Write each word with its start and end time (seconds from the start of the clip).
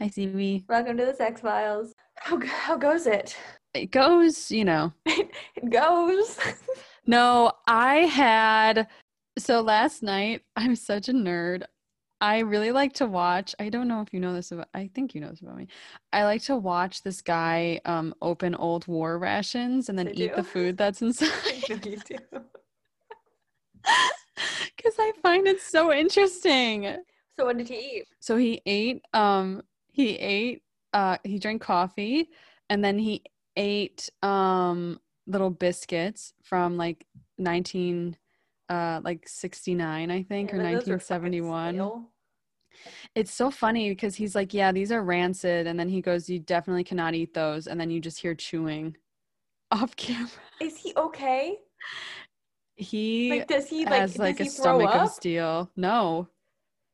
Hi, 0.00 0.08
CV. 0.08 0.64
Welcome 0.66 0.96
to 0.96 1.04
the 1.04 1.12
Sex 1.12 1.42
Files. 1.42 1.92
How 2.16 2.40
how 2.46 2.74
goes 2.78 3.06
it? 3.06 3.36
It 3.74 3.90
goes, 3.90 4.50
you 4.50 4.64
know. 4.64 4.94
It 5.06 5.70
goes. 5.70 6.38
No, 7.06 7.52
I 7.66 7.96
had. 8.06 8.88
So 9.36 9.60
last 9.60 10.02
night, 10.02 10.42
I'm 10.56 10.74
such 10.74 11.08
a 11.08 11.12
nerd. 11.12 11.64
I 12.20 12.38
really 12.38 12.72
like 12.72 12.94
to 12.94 13.06
watch. 13.06 13.54
I 13.58 13.68
don't 13.68 13.88
know 13.88 14.00
if 14.00 14.14
you 14.14 14.20
know 14.20 14.32
this 14.32 14.52
about. 14.52 14.68
I 14.72 14.90
think 14.94 15.14
you 15.14 15.20
know 15.20 15.28
this 15.28 15.42
about 15.42 15.56
me. 15.58 15.68
I 16.14 16.24
like 16.24 16.42
to 16.44 16.56
watch 16.56 17.02
this 17.02 17.20
guy 17.20 17.80
um, 17.84 18.14
open 18.22 18.54
old 18.54 18.86
war 18.86 19.18
rations 19.18 19.90
and 19.90 19.98
then 19.98 20.08
I 20.08 20.12
eat 20.12 20.30
do. 20.30 20.32
the 20.36 20.44
food 20.44 20.76
that's 20.78 21.02
inside. 21.02 21.68
you 21.68 21.76
do. 21.76 22.16
Because 24.76 24.94
I 24.98 25.12
find 25.20 25.46
it 25.46 25.60
so 25.60 25.92
interesting. 25.92 26.96
So 27.38 27.44
what 27.46 27.58
did 27.58 27.68
he 27.68 27.76
eat? 27.98 28.04
So 28.20 28.36
he 28.36 28.62
ate. 28.66 29.02
Um, 29.12 29.62
he 29.92 30.16
ate. 30.16 30.62
Uh, 30.92 31.18
he 31.24 31.38
drank 31.38 31.62
coffee, 31.62 32.30
and 32.68 32.84
then 32.84 32.98
he 32.98 33.22
ate 33.56 34.08
um 34.22 35.00
little 35.26 35.50
biscuits 35.50 36.32
from 36.42 36.76
like 36.76 37.06
nineteen, 37.38 38.16
uh, 38.68 39.00
like 39.04 39.28
sixty 39.28 39.74
nine, 39.74 40.10
I 40.10 40.22
think, 40.22 40.52
or 40.52 40.56
Yeah, 40.58 40.62
those 40.64 40.66
are 40.66 40.72
nineteen 40.74 40.94
fucking 40.94 41.00
seventy 41.00 41.40
one. 41.40 41.74
stale. 41.74 42.10
It's 43.14 43.32
so 43.32 43.50
funny 43.50 43.88
because 43.90 44.14
he's 44.16 44.34
like, 44.34 44.54
"Yeah, 44.54 44.72
these 44.72 44.90
are 44.92 45.02
rancid," 45.02 45.66
and 45.66 45.78
then 45.78 45.88
he 45.88 46.00
goes, 46.00 46.28
"You 46.28 46.38
definitely 46.40 46.84
cannot 46.84 47.14
eat 47.14 47.34
those," 47.34 47.66
and 47.66 47.80
then 47.80 47.90
you 47.90 48.00
just 48.00 48.20
hear 48.20 48.34
chewing 48.34 48.96
off 49.70 49.94
camera. 49.96 50.30
Is 50.60 50.76
he 50.78 50.92
okay? 50.96 51.58
He 52.76 53.30
Like, 53.30 53.48
does 53.48 53.68
he 53.68 53.84
like 53.84 54.00
has 54.00 54.18
like 54.18 54.36
does 54.38 54.48
a 54.48 54.50
he 54.50 54.50
throw 54.50 54.80
stomach 54.80 54.94
up? 54.94 55.02
of 55.04 55.10
steel. 55.10 55.70
No. 55.76 56.28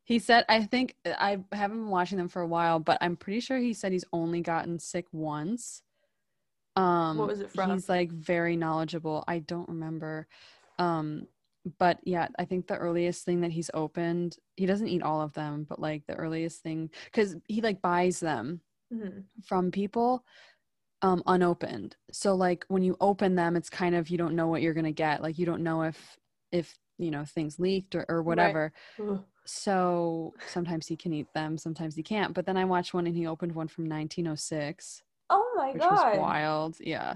He 0.06 0.20
said 0.20 0.44
I 0.48 0.62
think 0.62 0.94
I 1.04 1.38
haven't 1.52 1.78
been 1.78 1.88
watching 1.90 2.16
them 2.16 2.28
for 2.28 2.40
a 2.40 2.46
while, 2.46 2.78
but 2.78 2.96
I'm 3.00 3.16
pretty 3.16 3.40
sure 3.40 3.58
he 3.58 3.74
said 3.74 3.90
he's 3.92 4.04
only 4.12 4.40
gotten 4.40 4.78
sick 4.78 5.06
once. 5.12 5.82
Um 6.76 7.18
was 7.18 7.40
it 7.40 7.50
from? 7.50 7.72
He's 7.72 7.88
like 7.88 8.12
very 8.12 8.56
knowledgeable. 8.56 9.24
I 9.26 9.40
don't 9.40 9.68
remember. 9.68 10.28
Um 10.78 11.26
but 11.80 11.98
yeah, 12.04 12.28
I 12.38 12.44
think 12.44 12.68
the 12.68 12.76
earliest 12.76 13.24
thing 13.24 13.40
that 13.40 13.50
he's 13.50 13.72
opened, 13.74 14.36
he 14.54 14.66
doesn't 14.66 14.86
eat 14.86 15.02
all 15.02 15.20
of 15.20 15.32
them, 15.32 15.66
but 15.68 15.80
like 15.80 16.06
the 16.06 16.14
earliest 16.14 16.62
thing 16.62 16.90
cuz 17.12 17.34
he 17.48 17.60
like 17.60 17.82
buys 17.82 18.20
them 18.20 18.60
Mhm. 18.92 19.24
from 19.42 19.72
people 19.72 20.24
um 21.02 21.22
unopened 21.26 21.96
so 22.10 22.34
like 22.34 22.64
when 22.68 22.82
you 22.82 22.96
open 23.00 23.34
them 23.34 23.54
it's 23.56 23.68
kind 23.68 23.94
of 23.94 24.08
you 24.08 24.16
don't 24.16 24.34
know 24.34 24.46
what 24.48 24.62
you're 24.62 24.72
gonna 24.72 24.92
get 24.92 25.20
like 25.20 25.38
you 25.38 25.44
don't 25.44 25.62
know 25.62 25.82
if 25.82 26.16
if 26.52 26.78
you 26.98 27.10
know 27.10 27.24
things 27.24 27.58
leaked 27.58 27.94
or, 27.94 28.06
or 28.08 28.22
whatever 28.22 28.72
Ugh. 28.98 29.22
So 29.46 30.34
sometimes 30.48 30.86
he 30.86 30.96
can 30.96 31.12
eat 31.12 31.26
them 31.34 31.56
sometimes 31.56 31.94
he 31.94 32.02
can't 32.02 32.34
but 32.34 32.44
then 32.46 32.56
i 32.56 32.64
watched 32.64 32.92
one 32.94 33.06
and 33.06 33.16
he 33.16 33.26
opened 33.26 33.54
one 33.54 33.68
from 33.68 33.84
1906 33.88 35.02
Oh 35.30 35.54
my 35.56 35.72
which 35.72 35.82
was 35.82 36.00
god. 36.00 36.18
wild 36.18 36.76
yeah 36.80 37.14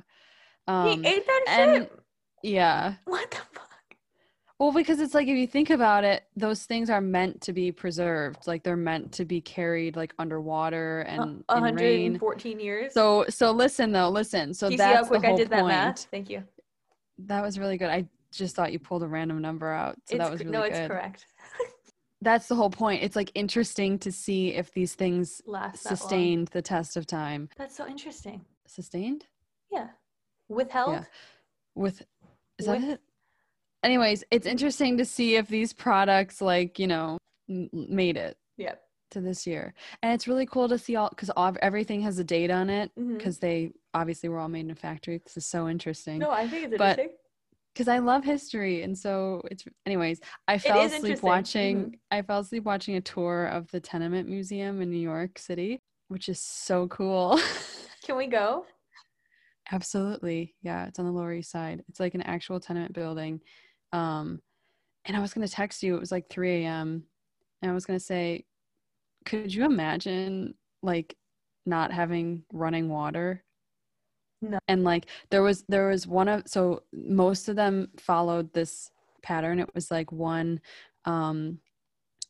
He 0.67 0.73
um 0.73 1.05
ate 1.05 1.27
that 1.27 1.45
and- 1.49 1.83
shit. 1.85 1.99
yeah 2.43 2.95
What 3.05 3.31
the 3.31 3.37
fuck? 3.37 3.67
well 4.59 4.73
because 4.73 5.01
it's 5.01 5.15
like 5.15 5.29
if 5.29 5.37
you 5.37 5.47
think 5.47 5.71
about 5.71 6.05
it 6.05 6.25
those 6.37 6.65
things 6.65 6.91
are 6.91 7.01
meant 7.01 7.41
to 7.43 7.53
be 7.53 7.71
preserved 7.73 8.47
like 8.47 8.63
they're 8.63 8.77
meant 8.77 9.13
to 9.13 9.25
be 9.25 9.41
carried 9.41 9.97
like 9.97 10.13
underwater 10.19 11.01
and 11.03 11.45
A- 11.49 11.57
in 11.59 11.63
rain 11.75 12.13
114 12.15 12.61
years. 12.61 12.93
so 12.95 13.25
so 13.29 13.51
listen 13.53 13.93
though 13.93 14.09
listen 14.09 14.55
so 14.55 14.69
Do 14.69 14.73
you 14.75 14.79
see 14.79 14.85
how 14.85 14.93
that's 14.95 15.09
quick 15.09 15.21
the 15.23 15.27
I 15.27 15.31
whole 15.31 15.39
did 15.39 15.51
that 15.51 15.57
point 15.61 15.69
math? 15.69 16.07
Thank 16.11 16.31
you. 16.31 16.43
That 17.27 17.43
was 17.43 17.59
really 17.59 17.77
good. 17.77 17.91
I 17.91 18.07
just 18.33 18.57
thought 18.57 18.73
you 18.73 18.79
pulled 18.79 19.03
a 19.03 19.07
random 19.07 19.43
number 19.43 19.71
out. 19.71 19.97
So 20.07 20.15
it's, 20.15 20.19
that 20.25 20.31
was 20.31 20.41
really 20.41 20.53
no, 20.53 20.63
good. 20.63 20.73
it's 20.73 20.89
correct. 20.89 21.27
That's 22.23 22.49
the 22.49 22.55
whole 22.55 22.71
point. 22.71 23.03
It's 23.03 23.17
like 23.17 23.31
interesting 23.35 23.99
to 24.01 24.13
see 24.13 24.55
if 24.55 24.73
these 24.73 24.95
things 24.95 25.41
Last 25.47 25.83
sustained 25.83 26.49
the 26.49 26.61
test 26.63 26.97
of 26.97 27.07
time. 27.07 27.49
That's 27.57 27.75
so 27.77 27.87
interesting. 27.87 28.45
Sustained? 28.67 29.25
Yeah. 29.73 29.89
Withheld. 30.49 30.93
Yeah. 30.93 31.05
With 31.75 32.03
is 32.59 32.67
that 32.67 32.81
With- 32.81 32.91
it? 32.91 33.01
Anyways, 33.83 34.23
it's 34.31 34.47
interesting 34.47 34.99
to 34.99 35.05
see 35.07 35.37
if 35.37 35.49
these 35.49 35.73
products 35.73 36.43
like, 36.43 36.79
you 36.79 36.87
know, 36.87 37.17
m- 37.49 37.71
made 37.73 38.19
it 38.19 38.37
Yep. 38.59 38.83
to 39.13 39.21
this 39.23 39.47
year. 39.47 39.73
And 40.03 40.13
it's 40.13 40.29
really 40.29 40.45
cool 40.45 40.69
to 40.69 40.77
see 40.77 40.97
all 40.97 41.09
cuz 41.11 41.31
everything 41.63 42.03
has 42.03 42.19
a 42.19 42.25
date 42.25 42.51
on 42.51 42.69
it 42.69 42.95
Mhm. 42.99 43.19
cuz 43.19 43.39
they 43.39 43.73
obviously 43.95 44.29
were 44.29 44.39
all 44.39 44.49
made 44.51 44.67
in 44.67 44.71
a 44.71 44.75
factory. 44.75 45.17
This 45.19 45.39
is 45.39 45.47
so 45.47 45.67
interesting. 45.69 46.19
No, 46.19 46.31
I 46.31 46.47
think 46.47 46.65
it's 46.67 46.77
But 46.77 46.99
interesting. 46.99 47.17
Because 47.75 47.89
I 47.89 47.99
love 47.99 48.25
history, 48.25 48.83
and 48.83 48.97
so 48.97 49.43
it's. 49.51 49.65
Anyways, 49.87 50.21
I 50.49 50.59
fell 50.59 50.83
asleep 50.83 51.23
watching. 51.23 51.77
Mhm. 51.77 51.99
I 52.11 52.23
fell 52.23 52.41
asleep 52.41 52.65
watching 52.65 52.97
a 52.97 53.01
tour 53.01 53.47
of 53.47 53.71
the 53.71 53.81
Tenement 53.81 54.29
Museum 54.29 54.81
in 54.83 54.91
New 54.91 54.99
York 54.99 55.39
City, 55.39 55.79
which 56.09 56.29
is 56.29 56.41
so 56.41 56.89
cool. 56.89 57.41
Can 58.05 58.17
we 58.17 58.27
go? 58.27 58.67
Absolutely, 59.73 60.55
yeah. 60.63 60.87
It's 60.87 60.99
on 60.99 61.05
the 61.05 61.13
Lower 61.13 61.33
East 61.33 61.51
Side. 61.51 61.83
It's 61.89 62.01
like 62.01 62.15
an 62.15 62.23
actual 62.23 62.59
tenement 62.59 62.93
building. 62.93 63.41
Um, 63.93 64.41
and 65.05 65.17
I 65.17 65.21
was 65.21 65.33
gonna 65.33 65.49
text 65.49 65.83
you. 65.83 65.95
It 65.97 66.01
was 66.01 66.13
like 66.13 66.29
3 66.29 66.65
a.m. 66.65 67.05
And 67.63 67.71
I 67.71 67.75
was 67.75 67.87
gonna 67.87 68.01
say, 68.01 68.45
could 69.25 69.53
you 69.55 69.65
imagine 69.65 70.55
like 70.83 71.15
not 71.67 71.93
having 71.93 72.45
running 72.53 72.89
water? 72.89 73.45
No. 74.43 74.59
And 74.69 74.85
like 74.85 75.07
there 75.31 75.43
was 75.43 75.65
there 75.69 75.89
was 75.89 76.07
one 76.07 76.29
of 76.29 76.43
so 76.47 76.83
most 76.93 77.49
of 77.49 77.57
them 77.57 77.89
followed 77.99 78.53
this 78.53 78.91
pattern. 79.23 79.59
It 79.59 79.75
was 79.75 79.91
like 79.91 80.11
one 80.13 80.61
um 81.05 81.59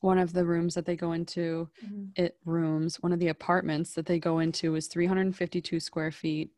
one 0.00 0.18
of 0.18 0.32
the 0.32 0.44
rooms 0.44 0.74
that 0.74 0.86
they 0.86 0.96
go 0.96 1.12
into 1.12 1.68
it 2.16 2.36
rooms 2.44 2.96
one 3.02 3.12
of 3.12 3.18
the 3.18 3.28
apartments 3.28 3.92
that 3.94 4.06
they 4.06 4.18
go 4.18 4.38
into 4.38 4.74
is 4.74 4.86
352 4.86 5.78
square 5.78 6.10
feet 6.10 6.50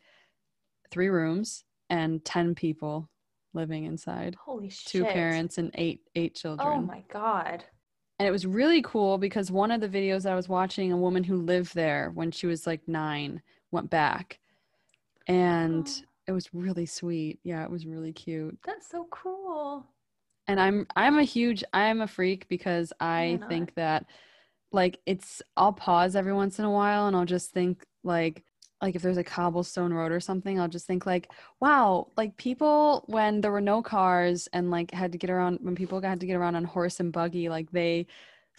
three 0.93 1.09
rooms 1.09 1.65
and 1.91 2.25
10 2.25 2.55
people 2.55 3.09
living 3.53 3.85
inside 3.85 4.37
Holy 4.45 4.69
shit. 4.71 4.87
two 4.87 5.05
parents 5.05 5.59
and 5.59 5.71
eight 5.75 6.03
eight 6.15 6.35
children 6.37 6.69
Oh 6.69 6.83
my 6.83 7.03
god. 7.13 7.65
and 8.19 8.29
it 8.29 8.31
was 8.31 8.47
really 8.47 8.81
cool 8.83 9.19
because 9.19 9.51
one 9.51 9.71
of 9.73 9.81
the 9.81 9.89
videos 9.89 10.25
I 10.25 10.35
was 10.37 10.49
watching, 10.49 10.93
a 10.93 10.97
woman 10.97 11.25
who 11.25 11.37
lived 11.39 11.75
there 11.75 12.11
when 12.15 12.31
she 12.31 12.47
was 12.47 12.67
like 12.67 12.87
nine 12.87 13.43
went 13.73 13.91
back. 13.91 14.39
And 15.27 15.87
Oh. 15.87 16.07
it 16.27 16.33
was 16.33 16.53
really 16.55 16.87
sweet. 16.87 17.41
Yeah, 17.43 17.65
it 17.65 17.71
was 17.71 17.87
really 17.87 18.13
cute. 18.13 18.59
That's 18.65 18.89
so 18.89 19.07
cool. 19.11 19.87
And 20.49 20.61
I'm 20.61 20.87
I'm 20.97 21.19
a 21.19 21.23
huge 21.25 21.63
I'm 21.73 22.01
a 22.01 22.07
freak 22.07 22.49
because 22.49 22.93
I 23.01 23.41
think 23.49 23.75
that 23.75 24.07
like 24.73 24.99
it's 25.07 25.43
I'll 25.57 25.73
pause 25.73 26.17
every 26.17 26.33
once 26.33 26.59
in 26.59 26.65
a 26.65 26.71
while 26.71 27.07
and 27.07 27.17
I'll 27.17 27.25
just 27.25 27.53
think 27.53 27.85
like 28.05 28.45
like 28.81 28.97
if 28.97 29.03
there's 29.03 29.17
a 29.19 29.25
cobblestone 29.25 29.93
road 29.93 30.11
or 30.11 30.19
something, 30.19 30.59
I'll 30.59 30.67
just 30.69 30.87
think 30.89 31.07
like, 31.07 31.31
wow, 31.61 32.09
like 32.17 32.37
people 32.37 33.05
when 33.07 33.41
there 33.41 33.53
were 33.53 33.61
no 33.61 33.81
cars 33.83 34.49
and 34.53 34.71
like 34.73 34.91
had 34.93 35.13
to 35.13 35.19
get 35.19 35.31
around 35.31 35.59
when 35.63 35.77
people 35.77 36.01
had 36.01 36.19
to 36.21 36.27
get 36.27 36.35
around 36.35 36.57
on 36.57 36.65
horse 36.65 36.99
and 36.99 37.13
buggy, 37.13 37.49
like 37.49 37.71
they 37.71 38.07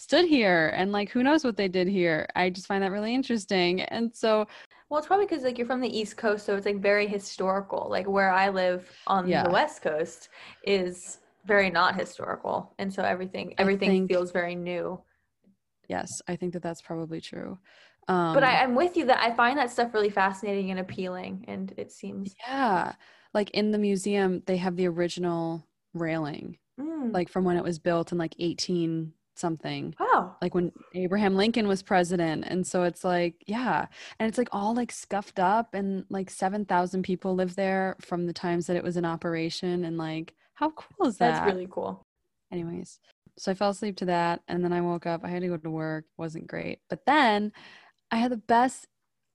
stood 0.04 0.26
here 0.26 0.72
and 0.76 0.92
like 0.92 1.10
who 1.10 1.24
knows 1.24 1.44
what 1.44 1.58
they 1.58 1.68
did 1.68 1.88
here. 1.88 2.28
I 2.36 2.50
just 2.50 2.68
find 2.68 2.84
that 2.84 2.92
really 2.92 3.14
interesting. 3.16 3.82
And 3.82 4.16
so 4.16 4.48
Well, 4.90 5.00
it's 5.00 5.08
probably 5.08 5.26
because 5.26 5.44
like 5.44 5.58
you're 5.58 5.68
from 5.68 5.82
the 5.82 5.98
East 5.98 6.18
Coast, 6.18 6.46
so 6.46 6.56
it's 6.56 6.66
like 6.66 6.80
very 6.80 7.08
historical. 7.08 7.88
Like 7.90 8.08
where 8.08 8.32
I 8.32 8.50
live 8.50 8.90
on 9.08 9.30
Yeah. 9.30 9.44
the 9.44 9.50
West 9.50 9.82
Coast 9.82 10.30
is 10.64 11.20
very 11.46 11.70
not 11.70 11.96
historical, 11.96 12.74
and 12.78 12.94
so 12.94 13.04
everything 13.04 13.56
everything 13.58 13.90
think- 13.92 14.08
feels 14.08 14.32
very 14.32 14.56
new. 14.56 15.02
yes, 15.88 16.22
I 16.28 16.36
think 16.36 16.54
that 16.54 16.62
that's 16.64 16.82
probably 16.82 17.22
true. 17.22 17.60
Um 18.08 18.34
But 18.34 18.44
I, 18.44 18.64
I'm 18.64 18.76
with 18.76 18.98
you 18.98 19.06
that 19.06 19.20
I 19.20 19.34
find 19.34 19.58
that 19.58 19.72
stuff 19.72 19.94
really 19.94 20.10
fascinating 20.10 20.72
and 20.72 20.80
appealing, 20.80 21.46
and 21.48 21.74
it 21.78 21.92
seems 21.92 22.36
yeah, 22.40 22.96
like 23.34 23.50
in 23.52 23.72
the 23.72 23.78
museum 23.78 24.42
they 24.46 24.58
have 24.58 24.76
the 24.76 24.88
original 24.88 25.68
railing 25.94 26.58
Mm, 26.80 27.12
like 27.14 27.30
from 27.30 27.46
when 27.46 27.58
it 27.58 27.64
was 27.64 27.80
built 27.80 28.12
in 28.12 28.18
like 28.18 28.36
18 28.40 29.14
something 29.36 29.94
wow. 30.00 30.36
like 30.42 30.54
when 30.54 30.72
Abraham 30.94 31.36
Lincoln 31.36 31.68
was 31.68 31.82
president. 31.84 32.46
And 32.48 32.66
so 32.66 32.84
it's 32.84 33.04
like, 33.04 33.44
yeah. 33.48 33.88
And 34.20 34.28
it's 34.28 34.38
like 34.38 34.50
all 34.52 34.74
like 34.76 34.92
scuffed 34.92 35.40
up 35.40 35.74
and 35.74 36.06
like 36.10 36.30
7,000 36.30 37.04
people 37.04 37.36
live 37.36 37.56
there 37.56 37.96
from 38.02 38.26
the 38.26 38.34
times 38.34 38.68
that 38.68 38.76
it 38.76 38.84
was 38.84 38.98
in 38.98 39.06
operation. 39.06 39.86
And 39.86 39.98
like, 39.98 40.34
how 40.54 40.72
cool 40.72 41.08
is 41.08 41.18
that? 41.18 41.32
That's 41.32 41.52
really 41.54 41.68
cool. 41.70 42.06
Anyways, 42.52 43.00
so 43.38 43.52
I 43.52 43.56
fell 43.56 43.72
asleep 43.72 43.98
to 43.98 44.06
that. 44.06 44.42
And 44.48 44.64
then 44.64 44.74
I 44.74 44.82
woke 44.82 45.06
up. 45.06 45.22
I 45.24 45.30
had 45.30 45.42
to 45.42 45.48
go 45.48 45.58
to 45.58 45.70
work. 45.70 46.06
Wasn't 46.18 46.48
great. 46.48 46.80
But 46.90 47.06
then 47.06 47.52
I 48.12 48.18
had 48.18 48.32
the 48.32 48.38
best 48.38 48.88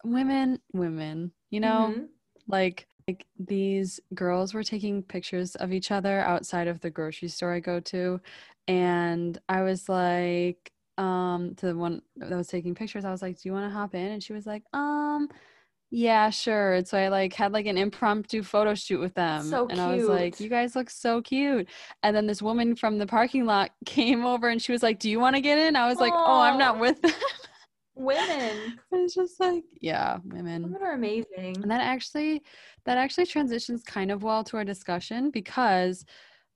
women, 0.05 0.61
women, 0.73 1.33
you 1.51 1.61
know, 1.61 1.95
Mhm. 1.97 2.09
like 2.47 2.87
like 3.09 3.27
these 3.39 3.99
girls 4.15 4.53
were 4.53 4.63
taking 4.63 5.03
pictures 5.03 5.55
of 5.57 5.73
each 5.73 5.91
other 5.91 6.21
outside 6.21 6.69
of 6.69 6.81
the 6.81 6.91
grocery 6.91 7.29
store 7.29 7.55
I 7.55 7.61
go 7.61 7.81
to 7.81 8.21
and 8.69 9.39
I 9.49 9.63
was 9.63 9.89
like 9.89 10.71
um 10.99 11.55
to 11.57 11.67
the 11.67 11.77
one 11.77 12.03
that 12.17 12.37
was 12.37 12.49
taking 12.49 12.75
pictures 12.75 13.05
I 13.05 13.11
was 13.11 13.23
like 13.23 13.41
do 13.41 13.49
you 13.49 13.53
want 13.53 13.71
to 13.71 13.75
hop 13.77 13.95
in? 13.95 14.07
And 14.13 14.23
she 14.23 14.35
was 14.35 14.47
like 14.47 14.63
um 14.75 15.29
yeah 15.91 16.29
sure. 16.29 16.75
And 16.75 16.87
so 16.87 16.99
I 16.99 17.09
like 17.09 17.33
had 17.33 17.53
like 17.53 17.65
an 17.65 17.79
impromptu 17.79 18.43
photo 18.43 18.75
shoot 18.75 19.01
with 19.01 19.15
them 19.15 19.43
So 19.43 19.69
and 19.69 19.81
I 19.81 19.97
was 19.97 20.07
like 20.07 20.39
you 20.39 20.51
guys 20.51 20.77
look 20.77 20.91
so 20.91 21.23
cute. 21.23 21.67
And 22.03 22.15
then 22.15 22.27
this 22.27 22.43
woman 22.43 22.77
from 22.77 22.99
the 22.99 23.07
parking 23.07 23.47
lot 23.47 23.71
came 23.87 24.27
over 24.27 24.49
and 24.49 24.61
she 24.61 24.71
was 24.73 24.83
like 24.83 24.99
do 24.99 25.09
you 25.09 25.19
want 25.19 25.37
to 25.37 25.41
get 25.41 25.59
in? 25.59 25.77
I 25.77 25.89
was 25.89 25.99
like 25.99 26.13
oh 26.15 26.41
I'm 26.43 26.59
not 26.59 26.79
with 26.79 27.01
them 27.01 27.13
women. 27.99 28.79
it's 28.93 29.15
just 29.15 29.39
like, 29.41 29.65
yeah, 29.81 30.19
women. 30.25 30.63
Women 30.63 30.83
are 30.83 30.93
amazing. 30.93 31.61
And 31.63 31.71
that 31.71 31.81
actually 31.81 32.43
that 32.85 32.99
actually 32.99 33.27
transitions 33.27 33.83
kind 33.83 34.11
of 34.11 34.23
well 34.23 34.45
to 34.45 34.57
our 34.57 34.65
discussion 34.65 35.31
because 35.31 36.05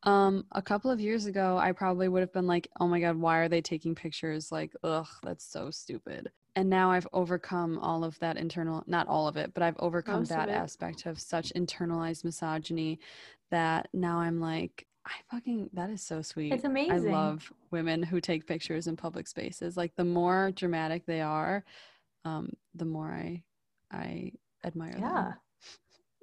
um 0.05 0.45
a 0.53 0.63
couple 0.63 0.91
of 0.91 1.01
years 1.01 1.27
ago 1.27 1.59
I 1.59 1.73
probably 1.73 2.09
would 2.09 2.21
have 2.21 2.33
been 2.33 2.47
like, 2.47 2.69
"Oh 2.81 2.89
my 2.89 3.01
god, 3.01 3.17
why 3.17 3.39
are 3.39 3.49
they 3.49 3.61
taking 3.61 3.95
pictures? 3.95 4.51
Like, 4.51 4.73
ugh, 4.83 5.07
that's 5.23 5.45
so 5.45 5.71
stupid." 5.71 6.31
And 6.55 6.69
now 6.69 6.91
I've 6.91 7.09
overcome 7.15 7.79
all 7.79 8.05
of 8.05 8.19
that 8.19 8.37
internal 8.37 8.83
not 8.87 9.09
all 9.09 9.27
of 9.29 9.37
it, 9.37 9.55
but 9.55 9.63
I've 9.63 9.79
overcome 9.79 10.21
Most 10.21 10.29
that 10.31 10.49
it. 10.49 10.53
aspect 10.53 11.07
of 11.07 11.21
such 11.21 11.53
internalized 11.55 12.25
misogyny 12.25 12.99
that 13.51 13.89
now 13.93 14.19
I'm 14.19 14.41
like 14.41 14.87
I 15.05 15.13
fucking 15.31 15.71
that 15.73 15.91
is 15.91 16.03
so 16.03 16.23
sweet. 16.23 16.53
It's 16.53 16.65
amazing. 16.65 17.09
I 17.09 17.13
love 17.13 17.53
women 17.71 18.03
who 18.03 18.21
take 18.21 18.47
pictures 18.47 18.87
in 18.87 18.97
public 18.97 19.27
spaces. 19.27 19.77
Like 19.77 19.95
the 19.97 20.05
more 20.05 20.53
dramatic 20.55 21.07
they 21.07 21.21
are, 21.21 21.65
um, 22.25 22.51
the 22.75 22.85
more 22.85 23.11
I 23.11 23.43
I 23.91 24.33
admire 24.65 24.93
them. 24.93 25.03
Yeah. 25.03 25.23
them. 25.23 25.35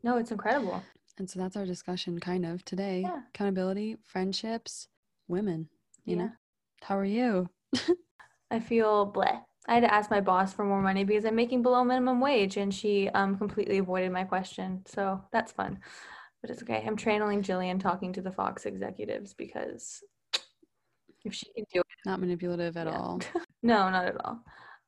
No, 0.04 0.18
it's 0.18 0.32
incredible. 0.32 0.82
And 1.18 1.30
so 1.30 1.40
that's 1.40 1.58
our 1.58 1.66
discussion 1.66 2.20
kind 2.20 2.46
of 2.46 2.64
today. 2.64 3.02
Yeah. 3.02 3.20
Accountability, 3.34 3.98
friendships, 4.04 4.88
women, 5.28 5.68
you 6.06 6.16
Yeah. 6.16 6.24
know. 6.24 6.32
How 6.84 6.98
are 6.98 7.04
you? 7.06 7.50
I 8.52 8.60
feel 8.62 9.12
bleh. 9.12 9.44
I 9.68 9.74
had 9.74 9.84
to 9.84 9.94
ask 9.94 10.10
my 10.10 10.22
boss 10.22 10.54
for 10.54 10.64
more 10.64 10.82
money 10.82 11.04
because 11.04 11.26
I'm 11.26 11.36
making 11.36 11.62
below 11.62 11.84
minimum 11.84 12.22
wage, 12.22 12.56
and 12.56 12.74
she 12.74 13.10
um 13.10 13.38
completely 13.38 13.78
avoided 13.80 14.12
my 14.14 14.24
question. 14.24 14.84
So 14.88 15.22
that's 15.34 15.52
fun, 15.52 15.80
but 16.42 16.50
it's 16.52 16.62
okay. 16.64 16.84
I'm 16.86 16.98
channeling 16.98 17.42
Gillian 17.42 17.80
talking 17.80 18.14
to 18.14 18.22
the 18.22 18.32
Fox 18.32 18.66
executives 18.66 19.34
because 19.34 20.02
if 21.26 21.34
she 21.34 21.52
can 21.54 21.66
do 21.74 21.80
it, 21.82 21.86
Not 22.06 22.20
manipulative 22.20 22.78
at 22.78 22.88
Yeah. 22.88 22.98
all. 22.98 23.20
no, 23.64 23.90
not 23.90 24.06
at 24.06 24.26
all. 24.26 24.40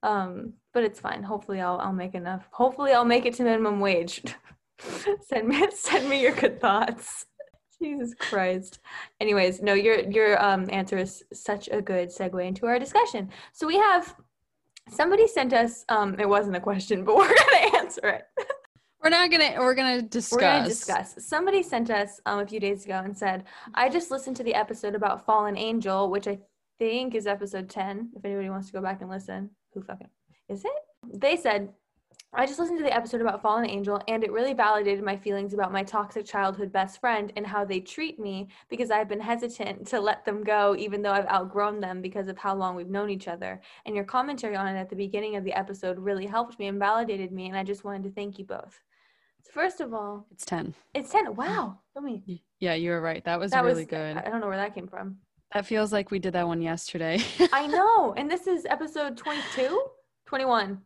Um, 0.03 0.53
but 0.73 0.83
it's 0.83 0.99
fine. 0.99 1.23
Hopefully, 1.23 1.61
I'll 1.61 1.79
I'll 1.79 1.93
make 1.93 2.15
enough. 2.15 2.47
Hopefully, 2.51 2.93
I'll 2.93 3.05
make 3.05 3.25
it 3.25 3.33
to 3.35 3.43
minimum 3.43 3.79
wage. 3.79 4.23
send 5.29 5.47
me 5.47 5.67
send 5.75 6.09
me 6.09 6.21
your 6.21 6.33
good 6.33 6.59
thoughts. 6.59 7.25
Jesus 7.81 8.13
Christ. 8.13 8.79
Anyways, 9.19 9.61
no, 9.61 9.73
your 9.73 9.99
your 10.09 10.41
um 10.43 10.69
answer 10.71 10.97
is 10.97 11.23
such 11.33 11.67
a 11.71 11.81
good 11.81 12.09
segue 12.09 12.45
into 12.47 12.65
our 12.65 12.79
discussion. 12.79 13.29
So 13.53 13.67
we 13.67 13.75
have 13.77 14.15
somebody 14.89 15.27
sent 15.27 15.53
us 15.53 15.83
um 15.89 16.15
it 16.19 16.27
wasn't 16.29 16.55
a 16.55 16.59
question, 16.61 17.03
but 17.03 17.15
we're 17.17 17.27
gonna 17.27 17.77
answer 17.77 18.07
it. 18.07 18.23
We're 19.03 19.09
not 19.09 19.31
gonna 19.31 19.55
we're 19.57 19.73
gonna 19.73 20.01
discuss. 20.01 20.37
We're 20.37 20.41
gonna 20.41 20.67
discuss. 20.67 21.15
Somebody 21.19 21.63
sent 21.63 21.89
us 21.89 22.19
um 22.25 22.39
a 22.39 22.45
few 22.45 22.59
days 22.59 22.85
ago 22.85 23.01
and 23.03 23.17
said, 23.17 23.45
I 23.73 23.89
just 23.89 24.11
listened 24.11 24.37
to 24.37 24.43
the 24.43 24.53
episode 24.53 24.95
about 24.95 25.25
Fallen 25.25 25.57
Angel, 25.57 26.09
which 26.09 26.27
I 26.27 26.39
think 26.77 27.15
is 27.15 27.25
episode 27.25 27.69
10. 27.69 28.11
If 28.15 28.25
anybody 28.25 28.49
wants 28.49 28.67
to 28.67 28.73
go 28.73 28.81
back 28.81 29.01
and 29.01 29.09
listen, 29.09 29.49
who 29.73 29.81
fucking 29.81 30.09
is 30.49 30.63
it? 30.65 31.19
They 31.19 31.35
said 31.35 31.69
I 32.33 32.45
just 32.45 32.59
listened 32.59 32.77
to 32.77 32.85
the 32.85 32.95
episode 32.95 33.19
about 33.19 33.41
Fallen 33.41 33.69
Angel 33.69 34.01
and 34.07 34.23
it 34.23 34.31
really 34.31 34.53
validated 34.53 35.03
my 35.03 35.17
feelings 35.17 35.53
about 35.53 35.73
my 35.73 35.83
toxic 35.83 36.25
childhood 36.25 36.71
best 36.71 37.01
friend 37.01 37.33
and 37.35 37.45
how 37.45 37.65
they 37.65 37.81
treat 37.81 38.19
me 38.19 38.47
because 38.69 38.89
I've 38.89 39.09
been 39.09 39.19
hesitant 39.19 39.85
to 39.87 39.99
let 39.99 40.23
them 40.23 40.41
go 40.41 40.73
even 40.77 41.01
though 41.01 41.11
I've 41.11 41.27
outgrown 41.27 41.81
them 41.81 42.01
because 42.01 42.29
of 42.29 42.37
how 42.37 42.55
long 42.55 42.77
we've 42.77 42.87
known 42.87 43.09
each 43.09 43.27
other. 43.27 43.59
And 43.85 43.93
your 43.93 44.05
commentary 44.05 44.55
on 44.55 44.65
it 44.67 44.79
at 44.79 44.89
the 44.89 44.95
beginning 44.95 45.35
of 45.35 45.43
the 45.43 45.51
episode 45.51 45.99
really 45.99 46.25
helped 46.25 46.57
me 46.57 46.67
and 46.67 46.79
validated 46.79 47.33
me 47.33 47.49
and 47.49 47.57
I 47.57 47.65
just 47.65 47.83
wanted 47.83 48.03
to 48.03 48.11
thank 48.11 48.39
you 48.39 48.45
both. 48.45 48.79
First 49.49 49.81
of 49.81 49.93
all, 49.93 50.25
It's 50.31 50.45
ten. 50.45 50.73
it's 50.93 51.11
10. 51.11 51.35
Wow. 51.35 51.79
Let 51.95 52.03
me 52.03 52.43
Yeah, 52.59 52.73
you 52.75 52.91
were 52.91 53.01
right. 53.01 53.23
That 53.25 53.39
was 53.39 53.51
that 53.51 53.63
really 53.63 53.81
was 53.83 53.89
good. 53.89 54.17
I 54.17 54.29
don't 54.29 54.39
know 54.41 54.47
where 54.47 54.57
that 54.57 54.73
came 54.73 54.87
from. 54.87 55.17
that 55.53 55.65
feels 55.65 55.91
like 55.91 56.11
we 56.11 56.19
did 56.19 56.33
that 56.33 56.47
one 56.47 56.61
yesterday. 56.61 57.19
I 57.53 57.67
know. 57.67 58.13
And 58.17 58.29
this 58.29 58.47
is 58.47 58.65
episode 58.69 59.17
22, 59.17 59.81
21. 60.25 60.81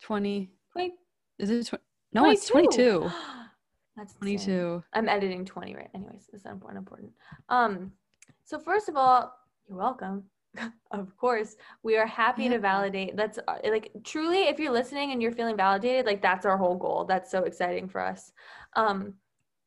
Twenty 0.00 0.50
20, 0.72 0.94
is 1.38 1.50
it 1.50 1.66
tw- 1.66 1.80
no, 2.12 2.30
it's 2.30 2.46
twenty 2.46 2.68
two. 2.68 3.10
That's 3.96 4.14
22. 4.14 4.40
insane. 4.52 4.82
I'm 4.92 5.08
editing 5.08 5.44
20 5.44 5.74
right. 5.74 5.90
Anyways, 5.92 6.30
it's 6.32 6.44
not 6.44 6.52
important. 6.54 6.78
important. 6.78 7.12
Um, 7.48 7.92
so 8.44 8.58
first 8.60 8.88
of 8.88 8.94
all, 8.96 9.34
you're 9.68 9.76
welcome. 9.76 10.22
of 10.90 11.16
course, 11.16 11.56
we 11.82 11.96
are 11.96 12.06
happy 12.06 12.44
Yeah. 12.44 12.50
to 12.50 12.58
validate. 12.58 13.16
That's 13.16 13.38
uh, 13.46 13.58
like 13.64 13.90
truly, 14.04 14.44
if 14.48 14.58
you're 14.58 14.72
listening 14.72 15.12
and 15.12 15.22
you're 15.22 15.32
feeling 15.32 15.56
validated, 15.56 16.06
like 16.06 16.22
that's 16.22 16.46
our 16.46 16.56
whole 16.56 16.76
goal. 16.76 17.04
That's 17.04 17.30
so 17.30 17.44
exciting 17.44 17.88
for 17.88 18.00
us. 18.00 18.32
Um, 18.74 19.14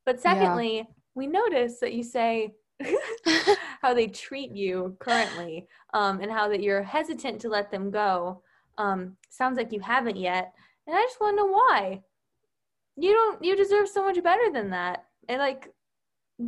but 0.05 0.19
secondly, 0.19 0.87
we 1.15 1.27
notice 1.27 1.79
that 1.79 1.93
you 1.93 2.03
say 2.03 2.53
how 3.81 3.93
they 3.93 4.07
treat 4.07 4.51
you 4.51 4.95
currently, 4.99 5.67
um, 5.93 6.19
and 6.21 6.31
how 6.31 6.49
that 6.49 6.63
you're 6.63 6.83
hesitant 6.83 7.41
to 7.41 7.49
let 7.49 7.69
them 7.71 7.91
go. 7.91 8.41
Um, 8.77 9.17
sounds 9.29 9.57
like 9.57 9.71
you 9.71 9.79
haven't 9.79 10.17
yet, 10.17 10.53
and 10.87 10.95
I 10.95 11.01
just 11.03 11.21
want 11.21 11.37
to 11.37 11.43
know 11.43 11.51
why 11.51 12.01
you 12.97 13.13
don't 13.13 13.43
you 13.43 13.55
deserve 13.55 13.87
so 13.87 14.03
much 14.03 14.21
better 14.23 14.51
than 14.51 14.69
that 14.71 15.05
and 15.29 15.39
like 15.39 15.73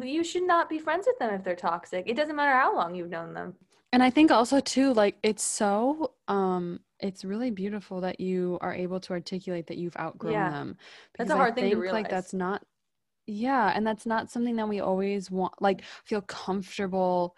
you 0.01 0.23
should 0.23 0.43
not 0.45 0.69
be 0.69 0.79
friends 0.79 1.05
with 1.07 1.17
them 1.19 1.33
if 1.33 1.43
they're 1.43 1.55
toxic 1.55 2.03
it 2.07 2.15
doesn't 2.15 2.35
matter 2.35 2.57
how 2.57 2.75
long 2.75 2.95
you've 2.95 3.09
known 3.09 3.33
them 3.33 3.53
And 3.93 4.01
I 4.03 4.09
think 4.09 4.31
also 4.31 4.59
too, 4.59 4.93
like 4.93 5.17
it's 5.23 5.43
so 5.43 6.13
um 6.27 6.79
it's 6.99 7.23
really 7.23 7.51
beautiful 7.51 8.01
that 8.01 8.19
you 8.19 8.57
are 8.61 8.73
able 8.73 8.99
to 9.01 9.13
articulate 9.13 9.67
that 9.67 9.77
you've 9.77 9.95
outgrown 9.97 10.33
Yeah. 10.33 10.49
them. 10.49 10.77
That's 11.17 11.29
a 11.29 11.33
I 11.33 11.37
hard 11.37 11.55
thing 11.55 11.69
to 11.69 11.81
think, 11.81 11.91
Like 11.93 12.09
that's 12.09 12.33
not 12.33 12.63
yeah, 13.27 13.71
and 13.73 13.87
that's 13.87 14.05
not 14.05 14.29
something 14.29 14.55
that 14.57 14.67
we 14.67 14.81
always 14.81 15.31
want 15.31 15.61
like 15.61 15.83
feel 16.03 16.21
comfortable 16.21 17.35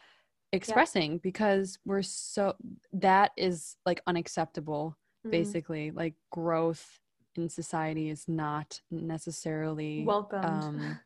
expressing 0.53 1.17
because 1.19 1.77
we're 1.85 2.01
so 2.01 2.55
that 2.93 3.31
is 3.37 3.75
like 3.85 4.01
unacceptable 4.07 4.97
Mhm. 5.25 5.31
basically. 5.31 5.91
Like 5.91 6.15
growth 6.31 6.99
in 7.35 7.49
society 7.49 8.09
is 8.09 8.27
not 8.29 8.79
necessarily 8.89 10.05
welcomed 10.05 10.43
um, 10.43 10.99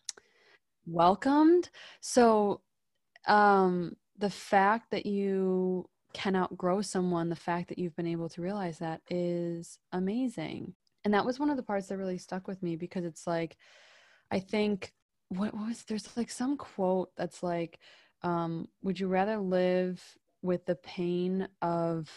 welcomed. 0.85 1.69
So, 2.01 2.62
um, 3.27 3.95
the 4.19 4.29
fact 4.29 4.91
that 4.91 5.05
you 5.05 5.89
can 6.13 6.35
outgrow 6.35 6.81
someone, 6.81 7.29
the 7.29 7.35
fact 7.35 7.69
that 7.69 7.79
you've 7.79 7.95
been 7.95 8.07
able 8.07 8.29
to 8.29 8.41
realize 8.41 8.79
that 8.79 9.01
is 9.09 9.79
amazing. 9.91 10.73
And 11.05 11.13
that 11.13 11.25
was 11.25 11.39
one 11.39 11.49
of 11.49 11.57
the 11.57 11.63
parts 11.63 11.88
that 11.88 11.97
really 11.97 12.17
stuck 12.17 12.47
with 12.47 12.61
me 12.61 12.75
because 12.75 13.05
it's 13.05 13.25
like, 13.25 13.57
I 14.31 14.39
think, 14.39 14.93
what, 15.29 15.53
was 15.53 15.83
there's 15.83 16.15
like 16.17 16.29
some 16.29 16.57
quote 16.57 17.11
that's 17.15 17.41
like, 17.41 17.79
um, 18.23 18.67
would 18.83 18.99
you 18.99 19.07
rather 19.07 19.38
live 19.38 20.03
with 20.41 20.65
the 20.65 20.75
pain 20.75 21.47
of 21.61 22.09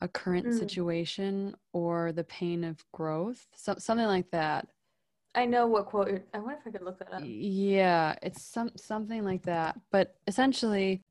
a 0.00 0.08
current 0.08 0.48
Mm. 0.48 0.58
situation 0.58 1.56
or 1.72 2.12
the 2.12 2.24
pain 2.24 2.64
of 2.64 2.84
growth? 2.92 3.46
So, 3.56 3.76
something 3.78 4.06
like 4.06 4.30
that. 4.30 4.68
I 5.34 5.44
know 5.46 5.66
what 5.66 5.86
quote 5.86 6.08
you're 6.08 6.22
i 6.34 6.38
wonder 6.38 6.58
if 6.60 6.66
i 6.66 6.70
could 6.70 6.82
look 6.82 6.98
that 6.98 7.12
up 7.12 7.24
Yeah, 7.24 8.16
it's 8.22 8.42
some 8.42 8.70
something 8.76 9.24
like 9.24 9.42
that. 9.44 9.78
But 9.90 10.16
essentially, 10.26 11.02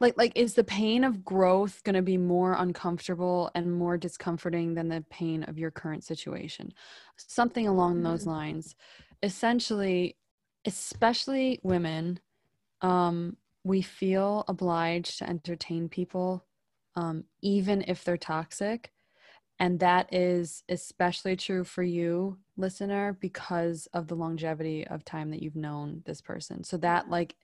like 0.00 0.16
like 0.18 0.32
is 0.36 0.54
the 0.54 0.64
pain 0.64 1.04
of 1.04 1.24
growth 1.24 1.82
going 1.84 1.94
to 1.94 2.02
be 2.02 2.18
more 2.18 2.54
uncomfortable 2.54 3.50
and 3.54 3.72
more 3.72 3.96
discomforting 3.96 4.74
than 4.74 4.88
the 4.88 5.04
pain 5.10 5.44
of 5.44 5.58
your 5.58 5.70
current 5.70 6.04
situation? 6.04 6.72
Something 7.16 7.66
along 7.66 8.02
those 8.02 8.24
Mhm. 8.24 8.26
lines. 8.26 8.74
Essentially, 9.22 10.16
especially 10.66 11.58
women, 11.62 12.20
um, 12.82 13.36
we 13.64 13.82
feel 13.82 14.44
obliged 14.48 15.18
to 15.18 15.28
entertain 15.28 15.88
people, 15.88 16.46
um, 16.96 17.24
even 17.42 17.82
if 17.88 18.04
they're 18.04 18.16
toxic. 18.18 18.92
And 19.58 19.80
that 19.80 20.12
is 20.14 20.64
especially 20.68 21.36
true 21.36 21.64
for 21.64 21.82
you, 21.82 22.38
listener, 22.56 23.16
because 23.20 23.86
of 23.92 24.06
the 24.08 24.14
longevity 24.14 24.86
of 24.86 25.04
time 25.04 25.30
that 25.30 25.42
you've 25.42 25.56
known 25.56 26.02
this 26.06 26.20
person. 26.20 26.64
So 26.64 26.76
that, 26.78 27.10
like, 27.10 27.36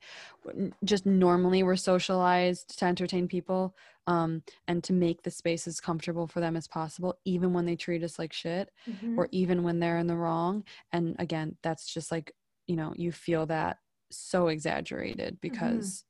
just 0.85 1.07
normally 1.07 1.63
we're 1.63 1.77
socialized 1.77 2.79
to 2.79 2.85
entertain 2.87 3.29
people 3.29 3.77
um, 4.07 4.43
and 4.67 4.83
to 4.85 4.93
make 4.93 5.23
the 5.23 5.31
space 5.31 5.67
as 5.67 5.81
comfortable 5.81 6.27
for 6.27 6.41
them 6.41 6.57
as 6.57 6.67
possible, 6.67 7.19
even 7.25 7.53
when 7.53 7.67
they 7.67 7.77
treat 7.77 8.03
us 8.03 8.19
like 8.19 8.33
shit 8.33 8.71
Mhm. 8.89 9.17
or 9.19 9.29
even 9.31 9.63
when 9.63 9.79
they're 9.79 9.99
in 9.99 10.07
the 10.07 10.17
wrong. 10.17 10.65
And 10.93 11.17
again, 11.19 11.57
that's 11.63 11.93
just 11.93 12.11
like, 12.11 12.35
you 12.67 12.77
know, 12.77 12.93
you 12.97 13.13
feel 13.13 13.47
that 13.47 13.79
so 14.11 14.49
exaggerated 14.49 15.41
because 15.41 16.05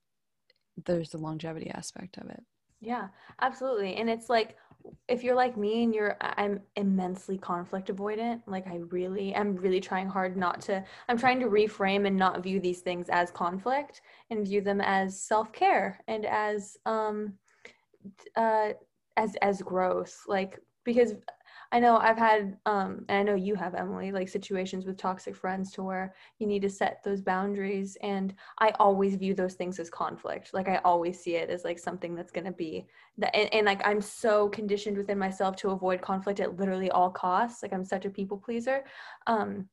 there's 0.87 1.11
the 1.11 1.19
longevity 1.19 1.71
aspect 1.71 2.17
of 2.19 2.29
it. 2.31 2.43
yeah 2.81 3.09
absolutely 3.41 3.95
and 3.95 4.11
it's 4.11 4.29
like 4.29 4.57
if 5.09 5.23
you're 5.23 5.35
like 5.35 5.57
me 5.57 5.85
and 5.85 5.95
you're 5.95 6.17
i'm 6.21 6.61
immensely 6.77 7.39
conflict 7.39 7.89
avoidant 7.89 8.41
like 8.47 8.67
i 8.67 8.77
really 8.91 9.35
i'm 9.37 9.57
really 9.57 9.81
trying 9.81 10.09
hard 10.09 10.37
not 10.37 10.61
to 10.61 10.83
i'm 11.09 11.19
trying 11.19 11.41
to 11.41 11.47
reframe 11.47 12.07
and 12.07 12.17
not 12.17 12.43
view 12.43 12.61
these 12.61 12.81
things 12.81 13.09
as 13.11 13.31
conflict 13.31 14.01
and 14.31 14.47
view 14.47 14.61
them 14.61 14.81
as 14.81 15.21
self-care 15.21 16.01
and 16.09 16.25
as 16.27 16.77
um 16.87 17.33
uh 18.37 18.71
as 19.17 19.37
as 19.43 19.63
growth 19.63 20.23
like 20.27 20.59
because 20.85 21.15
I 21.73 21.81
know 21.81 21.97
I've 21.97 22.19
had, 22.19 22.59
um, 22.67 23.07
and 23.09 23.19
I 23.19 23.23
know 23.23 23.35
you 23.35 23.55
have, 23.55 23.75
Emilie, 23.75 24.13
like 24.13 24.29
situations 24.29 24.85
with 24.85 24.99
toxic 24.99 25.35
friends 25.35 25.73
to 25.73 25.83
where 25.83 26.15
you 26.39 26.47
need 26.47 26.61
to 26.63 26.69
set 26.69 27.03
those 27.03 27.23
boundaries. 27.23 27.97
And 28.03 28.35
I 28.59 28.73
always 28.79 29.17
view 29.17 29.35
those 29.35 29.55
things 29.55 29.81
as 29.81 29.89
conflict. 29.89 30.53
Like 30.53 30.69
I 30.69 30.77
always 30.85 31.19
see 31.19 31.37
it 31.37 31.49
as 31.49 31.65
like 31.65 31.79
something 31.79 32.15
that's 32.15 32.31
going 32.31 32.45
to 32.45 32.53
be 32.53 32.87
that. 33.17 33.35
And, 33.35 33.53
and 33.55 33.67
like 33.67 33.81
I'm 33.87 34.03
so 34.03 34.51
conditioned 34.51 34.99
within 34.99 35.19
myself 35.19 35.57
to 35.57 35.71
avoid 35.71 36.03
conflict 36.03 36.41
at 36.41 36.59
literally 36.59 36.91
all 36.91 37.11
costs. 37.11 37.63
Like 37.63 37.73
I'm 37.73 37.87
such 37.87 38.05
a 38.05 38.11
people 38.11 38.37
pleaser. 38.37 38.85
Um, 39.27 39.67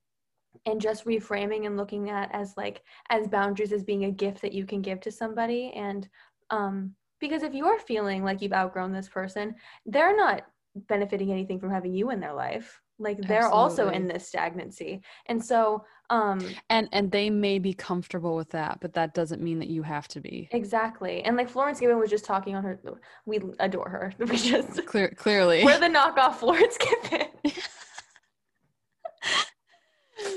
and 0.66 0.82
just 0.82 1.06
reframing 1.06 1.66
and 1.66 1.78
looking 1.78 2.10
at 2.10 2.34
as 2.34 2.56
like 2.56 2.82
as 3.10 3.28
boundaries 3.28 3.72
as 3.72 3.84
being 3.84 4.06
a 4.06 4.12
gift 4.12 4.42
that 4.42 4.54
you 4.54 4.66
can 4.66 4.82
give 4.82 5.00
to 5.02 5.12
somebody 5.12 5.72
and 5.76 6.10
um 6.50 6.94
because 7.20 7.44
if 7.44 7.54
you're 7.54 7.80
feeling 7.80 8.24
like 8.24 8.42
you've 8.42 8.52
outgrown 8.52 8.92
this 8.92 9.08
person 9.08 9.54
they're 9.86 10.18
not 10.18 10.44
benefiting 10.76 11.32
anything 11.32 11.60
from 11.60 11.72
having 11.72 11.94
you 11.94 12.12
in 12.12 12.20
their 12.20 12.34
life. 12.34 12.82
Like 13.00 13.18
they're 13.22 13.44
Absolutely. 13.44 13.60
also 13.60 13.90
in 13.90 14.08
this 14.08 14.28
stagnancy. 14.28 15.02
And 15.28 15.44
so 15.44 15.86
um 16.10 16.42
and 16.70 16.90
and 16.92 17.12
they 17.12 17.30
may 17.30 17.60
be 17.60 17.72
comfortable 17.72 18.36
with 18.36 18.50
that 18.50 18.80
but 18.82 18.94
that 18.94 19.14
doesn't 19.14 19.44
mean 19.44 19.60
that 19.60 19.70
you 19.70 19.84
have 19.84 20.08
to 20.10 20.20
be. 20.20 20.50
Exactly. 20.52 21.24
And 21.24 21.38
like 21.38 21.50
florence 21.50 21.80
given 21.80 21.98
was 22.00 22.10
just 22.10 22.26
talking 22.26 22.56
on 22.56 22.64
her 22.64 22.80
we 23.26 23.40
adore 23.60 23.90
her. 23.90 24.14
We 24.20 24.38
just 24.38 24.86
Clear, 24.86 25.10
clearly. 25.16 25.64
We're 25.64 25.80
the 25.80 25.88
knockoff 25.88 26.36
florence 26.36 26.78
given 26.78 27.28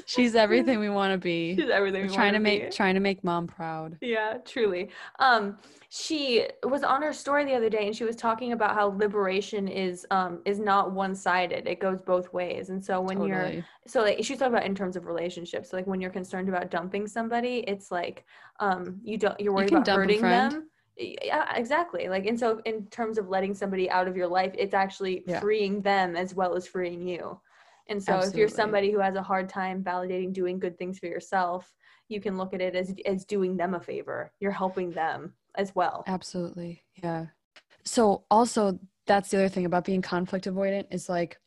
She's 0.07 0.35
everything 0.35 0.79
we 0.79 0.89
want 0.89 1.13
to 1.13 1.19
be. 1.19 1.55
She's 1.57 1.71
everything. 1.71 2.07
We're 2.07 2.13
trying 2.13 2.33
to 2.33 2.39
make 2.39 2.71
be. 2.71 2.71
trying 2.71 2.95
to 2.95 3.01
make 3.01 3.23
mom 3.23 3.47
proud. 3.47 3.99
Yeah, 4.01 4.39
truly. 4.45 4.91
Um, 5.19 5.59
she 5.89 6.47
was 6.65 6.83
on 6.83 7.03
her 7.03 7.13
story 7.13 7.45
the 7.45 7.55
other 7.55 7.69
day, 7.69 7.87
and 7.87 7.95
she 7.95 8.05
was 8.05 8.17
talking 8.17 8.53
about 8.53 8.75
how 8.75 8.89
liberation 8.89 9.69
is 9.69 10.07
um 10.11 10.41
is 10.45 10.59
not 10.59 10.93
one 10.93 11.15
sided. 11.15 11.67
It 11.67 11.81
goes 11.81 12.01
both 12.01 12.33
ways. 12.33 12.71
And 12.71 12.85
so 12.85 13.01
when 13.01 13.19
totally. 13.19 13.55
you're 13.55 13.67
so 13.87 14.03
like 14.03 14.19
she's 14.25 14.39
talking 14.39 14.55
about 14.55 14.67
in 14.67 14.75
terms 14.75 14.97
of 14.97 15.07
relationships. 15.07 15.71
So 15.71 15.77
like 15.77 15.87
when 15.87 16.01
you're 16.01 16.11
concerned 16.11 16.49
about 16.49 16.71
dumping 16.71 17.07
somebody, 17.07 17.65
it's 17.67 17.91
like 17.91 18.25
um 18.61 19.01
you 19.03 19.19
don't 19.19 19.39
you're 19.41 19.53
worried 19.53 19.71
you 19.71 19.79
about 19.79 19.97
hurting 19.97 20.21
them 20.21 20.69
yeah 20.99 21.55
exactly 21.57 22.09
like 22.09 22.27
and 22.27 22.39
so 22.39 22.61
in 22.65 22.87
terms 22.87 23.17
of 23.19 23.29
letting 23.29 23.55
somebody 23.55 23.91
out 23.91 24.07
of 24.07 24.17
your 24.17 24.29
life 24.29 24.53
it's 24.59 24.75
actually 24.75 25.25
yeah. 25.27 25.41
freeing 25.41 25.81
them 25.81 26.17
as 26.17 26.35
well 26.35 26.55
as 26.55 26.67
freeing 26.67 27.07
you 27.07 27.41
and 27.93 28.03
so 28.03 28.15
Absolutely. 28.15 28.31
if 28.31 28.39
you're 28.39 28.57
somebody 28.57 28.91
who 28.91 28.99
has 28.99 29.17
a 29.17 29.23
hard 29.23 29.51
time 29.51 29.85
validating 29.85 30.33
doing 30.33 30.59
good 30.59 30.79
things 30.79 30.99
for 30.99 31.07
yourself, 31.07 31.71
you 32.09 32.23
can 32.23 32.39
look 32.39 32.55
at 32.55 32.63
it 32.63 32.75
as 32.75 32.95
as 33.05 33.27
doing 33.27 33.57
them 33.57 33.75
a 33.75 33.81
favor. 33.81 34.33
You're 34.41 34.51
helping 34.51 34.91
them 34.91 35.35
as 35.57 35.75
well. 35.75 36.03
Absolutely. 36.07 36.83
Yeah. 37.03 37.27
So 37.85 38.25
also 38.31 38.79
that's 39.07 39.31
the 39.31 39.37
other 39.37 39.49
thing 39.51 39.67
about 39.67 39.85
being 39.85 40.01
conflict 40.01 40.47
avoidant 40.47 40.87
is 40.91 41.09
like 41.09 41.39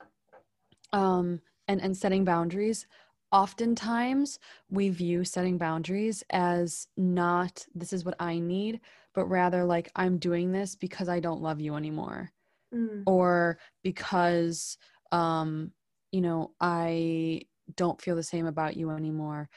um 0.93 1.41
and 1.67 1.81
and 1.81 1.97
setting 1.97 2.23
boundaries 2.23 2.85
oftentimes 3.31 4.39
we 4.69 4.89
view 4.89 5.23
setting 5.23 5.57
boundaries 5.57 6.23
as 6.29 6.87
not 6.95 7.65
this 7.73 7.91
is 7.91 8.05
what 8.05 8.15
i 8.19 8.37
need 8.37 8.79
but 9.13 9.25
rather 9.25 9.63
like 9.63 9.89
i'm 9.95 10.17
doing 10.17 10.51
this 10.51 10.75
because 10.75 11.09
i 11.09 11.19
don't 11.19 11.41
love 11.41 11.59
you 11.59 11.75
anymore 11.75 12.31
mm. 12.73 13.01
or 13.07 13.57
because 13.83 14.77
um 15.11 15.71
you 16.11 16.21
know, 16.21 16.51
I 16.59 17.41
don't 17.75 18.01
feel 18.01 18.15
the 18.15 18.23
same 18.23 18.45
about 18.45 18.77
you 18.77 18.91
anymore. 18.91 19.49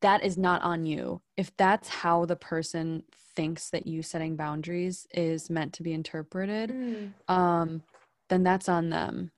That 0.00 0.24
is 0.24 0.36
not 0.36 0.62
on 0.62 0.86
you. 0.86 1.22
If 1.36 1.56
that's 1.56 1.88
how 1.88 2.24
the 2.24 2.36
person 2.36 3.04
thinks 3.34 3.70
that 3.70 3.86
you 3.86 4.02
setting 4.02 4.36
boundaries 4.36 5.06
is 5.14 5.50
meant 5.50 5.72
to 5.74 5.82
be 5.82 5.92
interpreted, 5.92 6.70
mm. 6.70 7.12
um, 7.28 7.82
then 8.28 8.42
that's 8.42 8.68
on 8.68 8.90
them. 8.90 9.30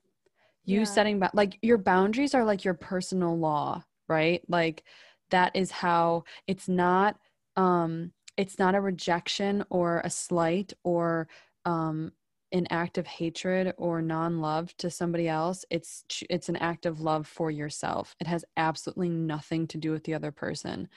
You 0.65 0.81
yeah. 0.81 0.85
setting 0.85 1.19
ba- 1.19 1.31
like 1.35 1.59
your 1.62 1.79
boundaries 1.79 2.35
are 2.35 2.45
like 2.45 2.65
your 2.65 2.75
personal 2.75 3.39
law, 3.39 3.85
right? 4.09 4.43
Like 4.49 4.85
that 5.31 5.55
is 5.55 5.71
how 5.71 6.25
it's 6.47 6.69
not 6.69 7.17
um 7.57 8.12
it's 8.37 8.59
not 8.59 8.75
a 8.75 8.81
rejection 8.81 9.65
or 9.71 10.01
a 10.05 10.11
slight 10.11 10.73
or 10.85 11.29
um 11.65 12.12
an 12.52 12.66
act 12.71 12.99
of 12.99 13.06
hatred 13.06 13.73
or 13.78 14.02
non-love 14.02 14.76
to 14.76 14.90
somebody 14.90 15.28
else 15.28 15.64
it's 15.71 16.04
it's 16.28 16.49
an 16.49 16.56
act 16.56 16.87
of 16.87 17.00
love 17.00 17.26
for 17.26 17.50
yourself. 17.50 18.14
It 18.21 18.26
has 18.26 18.44
absolutely 18.56 19.09
nothing 19.09 19.66
to 19.68 19.78
do 19.78 19.90
with 19.90 20.04
the 20.04 20.14
other 20.14 20.30
person. 20.30 20.88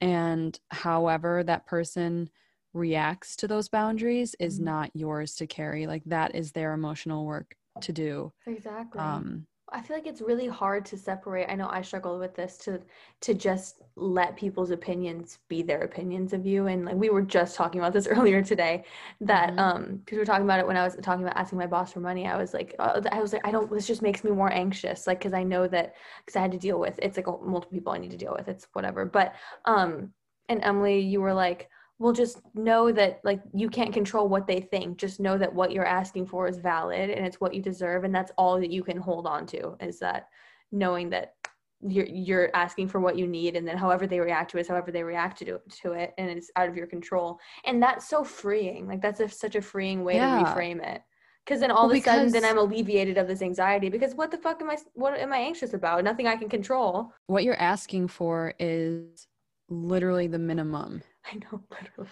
And 0.00 0.58
however 0.70 1.42
that 1.44 1.66
person 1.66 2.30
reacts 2.74 3.36
to 3.36 3.48
those 3.48 3.68
boundaries 3.68 4.36
is 4.38 4.56
mm-hmm. 4.56 4.66
not 4.66 4.90
yours 4.94 5.34
to 5.36 5.46
carry. 5.46 5.86
Like 5.86 6.04
that 6.06 6.34
is 6.34 6.52
their 6.52 6.74
emotional 6.74 7.24
work 7.24 7.56
to 7.80 7.92
do. 7.92 8.32
Exactly. 8.46 9.00
Um 9.00 9.46
I 9.72 9.82
feel 9.82 9.96
like 9.96 10.06
it's 10.06 10.20
really 10.20 10.46
hard 10.46 10.84
to 10.86 10.96
separate. 10.96 11.46
I 11.48 11.54
know 11.54 11.68
I 11.68 11.82
struggle 11.82 12.18
with 12.18 12.34
this 12.34 12.56
to 12.58 12.80
to 13.20 13.34
just 13.34 13.82
let 13.96 14.36
people's 14.36 14.70
opinions 14.70 15.38
be 15.48 15.62
their 15.62 15.82
opinions 15.82 16.32
of 16.32 16.46
you. 16.46 16.66
And 16.66 16.84
like 16.84 16.96
we 16.96 17.10
were 17.10 17.22
just 17.22 17.56
talking 17.56 17.80
about 17.80 17.92
this 17.92 18.06
earlier 18.08 18.42
today, 18.42 18.84
that 19.20 19.50
mm-hmm. 19.50 19.58
um 19.58 19.96
because 19.96 20.16
we 20.16 20.18
were 20.18 20.24
talking 20.24 20.44
about 20.44 20.60
it 20.60 20.66
when 20.66 20.76
I 20.76 20.84
was 20.84 20.96
talking 21.02 21.24
about 21.24 21.36
asking 21.36 21.58
my 21.58 21.66
boss 21.66 21.92
for 21.92 22.00
money. 22.00 22.26
I 22.26 22.36
was 22.36 22.54
like, 22.54 22.74
uh, 22.78 23.02
I 23.12 23.20
was 23.20 23.32
like, 23.32 23.46
I 23.46 23.50
don't. 23.50 23.70
This 23.70 23.86
just 23.86 24.02
makes 24.02 24.24
me 24.24 24.30
more 24.30 24.52
anxious, 24.52 25.06
like 25.06 25.18
because 25.18 25.34
I 25.34 25.42
know 25.42 25.66
that 25.68 25.94
because 26.24 26.36
I 26.36 26.40
had 26.42 26.52
to 26.52 26.58
deal 26.58 26.78
with 26.78 26.98
it's 27.02 27.16
like 27.16 27.26
multiple 27.26 27.72
people 27.72 27.92
I 27.92 27.98
need 27.98 28.10
to 28.12 28.16
deal 28.16 28.34
with. 28.36 28.48
It's 28.48 28.66
whatever. 28.72 29.04
But 29.04 29.34
um, 29.64 30.12
and 30.48 30.62
Emilie, 30.64 31.00
you 31.00 31.20
were 31.20 31.34
like, 31.34 31.68
well 31.98 32.12
just 32.12 32.40
know 32.54 32.92
that 32.92 33.20
like 33.24 33.40
you 33.52 33.68
can't 33.68 33.92
control 33.92 34.28
what 34.28 34.46
they 34.46 34.60
think. 34.60 34.98
Just 34.98 35.20
know 35.20 35.36
that 35.36 35.52
what 35.52 35.72
you're 35.72 35.84
asking 35.84 36.26
for 36.26 36.46
is 36.46 36.58
valid 36.58 37.10
and 37.10 37.26
it's 37.26 37.40
what 37.40 37.54
you 37.54 37.60
deserve 37.60 38.04
and 38.04 38.14
that's 38.14 38.32
all 38.38 38.60
that 38.60 38.70
you 38.70 38.82
can 38.82 38.96
hold 38.96 39.26
on 39.26 39.46
to 39.46 39.76
is 39.80 39.98
that 39.98 40.28
knowing 40.70 41.10
that 41.10 41.34
you're 41.80 42.06
you're 42.06 42.50
asking 42.54 42.88
for 42.88 43.00
what 43.00 43.16
you 43.16 43.26
need 43.26 43.56
and 43.56 43.66
then 43.66 43.76
however 43.76 44.06
they 44.06 44.20
react 44.20 44.50
to 44.50 44.58
it 44.58 44.62
is 44.62 44.68
however 44.68 44.90
they 44.90 45.02
react 45.02 45.38
to, 45.38 45.60
to 45.82 45.92
it 45.92 46.12
and 46.18 46.28
it's 46.30 46.50
out 46.56 46.68
of 46.68 46.76
your 46.76 46.86
control. 46.86 47.38
And 47.64 47.82
that's 47.82 48.08
so 48.08 48.22
freeing. 48.22 48.86
Like 48.86 49.02
that's 49.02 49.20
a, 49.20 49.28
such 49.28 49.56
a 49.56 49.62
freeing 49.62 50.04
way 50.04 50.16
yeah. 50.16 50.38
to 50.38 50.44
reframe 50.44 50.84
it. 50.84 51.02
Because 51.44 51.60
then 51.60 51.70
all 51.70 51.88
well, 51.88 51.96
of 51.96 52.02
a 52.02 52.02
sudden 52.02 52.30
then 52.30 52.44
i'm 52.44 52.58
alleviated 52.58 53.16
of 53.16 53.26
this 53.26 53.40
anxiety 53.40 53.88
because 53.88 54.14
what 54.14 54.30
the 54.30 54.36
fuck 54.36 54.60
am 54.60 54.68
i 54.70 54.76
what 54.94 55.18
am 55.18 55.32
i 55.32 55.38
anxious 55.38 55.72
about? 55.72 56.04
Nothing 56.04 56.28
i 56.28 56.36
can 56.36 56.48
control. 56.48 57.12
What 57.26 57.42
you're 57.42 57.60
asking 57.60 58.08
for 58.08 58.54
is 58.60 59.26
literally 59.70 60.26
the 60.26 60.38
minimum 60.38 61.02
I 61.32 61.36
know, 61.36 61.62
literally. 61.70 62.10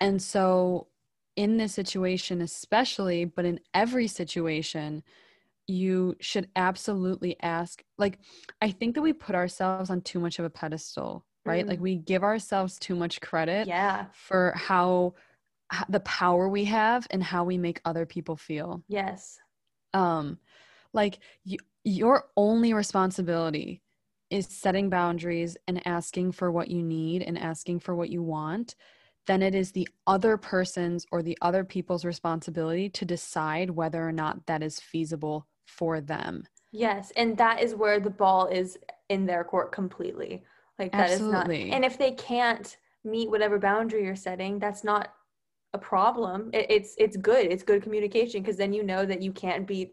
And 0.00 0.20
so, 0.20 0.88
in 1.36 1.56
this 1.56 1.72
situation, 1.72 2.40
especially, 2.42 3.24
but 3.24 3.44
in 3.44 3.60
every 3.72 4.06
situation, 4.06 5.02
you 5.66 6.16
should 6.20 6.48
absolutely 6.56 7.36
ask. 7.40 7.82
Like, 7.98 8.18
I 8.60 8.70
think 8.70 8.94
that 8.94 9.02
we 9.02 9.12
put 9.12 9.34
ourselves 9.34 9.90
on 9.90 10.00
too 10.02 10.20
much 10.20 10.38
of 10.38 10.44
a 10.44 10.50
pedestal, 10.50 11.24
right? 11.44 11.64
Mm. 11.64 11.68
Like, 11.68 11.80
we 11.80 11.96
give 11.96 12.22
ourselves 12.22 12.78
too 12.78 12.94
much 12.94 13.20
credit 13.20 13.66
yeah. 13.66 14.06
for 14.12 14.52
how 14.56 15.14
the 15.88 16.00
power 16.00 16.48
we 16.48 16.64
have 16.64 17.06
and 17.10 17.22
how 17.22 17.44
we 17.44 17.56
make 17.56 17.80
other 17.84 18.04
people 18.04 18.36
feel. 18.36 18.82
Yes. 18.88 19.38
Um, 19.94 20.38
like, 20.92 21.20
you, 21.44 21.58
your 21.84 22.26
only 22.36 22.74
responsibility 22.74 23.82
is 24.32 24.46
setting 24.46 24.88
boundaries 24.88 25.56
and 25.68 25.86
asking 25.86 26.32
for 26.32 26.50
what 26.50 26.68
you 26.68 26.82
need 26.82 27.22
and 27.22 27.38
asking 27.38 27.80
for 27.80 27.94
what 27.94 28.08
you 28.08 28.22
want, 28.22 28.74
then 29.26 29.42
it 29.42 29.54
is 29.54 29.70
the 29.72 29.88
other 30.06 30.36
person's 30.36 31.06
or 31.12 31.22
the 31.22 31.38
other 31.42 31.64
people's 31.64 32.04
responsibility 32.04 32.88
to 32.88 33.04
decide 33.04 33.70
whether 33.70 34.06
or 34.06 34.12
not 34.12 34.46
that 34.46 34.62
is 34.62 34.80
feasible 34.80 35.46
for 35.66 36.00
them. 36.00 36.44
Yes, 36.72 37.12
and 37.16 37.36
that 37.36 37.62
is 37.62 37.74
where 37.74 38.00
the 38.00 38.10
ball 38.10 38.46
is 38.46 38.78
in 39.10 39.26
their 39.26 39.44
court 39.44 39.70
completely. 39.72 40.42
Like 40.78 40.92
that 40.92 41.10
Absolutely. 41.10 41.56
is 41.56 41.68
not. 41.68 41.74
And 41.76 41.84
if 41.84 41.98
they 41.98 42.12
can't 42.12 42.76
meet 43.04 43.30
whatever 43.30 43.58
boundary 43.58 44.04
you're 44.04 44.16
setting, 44.16 44.58
that's 44.58 44.82
not 44.82 45.12
a 45.74 45.78
problem. 45.78 46.50
It, 46.52 46.66
it's 46.70 46.94
it's 46.98 47.16
good. 47.16 47.46
It's 47.46 47.62
good 47.62 47.82
communication 47.82 48.42
because 48.42 48.56
then 48.56 48.72
you 48.72 48.82
know 48.82 49.04
that 49.04 49.22
you 49.22 49.32
can't 49.32 49.66
be 49.66 49.92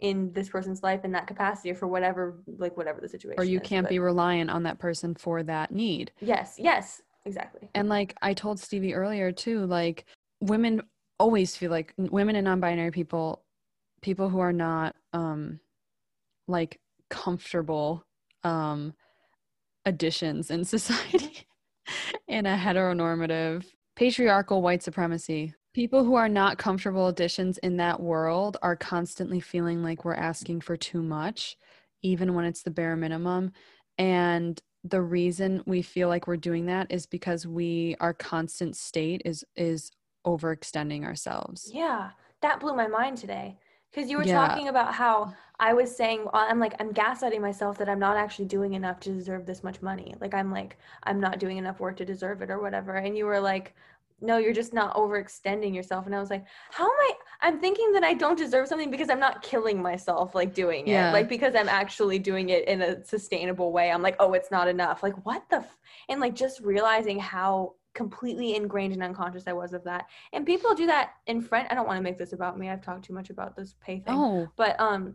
in 0.00 0.32
this 0.32 0.48
person's 0.48 0.82
life 0.82 1.04
in 1.04 1.12
that 1.12 1.26
capacity 1.26 1.70
or 1.70 1.74
for 1.74 1.86
whatever 1.86 2.42
like 2.58 2.76
whatever 2.76 3.00
the 3.00 3.08
situation 3.08 3.40
or 3.40 3.44
you 3.44 3.60
can't 3.60 3.88
be 3.88 3.98
reliant 3.98 4.50
on 4.50 4.62
that 4.62 4.78
person 4.78 5.14
for 5.14 5.42
that 5.42 5.70
need. 5.70 6.10
Yes 6.20 6.56
yes 6.58 7.02
exactly. 7.24 7.68
And 7.74 7.88
like 7.88 8.16
i 8.22 8.34
told 8.34 8.58
stevie 8.58 8.94
earlier 8.94 9.32
too 9.32 9.66
like 9.66 10.04
women 10.40 10.82
always 11.18 11.56
feel 11.56 11.70
like 11.70 11.92
women 11.98 12.36
and 12.36 12.46
non-binary 12.46 12.90
people 12.90 13.44
people 14.00 14.30
who 14.30 14.40
are 14.40 14.52
not 14.54 14.96
um 15.12 15.60
like 16.48 16.80
comfortable 17.10 18.04
um 18.42 18.94
additions 19.84 20.50
in 20.50 20.64
society 20.76 21.46
in 22.26 22.46
a 22.46 22.56
heteronormative 22.56 23.64
patriarchal 23.96 24.62
white 24.62 24.82
supremacy 24.82 25.54
People 25.72 26.04
who 26.04 26.16
are 26.16 26.28
not 26.28 26.58
comfortable 26.58 27.06
additions 27.06 27.58
in 27.58 27.76
that 27.76 28.00
world 28.00 28.56
are 28.60 28.74
constantly 28.74 29.38
feeling 29.40 29.82
like 29.84 30.04
we're 30.04 30.14
asking 30.14 30.60
for 30.62 30.76
too 30.76 31.00
much, 31.00 31.56
even 32.02 32.34
when 32.34 32.44
it's 32.44 32.62
the 32.62 32.70
bare 32.72 32.96
minimum. 32.96 33.52
And 33.96 34.60
the 34.82 35.00
reason 35.02 35.62
we 35.66 35.82
feel 35.82 36.08
like 36.08 36.26
we're 36.26 36.36
doing 36.38 36.66
that 36.66 36.88
is 36.90 37.06
because 37.06 37.46
we 37.46 37.94
our 38.00 38.14
constant 38.14 38.76
state 38.76 39.22
is 39.24 39.44
is 39.54 39.90
overextending 40.26 41.04
ourselves. 41.04 41.70
Yeah, 41.72 42.10
that 42.42 42.60
blew 42.60 42.74
my 42.74 42.86
mind 42.88 43.18
today. 43.18 43.58
Because 43.90 44.08
you 44.10 44.18
were 44.18 44.24
Yeah. 44.24 44.46
talking 44.46 44.68
about 44.68 44.94
how 44.94 45.34
I 45.58 45.72
was 45.74 45.94
saying, 45.94 46.26
I'm 46.32 46.60
like, 46.60 46.74
I'm 46.78 46.92
gaslighting 46.94 47.40
myself 47.40 47.76
that 47.78 47.88
I'm 47.88 47.98
not 47.98 48.16
actually 48.16 48.44
doing 48.46 48.74
enough 48.74 49.00
to 49.00 49.12
deserve 49.12 49.46
this 49.46 49.64
much 49.64 49.82
money. 49.82 50.14
Like, 50.20 50.32
I'm 50.32 50.52
like, 50.52 50.78
I'm 51.02 51.18
not 51.20 51.40
doing 51.40 51.56
enough 51.58 51.80
work 51.80 51.96
to 51.96 52.04
deserve 52.04 52.40
it 52.40 52.50
or 52.50 52.60
whatever. 52.60 52.94
And 52.94 53.16
you 53.16 53.26
were 53.26 53.40
like, 53.40 53.74
no, 54.20 54.36
you're 54.38 54.52
just 54.52 54.74
not 54.74 54.94
overextending 54.94 55.74
yourself. 55.74 56.06
And 56.06 56.14
I 56.14 56.20
was 56.20 56.30
like, 56.30 56.44
how 56.70 56.84
am 56.84 56.90
I? 56.90 57.12
I'm 57.42 57.60
thinking 57.60 57.92
that 57.92 58.04
I 58.04 58.14
don't 58.14 58.36
deserve 58.36 58.68
something 58.68 58.90
because 58.90 59.08
I'm 59.08 59.20
not 59.20 59.42
killing 59.42 59.80
myself, 59.80 60.34
like 60.34 60.54
doing 60.54 60.86
it. 60.86 60.92
Yeah. 60.92 61.12
Like, 61.12 61.28
because 61.28 61.54
I'm 61.54 61.68
actually 61.68 62.18
doing 62.18 62.50
it 62.50 62.68
in 62.68 62.82
a 62.82 63.04
sustainable 63.04 63.72
way. 63.72 63.90
I'm 63.90 64.02
like, 64.02 64.16
oh, 64.20 64.34
it's 64.34 64.50
not 64.50 64.68
enough. 64.68 65.02
Like, 65.02 65.24
what 65.24 65.42
the? 65.50 65.56
F-? 65.56 65.78
And 66.08 66.20
like, 66.20 66.34
just 66.34 66.60
realizing 66.60 67.18
how 67.18 67.74
completely 67.94 68.54
ingrained 68.54 68.92
and 68.92 69.02
unconscious 69.02 69.44
I 69.46 69.52
was 69.52 69.72
of 69.72 69.84
that. 69.84 70.06
And 70.32 70.46
people 70.46 70.74
do 70.74 70.86
that 70.86 71.14
in 71.26 71.40
friend. 71.40 71.66
I 71.70 71.74
don't 71.74 71.86
want 71.86 71.98
to 71.98 72.02
make 72.02 72.18
this 72.18 72.32
about 72.32 72.58
me. 72.58 72.68
I've 72.68 72.82
talked 72.82 73.04
too 73.04 73.14
much 73.14 73.30
about 73.30 73.56
this 73.56 73.74
pay 73.80 74.00
thing. 74.00 74.14
Oh, 74.14 74.48
But 74.56 74.78
um, 74.78 75.14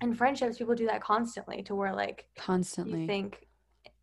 in 0.00 0.14
friendships, 0.14 0.58
people 0.58 0.74
do 0.74 0.86
that 0.86 1.02
constantly 1.02 1.62
to 1.64 1.74
where 1.74 1.94
like 1.94 2.26
constantly. 2.36 3.02
you 3.02 3.06
think 3.06 3.46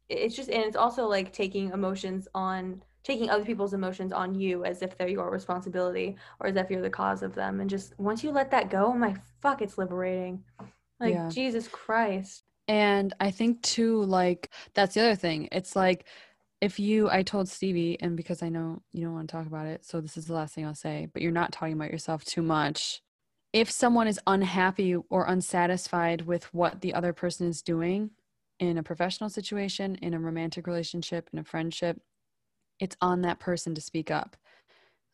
it's 0.09 0.35
just, 0.35 0.49
and 0.49 0.63
it's 0.63 0.75
also 0.77 1.07
like 1.07 1.33
taking 1.33 1.71
emotions 1.71 2.27
on 2.33 2.81
taking 3.03 3.29
other 3.29 3.45
people's 3.45 3.73
emotions 3.73 4.13
on 4.13 4.33
you 4.33 4.65
as 4.65 4.81
if 4.81 4.97
they're 4.97 5.07
your 5.07 5.29
responsibility 5.29 6.15
or 6.39 6.47
as 6.47 6.55
if 6.55 6.69
you're 6.69 6.81
the 6.81 6.89
cause 6.89 7.21
of 7.21 7.35
them. 7.35 7.59
And 7.59 7.69
just 7.69 7.97
once 7.99 8.23
you 8.23 8.31
let 8.31 8.51
that 8.51 8.69
go, 8.69 8.85
oh 8.85 8.93
I'm 8.93 9.01
like, 9.01 9.17
fuck, 9.41 9.61
it's 9.61 9.77
liberating. 9.77 10.43
Like 10.99 11.13
Yeah. 11.13 11.29
Jesus 11.29 11.67
Christ. 11.67 12.43
And 12.67 13.13
I 13.19 13.31
think 13.31 13.61
too, 13.61 14.03
like 14.03 14.49
that's 14.73 14.95
the 14.95 15.01
other 15.01 15.15
thing. 15.15 15.49
It's 15.51 15.75
like 15.75 16.05
if 16.61 16.79
you, 16.79 17.09
I 17.09 17.23
told 17.23 17.49
Stevie, 17.49 17.97
and 17.99 18.15
because 18.15 18.41
I 18.41 18.47
know 18.47 18.81
you 18.93 19.03
don't 19.03 19.13
want 19.13 19.27
to 19.27 19.35
talk 19.35 19.47
about 19.47 19.67
it, 19.67 19.83
so 19.83 19.99
this 19.99 20.15
is 20.15 20.27
the 20.27 20.33
last 20.33 20.55
thing 20.55 20.65
I'll 20.65 20.73
say, 20.73 21.09
but 21.11 21.21
you're 21.21 21.31
not 21.33 21.51
talking 21.51 21.73
about 21.73 21.91
yourself 21.91 22.23
too 22.23 22.41
much. 22.41 23.01
If 23.51 23.69
someone 23.69 24.07
is 24.07 24.17
unhappy 24.25 24.95
or 24.95 25.25
unsatisfied 25.25 26.21
with 26.21 26.45
what 26.53 26.79
the 26.79 26.93
other 26.93 27.11
person 27.11 27.47
is 27.47 27.61
doing 27.61 28.11
in 28.59 28.77
a 28.77 28.83
professional 28.83 29.29
situation, 29.29 29.95
in 29.95 30.13
a 30.13 30.19
romantic 30.19 30.65
relationship, 30.65 31.29
in 31.33 31.39
a 31.39 31.43
friendship, 31.43 31.99
it's 32.83 32.97
on 33.01 33.21
that 33.21 33.39
person 33.39 33.73
to 33.75 33.81
speak 33.81 34.11
up. 34.11 34.35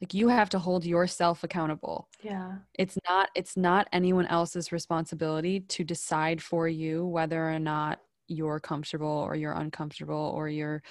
Like 0.02 0.14
you 0.14 0.30
have 0.30 0.50
to 0.50 0.60
hold 0.60 0.86
yourself 0.86 1.44
accountable. 1.44 2.08
Yeah. 2.24 2.54
it's 2.74 2.98
not 3.08 3.30
it's 3.36 3.56
not 3.58 3.88
anyone 3.94 4.26
else's 4.28 4.72
responsibility 4.72 5.60
to 5.62 5.84
decide 5.84 6.42
for 6.42 6.68
you 6.68 7.06
whether 7.06 7.50
or 7.50 7.60
not 7.60 8.00
you're 8.28 8.60
comfortable 8.60 9.08
or 9.28 9.36
you're 9.36 9.54
uncomfortable 9.54 10.34
or 10.36 10.48
you're 10.50 10.82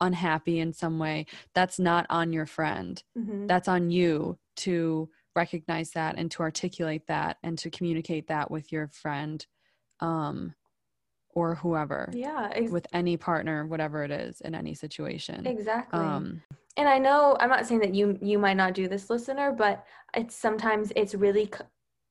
unhappy 0.00 0.60
in 0.60 0.72
some 0.72 0.98
way. 0.98 1.26
That's 1.54 1.78
not 1.78 2.06
on 2.10 2.32
your 2.32 2.46
friend. 2.46 3.02
Hmm 3.14 3.46
that's 3.46 3.68
on 3.68 3.90
you 3.90 4.38
to 4.56 5.08
recognize 5.34 5.90
that 5.92 6.16
and 6.18 6.30
to 6.32 6.42
articulate 6.42 7.06
that 7.06 7.38
and 7.42 7.56
to 7.58 7.70
communicate 7.70 8.28
that 8.28 8.50
with 8.50 8.70
your 8.70 8.88
friend. 8.88 9.44
Um 10.00 10.54
or 11.38 11.54
whoever 11.54 12.10
Yeah. 12.12 12.50
Ex- 12.52 12.70
with 12.70 12.86
any 12.92 13.16
partner 13.16 13.66
whatever 13.66 14.02
it 14.02 14.10
is 14.10 14.40
in 14.40 14.54
any 14.54 14.74
situation 14.74 15.46
exactly. 15.46 16.00
um 16.00 16.42
and 16.76 16.88
I 16.88 16.98
know 16.98 17.36
I'm 17.40 17.48
not 17.48 17.66
saying 17.66 17.80
that 17.80 17.94
you 17.94 18.16
you 18.22 18.38
might 18.38 18.56
not 18.56 18.72
do 18.72 18.86
this, 18.86 19.10
listener, 19.10 19.52
but 19.52 19.84
it's 20.14 20.36
sometimes 20.36 20.92
it's 20.94 21.12
really 21.14 21.46
c- 21.46 21.64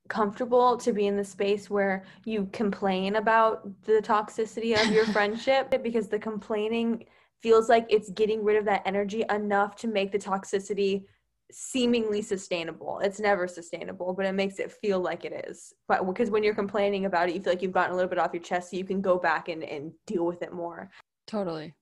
comfortable 0.10 0.76
to 0.78 0.92
be 0.92 1.08
in 1.08 1.16
the 1.16 1.24
space 1.24 1.70
where 1.70 2.04
you 2.26 2.50
complain 2.52 3.16
about 3.16 3.54
the 3.84 4.02
toxicity 4.02 4.72
of 4.82 4.92
your 4.92 5.06
friendship 5.16 5.64
because 5.84 6.10
the 6.10 6.20
complaining 6.20 7.06
feels 7.42 7.70
like 7.70 7.86
it's 7.90 8.10
getting 8.10 8.44
rid 8.44 8.58
of 8.58 8.66
that 8.66 8.82
energy 8.86 9.24
enough 9.30 9.76
to 9.78 9.88
make 9.88 10.12
the 10.12 10.20
toxicity 10.20 11.06
seemingly 11.52 12.22
sustainable. 12.22 13.00
It's 13.00 13.20
never 13.20 13.48
sustainable, 13.48 14.14
but 14.14 14.26
it 14.26 14.34
makes 14.34 14.60
it 14.60 14.72
feel 14.72 15.00
like 15.00 15.26
it 15.26 15.48
is. 15.50 15.74
But 15.88 16.06
because 16.06 16.30
when 16.30 16.44
you're 16.44 16.54
complaining 16.54 17.06
about 17.06 17.30
it, 17.30 17.36
you 17.36 17.42
feel 17.42 17.54
like 17.54 17.62
you've 17.62 17.72
gotten 17.72 17.94
a 17.94 17.96
little 17.96 18.10
bit 18.10 18.20
off 18.20 18.34
your 18.34 18.44
chest 18.44 18.72
so 18.72 18.78
you 18.78 18.84
can 18.86 19.02
go 19.02 19.18
back 19.18 19.48
and, 19.48 19.64
and 19.64 19.92
deal 20.06 20.26
with 20.26 20.42
it 20.42 20.54
more. 20.54 20.90
totally 21.26 21.74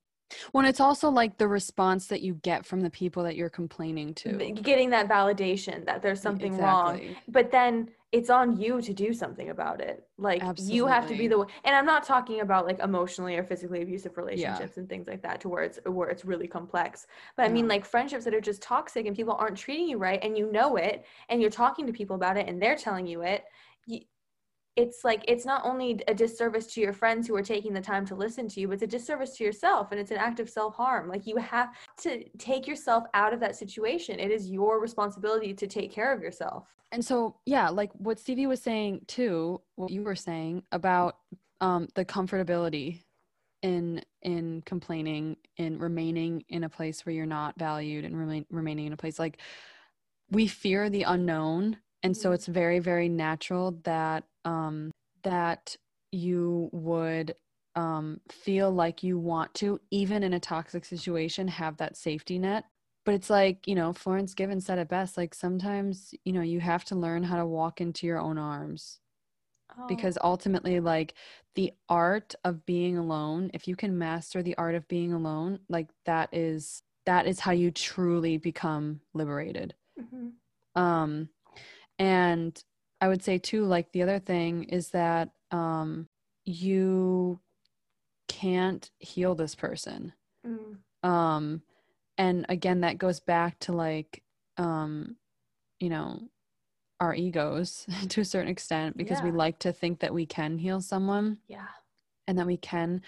when 0.51 0.65
it's 0.65 0.79
also 0.79 1.09
like 1.09 1.37
the 1.37 1.47
response 1.47 2.07
that 2.07 2.21
you 2.21 2.35
get 2.35 2.65
from 2.65 2.81
the 2.81 2.89
people 2.89 3.23
that 3.23 3.35
you're 3.35 3.49
complaining 3.49 4.13
to 4.15 4.51
Getting 4.53 4.89
that 4.89 5.07
validation 5.07 5.85
that 5.85 6.01
there's 6.01 6.21
something 6.21 6.57
wrong. 6.57 7.15
But 7.27 7.51
then 7.51 7.89
it's 8.15 8.29
on 8.29 8.55
you 8.55 8.81
to 8.81 8.93
do 8.93 9.13
something 9.13 9.49
about 9.49 9.81
it. 9.81 10.07
Like 10.17 10.41
you 10.57 10.87
have 10.87 11.05
to 11.09 11.17
be 11.17 11.27
the 11.27 11.39
one 11.39 11.47
and 11.65 11.75
i'm 11.75 11.85
not 11.85 12.05
talking 12.05 12.39
about 12.39 12.65
like 12.65 12.79
emotionally 12.79 13.35
or 13.35 13.43
physically 13.43 13.81
abusive 13.81 14.15
relationships 14.15 14.77
and 14.77 14.87
things 14.87 15.05
like 15.05 15.21
that 15.23 15.41
to 15.41 15.49
where 15.49 15.63
it's 15.63 15.79
where 15.85 16.07
it's 16.07 16.23
really 16.23 16.47
complex. 16.47 17.07
But 17.35 17.45
i 17.45 17.49
mean 17.49 17.67
like 17.67 17.83
friendships 17.83 18.23
that 18.23 18.33
are 18.33 18.39
just 18.39 18.61
toxic 18.61 19.05
and 19.05 19.15
people 19.15 19.35
aren't 19.37 19.57
treating 19.57 19.89
you 19.89 19.97
right 19.97 20.19
and 20.23 20.37
you 20.37 20.49
know 20.49 20.77
it 20.77 21.05
and 21.27 21.41
you're 21.41 21.49
talking 21.51 21.85
to 21.87 21.91
people 21.91 22.15
about 22.15 22.37
it 22.37 22.47
and 22.47 22.61
they're 22.61 22.77
telling 22.77 23.05
you 23.05 23.21
it 23.23 23.43
you, 23.85 23.99
it's 24.77 25.03
like 25.03 25.23
it's 25.27 25.45
not 25.45 25.61
only 25.65 25.99
a 26.07 26.13
disservice 26.13 26.67
to 26.67 26.81
your 26.81 26.93
friends 26.93 27.27
who 27.27 27.35
are 27.35 27.43
taking 27.43 27.73
the 27.73 27.81
time 27.81 28.05
to 28.05 28.15
listen 28.15 28.47
to 28.47 28.61
you 28.61 28.67
but 28.67 28.75
it's 28.75 28.83
a 28.83 28.87
disservice 28.87 29.35
to 29.37 29.43
yourself 29.43 29.91
and 29.91 29.99
it's 29.99 30.11
an 30.11 30.17
act 30.17 30.39
of 30.39 30.49
self-harm. 30.49 31.09
Like 31.09 31.27
you 31.27 31.37
have 31.37 31.69
to 32.03 32.23
take 32.37 32.65
yourself 32.67 33.05
out 33.13 33.33
of 33.33 33.39
that 33.41 33.55
situation. 33.55 34.19
It 34.19 34.31
is 34.31 34.49
your 34.49 34.81
responsibility 34.81 35.53
to 35.53 35.67
take 35.67 35.91
care 35.91 36.13
of 36.13 36.21
yourself 36.21 36.74
And 36.95 37.03
so, 37.03 37.41
yeah, 37.45 37.67
like 37.69 37.91
what 37.95 38.19
Stevie 38.19 38.47
was 38.47 38.61
saying 38.61 39.01
too, 39.07 39.61
what 39.75 39.91
you 39.91 40.01
were 40.01 40.15
saying 40.15 40.63
about 40.71 41.17
um, 41.59 41.89
the 41.93 42.05
comfortability 42.05 43.03
in 43.61 44.01
in 44.21 44.61
complaining, 44.65 45.35
in 45.57 45.77
remaining 45.77 46.45
in 46.47 46.63
a 46.63 46.69
place 46.69 47.05
where 47.05 47.13
you're 47.13 47.25
not 47.25 47.59
valued, 47.59 48.05
and 48.05 48.17
remain, 48.17 48.45
remaining 48.49 48.87
in 48.87 48.93
a 48.93 48.97
place 48.97 49.19
like 49.19 49.41
we 50.31 50.47
fear 50.47 50.89
the 50.89 51.03
unknown, 51.03 51.79
and 52.01 52.15
so 52.15 52.31
Mhm. 52.31 52.35
it's 52.35 52.45
very 52.47 52.79
very 52.79 53.09
natural 53.09 53.73
that 53.83 54.23
um, 54.45 54.91
that 55.23 55.75
you 56.13 56.69
would 56.71 57.35
um, 57.75 58.21
feel 58.31 58.71
like 58.71 59.03
you 59.03 59.19
want 59.19 59.53
to, 59.55 59.81
even 59.91 60.23
in 60.23 60.31
a 60.33 60.39
toxic 60.39 60.85
situation, 60.85 61.49
have 61.49 61.75
that 61.77 61.97
safety 61.97 62.39
net 62.39 62.63
but 63.05 63.13
it's 63.13 63.29
like 63.29 63.67
you 63.67 63.75
know 63.75 63.93
florence 63.93 64.33
given 64.33 64.59
said 64.59 64.77
it 64.79 64.89
best 64.89 65.15
like 65.17 65.33
sometimes 65.33 66.13
you 66.25 66.33
know 66.33 66.41
you 66.41 66.59
have 66.59 66.83
to 66.85 66.95
learn 66.95 67.23
how 67.23 67.37
to 67.37 67.45
walk 67.45 67.79
into 67.81 68.05
your 68.07 68.19
own 68.19 68.37
arms 68.37 68.99
Oh. 69.77 69.87
because 69.87 70.17
ultimately 70.23 70.79
like 70.79 71.15
the 71.55 71.73
art 71.89 72.33
of 72.43 72.65
being 72.65 72.97
alone 72.97 73.51
if 73.53 73.67
you 73.67 73.75
can 73.75 73.97
master 73.97 74.41
the 74.41 74.57
art 74.57 74.75
of 74.75 74.87
being 74.87 75.11
alone 75.11 75.59
like 75.69 75.87
that 76.05 76.29
is 76.33 76.81
that 77.05 77.27
is 77.27 77.39
how 77.39 77.51
you 77.51 77.71
truly 77.71 78.37
become 78.37 79.01
liberated 79.13 79.73
Mhm. 79.99 80.33
um 80.75 81.29
and 81.99 82.63
i 83.01 83.07
would 83.07 83.23
say 83.23 83.37
too 83.37 83.65
like 83.65 83.91
the 83.91 84.01
other 84.03 84.19
thing 84.19 84.63
is 84.65 84.89
that 84.91 85.29
um 85.51 86.07
you 86.45 87.39
can't 88.27 88.91
heal 88.99 89.35
this 89.35 89.55
person 89.55 90.13
Mm. 90.45 90.77
um 91.03 91.61
and 92.17 92.45
again 92.49 92.81
that 92.81 92.97
goes 92.97 93.19
back 93.19 93.59
to 93.59 93.71
like 93.73 94.23
um 94.57 95.15
you 95.79 95.89
know 95.89 96.19
our 96.99 97.13
egos 97.13 97.85
to 98.09 98.21
a 98.21 98.25
certain 98.25 98.49
extent 98.49 98.95
because 98.97 99.21
we 99.21 99.31
like 99.31 99.59
to 99.59 99.73
think 99.73 99.99
that 99.99 100.13
we 100.13 100.25
can 100.25 100.57
heal 100.57 100.79
someone 100.81 101.37
Yeah. 101.47 101.67
and 102.27 102.37
that 102.39 102.47
we 102.47 102.57
can 102.57 103.01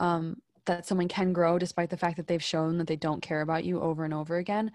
um 0.00 0.40
that 0.66 0.86
someone 0.86 1.08
can 1.08 1.32
grow 1.32 1.58
despite 1.58 1.90
the 1.90 1.96
fact 1.96 2.16
that 2.16 2.26
they've 2.26 2.42
shown 2.42 2.78
that 2.78 2.86
they 2.86 2.96
don't 2.96 3.22
care 3.22 3.40
about 3.40 3.64
you 3.64 3.80
over 3.80 4.04
and 4.04 4.12
over 4.14 4.36
again 4.36 4.72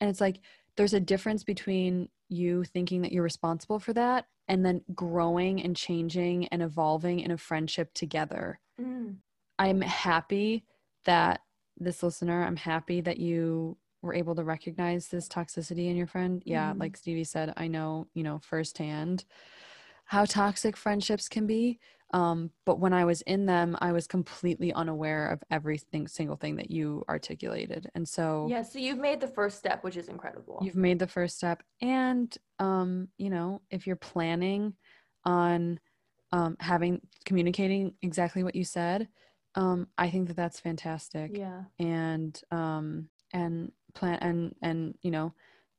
and 0.00 0.08
it's 0.08 0.20
like 0.20 0.40
there's 0.76 0.94
a 0.94 1.00
difference 1.00 1.42
between 1.44 2.08
you 2.28 2.62
thinking 2.64 3.02
that 3.02 3.10
you're 3.12 3.22
responsible 3.24 3.78
for 3.80 3.92
that 3.92 4.26
and 4.46 4.64
then 4.64 4.80
growing 4.94 5.60
and 5.62 5.76
changing 5.76 6.46
and 6.48 6.62
evolving 6.62 7.20
in 7.20 7.30
a 7.32 7.38
friendship 7.38 7.92
together 7.94 8.60
Mm. 8.80 9.16
I'm 9.58 9.80
happy 9.80 10.64
that 11.04 11.40
this 11.80 12.02
listener, 12.02 12.44
I'm 12.44 12.56
happy 12.56 13.00
that 13.02 13.18
you 13.18 13.76
were 14.02 14.14
able 14.14 14.34
to 14.36 14.44
recognize 14.44 15.08
this 15.08 15.28
toxicity 15.28 15.88
in 15.88 15.96
your 15.96 16.06
friend. 16.06 16.42
Yeah, 16.46 16.72
Mhm. 16.72 16.80
like 16.80 16.96
Stevie 16.96 17.24
said, 17.24 17.52
I 17.56 17.66
know, 17.68 18.06
you 18.14 18.22
know, 18.22 18.38
firsthand 18.38 19.24
how 20.04 20.24
toxic 20.24 20.76
friendships 20.76 21.28
can 21.28 21.46
be. 21.46 21.78
Um, 22.14 22.50
but 22.64 22.80
when 22.80 22.94
I 22.94 23.04
was 23.04 23.20
in 23.22 23.44
them, 23.44 23.76
I 23.80 23.92
was 23.92 24.06
completely 24.06 24.72
unaware 24.72 25.28
of 25.28 25.42
everything, 25.50 26.08
single 26.08 26.36
thing 26.36 26.56
that 26.56 26.70
you 26.70 27.04
articulated. 27.10 27.90
And 27.94 28.08
so 28.08 28.46
Yeah. 28.48 28.62
So 28.62 28.78
you've 28.78 28.98
made 28.98 29.20
the 29.20 29.28
first 29.28 29.58
step, 29.58 29.84
which 29.84 29.98
is 29.98 30.08
incredible. 30.08 30.62
you've 30.62 30.76
made 30.76 30.98
the 30.98 31.06
first 31.06 31.36
step. 31.36 31.62
And, 31.82 32.34
um, 32.58 33.08
you 33.18 33.28
know, 33.28 33.60
if 33.70 33.86
you're 33.86 33.96
planning 33.96 34.74
on 35.24 35.78
um, 36.32 36.56
having 36.60 37.00
communicating 37.26 37.94
exactly 38.00 38.42
what 38.42 38.54
you 38.54 38.64
said, 38.64 39.08
um, 39.54 39.88
I 39.98 40.10
think 40.10 40.28
that 40.28 40.36
that's 40.36 40.60
fantastic. 40.60 41.38
yeah. 41.38 41.64
And 41.78 42.40
um, 42.50 43.10
and 43.32 43.72
plan 43.94 44.18
and 44.20 44.54
and 44.62 44.98
you 45.02 45.10
know, 45.10 45.34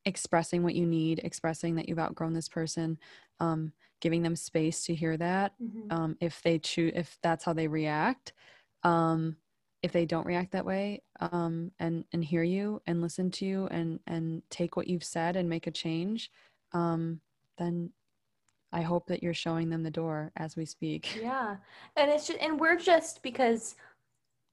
expressing 0.05 0.63
what 0.63 0.75
you 0.75 0.86
need, 0.86 1.19
expressing 1.23 1.75
that 1.75 1.89
you've 1.89 1.99
outgrown 1.99 2.34
this 2.34 2.49
person, 2.49 2.99
um, 3.39 3.73
giving 4.01 4.21
them 4.23 4.36
space 4.36 4.86
to 4.86 4.95
hear 4.95 5.17
that. 5.17 5.55
Mhm. 5.60 5.89
Um, 5.89 6.17
if 6.21 6.41
they 6.41 6.60
choose, 6.60 6.93
if 6.95 7.17
that's 7.23 7.43
how 7.45 7.53
they 7.53 7.67
react, 7.67 8.34
um, 8.84 9.38
if 9.82 9.91
they 9.91 10.05
don't 10.05 10.25
react 10.27 10.51
that 10.51 10.65
way, 10.65 11.03
um, 11.19 11.71
and 11.79 12.05
and 12.12 12.23
hear 12.23 12.43
you 12.43 12.82
and 12.88 13.01
listen 13.01 13.32
to 13.32 13.45
you 13.45 13.67
and 13.67 13.99
and 14.08 14.43
take 14.49 14.75
what 14.77 14.88
you've 14.88 15.03
said 15.03 15.36
and 15.36 15.49
make 15.49 15.67
a 15.67 15.71
change, 15.71 16.32
um, 16.73 17.21
then 17.58 17.93
I 18.71 18.82
hope 18.82 19.08
that 19.08 19.23
you're 19.23 19.34
showing 19.34 19.69
them 19.69 19.84
the 19.84 19.91
door 19.91 20.32
as 20.38 20.55
we 20.55 20.65
speak. 20.65 21.17
Yeah. 21.21 21.58
And 21.95 22.10
it's 22.12 22.27
just, 22.27 22.39
and 22.39 22.60
we're 22.60 22.77
just 22.77 23.23
because, 23.23 23.75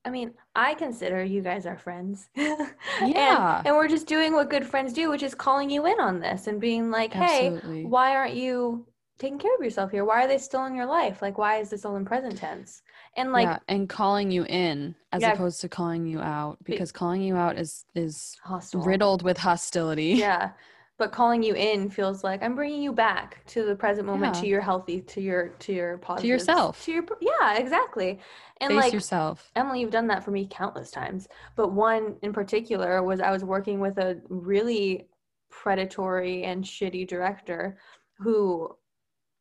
I 0.05 0.11
mean, 0.11 0.33
I 0.55 0.75
consider 0.75 1.23
you 1.25 1.43
guys 1.43 1.67
our 1.67 1.79
friends. 1.79 2.29
Yeah. 2.37 3.59
and, 3.59 3.67
and 3.69 3.77
we're 3.77 3.89
just 3.89 4.07
doing 4.07 4.33
what 4.33 4.49
good 4.51 4.65
friends 4.67 4.93
do, 4.93 5.11
which 5.11 5.23
is 5.23 5.35
calling 5.35 5.69
you 5.69 5.87
in 5.87 6.01
on 6.01 6.21
this 6.21 6.47
and 6.47 6.61
being 6.61 6.91
like, 6.91 7.13
hey, 7.13 7.49
Absolutely. 7.49 7.85
why 7.85 8.17
aren't 8.17 8.35
you 8.35 8.87
taking 9.19 9.39
care 9.39 9.55
of 9.55 9.63
yourself 9.63 9.91
here? 9.91 10.05
Why 10.05 10.25
are 10.25 10.29
they 10.29 10.39
still 10.39 10.65
in 10.67 10.75
your 10.75 10.87
life? 10.87 11.21
Like, 11.23 11.37
why 11.39 11.59
is 11.59 11.71
this 11.71 11.85
all 11.85 11.97
in 11.97 12.05
present 12.05 12.39
tense? 12.39 12.83
And 13.17 13.33
like, 13.33 13.45
yeah, 13.45 13.59
and 13.69 13.89
calling 13.89 14.31
you 14.31 14.45
in 14.45 14.95
as 15.13 15.23
Yeah. 15.23 15.33
opposed 15.35 15.61
to 15.63 15.69
calling 15.69 16.07
you 16.07 16.21
out 16.21 16.59
because 16.65 16.93
calling 16.93 17.21
you 17.23 17.37
out 17.37 17.59
is 17.59 17.85
is 17.95 18.37
hostile. 18.43 18.83
riddled 18.83 19.23
with 19.23 19.39
hostility. 19.39 20.13
Yeah. 20.27 20.51
But 20.99 21.13
calling 21.13 21.43
you 21.43 21.55
in 21.55 21.91
feels 21.91 22.25
like 22.25 22.43
I'm 22.43 22.55
bringing 22.55 22.83
you 22.83 22.93
back 22.93 23.45
to 23.49 23.65
the 23.67 23.77
present 23.77 24.07
moment, 24.07 24.35
Yeah. 24.35 24.41
to 24.41 24.47
your 24.47 24.61
healthy, 24.63 25.03
to 25.03 25.21
your 25.21 25.49
to 25.49 25.73
your 25.73 25.99
positive, 25.99 26.23
to 26.23 26.29
yourself. 26.29 26.85
to 26.85 26.93
your 26.93 27.05
yeah, 27.21 27.59
exactly. 27.59 28.19
And 28.61 28.73
Face 28.73 28.83
like 28.85 28.93
yourself. 28.95 29.51
Emilie, 29.57 29.81
you've 29.81 29.91
done 29.91 30.07
that 30.07 30.25
for 30.25 30.31
me 30.31 30.49
countless 30.51 30.91
times. 30.91 31.29
But 31.55 31.73
one 31.73 32.17
in 32.23 32.33
particular 32.33 33.03
was 33.03 33.21
I 33.21 33.31
was 33.31 33.45
working 33.45 33.79
with 33.79 33.99
a 33.99 34.21
really 34.31 35.09
predatory 35.51 36.45
and 36.45 36.65
shitty 36.65 37.07
director 37.07 37.79
who 38.19 38.75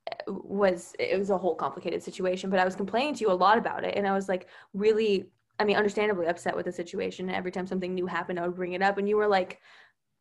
eh, 0.09 0.13
was 0.27 0.93
it 0.99 1.17
was 1.17 1.29
a 1.29 1.37
whole 1.37 1.55
complicated 1.55 2.01
situation 2.01 2.49
but 2.49 2.59
i 2.59 2.63
was 2.65 2.75
complaining 2.75 3.13
to 3.13 3.21
you 3.21 3.31
a 3.31 3.33
lot 3.33 3.57
about 3.57 3.83
it 3.83 3.95
and 3.97 4.07
i 4.07 4.13
was 4.13 4.29
like 4.29 4.47
really 4.73 5.25
i 5.59 5.63
mean 5.63 5.75
understandably 5.75 6.27
upset 6.27 6.55
with 6.55 6.65
the 6.65 6.71
situation 6.71 7.27
and 7.27 7.35
every 7.35 7.51
time 7.51 7.65
something 7.67 7.93
new 7.93 8.05
happened 8.05 8.39
i 8.39 8.45
would 8.47 8.55
bring 8.55 8.73
it 8.73 8.81
up 8.81 8.97
and 8.97 9.09
you 9.09 9.17
were 9.17 9.27
like 9.27 9.59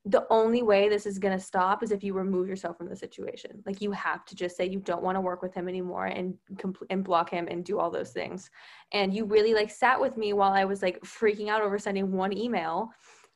the 0.07 0.27
only 0.29 0.63
way 0.63 0.89
this 0.91 1.07
is 1.07 1.19
going 1.19 1.37
to 1.37 1.43
stop 1.43 1.83
is 1.83 1.91
if 1.91 2.05
you 2.05 2.13
remove 2.13 2.47
yourself 2.47 2.77
from 2.77 2.89
the 2.89 2.97
situation 2.97 3.63
like 3.65 3.81
you 3.81 3.91
have 3.91 4.25
to 4.27 4.35
just 4.35 4.57
say 4.57 4.67
you 4.67 4.79
don't 4.81 5.03
want 5.03 5.17
to 5.17 5.21
work 5.21 5.41
with 5.41 5.55
him 5.55 5.67
anymore 5.69 6.07
and 6.07 6.35
compl- 6.57 6.87
and 6.91 7.03
block 7.03 7.31
him 7.31 7.49
and 7.51 7.65
do 7.65 7.79
all 7.79 7.91
those 7.91 8.11
things 8.11 8.51
and 8.93 9.15
you 9.15 9.25
really 9.25 9.55
like 9.55 9.71
sat 9.71 9.99
with 9.99 10.17
me 10.19 10.33
while 10.35 10.53
i 10.53 10.65
was 10.65 10.83
like 10.83 11.01
freaking 11.01 11.49
out 11.49 11.63
over 11.63 11.79
sending 11.79 12.13
one 12.13 12.37
email 12.37 12.91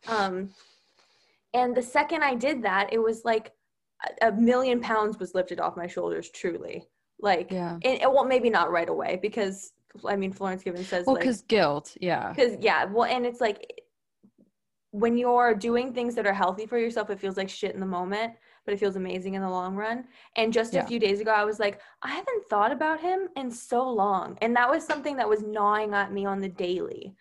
um 0.09 0.51
and 1.55 1.75
the 1.75 1.83
second 1.83 2.23
i 2.23 2.35
did 2.35 2.63
that 2.63 2.93
it 2.93 2.99
was 2.99 3.25
like 3.25 3.53
a, 4.23 4.29
a 4.29 4.33
million 4.33 4.81
pounds 4.81 5.19
was 5.19 5.35
lifted 5.35 5.61
off 5.61 5.77
my 5.77 5.87
shoulders 5.87 6.29
truly 6.31 6.85
like 7.21 7.51
Yeah. 7.51 7.79
and, 7.83 8.01
well 8.13 8.25
maybe 8.27 8.51
not 8.51 8.71
right 8.71 8.89
away 8.91 9.19
because 9.23 9.73
i 10.07 10.15
mean 10.17 10.33
florence 10.33 10.63
given 10.63 10.85
says 10.85 11.07
Well, 11.07 11.15
like 11.15 11.23
because 11.23 11.41
guilt. 11.43 11.97
Yeah. 12.01 12.31
because 12.33 12.59
yeah 12.61 12.85
well 12.85 13.05
and 13.05 13.25
it's 13.25 13.41
like 13.41 13.78
when 14.91 15.19
you're 15.19 15.55
doing 15.55 15.93
things 15.93 16.15
that 16.15 16.27
are 16.27 16.33
healthy 16.33 16.67
for 16.67 16.79
yourself 16.79 17.11
it 17.11 17.21
feels 17.21 17.37
like 17.37 17.49
shit 17.49 17.75
in 17.75 17.81
the 17.81 17.87
moment 17.87 18.33
but 18.65 18.75
it 18.75 18.81
feels 18.81 18.97
amazing 18.97 19.33
in 19.33 19.41
the 19.41 19.49
long 19.49 19.75
run. 19.77 20.05
And 20.37 20.53
just 20.53 20.75
Yeah. 20.75 20.83
a 20.85 20.87
few 20.87 20.99
days 20.99 21.21
ago 21.21 21.31
i 21.31 21.45
was 21.45 21.59
like 21.59 21.81
i 22.03 22.09
haven't 22.09 22.45
thought 22.51 22.71
about 22.71 23.01
him 23.01 23.29
in 23.37 23.51
so 23.51 23.89
long. 23.89 24.37
And 24.43 24.55
that 24.57 24.69
was 24.69 24.85
something 24.85 25.17
that 25.17 25.29
was 25.29 25.43
gnawing 25.43 25.95
at 25.95 26.13
me 26.13 26.27
on 26.27 26.41
the 26.41 26.51
daily. 26.51 27.15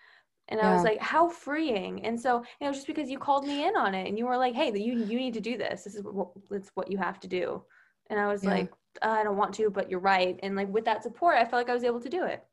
And 0.49 0.59
i 0.59 0.73
was 0.73 0.83
like 0.83 1.01
how 1.01 1.29
freeing. 1.29 2.05
And 2.05 2.19
so 2.19 2.43
you 2.59 2.67
know 2.67 2.73
just 2.73 2.87
because 2.87 3.09
you 3.09 3.17
called 3.17 3.47
me 3.47 3.65
in 3.65 3.75
on 3.77 3.95
it 3.95 4.07
and 4.07 4.17
you 4.17 4.25
were 4.25 4.37
like 4.37 4.55
hey 4.55 4.71
you, 4.77 4.93
you 4.93 5.17
need 5.17 5.33
to 5.35 5.41
do 5.41 5.57
this. 5.57 5.83
This 5.83 5.95
is 5.95 6.03
what 6.03 6.29
it's 6.51 6.71
what 6.75 6.91
you 6.91 6.97
have 6.97 7.19
to 7.21 7.27
do. 7.27 7.63
And 8.09 8.19
i 8.19 8.27
was 8.27 8.43
Yeah. 8.43 8.51
like 8.51 8.73
i 9.01 9.23
don't 9.23 9.37
want 9.37 9.53
to 9.55 9.69
but 9.69 9.89
you're 9.89 9.99
right. 10.01 10.37
And 10.43 10.55
like 10.57 10.69
with 10.69 10.85
that 10.85 11.03
support 11.03 11.35
i 11.35 11.45
felt 11.45 11.61
like 11.61 11.69
i 11.69 11.73
was 11.73 11.83
able 11.85 12.01
to 12.01 12.09
do 12.09 12.23
it. 12.25 12.43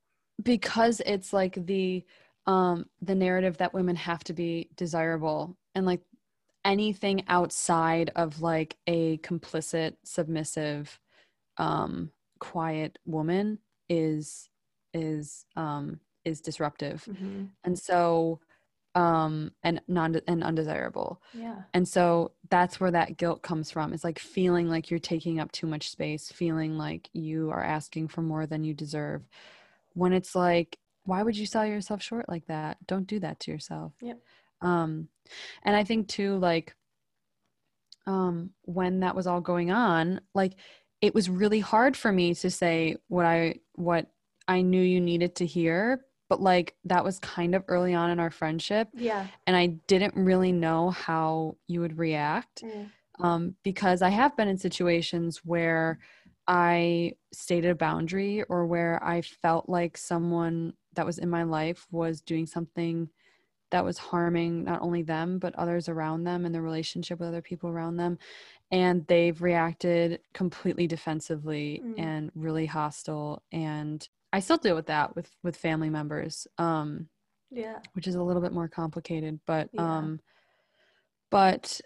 Because 0.42 1.00
it's 1.06 1.32
like 1.32 1.64
the 1.66 2.04
um 2.46 2.86
the 3.00 3.14
narrative 3.14 3.56
that 3.58 3.74
women 3.74 3.96
have 3.96 4.22
to 4.24 4.32
be 4.32 4.68
desirable 4.76 5.56
and 5.74 5.86
like 5.86 6.00
anything 6.64 7.22
outside 7.28 8.10
of 8.16 8.40
like 8.40 8.76
a 8.86 9.18
complicit 9.18 9.94
submissive 10.04 10.98
um 11.58 12.10
quiet 12.38 12.98
woman 13.06 13.58
is 13.88 14.48
is 14.92 15.46
um 15.56 16.00
is 16.24 16.40
disruptive 16.40 17.06
and 17.64 17.78
so 17.78 18.40
um 18.94 19.50
and 19.62 19.80
non 19.88 20.20
and 20.26 20.42
undesirable 20.44 21.20
yeah 21.32 21.62
and 21.74 21.88
so 21.88 22.30
that's 22.50 22.78
where 22.78 22.92
that 22.92 23.16
guilt 23.16 23.42
comes 23.42 23.72
from. 23.72 23.92
It's 23.92 24.04
like 24.04 24.20
feeling 24.20 24.68
like 24.68 24.90
you're 24.90 25.00
taking 25.00 25.40
up 25.40 25.50
too 25.50 25.66
much 25.66 25.90
space, 25.90 26.30
feeling 26.30 26.78
like 26.78 27.10
you 27.12 27.50
are 27.50 27.64
asking 27.64 28.08
for 28.08 28.22
more 28.22 28.46
than 28.46 28.62
you 28.62 28.74
deserve. 28.74 29.28
When 29.94 30.12
it's 30.12 30.36
like, 30.36 30.78
why 31.04 31.22
would 31.22 31.36
you 31.36 31.46
sell 31.46 31.66
yourself 31.66 32.02
short 32.02 32.28
like 32.28 32.46
that? 32.46 32.78
Don't 32.86 33.06
do 33.06 33.20
that 33.20 33.40
to 33.40 33.50
yourself. 33.50 33.92
Yep. 34.00 34.18
Um, 34.60 35.08
and 35.62 35.76
I 35.76 35.84
think 35.84 36.08
too, 36.08 36.36
like, 36.38 36.74
um, 38.06 38.50
when 38.62 39.00
that 39.00 39.14
was 39.14 39.26
all 39.26 39.40
going 39.40 39.70
on, 39.70 40.20
like, 40.34 40.54
it 41.00 41.14
was 41.14 41.28
really 41.28 41.60
hard 41.60 41.96
for 41.96 42.10
me 42.10 42.34
to 42.34 42.50
say 42.50 42.96
what 43.08 43.26
I 43.26 43.56
what 43.74 44.06
I 44.48 44.62
knew 44.62 44.80
you 44.80 45.00
needed 45.00 45.36
to 45.36 45.46
hear. 45.46 46.04
But 46.30 46.40
like 46.40 46.74
that 46.86 47.04
was 47.04 47.18
kind 47.18 47.54
of 47.54 47.64
early 47.68 47.94
on 47.94 48.10
in 48.10 48.18
our 48.18 48.30
friendship 48.30 48.88
yeah 48.94 49.26
and 49.46 49.54
I 49.54 49.66
didn't 49.86 50.14
really 50.16 50.52
know 50.52 50.90
how 50.90 51.58
you 51.68 51.80
would 51.80 51.98
react 51.98 52.64
um, 53.20 53.54
because 53.62 54.02
I 54.02 54.08
have 54.08 54.36
been 54.36 54.48
in 54.48 54.56
situations 54.56 55.42
where 55.44 55.98
I 56.48 57.12
stated 57.32 57.70
a 57.70 57.74
boundary 57.74 58.42
or 58.44 58.66
where 58.66 59.02
I 59.04 59.20
felt 59.20 59.68
like 59.68 59.96
someone 59.96 60.72
that 60.94 61.06
was 61.06 61.18
in 61.18 61.28
my 61.30 61.42
life 61.42 61.86
was 61.90 62.20
doing 62.20 62.46
something 62.46 63.08
that 63.70 63.84
was 63.84 63.98
harming 63.98 64.64
not 64.64 64.82
only 64.82 65.02
them 65.02 65.38
but 65.38 65.54
others 65.56 65.88
around 65.88 66.24
them 66.24 66.44
and 66.44 66.54
the 66.54 66.60
relationship 66.62 67.18
with 67.18 67.28
other 67.28 67.42
people 67.42 67.68
around 67.68 67.96
them 67.96 68.18
and 68.70 69.06
they've 69.06 69.40
reacted 69.42 70.20
completely 70.32 70.86
defensively 70.86 71.82
Mm. 71.84 71.98
and 71.98 72.30
really 72.34 72.66
hostile 72.66 73.42
and 73.52 74.06
I 74.32 74.40
still 74.40 74.56
deal 74.58 74.74
with 74.74 74.86
that 74.86 75.14
with 75.16 75.30
with 75.42 75.56
family 75.56 75.90
members 75.90 76.46
um 76.58 77.08
yeah 77.50 77.78
which 77.94 78.06
is 78.06 78.14
a 78.16 78.22
little 78.22 78.42
bit 78.42 78.52
more 78.52 78.68
complicated 78.68 79.40
but 79.46 79.68
Yeah. 79.72 79.98
um 79.98 80.20
but 81.30 81.80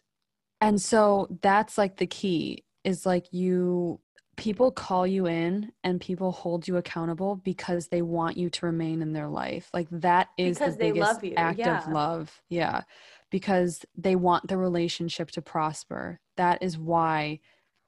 and 0.60 0.80
so 0.80 1.28
that's 1.42 1.78
like 1.78 1.96
the 1.96 2.06
key 2.06 2.64
is 2.84 3.06
like 3.06 3.32
you 3.32 4.00
people 4.38 4.70
call 4.70 5.05
you 5.07 5.27
in 5.27 5.72
and 5.83 6.01
people 6.01 6.31
hold 6.33 6.66
you 6.68 6.77
accountable 6.77 7.37
because 7.37 7.88
they 7.88 8.03
want 8.03 8.37
you 8.37 8.48
to 8.48 8.64
remain 8.66 9.03
in 9.03 9.12
their 9.12 9.29
life 9.29 9.68
like 9.74 9.88
that 9.90 10.29
is 10.38 10.59
Because 10.59 10.74
the 10.74 10.79
they 10.85 10.92
biggest 10.92 11.11
act 11.37 11.59
yeah. 11.59 11.79
of 11.87 11.92
love 11.92 12.40
yeah 12.48 12.83
because 13.31 13.85
they 13.96 14.16
want 14.16 14.46
the 14.48 14.57
relationship 14.57 15.31
to 15.33 15.42
prosper 15.42 16.20
that 16.37 16.62
is 16.62 16.79
why 16.79 17.40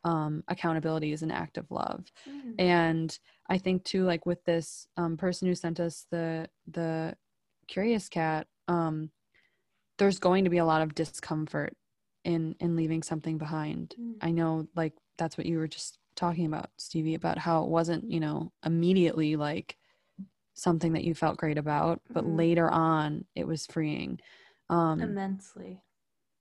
um 0.04 0.42
accountability 0.48 1.12
is 1.12 1.22
an 1.22 1.30
act 1.30 1.56
of 1.56 1.70
love 1.70 2.04
Mm. 2.28 2.54
and 2.60 3.18
i 3.48 3.56
think 3.56 3.84
too 3.84 4.04
like 4.04 4.26
with 4.26 4.44
this 4.44 4.86
um, 4.96 5.16
person 5.16 5.46
who 5.46 5.54
sent 5.54 5.78
us 5.78 6.06
the 6.10 6.48
the 6.66 7.14
curious 7.68 8.08
cat 8.08 8.46
um 8.66 9.10
there's 9.98 10.18
going 10.18 10.44
to 10.44 10.50
be 10.50 10.58
a 10.58 10.64
lot 10.64 10.82
of 10.82 10.94
discomfort 10.94 11.76
in 12.24 12.56
in 12.60 12.76
leaving 12.76 13.02
something 13.02 13.38
behind 13.38 13.94
Mm. 14.00 14.14
i 14.20 14.30
know 14.32 14.66
like 14.74 14.94
that's 15.16 15.36
what 15.38 15.46
you 15.46 15.58
were 15.58 15.68
just 15.68 15.98
talking 16.16 16.46
about 16.46 16.70
stevie 16.76 17.14
about 17.14 17.38
how 17.38 17.62
it 17.64 17.68
wasn't 17.68 18.10
you 18.10 18.20
know 18.20 18.52
immediately 18.64 19.36
like 19.36 19.76
something 20.54 20.92
that 20.92 21.04
you 21.04 21.14
felt 21.14 21.38
great 21.38 21.58
about 21.58 22.00
but 22.12 22.24
Mhm. 22.24 22.36
later 22.36 22.70
on 22.70 23.24
it 23.34 23.46
was 23.46 23.66
freeing 23.66 24.18
um 24.68 25.00
immensely 25.00 25.82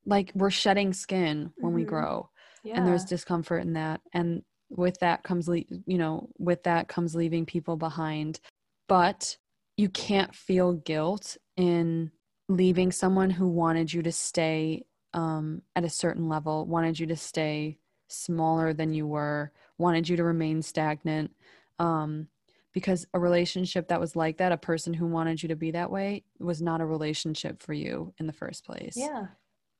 like 0.06 0.32
we're 0.36 0.50
shedding 0.50 0.94
skin 0.94 1.54
when 1.58 1.74
we 1.74 1.84
Mhm. 1.84 1.88
grow 1.88 2.30
yeah 2.64 2.76
and 2.76 2.88
there's 2.88 3.06
discomfort 3.06 3.62
in 3.62 3.74
that 3.74 4.02
and 4.14 4.44
with 4.70 4.98
that 5.00 5.24
comes 5.24 5.48
le- 5.48 5.64
you 5.86 5.98
know 5.98 6.30
with 6.38 6.64
that 6.64 6.88
comes 6.88 7.16
leaving 7.16 7.46
people 7.46 7.76
behind 7.78 8.40
but 8.88 9.38
you 9.78 9.90
can't 9.90 10.36
feel 10.36 10.74
guilt 10.74 11.38
in 11.56 12.12
leaving 12.50 12.92
someone 12.92 13.30
who 13.30 13.48
wanted 13.48 13.92
you 13.94 14.02
to 14.02 14.12
stay 14.12 14.84
um, 15.14 15.62
at 15.76 15.84
a 15.86 15.90
certain 15.90 16.28
level 16.28 16.66
wanted 16.66 17.00
you 17.00 17.08
to 17.08 17.16
stay 17.16 17.78
smaller 18.10 18.74
than 18.74 18.94
you 18.94 19.08
were 19.08 19.52
wanted 19.78 20.10
you 20.10 20.18
to 20.18 20.24
remain 20.24 20.62
stagnant 20.62 21.32
um, 21.80 22.28
because 22.74 23.08
a 23.14 23.20
relationship 23.20 23.88
that 23.88 24.00
was 24.00 24.16
like 24.16 24.38
that 24.38 24.52
a 24.52 24.58
person 24.58 24.94
who 24.94 25.08
wanted 25.08 25.42
you 25.42 25.50
to 25.50 25.56
be 25.56 25.72
that 25.72 25.90
way 25.90 26.24
was 26.40 26.62
not 26.62 26.82
a 26.82 26.86
relationship 26.86 27.62
for 27.62 27.74
you 27.74 28.14
in 28.20 28.28
the 28.28 28.34
first 28.34 28.66
place. 28.66 28.96
Yeah. 28.96 29.28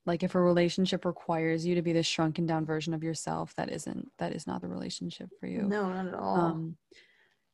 Like 0.06 0.24
if 0.24 0.34
a 0.34 0.42
relationship 0.42 1.06
requires 1.06 1.66
you 1.66 1.76
to 1.76 1.82
be 1.82 1.94
the 1.94 2.02
shrunken 2.02 2.46
down 2.46 2.66
version 2.66 2.94
of 2.94 3.04
yourself 3.04 3.54
that 3.58 3.72
isn't 3.72 4.10
that 4.18 4.34
is 4.34 4.48
not 4.48 4.62
the 4.62 4.68
relationship 4.68 5.30
for 5.40 5.48
you. 5.48 5.64
No 5.64 5.90
not 5.90 6.08
at 6.08 6.14
all. 6.14 6.36
Um 6.36 6.78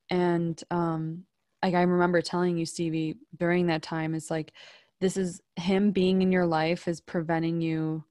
and 0.10 0.64
um 0.72 1.24
like 1.64 1.74
i 1.74 1.82
remember 1.82 2.22
telling 2.22 2.58
you 2.58 2.66
stevie 2.66 3.16
during 3.38 3.68
that 3.68 3.82
time 3.82 4.14
it's 4.14 4.30
like 4.30 4.54
this 5.02 5.18
is 5.18 5.42
him 5.56 5.92
being 5.92 6.22
in 6.22 6.32
your 6.32 6.46
life 6.46 6.88
is 6.88 7.02
preventing 7.02 7.62
you 7.62 8.04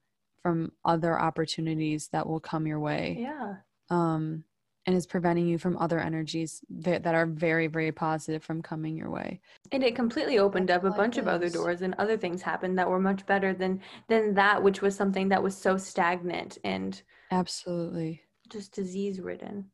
from 0.45 0.71
other 0.85 1.19
opportunities 1.19 2.09
that 2.13 2.27
will 2.27 2.41
come 2.41 2.67
your 2.67 2.79
way 2.81 3.17
yeah 3.19 3.55
um 3.91 4.45
and 4.87 4.95
is 4.95 5.07
preventing 5.07 5.47
you 5.47 5.57
from 5.57 5.79
other 5.79 5.99
energies 5.99 6.61
that, 6.69 7.03
that 7.03 7.15
are 7.15 7.27
very 7.27 7.67
very 7.67 7.91
positive 7.91 8.45
from 8.45 8.61
coming 8.61 8.97
your 8.97 9.11
way 9.11 9.41
and 9.73 9.83
it 9.83 9.97
completely 9.97 10.39
opened 10.39 10.69
That's 10.69 10.85
up 10.85 10.93
a 10.93 10.97
bunch 10.97 11.17
of 11.17 11.27
other 11.27 11.49
doors 11.49 11.81
and 11.83 11.95
other 11.99 12.17
things 12.17 12.43
happened 12.43 12.79
that 12.79 12.89
were 12.89 13.01
much 13.01 13.25
better 13.27 13.55
than 13.55 13.81
than 14.09 14.35
that 14.35 14.63
which 14.63 14.83
was 14.83 14.95
something 14.95 15.29
that 15.31 15.43
was 15.43 15.57
so 15.57 15.77
stagnant 15.77 16.59
and 16.63 17.03
absolutely 17.31 18.23
just 18.51 18.73
disease 18.73 19.21
ridden 19.21 19.65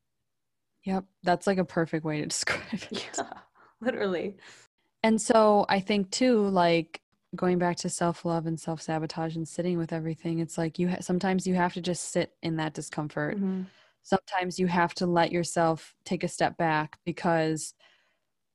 Yep. 0.85 1.05
That's 1.23 1.47
like 1.47 1.59
a 1.59 1.65
perfect 1.65 2.05
way 2.05 2.21
to 2.21 2.27
describe 2.27 2.63
it. 2.73 3.11
Yeah, 3.17 3.25
literally. 3.81 4.37
And 5.03 5.21
so 5.21 5.67
I 5.69 5.81
think 5.81 6.11
too, 6.11 6.47
like 6.49 7.01
going 7.37 7.59
back 7.59 7.77
to 7.77 7.89
self 7.89 8.25
love 8.25 8.47
and 8.47 8.59
self 8.59 8.83
sabotage 8.83 9.37
and 9.37 9.47
sitting 9.47 9.79
with 9.79 9.93
everything, 9.93 10.39
it's 10.41 10.59
like 10.59 10.79
you 10.79 10.89
ha- 10.89 11.01
sometimes 11.01 11.47
you 11.47 11.55
have 11.55 11.75
to 11.75 11.81
just 11.81 12.11
sit 12.11 12.33
in 12.43 12.57
that 12.57 12.75
discomfort. 12.75 13.39
Mhm. 13.39 13.67
Sometimes 14.03 14.59
you 14.59 14.67
have 14.67 14.95
to 14.95 15.07
let 15.07 15.31
yourself 15.31 15.95
take 16.05 16.25
a 16.25 16.29
step 16.29 16.57
back 16.57 16.99
because 17.05 17.75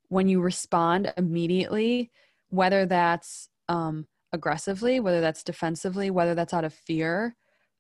when 0.09 0.27
you 0.27 0.41
respond 0.41 1.13
immediately, 1.17 2.11
whether 2.49 2.85
that's 2.85 3.49
um, 3.69 4.07
aggressively, 4.33 4.99
whether 4.99 5.21
that's 5.21 5.43
defensively, 5.43 6.09
whether 6.11 6.35
that's 6.35 6.53
out 6.53 6.65
of 6.65 6.73
fear, 6.73 7.35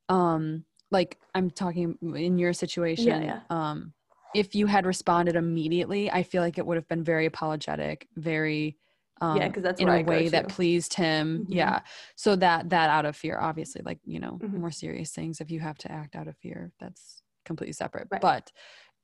um, 0.09 0.65
like 0.91 1.17
I'm 1.33 1.49
talking 1.49 1.97
in 2.01 2.37
your 2.37 2.53
situation, 2.53 3.23
yeah. 3.23 3.39
um, 3.49 3.93
if 4.33 4.55
you 4.55 4.67
had 4.67 4.85
responded 4.85 5.35
immediately, 5.35 6.11
I 6.11 6.23
feel 6.23 6.41
like 6.41 6.57
it 6.57 6.65
would 6.65 6.77
have 6.77 6.87
been 6.87 7.03
very 7.03 7.25
apologetic, 7.25 8.07
very 8.15 8.77
um, 9.21 9.31
Yeah, 9.31 9.49
'cause 9.49 9.63
that's 9.63 9.81
in 9.81 9.89
a 9.89 9.97
I 9.97 10.03
way 10.03 10.29
that 10.29 10.47
pleased 10.49 10.93
him. 10.93 11.45
Mhm. 11.49 11.49
Yeah, 11.49 11.81
so 12.15 12.35
that 12.37 12.69
that 12.69 12.89
out 12.89 13.05
of 13.05 13.15
fear, 13.15 13.37
obviously, 13.39 13.81
like 13.83 13.99
you 14.05 14.19
know, 14.19 14.41
Mhm. 14.41 14.57
more 14.57 14.71
serious 14.71 15.11
things. 15.11 15.41
If 15.41 15.51
you 15.51 15.59
have 15.61 15.77
to 15.79 15.91
act 15.91 16.15
out 16.15 16.27
of 16.27 16.37
fear, 16.37 16.71
that's 16.79 17.21
completely 17.45 17.73
separate. 17.73 18.09
Right. 18.11 18.21
But 18.21 18.51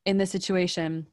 in 0.05 0.17
this 0.17 0.31
situation, 0.31 1.07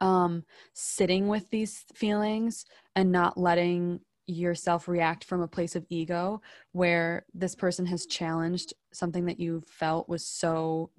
um, 0.00 0.44
sitting 0.74 1.28
with 1.28 1.50
these 1.50 1.84
feelings 1.94 2.64
and 2.96 3.12
not 3.12 3.38
letting 3.38 4.00
yourself 4.32 4.88
react 4.88 5.24
from 5.24 5.40
a 5.42 5.48
place 5.48 5.76
of 5.76 5.84
ego 5.88 6.40
where 6.72 7.24
this 7.34 7.54
person 7.54 7.86
has 7.86 8.06
challenged 8.06 8.74
something 8.92 9.24
that 9.26 9.40
you 9.40 9.62
felt 9.66 10.08
was 10.08 10.26
so 10.26 10.90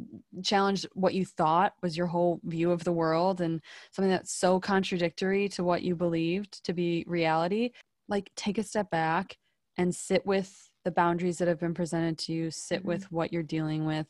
challenged 0.43 0.85
what 0.93 1.13
you 1.13 1.25
thought 1.25 1.73
was 1.81 1.97
your 1.97 2.07
whole 2.07 2.39
view 2.43 2.71
of 2.71 2.83
the 2.83 2.91
world 2.91 3.41
and 3.41 3.61
something 3.91 4.09
that's 4.11 4.33
so 4.33 4.59
contradictory 4.59 5.47
to 5.49 5.63
what 5.63 5.83
you 5.83 5.95
believed 5.95 6.63
to 6.63 6.73
be 6.73 7.03
reality 7.07 7.71
like 8.07 8.31
take 8.35 8.57
a 8.57 8.63
step 8.63 8.89
back 8.89 9.37
and 9.77 9.93
sit 9.93 10.25
with 10.25 10.69
the 10.83 10.91
boundaries 10.91 11.37
that 11.37 11.47
have 11.47 11.59
been 11.59 11.73
presented 11.73 12.17
to 12.17 12.33
you 12.33 12.51
sit 12.51 12.83
Mhm. 12.83 12.85
with 12.87 13.11
what 13.11 13.31
you're 13.33 13.43
dealing 13.43 13.85
with 13.85 14.07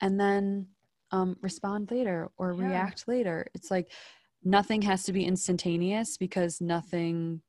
and 0.00 0.18
then 0.18 0.66
um, 1.10 1.36
respond 1.42 1.90
later 1.90 2.30
or 2.38 2.52
Yeah. 2.52 2.66
react 2.68 3.06
later 3.06 3.46
it's 3.54 3.70
like 3.70 3.90
nothing 4.44 4.82
has 4.82 5.04
to 5.04 5.12
be 5.12 5.24
instantaneous 5.24 6.16
because 6.16 6.60
nothing 6.60 7.42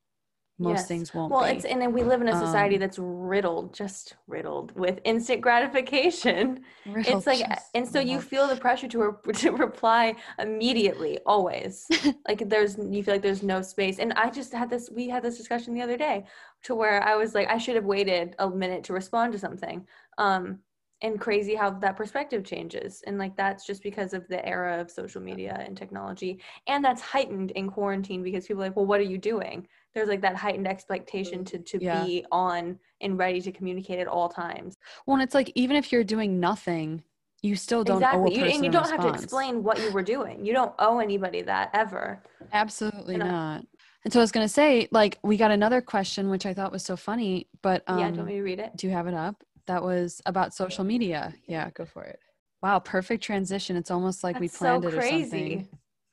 most 0.58 0.86
Yes. 0.86 0.88
things 0.88 1.14
won't 1.14 1.38
Well, 1.38 1.44
be 1.44 1.44
it's 1.44 1.64
and 1.64 1.80
then 1.80 1.92
we 1.92 2.04
live 2.04 2.20
in 2.20 2.28
a 2.28 2.34
society 2.34 2.76
Um, 2.76 2.78
that's 2.78 2.98
riddled, 2.98 3.74
just 3.74 4.16
riddled 4.26 4.72
with 4.76 5.00
instant 5.04 5.40
gratification. 5.40 6.64
Real 6.86 7.22
it's 7.22 7.26
like, 7.26 7.46
and 7.74 7.86
so 7.88 7.98
you 8.00 8.20
feel 8.20 8.46
the 8.46 8.56
pressure 8.56 8.88
to 8.88 8.98
re- 9.24 9.32
to 9.34 9.50
reply 9.52 10.14
immediately, 10.38 11.18
always. 11.26 11.92
like 12.28 12.48
there's, 12.48 12.78
you 12.78 13.02
feel 13.02 13.14
like 13.14 13.22
there's 13.22 13.42
no 13.42 13.62
space. 13.62 13.98
And 13.98 14.12
I 14.14 14.30
just 14.30 14.52
had 14.52 14.70
this, 14.70 14.90
we 14.90 15.08
had 15.08 15.22
this 15.22 15.36
discussion 15.36 15.74
the 15.74 15.82
other 15.82 15.96
day, 15.96 16.24
to 16.64 16.74
where 16.74 17.02
I 17.02 17.16
was 17.16 17.34
like, 17.34 17.48
I 17.48 17.58
should 17.58 17.74
have 17.76 17.84
waited 17.84 18.34
a 18.38 18.48
minute 18.48 18.84
to 18.84 18.92
respond 18.92 19.32
to 19.32 19.38
something. 19.38 19.86
Um, 20.18 20.60
and 21.02 21.20
crazy 21.20 21.54
how 21.54 21.70
that 21.70 21.96
perspective 21.96 22.44
changes, 22.44 23.02
and 23.06 23.18
like 23.18 23.36
that's 23.36 23.66
just 23.66 23.82
because 23.82 24.14
of 24.14 24.26
the 24.28 24.42
era 24.46 24.80
of 24.80 24.90
social 24.90 25.20
media 25.20 25.54
and 25.66 25.76
technology, 25.76 26.40
and 26.66 26.82
that's 26.82 27.02
heightened 27.02 27.50
in 27.50 27.68
quarantine 27.68 28.22
because 28.22 28.46
people 28.46 28.62
are 28.62 28.66
like, 28.68 28.76
well, 28.76 28.86
what 28.86 29.00
are 29.00 29.02
you 29.04 29.18
doing? 29.18 29.68
There's 29.94 30.08
like 30.08 30.20
that 30.22 30.36
heightened 30.36 30.66
expectation 30.66 31.44
to 31.46 31.58
to 31.58 31.78
Yeah. 31.80 32.02
be 32.02 32.26
on 32.32 32.78
and 33.00 33.16
ready 33.18 33.40
to 33.40 33.52
communicate 33.52 33.98
at 34.00 34.08
all 34.08 34.28
times. 34.28 34.76
well 35.06 35.14
and 35.14 35.22
it's 35.22 35.34
like 35.34 35.50
even 35.54 35.76
if 35.76 35.92
you're 35.92 36.04
doing 36.04 36.40
nothing 36.40 37.02
you 37.42 37.56
still 37.56 37.84
don't 37.84 38.02
owe 38.02 38.06
a 38.24 38.26
exactly, 38.28 38.38
you, 38.38 38.44
and 38.46 38.64
you 38.64 38.70
don't 38.70 38.88
have 38.88 39.00
to 39.00 39.08
explain 39.08 39.62
what 39.62 39.78
you 39.78 39.90
were 39.90 40.02
doing. 40.02 40.46
You 40.46 40.54
don't 40.54 40.74
owe 40.78 40.98
anybody 40.98 41.42
that 41.42 41.70
ever. 41.74 42.22
absolutely 42.52 43.14
And 43.14 43.22
I- 43.22 43.28
not 43.28 43.66
and 44.04 44.12
so 44.12 44.18
i 44.20 44.22
was 44.22 44.32
going 44.32 44.44
to 44.46 44.52
say 44.52 44.88
like 44.90 45.18
we 45.22 45.36
got 45.36 45.50
another 45.50 45.80
question 45.80 46.28
which 46.30 46.46
i 46.46 46.52
thought 46.54 46.72
was 46.72 46.84
so 46.84 46.96
funny 46.96 47.48
but 47.62 47.82
um 47.86 47.98
yeah, 47.98 48.08
do 48.10 48.12
you 48.14 48.18
want 48.18 48.28
me 48.28 48.34
to 48.36 48.42
read 48.42 48.60
it? 48.60 48.76
do 48.76 48.86
you 48.86 48.92
have 48.92 49.06
it 49.06 49.14
up 49.14 49.42
that 49.66 49.82
was 49.82 50.20
about 50.26 50.52
social 50.54 50.84
media 50.84 51.34
yeah 51.46 51.70
go 51.70 51.84
for 51.84 52.04
it 52.04 52.18
wow 52.62 52.78
perfect 52.78 53.22
transition 53.22 53.76
it's 53.76 53.90
almost 53.90 54.22
like 54.24 54.38
we 54.40 54.48
planned 54.48 54.82
so 54.82 54.88
it 54.88 54.94
or 54.94 55.02
something 55.02 55.68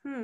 Hmm. 0.05 0.23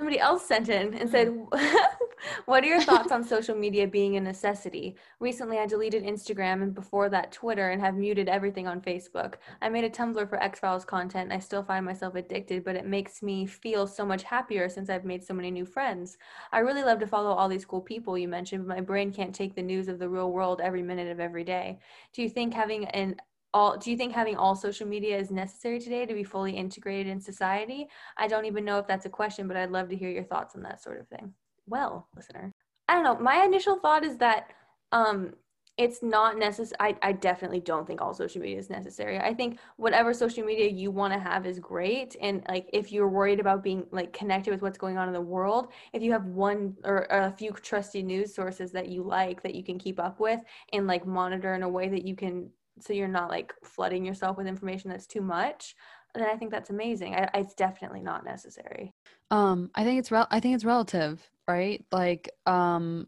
Somebody 0.00 0.18
else 0.18 0.46
sent 0.46 0.70
in 0.70 0.94
and 0.94 1.10
said, 1.10 1.28
mm. 1.28 1.46
What 2.46 2.64
are 2.64 2.68
your 2.68 2.80
thoughts 2.80 3.12
on 3.12 3.22
social 3.22 3.54
media 3.54 3.86
being 3.86 4.16
a 4.16 4.20
necessity? 4.20 4.96
Recently, 5.20 5.58
I 5.58 5.66
deleted 5.66 6.04
Instagram 6.04 6.62
and 6.62 6.74
before 6.74 7.10
that, 7.10 7.32
Twitter, 7.32 7.68
and 7.68 7.82
have 7.82 7.96
muted 7.96 8.26
everything 8.26 8.66
on 8.66 8.80
Facebook. 8.80 9.34
I 9.60 9.68
made 9.68 9.84
a 9.84 9.90
Tumblr 9.90 10.26
for 10.26 10.42
X 10.42 10.58
Files 10.60 10.86
content 10.86 11.24
and 11.24 11.32
I 11.34 11.38
still 11.38 11.62
find 11.62 11.84
myself 11.84 12.14
addicted, 12.14 12.64
but 12.64 12.76
it 12.76 12.86
makes 12.86 13.22
me 13.22 13.44
feel 13.44 13.86
so 13.86 14.06
much 14.06 14.22
happier 14.22 14.70
since 14.70 14.88
I've 14.88 15.04
made 15.04 15.22
so 15.22 15.34
many 15.34 15.50
new 15.50 15.66
friends. 15.66 16.16
I 16.50 16.60
really 16.60 16.82
love 16.82 16.98
to 17.00 17.06
follow 17.06 17.32
all 17.32 17.50
these 17.50 17.66
cool 17.66 17.82
people 17.82 18.16
you 18.16 18.26
mentioned, 18.26 18.66
but 18.66 18.74
my 18.74 18.80
brain 18.80 19.12
can't 19.12 19.34
take 19.34 19.54
the 19.54 19.62
news 19.62 19.88
of 19.88 19.98
the 19.98 20.08
real 20.08 20.32
world 20.32 20.62
every 20.62 20.82
minute 20.82 21.10
of 21.10 21.20
every 21.20 21.44
day. 21.44 21.78
Do 22.14 22.22
you 22.22 22.30
think 22.30 22.54
having 22.54 22.86
an 22.86 23.16
all 23.52 23.76
do 23.76 23.90
you 23.90 23.96
think 23.96 24.12
having 24.12 24.36
all 24.36 24.54
social 24.54 24.86
media 24.86 25.18
is 25.18 25.30
necessary 25.30 25.80
today 25.80 26.06
to 26.06 26.14
be 26.14 26.24
fully 26.24 26.52
integrated 26.52 27.06
in 27.06 27.20
society? 27.20 27.88
I 28.16 28.28
don't 28.28 28.44
even 28.44 28.64
know 28.64 28.78
if 28.78 28.86
that's 28.86 29.06
a 29.06 29.10
question, 29.10 29.48
but 29.48 29.56
I'd 29.56 29.70
love 29.70 29.88
to 29.88 29.96
hear 29.96 30.10
your 30.10 30.24
thoughts 30.24 30.54
on 30.54 30.62
that 30.62 30.82
sort 30.82 31.00
of 31.00 31.08
thing. 31.08 31.32
Well, 31.66 32.08
listener, 32.16 32.52
I 32.88 32.94
don't 32.94 33.04
know. 33.04 33.18
My 33.18 33.44
initial 33.44 33.76
thought 33.76 34.04
is 34.04 34.16
that 34.18 34.52
um, 34.92 35.34
it's 35.80 36.02
not 36.02 36.36
necessary. 36.36 36.76
I, 36.78 36.96
I 37.00 37.12
definitely 37.12 37.60
don't 37.60 37.86
think 37.86 38.02
all 38.02 38.12
social 38.12 38.42
media 38.42 38.58
is 38.58 38.68
necessary. 38.68 39.18
I 39.18 39.32
think 39.32 39.58
whatever 39.76 40.12
social 40.12 40.44
media 40.44 40.68
you 40.68 40.90
want 40.90 41.14
to 41.14 41.18
have 41.18 41.46
is 41.46 41.58
great. 41.58 42.16
And 42.20 42.44
like, 42.48 42.68
if 42.72 42.92
you're 42.92 43.08
worried 43.08 43.40
about 43.40 43.62
being 43.62 43.86
like 43.90 44.12
connected 44.12 44.50
with 44.50 44.60
what's 44.60 44.76
going 44.76 44.98
on 44.98 45.08
in 45.08 45.14
the 45.14 45.20
world, 45.22 45.68
if 45.92 46.02
you 46.02 46.12
have 46.12 46.26
one 46.26 46.76
or 46.84 47.06
a 47.10 47.32
few 47.32 47.52
trusty 47.52 48.02
news 48.02 48.34
sources 48.34 48.72
that 48.72 48.88
you 48.88 49.02
like 49.02 49.42
that 49.42 49.54
you 49.54 49.64
can 49.64 49.78
keep 49.78 49.98
up 49.98 50.20
with 50.20 50.40
and 50.74 50.86
like 50.86 51.06
monitor 51.06 51.54
in 51.54 51.62
a 51.62 51.68
way 51.68 51.88
that 51.88 52.04
you 52.04 52.14
can, 52.14 52.50
so 52.82 52.92
you're 52.92 53.08
not 53.08 53.30
like 53.30 53.52
flooding 53.64 54.04
yourself 54.04 54.36
with 54.36 54.46
information 54.46 54.90
that's 54.90 55.06
too 55.06 55.20
much, 55.20 55.74
then 56.14 56.24
I 56.28 56.36
think 56.36 56.50
that's 56.50 56.70
amazing. 56.70 57.14
I, 57.14 57.28
it's 57.34 57.54
definitely 57.54 58.00
not 58.00 58.24
necessary. 58.24 58.92
Um, 59.30 59.70
I 59.74 59.84
think 59.84 59.98
it's 60.00 60.10
rel- 60.10 60.28
I 60.30 60.40
think 60.40 60.54
it's 60.54 60.64
relative, 60.64 61.20
right? 61.46 61.84
Like, 61.92 62.30
um, 62.46 63.06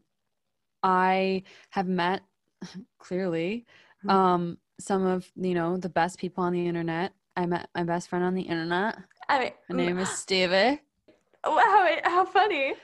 I 0.82 1.42
have 1.70 1.86
met 1.86 2.22
clearly 2.98 3.66
Mhm. 4.04 4.10
um 4.10 4.58
some 4.80 5.06
of 5.06 5.30
you 5.36 5.54
know 5.54 5.76
the 5.76 5.88
best 5.88 6.18
people 6.18 6.42
on 6.44 6.52
the 6.52 6.66
internet. 6.66 7.12
I 7.36 7.46
met 7.46 7.68
my 7.74 7.84
best 7.84 8.08
friend 8.08 8.24
on 8.24 8.34
the 8.34 8.42
internet. 8.42 8.98
I 9.28 9.38
mean, 9.38 9.52
Her 9.68 9.74
name 9.74 9.98
is 9.98 10.10
Stevie. 10.18 10.80
Wow, 11.44 11.88
how 12.04 12.24
funny. 12.24 12.74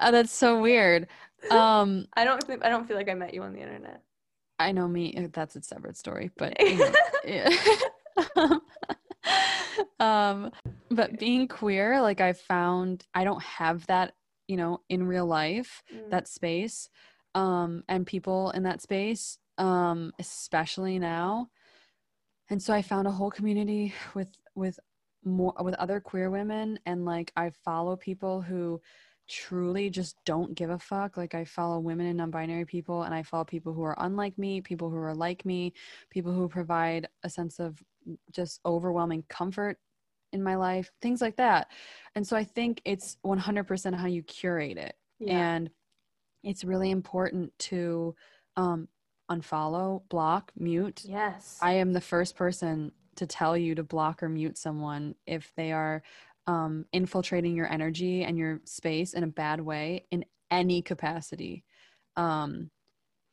Oh, 0.00 0.10
that's 0.12 0.32
so 0.32 0.60
weird. 0.60 1.08
Um, 1.50 2.06
I 2.16 2.24
don't 2.24 2.42
think 2.44 2.64
I 2.64 2.68
don't 2.68 2.86
feel 2.86 2.96
like 2.96 3.08
I 3.08 3.14
met 3.14 3.34
you 3.34 3.42
on 3.42 3.52
the 3.52 3.60
internet. 3.60 4.02
I 4.58 4.72
know 4.72 4.88
me. 4.88 5.28
That's 5.32 5.56
a 5.56 5.62
separate 5.62 5.96
story, 5.96 6.30
but 6.36 6.60
you 6.60 6.76
know, 6.76 6.92
yeah. 7.24 7.50
um, 10.00 10.50
but 10.90 11.18
being 11.18 11.48
queer, 11.48 12.00
like 12.02 12.20
I 12.20 12.32
found, 12.32 13.06
I 13.14 13.24
don't 13.24 13.42
have 13.42 13.86
that, 13.86 14.14
you 14.48 14.56
know, 14.56 14.80
in 14.88 15.06
real 15.06 15.26
life. 15.26 15.82
Mm. 15.94 16.10
that 16.10 16.28
space 16.28 16.88
um 17.34 17.84
and 17.88 18.06
people 18.06 18.50
in 18.50 18.62
that 18.62 18.80
space 18.80 19.38
um 19.58 20.12
especially 20.18 20.98
now 20.98 21.48
and 22.50 22.62
so 22.62 22.72
i 22.72 22.82
found 22.82 23.06
a 23.06 23.10
whole 23.10 23.30
community 23.30 23.92
with 24.14 24.28
with 24.54 24.78
more 25.24 25.54
with 25.60 25.74
other 25.74 26.00
queer 26.00 26.30
women 26.30 26.78
and 26.86 27.04
like 27.04 27.32
i 27.36 27.50
follow 27.64 27.96
people 27.96 28.40
who 28.40 28.80
truly 29.28 29.90
just 29.90 30.16
don't 30.24 30.54
give 30.54 30.70
a 30.70 30.78
fuck 30.78 31.16
like 31.16 31.34
i 31.34 31.44
follow 31.44 31.78
women 31.78 32.06
and 32.06 32.16
non-binary 32.16 32.64
people 32.64 33.02
and 33.02 33.14
i 33.14 33.22
follow 33.22 33.44
people 33.44 33.72
who 33.74 33.82
are 33.82 33.96
unlike 33.98 34.36
me 34.38 34.60
people 34.60 34.88
who 34.88 34.96
are 34.96 35.14
like 35.14 35.44
me 35.44 35.72
people 36.10 36.32
who 36.32 36.48
provide 36.48 37.06
a 37.24 37.30
sense 37.30 37.58
of 37.58 37.82
just 38.30 38.60
overwhelming 38.64 39.22
comfort 39.28 39.78
in 40.32 40.42
my 40.42 40.56
life 40.56 40.90
things 41.00 41.20
like 41.20 41.36
that. 41.36 41.68
And 42.14 42.26
so 42.26 42.36
i 42.36 42.44
think 42.44 42.80
it's 42.84 43.16
100% 43.24 43.94
how 43.94 44.06
you 44.06 44.22
curate 44.22 44.76
it. 44.76 44.96
And 45.32 45.70
it's 46.44 46.64
really 46.64 46.90
important 46.90 47.52
to 47.58 48.14
um, 48.56 48.88
unfollow 49.30 50.02
block 50.08 50.52
mute. 50.56 51.02
Yes. 51.04 51.58
i 51.60 51.72
am 51.72 51.92
the 51.92 52.00
first 52.00 52.36
person 52.36 52.92
to 53.16 53.26
tell 53.26 53.56
you 53.56 53.74
to 53.74 53.82
block 53.82 54.22
or 54.22 54.28
mute 54.28 54.56
someone 54.56 55.14
if 55.26 55.52
they 55.56 55.72
are 55.72 56.02
um, 56.48 56.86
infiltrating 56.92 57.54
your 57.54 57.70
energy 57.70 58.24
and 58.24 58.36
your 58.38 58.60
space 58.64 59.12
in 59.12 59.22
a 59.22 59.28
bad 59.28 59.60
way 59.60 60.06
in 60.10 60.24
any 60.50 60.80
capacity 60.82 61.62
um, 62.16 62.70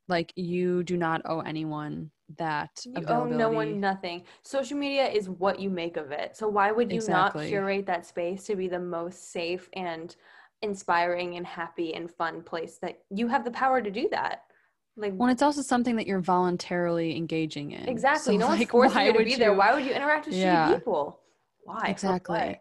like 0.07 0.31
you 0.35 0.83
do 0.83 0.97
not 0.97 1.21
owe 1.25 1.39
anyone 1.39 2.11
that 2.37 2.69
you 2.85 3.05
owe 3.07 3.25
no 3.25 3.49
one 3.49 3.79
nothing. 3.79 4.23
Social 4.43 4.77
media 4.77 5.07
is 5.07 5.29
what 5.29 5.59
you 5.59 5.69
make 5.69 5.97
of 5.97 6.11
it. 6.11 6.35
So 6.35 6.47
why 6.47 6.71
would 6.71 6.91
you 6.91 6.97
Exactly. 6.97 7.43
not 7.43 7.49
curate 7.49 7.85
that 7.87 8.05
space 8.05 8.43
to 8.45 8.55
be 8.55 8.67
the 8.67 8.79
most 8.79 9.31
safe 9.31 9.69
and 9.73 10.15
inspiring 10.61 11.35
and 11.35 11.45
happy 11.45 11.93
and 11.95 12.11
fun 12.11 12.41
place 12.43 12.77
that 12.81 12.99
you 13.09 13.27
have 13.27 13.43
the 13.43 13.51
power 13.51 13.81
to 13.81 13.89
do 13.89 14.07
that? 14.11 14.43
Like 14.97 15.13
well 15.15 15.29
it's 15.29 15.41
also 15.41 15.61
something 15.61 15.95
that 15.95 16.07
you're 16.07 16.21
voluntarily 16.21 17.15
engaging 17.15 17.71
in 17.71 17.89
exactly. 17.89 18.33
So, 18.33 18.39
no 18.39 18.47
one's 18.47 18.59
like, 18.59 18.71
forcing 18.71 19.05
you 19.05 19.13
to 19.13 19.23
be 19.23 19.35
there. 19.35 19.53
Why 19.53 19.73
would 19.73 19.85
you 19.85 19.93
interact 19.93 20.27
with 20.27 20.35
Yeah. 20.35 20.75
people? 20.75 21.19
Why? 21.63 21.87
Exactly? 21.87 22.59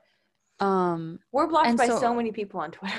Um, 0.64 1.18
We're 1.32 1.46
blocked 1.46 1.76
by 1.76 1.86
so- 1.86 2.00
so, 2.00 2.14
many 2.14 2.32
people 2.32 2.60
on 2.60 2.70
Twitter. 2.70 2.96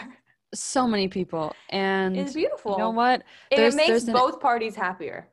so 0.53 0.87
many 0.87 1.07
people, 1.07 1.53
and 1.69 2.15
It's 2.17 2.33
beautiful. 2.33 2.73
you 2.73 2.77
know 2.77 2.91
what? 2.91 3.23
It 3.51 3.59
makes 3.75 3.87
there's 3.87 4.07
an- 4.07 4.13
both 4.13 4.39
parties 4.39 4.75
happier. 4.75 5.27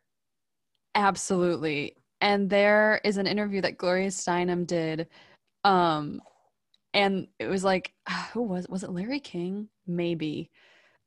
Absolutely. 0.95 1.97
And 2.21 2.49
there 2.51 3.01
is 3.05 3.16
an 3.16 3.27
interview 3.27 3.61
that 3.62 3.79
Gloria 3.79 4.09
Steinem 4.09 4.66
did. 4.66 5.09
Um 5.64 6.21
and 6.95 7.29
it 7.38 7.47
was 7.47 7.64
like 7.64 7.92
who 8.33 8.42
was 8.42 8.66
was 8.68 8.83
it 8.85 8.90
Larry 8.90 9.21
King? 9.21 9.68
Maybe. 9.87 10.51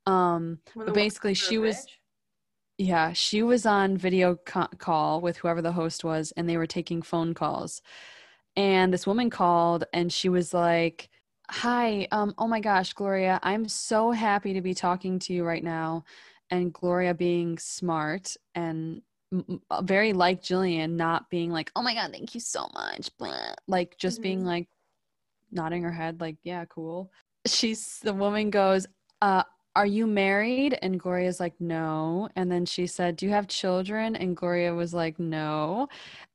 Um 0.05 0.59
But 0.75 0.93
basically, 0.93 1.29
ones 1.31 1.39
that 1.39 1.45
are 1.45 1.49
she 1.49 1.57
was- 1.57 1.75
rich. 1.85 1.99
yeah, 2.77 3.13
she 3.13 3.43
was 3.43 3.65
on 3.65 3.97
video 3.97 4.35
co- 4.35 4.67
call 4.77 5.21
with 5.21 5.37
whoever 5.37 5.61
the 5.61 5.71
host 5.73 6.03
was 6.03 6.31
and 6.35 6.49
they 6.49 6.57
were 6.57 6.67
taking 6.67 7.01
phone 7.01 7.33
calls. 7.33 7.81
And 8.55 8.93
this 8.93 9.05
woman 9.07 9.29
called 9.29 9.83
and 9.93 10.11
she 10.11 10.29
was 10.29 10.53
like, 10.53 11.09
"Hi, 11.49 12.07
um 12.11 12.33
oh 12.37 12.47
my 12.47 12.59
gosh, 12.59 12.93
Gloria, 12.93 13.39
I'm 13.43 13.67
so 13.67 14.11
happy 14.11 14.53
to 14.53 14.61
be 14.61 14.73
talking 14.73 15.19
to 15.19 15.33
you 15.33 15.43
right 15.45 15.63
now." 15.63 16.03
And 16.51 16.73
Gloria 16.73 17.13
being 17.15 17.57
smart 17.57 18.35
and 18.55 19.01
m- 19.33 19.45
m- 19.49 19.61
uh, 19.71 19.81
very 19.81 20.13
like 20.13 20.41
Gillian, 20.43 20.97
not 20.97 21.29
being 21.29 21.51
like, 21.51 21.71
"Oh 21.75 21.81
my 21.81 21.93
god, 21.95 22.11
thank 22.11 22.35
you 22.35 22.41
so 22.41 22.67
much," 22.73 23.09
blah. 23.17 23.55
like 23.67 23.97
just 23.97 24.21
being 24.21 24.41
Mhm. 24.43 24.45
like 24.45 24.69
nodding 25.51 25.83
her 25.83 25.91
head, 25.91 26.21
like, 26.21 26.37
"Yeah, 26.43 26.65
cool." 26.65 27.11
She's 27.47 27.99
the 28.01 28.13
woman 28.13 28.49
goes, 28.51 28.87
"Uh, 29.21 29.43
are 29.75 29.85
you 29.85 30.07
married?" 30.07 30.77
And 30.81 30.99
Gloria's 30.99 31.39
like, 31.39 31.59
"No." 31.59 32.29
And 32.35 32.51
then 32.51 32.65
she 32.65 32.87
said, 32.87 33.15
"Do 33.17 33.25
you 33.25 33.31
have 33.31 33.47
children?" 33.47 34.15
And 34.15 34.35
Gloria 34.37 34.73
was 34.73 34.93
like, 34.93 35.19
"No." 35.19 35.87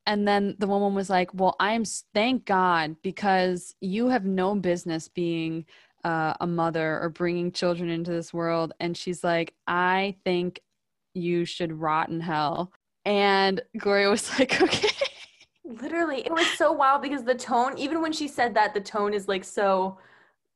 And 0.07 0.27
then 0.27 0.57
the 0.59 0.67
woman 0.67 0.95
was 0.95 1.11
like, 1.11 1.33
"Well, 1.35 1.57
I'm 1.61 1.85
thank 2.15 2.45
God 2.47 2.97
because 3.03 3.75
you 3.81 4.09
have 4.09 4.25
no 4.25 4.55
business 4.55 5.09
being." 5.09 5.67
Uh, 6.03 6.33
a 6.41 6.47
mother 6.47 6.99
or 6.99 7.11
bringing 7.11 7.53
children 7.53 7.91
into 7.91 8.11
this 8.11 8.33
world 8.33 8.73
and 8.81 8.97
she's 8.97 9.23
like 9.23 9.53
i 9.67 10.17
think 10.25 10.63
you 11.15 11.45
should 11.45 11.73
rot 11.73 12.09
in 12.09 12.21
hell. 12.21 12.73
And 13.05 13.61
Gloria 13.77 14.11
was 14.11 14.31
like, 14.39 14.61
okay. 14.61 14.89
Literally, 15.65 16.21
it 16.21 16.33
was 16.33 16.47
so 16.57 16.73
wild 16.73 17.03
because 17.03 17.25
the 17.25 17.35
tone, 17.35 17.79
even 17.79 18.01
when 18.01 18.13
she 18.13 18.27
said 18.27 18.55
that, 18.55 18.75
the 18.75 18.81
tone 18.81 19.15
is 19.15 19.29
like 19.29 19.45
so, 19.45 19.99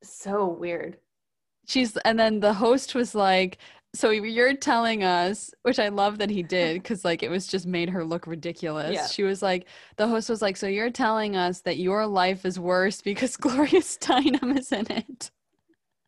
so 0.03 0.47
weird. 0.47 0.99
She's, 1.67 1.97
and 1.99 2.19
then 2.19 2.41
the 2.41 2.53
host 2.53 2.95
was 2.95 3.15
like, 3.15 3.59
so 3.95 4.11
you're 4.11 4.57
telling 4.57 5.05
us, 5.05 5.53
which 5.63 5.79
I 5.79 5.89
love 5.89 6.19
that 6.19 6.29
he 6.29 6.43
did 6.43 6.83
because 6.83 7.05
like 7.05 7.23
it 7.23 7.31
was 7.31 7.47
just 7.47 7.65
made 7.65 7.89
her 7.91 8.05
look 8.05 8.27
ridiculous. 8.27 8.93
Yeah. 8.93 9.07
She 9.07 9.23
was 9.23 9.41
like, 9.41 9.67
the 9.97 10.09
host 10.09 10.29
was 10.29 10.43
like, 10.43 10.57
so 10.57 10.67
you're 10.67 10.91
telling 10.91 11.37
us 11.37 11.61
that 11.61 11.79
your 11.79 12.07
life 12.07 12.45
is 12.45 12.59
worse 12.59 13.01
because 13.01 13.37
Gloria 13.39 13.81
Steinem 13.81 14.59
is 14.59 14.73
in 14.73 14.91
it. 14.91 15.31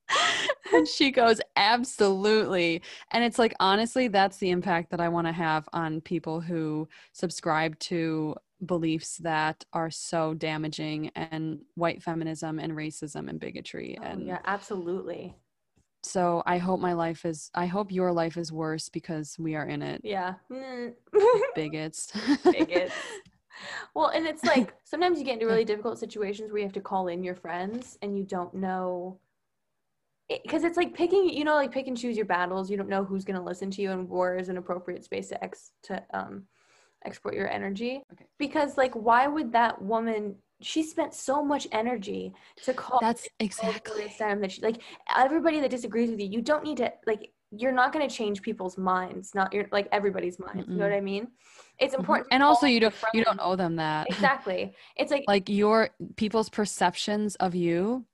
and 0.72 0.86
she 0.86 1.10
goes, 1.10 1.40
absolutely. 1.54 2.82
And 3.12 3.24
it's 3.24 3.38
like, 3.38 3.54
honestly, 3.60 4.08
that's 4.08 4.38
the 4.38 4.50
impact 4.50 4.90
that 4.90 5.00
I 5.00 5.08
want 5.08 5.28
to 5.28 5.32
have 5.32 5.68
on 5.72 6.00
people 6.00 6.40
who 6.40 6.88
subscribe 7.12 7.78
to 7.80 8.34
beliefs 8.64 9.18
that 9.18 9.64
are 9.72 9.90
so 9.90 10.34
damaging 10.34 11.10
and 11.14 11.60
white 11.74 12.02
feminism 12.02 12.58
and 12.58 12.72
racism 12.72 13.28
and 13.28 13.38
bigotry. 13.38 13.98
Oh, 14.00 14.04
and 14.04 14.26
yeah, 14.26 14.38
absolutely. 14.44 15.36
So 16.06 16.42
I 16.46 16.58
hope 16.58 16.80
my 16.80 16.92
life 16.92 17.24
is, 17.24 17.50
I 17.54 17.66
hope 17.66 17.90
your 17.92 18.12
life 18.12 18.36
is 18.36 18.52
worse 18.52 18.88
because 18.88 19.36
we 19.38 19.54
are 19.54 19.66
in 19.66 19.82
it, 19.82 20.00
Yeah. 20.04 20.34
Bigots. 21.54 22.12
Bigots. 22.44 22.94
Well, 23.94 24.08
and 24.08 24.26
it's 24.26 24.44
like 24.44 24.74
sometimes 24.84 25.18
you 25.18 25.24
get 25.24 25.34
into 25.34 25.46
really 25.46 25.64
difficult 25.64 25.98
situations 25.98 26.52
where 26.52 26.58
you 26.58 26.66
have 26.66 26.74
to 26.74 26.80
call 26.82 27.08
in 27.08 27.24
your 27.24 27.34
friends 27.34 27.96
and 28.02 28.14
you 28.14 28.22
don't 28.22 28.52
know 28.52 29.18
because 30.28 30.64
it's 30.64 30.76
like 30.76 30.92
picking, 30.92 31.30
you 31.30 31.44
know, 31.44 31.54
like 31.54 31.72
pick 31.72 31.86
and 31.86 31.96
choose 31.96 32.16
your 32.16 32.26
battles. 32.26 32.70
You 32.70 32.76
don't 32.76 32.88
know 32.88 33.04
who's 33.04 33.24
going 33.24 33.38
to 33.38 33.42
listen 33.42 33.70
to 33.70 33.82
you, 33.82 33.92
and 33.92 34.08
war 34.08 34.36
is 34.36 34.48
an 34.48 34.56
appropriate 34.56 35.04
space 35.04 35.28
to 35.28 35.42
ex 35.42 35.72
to 35.84 36.02
um 36.12 36.44
export 37.04 37.34
your 37.34 37.48
energy. 37.48 38.02
Okay. 38.12 38.26
Because 38.38 38.76
like, 38.76 38.94
why 38.94 39.26
would 39.26 39.52
that 39.52 39.80
woman? 39.80 40.36
She 40.62 40.82
spent 40.82 41.12
so 41.14 41.44
much 41.44 41.68
energy 41.72 42.32
to 42.64 42.72
call. 42.72 42.98
That's 43.00 43.28
exactly. 43.40 44.04
Steinem 44.18 44.40
that 44.40 44.52
she 44.52 44.62
like 44.62 44.80
everybody 45.14 45.60
that 45.60 45.70
disagrees 45.70 46.10
with 46.10 46.20
you. 46.20 46.28
You 46.28 46.42
don't 46.42 46.64
need 46.64 46.78
to 46.78 46.92
like. 47.06 47.32
You're 47.52 47.72
not 47.72 47.92
going 47.92 48.06
to 48.06 48.12
change 48.14 48.42
people's 48.42 48.76
minds. 48.76 49.34
Not 49.34 49.52
your 49.52 49.66
like 49.70 49.88
everybody's 49.92 50.38
minds. 50.38 50.66
You 50.68 50.76
know 50.76 50.84
what 50.88 50.92
I 50.92 51.00
mean? 51.00 51.28
It's 51.78 51.94
Mhm. 51.94 52.00
important. 52.00 52.28
to 52.28 52.34
And 52.34 52.42
also 52.42 52.66
you 52.66 52.80
don't, 52.80 52.94
you 53.14 53.22
don't 53.22 53.38
owe 53.40 53.54
them 53.54 53.76
that. 53.76 54.08
Exactly. 54.10 54.74
It's 54.96 55.12
like, 55.12 55.24
like 55.28 55.48
your 55.48 55.90
people's 56.16 56.48
perceptions 56.48 57.36
of 57.36 57.54
you 57.54 58.04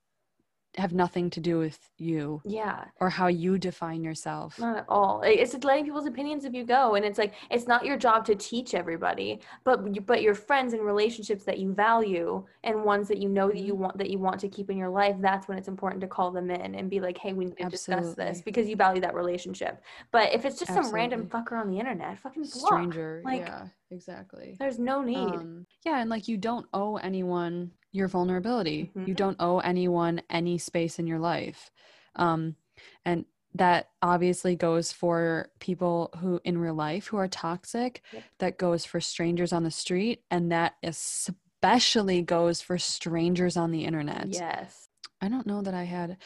have 0.77 0.93
nothing 0.93 1.29
to 1.31 1.41
do 1.41 1.59
with 1.59 1.79
you 1.99 2.41
yeah, 2.45 2.85
or 3.01 3.11
how 3.11 3.27
you 3.27 3.59
define 3.59 4.03
yourself. 4.03 4.59
not 4.59 4.79
at 4.79 4.85
all. 4.89 5.21
It's 5.23 5.53
just 5.53 5.65
letting 5.65 5.85
people's 5.85 6.07
opinions 6.07 6.45
of 6.45 6.55
you 6.55 6.65
go, 6.65 6.95
and 6.95 7.05
it's 7.05 7.19
like 7.19 7.35
it's 7.51 7.67
not 7.67 7.85
your 7.85 7.97
job 7.99 8.25
to 8.27 8.35
teach 8.35 8.75
everybody, 8.75 9.41
but 9.65 10.07
but 10.07 10.23
your 10.23 10.35
friends 10.35 10.73
and 10.73 10.83
relationships 10.83 11.45
that 11.45 11.59
you 11.59 11.75
value 11.75 12.45
and 12.65 12.85
ones 12.85 13.09
that 13.09 13.19
you 13.19 13.29
know 13.29 13.49
that 13.49 13.57
Mm-hmm. 13.57 13.67
you 13.67 13.75
want 13.75 13.99
that 13.99 14.09
you 14.09 14.19
want 14.19 14.41
to 14.41 14.49
keep 14.49 14.71
in 14.71 14.79
your 14.79 14.89
life. 14.89 15.17
That's 15.21 15.47
when 15.47 15.59
it's 15.59 15.69
important 15.69 16.01
to 16.01 16.07
call 16.07 16.31
them 16.31 16.51
in 16.51 16.75
and 16.75 16.89
be 16.89 17.01
like, 17.01 17.19
hey, 17.19 17.33
we 17.35 17.45
need 17.45 17.59
to 17.59 17.69
discuss 17.69 18.15
this 18.15 18.41
because 18.41 18.67
you 18.69 18.77
value 18.77 19.01
that 19.03 19.15
relationship. 19.15 19.83
But 20.11 20.33
if 20.33 20.45
it's 20.47 20.59
just 20.59 20.73
some 20.73 20.91
random 20.91 21.27
fucker 21.27 21.61
on 21.61 21.69
the 21.71 21.79
internet, 21.79 22.19
fucking 22.19 22.43
block. 22.45 22.67
Stranger. 22.73 23.21
Like, 23.25 23.41
yeah, 23.41 23.67
exactly. 23.91 24.57
There's 24.59 24.79
no 24.79 25.03
need. 25.03 25.17
Um, 25.17 25.67
yeah, 25.85 26.01
and 26.01 26.09
like 26.09 26.29
you 26.29 26.39
don't 26.39 26.67
owe 26.73 26.97
anyone 26.97 27.73
your 27.92 28.09
vulnerability. 28.09 28.90
You 28.94 29.14
Mhm. 29.14 29.16
don't 29.16 29.37
owe 29.40 29.59
anyone 29.61 30.22
any 30.31 30.59
space 30.59 30.98
in 30.98 31.07
your 31.07 31.18
life. 31.18 31.70
Um, 32.16 32.57
and 33.05 33.26
that 33.55 33.90
obviously 34.00 34.57
goes 34.57 34.92
for 34.92 35.50
people 35.61 36.11
who 36.18 36.40
in 36.42 36.57
real 36.59 36.74
life 36.74 37.09
who 37.09 37.18
are 37.18 37.28
toxic, 37.28 38.02
Yep. 38.12 38.24
that 38.38 38.59
goes 38.59 38.85
for 38.87 38.98
strangers 39.00 39.52
on 39.52 39.62
the 39.62 39.70
street, 39.70 40.24
and 40.31 40.50
that 40.50 40.76
especially 40.83 42.22
goes 42.22 42.61
for 42.62 42.78
strangers 42.78 43.57
on 43.57 43.70
the 43.70 43.85
internet. 43.85 44.26
yes. 44.28 44.88
I 45.20 45.28
don't 45.28 45.46
know 45.46 45.62
that 45.62 45.74
I 45.74 45.85
had 45.85 46.16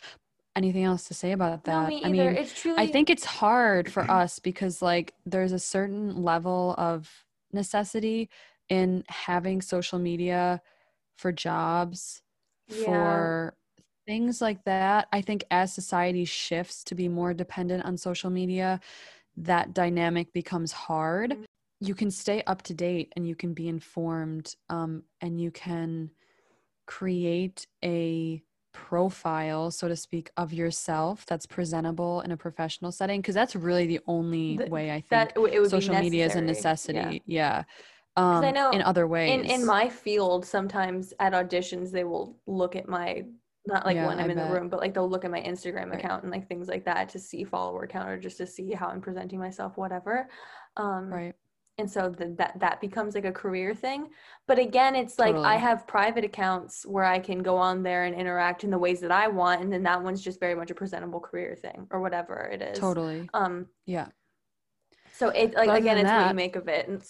anything 0.55 0.85
else 0.85 1.05
to 1.09 1.15
say 1.15 1.33
about 1.33 1.65
that. 1.65 1.83
no, 1.83 1.89
me. 1.89 2.05
I 2.05 2.09
mean, 2.11 2.21
it's 2.37 2.59
truly. 2.59 2.79
I 2.83 2.87
think 2.87 3.11
it's 3.11 3.25
hard 3.27 3.93
for 3.93 4.03
us 4.11 4.39
because 4.39 4.81
like 4.81 5.13
there's 5.27 5.53
a 5.53 5.59
certain 5.59 6.23
level 6.23 6.75
of 6.79 7.27
necessity 7.53 8.31
in 8.69 9.05
having 9.09 9.61
social 9.61 9.99
media 9.99 10.63
for 11.17 11.33
jobs 11.33 12.23
Yeah. 12.69 12.85
for 12.85 13.57
things 14.07 14.41
like 14.41 14.65
that. 14.65 15.09
I 15.13 15.21
think 15.21 15.45
as 15.51 15.73
society 15.73 16.25
shifts 16.25 16.85
to 16.85 16.95
be 16.95 17.09
more 17.09 17.35
dependent 17.35 17.85
on 17.85 17.97
social 17.97 18.31
media, 18.31 18.81
that 19.37 19.75
dynamic 19.75 20.33
becomes 20.33 20.73
hard. 20.73 21.33
Mhm. 21.33 21.45
You 21.81 21.95
can 21.95 22.11
stay 22.11 22.43
up 22.45 22.63
to 22.63 22.75
date 22.75 23.13
and 23.17 23.27
you 23.29 23.37
can 23.37 23.55
be 23.55 23.69
informed 23.69 24.55
um, 24.71 25.05
and 25.21 25.41
you 25.41 25.51
can 25.51 26.11
create 26.87 27.67
a 27.85 28.43
profile, 28.73 29.71
so 29.71 29.89
to 29.89 29.97
speak, 29.97 30.31
of 30.37 30.53
yourself 30.53 31.27
that's 31.27 31.47
presentable 31.47 32.21
in 32.21 32.31
a 32.31 32.37
professional 32.37 32.93
setting 32.93 33.21
because 33.21 33.35
that's 33.35 33.57
really 33.57 33.87
the 33.87 34.01
only 34.07 34.59
Th- 34.59 34.71
way 34.71 34.91
I 34.93 35.01
think 35.01 35.11
that 35.11 35.37
it 35.37 35.61
would 35.61 35.63
be 35.63 35.69
social 35.71 35.95
media 35.95 36.25
is 36.27 36.37
a 36.37 36.41
necessary. 36.41 36.47
Yeah. 36.89 37.15
necessity. 37.15 37.23
Yeah. 37.27 37.65
Um, 38.19 38.45
I 38.45 38.51
know 38.51 38.71
in 38.71 38.83
other 38.83 39.07
ways. 39.07 39.31
in 39.31 39.45
in 39.45 39.67
my 39.67 39.89
field 39.89 40.45
sometimes 40.47 41.13
at 41.21 41.33
auditions 41.35 41.91
they 41.91 42.05
will 42.05 42.37
look 42.47 42.75
at 42.75 42.89
my 42.89 43.25
not 43.67 43.85
like 43.85 43.97
Yeah, 43.97 44.07
when 44.07 44.19
i'm 44.19 44.29
I 44.31 44.33
in 44.33 44.39
the 44.39 44.45
room 44.47 44.69
but 44.69 44.81
like 44.81 44.95
they'll 44.95 45.09
look 45.09 45.25
at 45.25 45.31
my 45.31 45.41
instagram 45.43 45.91
Right. 45.91 45.99
account 45.99 46.23
and 46.23 46.33
like 46.33 46.49
things 46.49 46.69
like 46.69 46.85
that 46.87 47.09
to 47.11 47.19
see 47.19 47.45
follower 47.45 47.87
count 47.87 48.09
or 48.09 48.19
just 48.19 48.39
to 48.39 48.47
see 48.47 48.73
how 48.73 48.87
i'm 48.89 49.01
presenting 49.03 49.39
myself 49.39 49.77
whatever 49.77 50.29
um 50.77 51.11
right. 51.11 51.35
and 51.79 51.91
so 51.91 52.09
the, 52.09 52.29
that 52.39 52.59
that 52.59 52.81
becomes 52.81 53.15
like 53.15 53.25
a 53.27 53.33
career 53.33 53.75
thing 53.75 54.09
but 54.47 54.59
again 54.59 54.95
it's 54.95 55.19
like 55.19 55.35
i 55.37 55.57
have 55.57 55.87
private 55.87 56.25
accounts 56.25 56.87
where 56.87 57.05
i 57.05 57.19
can 57.19 57.43
go 57.43 57.57
on 57.57 57.83
there 57.83 58.05
and 58.05 58.15
interact 58.15 58.65
in 58.65 58.71
the 58.71 58.79
ways 58.79 59.01
that 59.01 59.11
i 59.13 59.27
want 59.29 59.61
and 59.61 59.71
then 59.71 59.83
that 59.83 60.03
one's 60.03 60.23
just 60.23 60.41
very 60.41 60.55
much 60.55 60.71
a 60.71 60.75
presentable 60.75 61.21
career 61.21 61.55
thing 61.55 61.87
or 61.91 62.01
whatever 62.01 62.49
it 62.51 62.63
is 62.63 62.79
Totally. 62.79 63.29
um 63.35 63.67
Yeah. 63.85 64.09
so 65.13 65.29
it 65.31 65.55
like 65.55 65.69
other 65.69 65.79
again 65.81 65.99
it's 65.99 66.11
what 66.11 66.29
you 66.29 66.35
make 66.35 66.57
of 66.57 66.69
it 66.69 66.89
and 66.89 67.03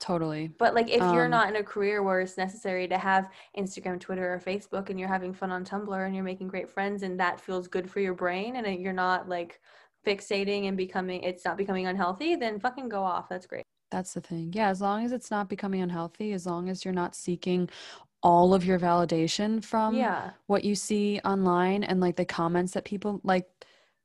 Totally. 0.00 0.48
But 0.58 0.74
like 0.74 0.88
if 0.88 1.00
you're 1.00 1.24
Um, 1.24 1.30
not 1.30 1.48
in 1.48 1.56
a 1.56 1.62
career 1.62 2.02
where 2.02 2.20
it's 2.20 2.36
necessary 2.36 2.86
to 2.88 2.98
have 2.98 3.30
Instagram, 3.56 3.98
Twitter, 3.98 4.32
or 4.32 4.38
Facebook 4.38 4.90
and 4.90 4.98
you're 4.98 5.08
having 5.08 5.32
fun 5.34 5.50
on 5.50 5.64
Tumblr 5.64 6.06
and 6.06 6.14
you're 6.14 6.24
making 6.24 6.48
great 6.48 6.70
friends 6.70 7.02
and 7.02 7.18
that 7.18 7.40
feels 7.40 7.66
good 7.66 7.90
for 7.90 8.00
your 8.00 8.14
brain 8.14 8.56
and 8.56 8.80
you're 8.80 8.92
not 8.92 9.28
like 9.28 9.60
fixating 10.06 10.68
and 10.68 10.76
becoming 10.76 11.22
it's 11.22 11.44
not 11.44 11.56
becoming 11.56 11.86
unhealthy, 11.86 12.36
then 12.36 12.60
fucking 12.60 12.88
go 12.88 13.02
off. 13.02 13.28
That's 13.28 13.46
great. 13.46 13.64
That's 13.90 14.14
the 14.14 14.20
thing. 14.20 14.52
Yeah, 14.54 14.68
as 14.68 14.80
long 14.80 15.04
as 15.04 15.12
it's 15.12 15.30
not 15.30 15.48
becoming 15.48 15.80
unhealthy, 15.80 16.32
as 16.32 16.46
long 16.46 16.68
as 16.68 16.84
you're 16.84 16.94
not 16.94 17.16
seeking 17.16 17.68
all 18.22 18.54
of 18.54 18.64
your 18.64 18.78
validation 18.78 19.64
from 19.64 19.94
yeah. 19.94 20.30
what 20.46 20.64
you 20.64 20.74
see 20.74 21.20
online 21.24 21.84
and 21.84 22.00
like 22.00 22.16
the 22.16 22.24
comments 22.24 22.72
that 22.72 22.84
people 22.84 23.20
like 23.24 23.46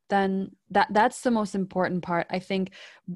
then 0.09 0.51
that 0.69 0.87
that's 0.91 1.21
the 1.21 1.31
most 1.31 1.55
important 1.55 2.03
part. 2.03 2.27
I 2.29 2.39
think 2.39 2.71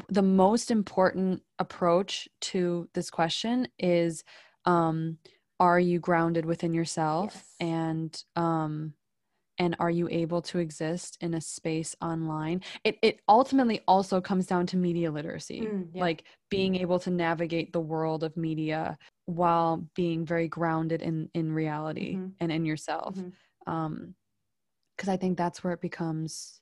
the 0.10 0.22
most 0.22 0.72
important 0.72 1.44
approach 1.60 2.28
to 2.42 2.88
this 2.94 3.10
question 3.10 3.68
is 3.80 4.24
um 4.66 5.18
are 5.60 5.80
you 5.80 6.00
grounded 6.00 6.46
within 6.46 6.74
yourself 6.74 7.34
Yes. 7.34 7.56
and 7.60 8.24
um 8.36 8.94
and 9.60 9.76
are 9.80 9.90
you 9.90 10.08
able 10.12 10.42
to 10.44 10.60
exist 10.60 11.18
in 11.22 11.34
a 11.34 11.42
space 11.42 11.96
online 12.02 12.62
it 12.84 12.98
it 13.02 13.22
ultimately 13.28 13.82
also 13.88 14.22
comes 14.22 14.46
down 14.46 14.66
to 14.68 14.78
media 14.78 15.12
literacy 15.12 15.62
Mm, 15.62 15.90
yeah. 15.94 16.04
like 16.04 16.24
being 16.50 16.76
able 16.76 17.00
to 17.00 17.10
navigate 17.10 17.74
the 17.74 17.80
world 17.80 18.24
of 18.24 18.38
media 18.38 18.98
while 19.26 19.84
being 19.96 20.26
very 20.26 20.48
grounded 20.48 21.02
in 21.02 21.30
in 21.34 21.52
reality 21.52 22.18
Mhm. 22.18 22.34
and 22.40 22.52
in 22.52 22.66
yourself 22.66 23.16
Mhm. 23.16 23.32
um 23.66 24.16
because 24.96 25.10
i 25.10 25.18
think 25.18 25.38
that's 25.38 25.64
where 25.64 25.74
it 25.74 25.82
becomes 25.82 26.62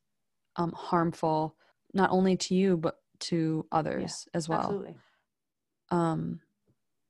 um 0.57 0.71
harmful 0.73 1.55
not 1.93 2.11
only 2.11 2.35
to 2.37 2.55
you 2.55 2.77
but 2.77 2.99
to 3.19 3.65
others 3.71 4.27
as 4.33 4.49
well 4.49 4.59
Absolutely. 4.59 4.95
um 5.91 6.39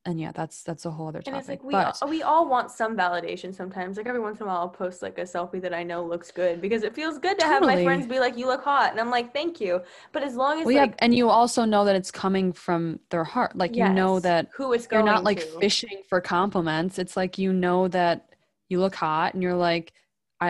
and 0.06 0.20
yeah 0.20 0.32
that's 0.32 0.62
that's 0.64 0.86
a 0.86 0.92
whole 0.92 1.08
other 1.08 1.18
And 1.20 1.26
topic 1.26 1.40
it's 1.40 1.50
like 1.50 1.64
we 1.64 1.74
but 1.74 1.98
all, 2.02 2.10
we 2.10 2.22
all 2.22 2.48
want 2.48 2.70
some 2.70 2.96
validation 2.96 3.54
sometimes. 3.54 3.98
Like 3.98 4.06
every 4.06 4.20
once 4.20 4.40
in 4.40 4.44
a 4.46 4.48
while, 4.48 4.58
I'll 4.58 4.70
post 4.70 5.02
like 5.02 5.18
a 5.18 5.24
selfie 5.24 5.60
that 5.62 5.74
I 5.74 5.82
know 5.82 6.06
looks 6.06 6.32
good 6.32 6.62
because 6.62 6.84
it 6.84 6.94
feels 6.94 7.18
good 7.18 7.40
to 7.40 7.46
have 7.46 7.64
my 7.64 7.84
friends 7.84 8.06
be 8.06 8.20
like, 8.20 8.38
"You 8.38 8.46
look 8.46 8.64
hot," 8.64 8.92
and 8.92 9.00
I'm 9.00 9.10
like, 9.10 9.34
"Thank 9.34 9.60
you." 9.60 9.82
But 10.12 10.22
as 10.22 10.36
long 10.36 10.60
as 10.60 10.66
well, 10.66 10.76
yeah, 10.76 10.82
like 10.82 10.96
and 11.00 11.16
you 11.16 11.30
also 11.30 11.66
know 11.66 11.86
that 11.86 11.96
it's 11.96 12.12
coming 12.12 12.54
from 12.54 13.00
their 13.10 13.24
heart. 13.24 13.56
Like 13.56 13.76
you 13.76 13.90
know 13.90 14.20
that 14.20 14.50
who 14.54 14.74
it's 14.74 14.86
going 14.86 15.04
you're 15.04 15.12
not 15.14 15.24
like 15.24 15.40
to. 15.40 15.60
fishing 15.60 16.04
for 16.08 16.22
compliments. 16.22 17.00
It's 17.00 17.18
like 17.18 17.40
you 17.40 17.52
know 17.52 17.88
that 17.88 18.30
you 18.70 18.80
look 18.80 18.94
hot, 18.96 19.34
and 19.34 19.42
you're 19.42 19.56
like, 19.56 19.94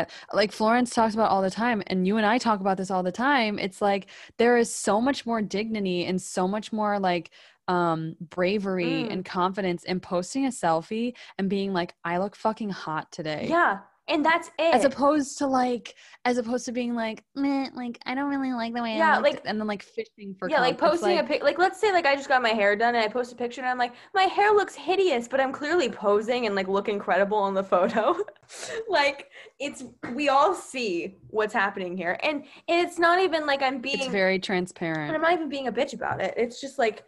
I 0.01 0.35
like 0.35 0.51
Florence 0.51 0.93
talks 0.93 1.13
about 1.13 1.31
all 1.31 1.41
the 1.41 1.49
time, 1.49 1.81
and 1.87 2.05
you 2.07 2.17
and 2.17 2.25
I 2.25 2.37
talk 2.37 2.59
about 2.59 2.77
this 2.77 2.91
all 2.91 3.03
the 3.03 3.11
time. 3.11 3.59
It's 3.59 3.81
like 3.81 4.07
there 4.37 4.57
is 4.57 4.73
so 4.73 4.99
much 5.01 5.25
more 5.25 5.41
dignity 5.41 6.05
and 6.05 6.21
so 6.21 6.47
much 6.47 6.71
more 6.73 6.99
like 6.99 7.31
um 7.67 8.15
bravery 8.19 9.07
Mm. 9.09 9.11
and 9.11 9.25
confidence 9.25 9.83
in 9.83 9.99
posting 9.99 10.45
a 10.45 10.49
selfie 10.49 11.13
and 11.37 11.49
being 11.49 11.73
like, 11.73 11.95
I 12.03 12.17
look 12.19 12.35
fucking 12.35 12.69
hot 12.69 13.11
today. 13.11 13.47
Yeah, 13.49 13.79
and 14.07 14.23
that's 14.23 14.49
it. 14.59 14.73
As 14.75 14.85
opposed 14.85 15.37
to 15.39 15.47
like, 15.47 15.95
as 16.25 16.37
opposed 16.37 16.65
to 16.65 16.71
being 16.71 16.93
like, 16.93 17.23
Meh, 17.35 17.69
like 17.73 17.97
I 18.05 18.13
don't 18.13 18.29
really 18.29 18.53
like 18.53 18.73
the 18.73 18.81
way 18.81 18.95
Yeah, 18.97 19.13
I 19.13 19.15
look, 19.15 19.23
like- 19.23 19.41
and 19.45 19.59
then 19.59 19.67
like 19.67 19.83
fishing 19.83 20.35
for 20.37 20.49
yeah, 20.49 20.59
like 20.61 20.73
it's 20.73 20.81
posting 20.81 21.15
like, 21.15 21.25
a 21.25 21.27
pic. 21.27 21.43
Like 21.43 21.57
let's 21.57 21.79
say 21.79 21.91
like 21.91 22.05
I 22.05 22.15
just 22.15 22.29
got 22.29 22.41
my 22.41 22.49
hair 22.49 22.75
done 22.75 22.95
and 22.95 23.03
I 23.03 23.07
post 23.07 23.33
a 23.33 23.35
picture 23.35 23.61
and 23.61 23.69
I'm 23.69 23.77
like, 23.77 23.93
my 24.13 24.23
hair 24.23 24.51
looks 24.53 24.75
hideous, 24.75 25.27
but 25.27 25.39
I'm 25.39 25.51
clearly 25.51 25.89
posing 25.89 26.45
and 26.45 26.55
like 26.55 26.67
look 26.67 26.87
incredible 26.87 27.37
on 27.37 27.53
the 27.53 27.63
photo. 27.63 28.15
like 28.89 29.29
it's 29.59 29.83
we 30.13 30.29
all 30.29 30.53
see 30.53 31.17
what's 31.29 31.53
happening 31.53 31.97
here, 31.97 32.17
and 32.21 32.45
it's 32.67 32.99
not 32.99 33.19
even 33.19 33.45
like 33.47 33.61
I'm 33.61 33.79
being 33.79 33.99
it's 33.99 34.07
very 34.07 34.35
And 34.35 34.43
transparent. 34.43 35.15
I'm 35.15 35.21
not 35.21 35.33
even 35.33 35.49
being 35.49 35.67
a 35.67 35.71
bitch 35.71 35.93
about 35.93 36.21
it. 36.21 36.33
It's 36.37 36.61
just 36.61 36.77
like 36.77 37.03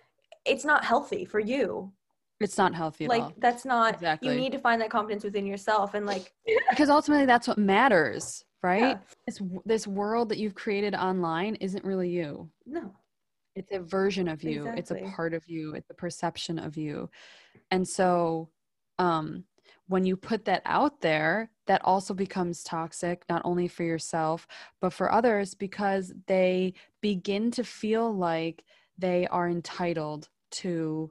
it's 0.46 0.66
not 0.66 0.84
healthy 0.84 1.26
for 1.26 1.40
you. 1.40 1.92
It's 2.40 2.58
not 2.58 2.76
healthy 2.76 3.06
at 3.06 3.10
Like 3.10 3.22
all. 3.24 3.34
that's 3.38 3.66
not 3.66 3.96
Exactly. 3.96 4.30
you 4.34 4.40
need 4.40 4.52
to 4.52 4.60
find 4.60 4.82
that 4.82 4.90
confidence 4.90 5.24
within 5.24 5.46
yourself 5.46 5.94
and 5.94 6.06
like 6.06 6.34
Because 6.70 6.90
ultimately, 6.90 7.26
that's 7.26 7.48
what 7.48 7.58
matters, 7.58 8.44
right? 8.62 8.82
yeah, 8.82 8.98
This 9.26 9.42
this 9.66 9.88
world 9.88 10.30
that 10.30 10.38
you've 10.38 10.56
created 10.56 10.94
online 10.96 11.56
isn't 11.56 11.84
really 11.84 12.10
you. 12.10 12.50
no. 12.66 12.94
It's 13.56 13.72
a 13.72 13.80
version 13.80 14.28
of 14.28 14.44
you. 14.44 14.68
It's 14.78 14.92
a 14.92 15.02
part 15.16 15.34
of 15.34 15.44
you. 15.48 15.74
It's 15.74 15.90
a 15.90 15.94
perception 15.96 16.60
of 16.60 16.78
you. 16.78 17.10
And 17.72 17.88
so, 17.88 18.50
um, 19.00 19.46
when 19.88 20.06
you 20.06 20.16
put 20.16 20.46
that 20.46 20.62
out 20.64 21.02
there, 21.02 21.50
that 21.66 21.82
also 21.84 22.14
becomes 22.14 22.62
toxic, 22.62 23.24
not 23.30 23.42
only 23.46 23.68
for 23.68 23.82
yourself, 23.84 24.46
but 24.80 24.94
for 24.94 25.12
others 25.12 25.56
because 25.56 26.14
they 26.28 26.74
begin 27.02 27.50
to 27.52 27.64
feel 27.64 28.16
like 28.16 28.64
they 28.96 29.26
are 29.28 29.50
entitled 29.50 30.30
to 30.52 31.10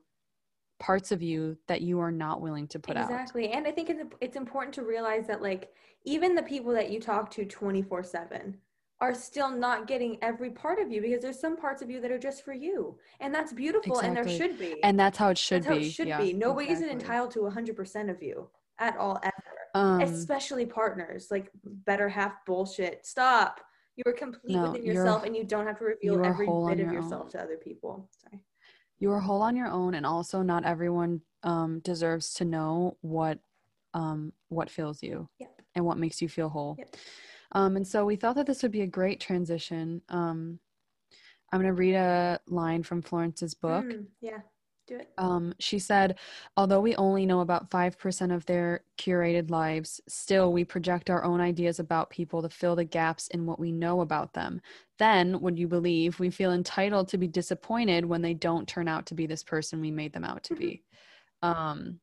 parts 0.78 1.12
of 1.12 1.22
you 1.22 1.56
that 1.68 1.80
you 1.80 2.00
are 2.00 2.12
not 2.12 2.40
willing 2.40 2.66
to 2.68 2.78
put 2.78 2.96
out. 2.96 3.10
exactly. 3.10 3.50
And 3.50 3.66
I 3.66 3.70
think 3.70 3.90
it's 3.90 4.02
it's 4.20 4.36
important 4.36 4.74
to 4.74 4.82
realize 4.82 5.26
that 5.26 5.42
like 5.42 5.72
even 6.04 6.34
the 6.34 6.42
people 6.42 6.72
that 6.72 6.90
you 6.90 7.00
talk 7.00 7.30
to 7.32 7.44
24/7 7.44 8.54
are 9.00 9.14
still 9.14 9.50
not 9.50 9.86
getting 9.86 10.16
every 10.22 10.50
part 10.50 10.78
of 10.78 10.90
you 10.90 11.02
because 11.02 11.20
there's 11.20 11.38
some 11.38 11.56
parts 11.56 11.82
of 11.82 11.90
you 11.90 12.00
that 12.00 12.10
are 12.10 12.18
just 12.18 12.42
for 12.44 12.54
you. 12.54 12.98
And 13.20 13.34
that's 13.34 13.52
beautiful 13.52 13.98
and 13.98 14.16
there 14.16 14.26
should 14.26 14.58
be. 14.58 14.82
And 14.82 14.98
that's 14.98 15.18
how 15.18 15.28
it 15.30 15.38
should 15.38 15.64
that's 15.64 15.66
how 15.66 15.78
be. 15.78 15.86
it 15.86 15.90
should 15.90 16.08
Yeah, 16.08 16.22
be. 16.22 16.32
Nobody 16.32 16.70
isn't 16.70 16.88
entitled 16.88 17.30
to 17.32 17.40
100% 17.40 18.10
of 18.10 18.22
you 18.22 18.48
at 18.78 18.96
all 18.96 19.18
ever. 19.22 19.32
Um, 19.74 20.00
especially 20.00 20.64
partners 20.64 21.28
like 21.30 21.50
better 21.64 22.08
half 22.08 22.32
bullshit 22.46 23.04
stop 23.04 23.60
you 23.96 24.02
are 24.06 24.12
complete 24.14 24.54
No, 24.54 24.70
within 24.70 24.86
yourself 24.86 25.24
and 25.24 25.36
you 25.36 25.44
don't 25.44 25.66
have 25.66 25.78
to 25.80 25.84
reveal 25.84 26.24
every 26.24 26.46
bit 26.46 26.80
of 26.86 26.90
yourself 26.94 27.24
own. 27.24 27.30
to 27.32 27.42
other 27.42 27.58
people 27.58 28.08
sorry 28.10 28.42
you 28.98 29.10
are 29.12 29.20
whole 29.20 29.42
on 29.42 29.56
your 29.56 29.68
own 29.68 29.94
and 29.94 30.06
also 30.06 30.42
not 30.42 30.64
everyone 30.64 31.20
um, 31.42 31.80
deserves 31.80 32.34
to 32.34 32.44
know 32.44 32.96
what 33.02 33.38
um, 33.94 34.32
what 34.48 34.70
fills 34.70 35.02
you 35.02 35.28
Yep. 35.38 35.62
and 35.74 35.84
what 35.84 35.98
makes 35.98 36.20
you 36.20 36.28
feel 36.28 36.48
whole 36.48 36.76
Yep. 36.78 36.96
um, 37.52 37.76
and 37.76 37.86
so 37.86 38.04
we 38.04 38.16
thought 38.16 38.36
that 38.36 38.46
this 38.46 38.62
would 38.62 38.72
be 38.72 38.82
a 38.82 38.86
great 38.86 39.20
transition 39.20 40.02
um, 40.08 40.58
i'm 41.52 41.60
going 41.60 41.74
to 41.74 41.78
read 41.80 41.94
a 41.94 42.40
line 42.46 42.82
from 42.82 43.02
florence's 43.02 43.54
book 43.54 43.84
Mm, 43.86 44.06
yeah 44.20 44.38
do 44.86 44.96
it 44.96 45.10
um, 45.18 45.54
she 45.58 45.78
said, 45.78 46.18
although 46.56 46.80
we 46.80 46.94
only 46.96 47.26
know 47.26 47.40
about 47.40 47.70
5% 47.70 48.34
of 48.34 48.46
their 48.46 48.82
curated 48.98 49.50
lives, 49.50 50.00
still 50.08 50.52
we 50.52 50.64
project 50.64 51.10
our 51.10 51.24
own 51.24 51.40
ideas 51.40 51.78
about 51.78 52.10
people 52.10 52.42
to 52.42 52.48
fill 52.48 52.76
the 52.76 52.84
gaps 52.84 53.28
in 53.28 53.46
what 53.46 53.58
we 53.58 53.72
know 53.72 54.00
about 54.00 54.32
them. 54.32 54.60
Then, 54.98 55.40
would 55.40 55.58
you 55.58 55.68
believe, 55.68 56.18
we 56.20 56.30
feel 56.30 56.52
entitled 56.52 57.08
to 57.08 57.18
be 57.18 57.28
disappointed 57.28 58.04
when 58.04 58.22
they 58.22 58.34
don't 58.34 58.68
turn 58.68 58.88
out 58.88 59.06
to 59.06 59.14
be 59.14 59.26
this 59.26 59.42
person 59.42 59.80
we 59.80 59.90
made 59.90 60.12
them 60.12 60.24
out 60.24 60.42
to 60.44 60.54
be. 60.54 60.82
Um, 61.42 62.00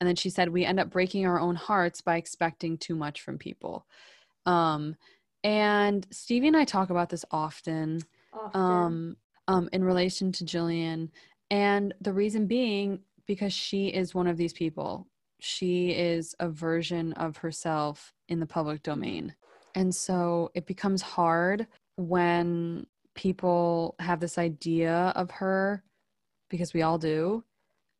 and 0.00 0.08
then 0.08 0.16
she 0.16 0.30
said, 0.30 0.48
we 0.48 0.64
end 0.64 0.80
up 0.80 0.90
breaking 0.90 1.26
our 1.26 1.40
own 1.40 1.56
hearts 1.56 2.00
by 2.00 2.16
expecting 2.16 2.78
too 2.78 2.94
much 2.94 3.20
from 3.20 3.38
people. 3.38 3.86
Um, 4.46 4.96
and 5.44 6.06
Stephee 6.10 6.48
and 6.48 6.56
I 6.56 6.64
talk 6.64 6.90
about 6.90 7.08
this 7.08 7.24
often 7.30 8.02
often 8.32 8.60
um, 8.60 9.16
um, 9.46 9.68
in 9.72 9.84
relation 9.84 10.32
to 10.32 10.44
Gillian. 10.44 11.10
And 11.50 11.94
the 12.00 12.12
reason 12.12 12.46
being 12.46 13.00
because 13.26 13.52
she 13.52 13.88
is 13.88 14.14
one 14.14 14.26
of 14.26 14.36
these 14.36 14.52
people. 14.52 15.06
She 15.40 15.90
is 15.90 16.34
a 16.40 16.48
version 16.48 17.12
of 17.12 17.36
herself 17.36 18.12
in 18.28 18.40
the 18.40 18.46
public 18.46 18.82
domain. 18.82 19.34
And 19.74 19.94
so 19.94 20.50
it 20.54 20.66
becomes 20.66 21.02
hard 21.02 21.66
when 21.96 22.86
people 23.14 23.94
have 24.00 24.18
this 24.18 24.38
idea 24.38 25.12
of 25.14 25.30
her, 25.30 25.84
because 26.48 26.72
we 26.72 26.82
all 26.82 26.98
do, 26.98 27.44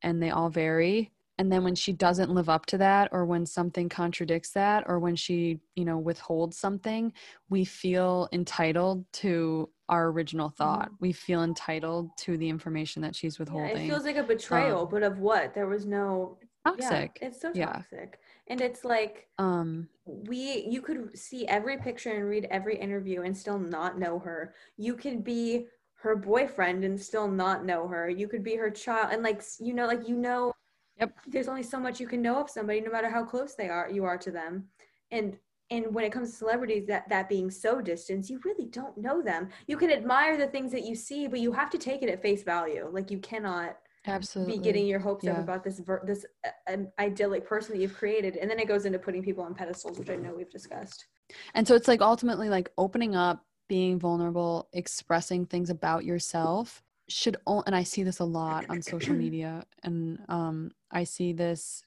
and 0.03 0.23
they 0.23 0.31
all 0.31 0.49
vary. 0.49 1.13
And 1.39 1.53
then 1.53 1.63
when 1.63 1.77
she 1.77 1.93
doesn't 1.93 2.31
live 2.31 2.49
up 2.49 2.67
to 2.67 2.79
that, 2.79 3.09
or 3.13 3.25
when 3.25 3.47
something 3.47 3.89
contradicts 3.89 4.51
that, 4.51 4.85
or 4.89 4.99
when 4.99 5.15
she, 5.15 5.61
you 5.77 5.85
know, 5.85 5.97
withholds 5.97 6.59
something, 6.59 7.13
we 7.49 7.65
feel 7.65 8.29
entitled 8.33 9.05
to 9.15 9.69
our 9.89 10.09
original 10.09 10.51
thought. 10.51 10.91
We 11.01 11.13
feel 11.13 11.45
entitled 11.45 12.11
to 12.19 12.37
the 12.37 12.49
information 12.49 13.03
that 13.03 13.15
she's 13.15 13.39
yeah, 13.39 13.45
withholding. 13.45 13.77
it 13.87 13.89
feels 13.89 14.05
like 14.05 14.17
a 14.17 14.23
betrayal 14.25 14.83
Um, 14.83 14.89
but 14.91 15.03
of 15.05 15.21
what 15.21 15.55
there 15.55 15.69
was 15.69 15.87
no 15.87 16.39
toxic. 16.65 17.19
yeah, 17.21 17.29
it's 17.29 17.41
so 17.41 17.53
Yeah. 17.53 17.73
toxic 17.73 18.19
and 18.49 18.61
it's 18.61 18.85
like 18.85 19.29
um, 19.39 19.89
we 20.05 20.67
you 20.69 20.83
could 20.83 21.17
see 21.17 21.47
every 21.47 21.79
picture 21.79 22.11
and 22.11 22.29
read 22.29 22.49
every 22.51 22.77
interview 22.77 23.23
and 23.23 23.37
still 23.37 23.59
not 23.59 23.99
know 23.99 24.19
her 24.19 24.55
you 24.77 24.95
could 24.95 25.23
be 25.23 25.67
her 25.95 26.17
boyfriend 26.17 26.85
and 26.85 27.01
still 27.01 27.29
not 27.29 27.65
know 27.65 27.87
her 27.89 28.09
you 28.09 28.27
could 28.29 28.43
be 28.43 28.57
her 28.57 28.71
child 28.71 29.09
and 29.13 29.23
like 29.23 29.43
you 29.61 29.73
know 29.75 29.87
like 29.87 30.09
you 30.09 30.17
know 30.17 30.53
Yep. 30.99 31.13
there's 31.29 31.49
only 31.49 31.63
so 31.63 31.79
much 31.79 32.01
you 32.01 32.07
can 32.07 32.23
know 32.23 32.41
of 32.41 32.51
somebody 32.51 32.81
no 32.81 32.91
matter 32.91 33.09
how 33.09 33.25
close 33.25 33.55
they 33.55 33.69
are 33.69 33.89
you 33.91 34.05
are 34.05 34.19
to 34.19 34.31
them. 34.31 34.65
And 35.11 35.39
and 35.71 35.95
when 35.95 36.05
it 36.05 36.13
comes 36.13 36.31
to 36.31 36.37
celebrities 36.37 36.87
that 36.87 37.09
that 37.09 37.29
being 37.29 37.51
so 37.51 37.81
distant 37.81 38.29
you 38.29 38.41
really 38.45 38.67
don't 38.67 38.97
know 38.99 39.23
them. 39.23 39.49
You 39.67 39.77
can 39.77 39.91
admire 39.91 40.37
the 40.37 40.47
things 40.47 40.73
that 40.73 40.85
you 40.85 40.95
see 40.95 41.29
but 41.29 41.41
you 41.41 41.53
have 41.53 41.71
to 41.71 41.79
take 41.79 42.03
it 42.03 42.09
at 42.09 42.23
face 42.23 42.43
value. 42.43 42.89
Like 42.91 43.11
you 43.11 43.19
cannot 43.19 43.77
absolutely. 44.07 44.57
be 44.57 44.63
getting 44.63 44.87
your 44.87 45.01
hopes 45.01 45.27
up 45.27 45.39
about 45.39 45.63
this 45.65 45.79
ver- 45.81 46.05
this 46.07 46.25
uh, 46.45 46.77
idyllic 46.99 47.47
person 47.47 47.75
that 47.75 47.81
you've 47.81 47.97
created. 47.97 48.37
And 48.37 48.51
then 48.51 48.59
it 48.59 48.69
goes 48.69 48.85
into 48.87 48.99
putting 48.99 49.23
people 49.23 49.45
on 49.45 49.55
pedestals 49.55 49.99
which 49.99 50.11
i 50.11 50.17
know 50.17 50.35
we've 50.35 50.51
discussed. 50.51 51.07
And 51.55 51.69
so 51.69 51.75
it's 51.75 51.89
like 51.89 52.01
ultimately 52.01 52.49
like 52.49 52.73
opening 52.79 53.15
up, 53.15 53.45
being 53.69 53.99
vulnerable, 53.99 54.69
expressing 54.73 55.45
things 55.47 55.71
about 55.71 56.05
yourself 56.05 56.83
should 57.09 57.37
o- 57.47 57.63
and 57.67 57.75
I 57.75 57.83
see 57.83 58.03
this 58.03 58.19
a 58.19 58.25
lot 58.25 58.67
on 58.69 58.83
social 58.83 59.15
media 59.15 59.65
and 59.83 60.19
um 60.29 60.71
I 60.91 61.05
see 61.05 61.33
this 61.33 61.83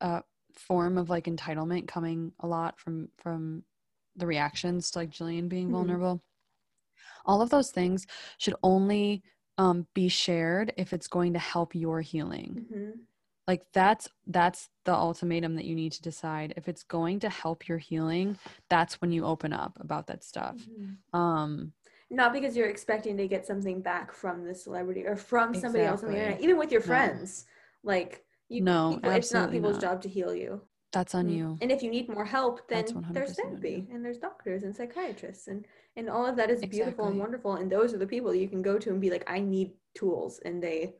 uh 0.00 0.20
form 0.54 0.96
of 0.98 1.10
like 1.10 1.24
entitlement 1.26 1.86
coming 1.86 2.32
a 2.40 2.46
lot 2.46 2.78
from 2.80 3.08
from 3.18 3.64
the 4.16 4.26
reactions 4.26 4.90
to 4.90 5.00
like 5.00 5.10
Gillian 5.10 5.48
being 5.48 5.68
Mhm. 5.68 5.72
vulnerable. 5.72 6.22
All 7.24 7.42
of 7.42 7.50
those 7.50 7.70
things 7.70 8.06
should 8.38 8.54
only 8.62 9.22
um 9.58 9.86
be 9.94 10.08
shared 10.08 10.72
if 10.76 10.92
it's 10.92 11.08
going 11.08 11.32
to 11.32 11.38
help 11.38 11.74
your 11.74 12.00
healing 12.02 12.66
hmm 12.68 12.90
like 13.48 13.62
that's 13.72 14.08
that's 14.26 14.68
the 14.84 14.92
ultimatum 14.92 15.54
that 15.54 15.64
you 15.64 15.74
need 15.74 15.92
to 15.92 16.02
decide 16.02 16.52
if 16.58 16.68
it's 16.68 16.82
going 16.82 17.20
to 17.20 17.30
help 17.30 17.68
your 17.68 17.78
healing 17.78 18.36
that's 18.68 19.00
when 19.00 19.12
you 19.12 19.24
open 19.24 19.54
up 19.54 19.78
about 19.80 20.08
that 20.08 20.22
stuff 20.22 20.68
Mm-hmm. 20.68 21.18
um 21.18 21.72
not 22.10 22.34
because 22.34 22.54
you're 22.54 22.68
expecting 22.68 23.16
to 23.16 23.26
get 23.26 23.46
something 23.46 23.80
back 23.80 24.12
from 24.12 24.44
the 24.44 24.54
celebrity 24.54 25.06
or 25.06 25.16
from 25.16 25.54
somebody 25.54 25.86
else 25.86 26.02
on 26.02 26.10
the 26.10 26.16
internet 26.18 26.40
even 26.42 26.58
with 26.58 26.70
your 26.70 26.82
No. 26.82 26.86
friends 26.86 27.46
like 27.82 28.25
You, 28.48 28.62
No, 28.62 28.94
people, 28.94 29.10
it's 29.12 29.32
not 29.32 29.50
people's 29.50 29.74
not. 29.74 29.82
job 29.82 30.02
to 30.02 30.08
heal 30.08 30.34
you. 30.34 30.62
That's 30.92 31.14
on 31.14 31.26
Mm. 31.26 31.36
you. 31.36 31.58
And 31.60 31.72
if 31.72 31.82
you 31.82 31.90
need 31.90 32.08
more 32.08 32.24
help, 32.24 32.68
then 32.68 32.84
there's 33.10 33.34
therapy 33.34 33.88
and 33.92 34.04
there's 34.04 34.18
doctors 34.18 34.62
and 34.62 34.74
psychiatrists 34.74 35.48
and 35.48 35.66
and 35.96 36.08
all 36.10 36.26
of 36.26 36.36
that 36.36 36.50
is 36.50 36.60
beautiful 36.64 37.06
and 37.06 37.18
wonderful. 37.18 37.54
And 37.54 37.72
those 37.72 37.92
are 37.94 37.98
the 37.98 38.06
people 38.06 38.34
you 38.34 38.48
can 38.48 38.62
go 38.62 38.78
to 38.78 38.90
and 38.90 39.00
be 39.00 39.10
like, 39.10 39.24
I 39.26 39.40
need 39.40 39.72
tools, 39.94 40.40
and 40.44 40.62
they 40.62 40.96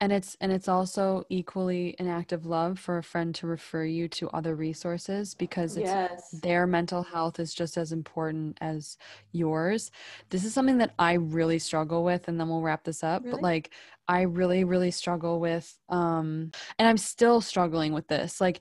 and 0.00 0.12
it's 0.12 0.36
and 0.40 0.50
it's 0.52 0.68
also 0.68 1.24
equally 1.28 1.94
an 1.98 2.08
act 2.08 2.32
of 2.32 2.46
love 2.46 2.78
for 2.78 2.98
a 2.98 3.02
friend 3.02 3.34
to 3.36 3.46
refer 3.46 3.84
you 3.84 4.08
to 4.08 4.28
other 4.30 4.54
resources 4.54 5.34
because 5.34 5.76
it's 5.76 5.94
yes, 5.94 6.30
their 6.32 6.66
mental 6.66 7.02
health 7.02 7.38
is 7.38 7.52
just 7.54 7.76
as 7.76 7.92
important 7.92 8.56
as 8.62 8.96
yours. 9.32 9.90
This 10.30 10.44
is 10.44 10.54
something 10.54 10.78
that 10.78 10.94
I 10.98 11.14
really 11.14 11.58
struggle 11.58 12.02
with 12.04 12.28
and 12.28 12.40
then 12.40 12.48
we'll 12.48 12.62
wrap 12.62 12.84
this 12.84 13.04
up. 13.04 13.24
Really? 13.24 13.30
But 13.30 13.42
like 13.42 13.70
I 14.08 14.22
really 14.22 14.64
really 14.64 14.90
struggle 14.90 15.38
with 15.40 15.78
um 15.88 16.50
and 16.78 16.88
I'm 16.88 16.98
still 16.98 17.40
struggling 17.40 17.92
with 17.92 18.08
this. 18.08 18.40
Like 18.40 18.60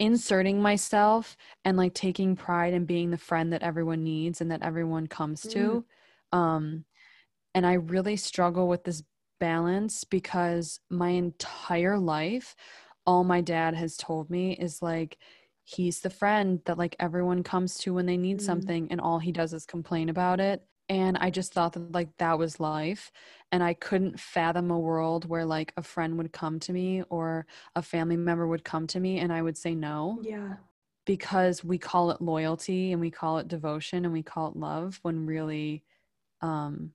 inserting 0.00 0.62
myself 0.62 1.36
and 1.64 1.76
like 1.76 1.94
taking 1.94 2.36
pride 2.36 2.74
in 2.74 2.84
being 2.84 3.10
the 3.10 3.18
friend 3.18 3.52
that 3.52 3.62
everyone 3.62 4.04
needs 4.04 4.40
and 4.40 4.50
that 4.50 4.62
everyone 4.62 5.06
comes 5.08 5.46
to. 5.48 5.84
Um 6.32 6.84
and 7.54 7.66
I 7.66 7.74
really 7.74 8.16
struggle 8.16 8.68
with 8.68 8.84
this 8.84 9.02
balance 9.38 10.04
because 10.04 10.80
my 10.90 11.10
entire 11.10 11.98
life 11.98 12.54
all 13.06 13.24
my 13.24 13.40
dad 13.40 13.74
has 13.74 13.96
told 13.96 14.28
me 14.30 14.52
is 14.56 14.82
like 14.82 15.18
he's 15.64 16.00
the 16.00 16.10
friend 16.10 16.60
that 16.66 16.78
like 16.78 16.96
everyone 16.98 17.42
comes 17.42 17.76
to 17.78 17.94
when 17.94 18.06
they 18.06 18.16
need 18.16 18.38
Mm. 18.38 18.42
something 18.42 18.88
and 18.90 19.00
all 19.00 19.18
he 19.18 19.32
does 19.32 19.52
is 19.54 19.66
complain 19.66 20.08
about 20.08 20.40
it. 20.40 20.64
And 20.90 21.18
i 21.18 21.30
just 21.30 21.52
thought 21.52 21.72
that 21.74 21.92
like 21.92 22.16
that 22.18 22.38
was 22.38 22.60
life. 22.60 23.10
And 23.52 23.62
i 23.62 23.74
couldn't 23.74 24.20
fathom 24.20 24.70
a 24.70 24.78
world 24.78 25.26
where 25.28 25.44
like 25.44 25.72
a 25.76 25.82
friend 25.82 26.16
would 26.18 26.32
come 26.32 26.58
to 26.60 26.72
me 26.72 27.02
or 27.10 27.46
a 27.76 27.82
family 27.82 28.16
member 28.16 28.46
would 28.46 28.64
come 28.64 28.86
to 28.88 29.00
me 29.00 29.18
and 29.18 29.32
i 29.32 29.42
would 29.42 29.56
say 29.58 29.74
no. 29.74 30.20
Yeah, 30.22 30.56
because 31.06 31.64
we 31.64 31.78
call 31.78 32.10
it 32.10 32.20
loyalty 32.20 32.92
and 32.92 33.00
we 33.00 33.10
call 33.10 33.38
it 33.38 33.48
devotion 33.48 34.04
and 34.04 34.12
we 34.12 34.22
call 34.22 34.48
it 34.48 34.56
love 34.56 34.98
when 35.02 35.26
really 35.26 35.82
um 36.42 36.92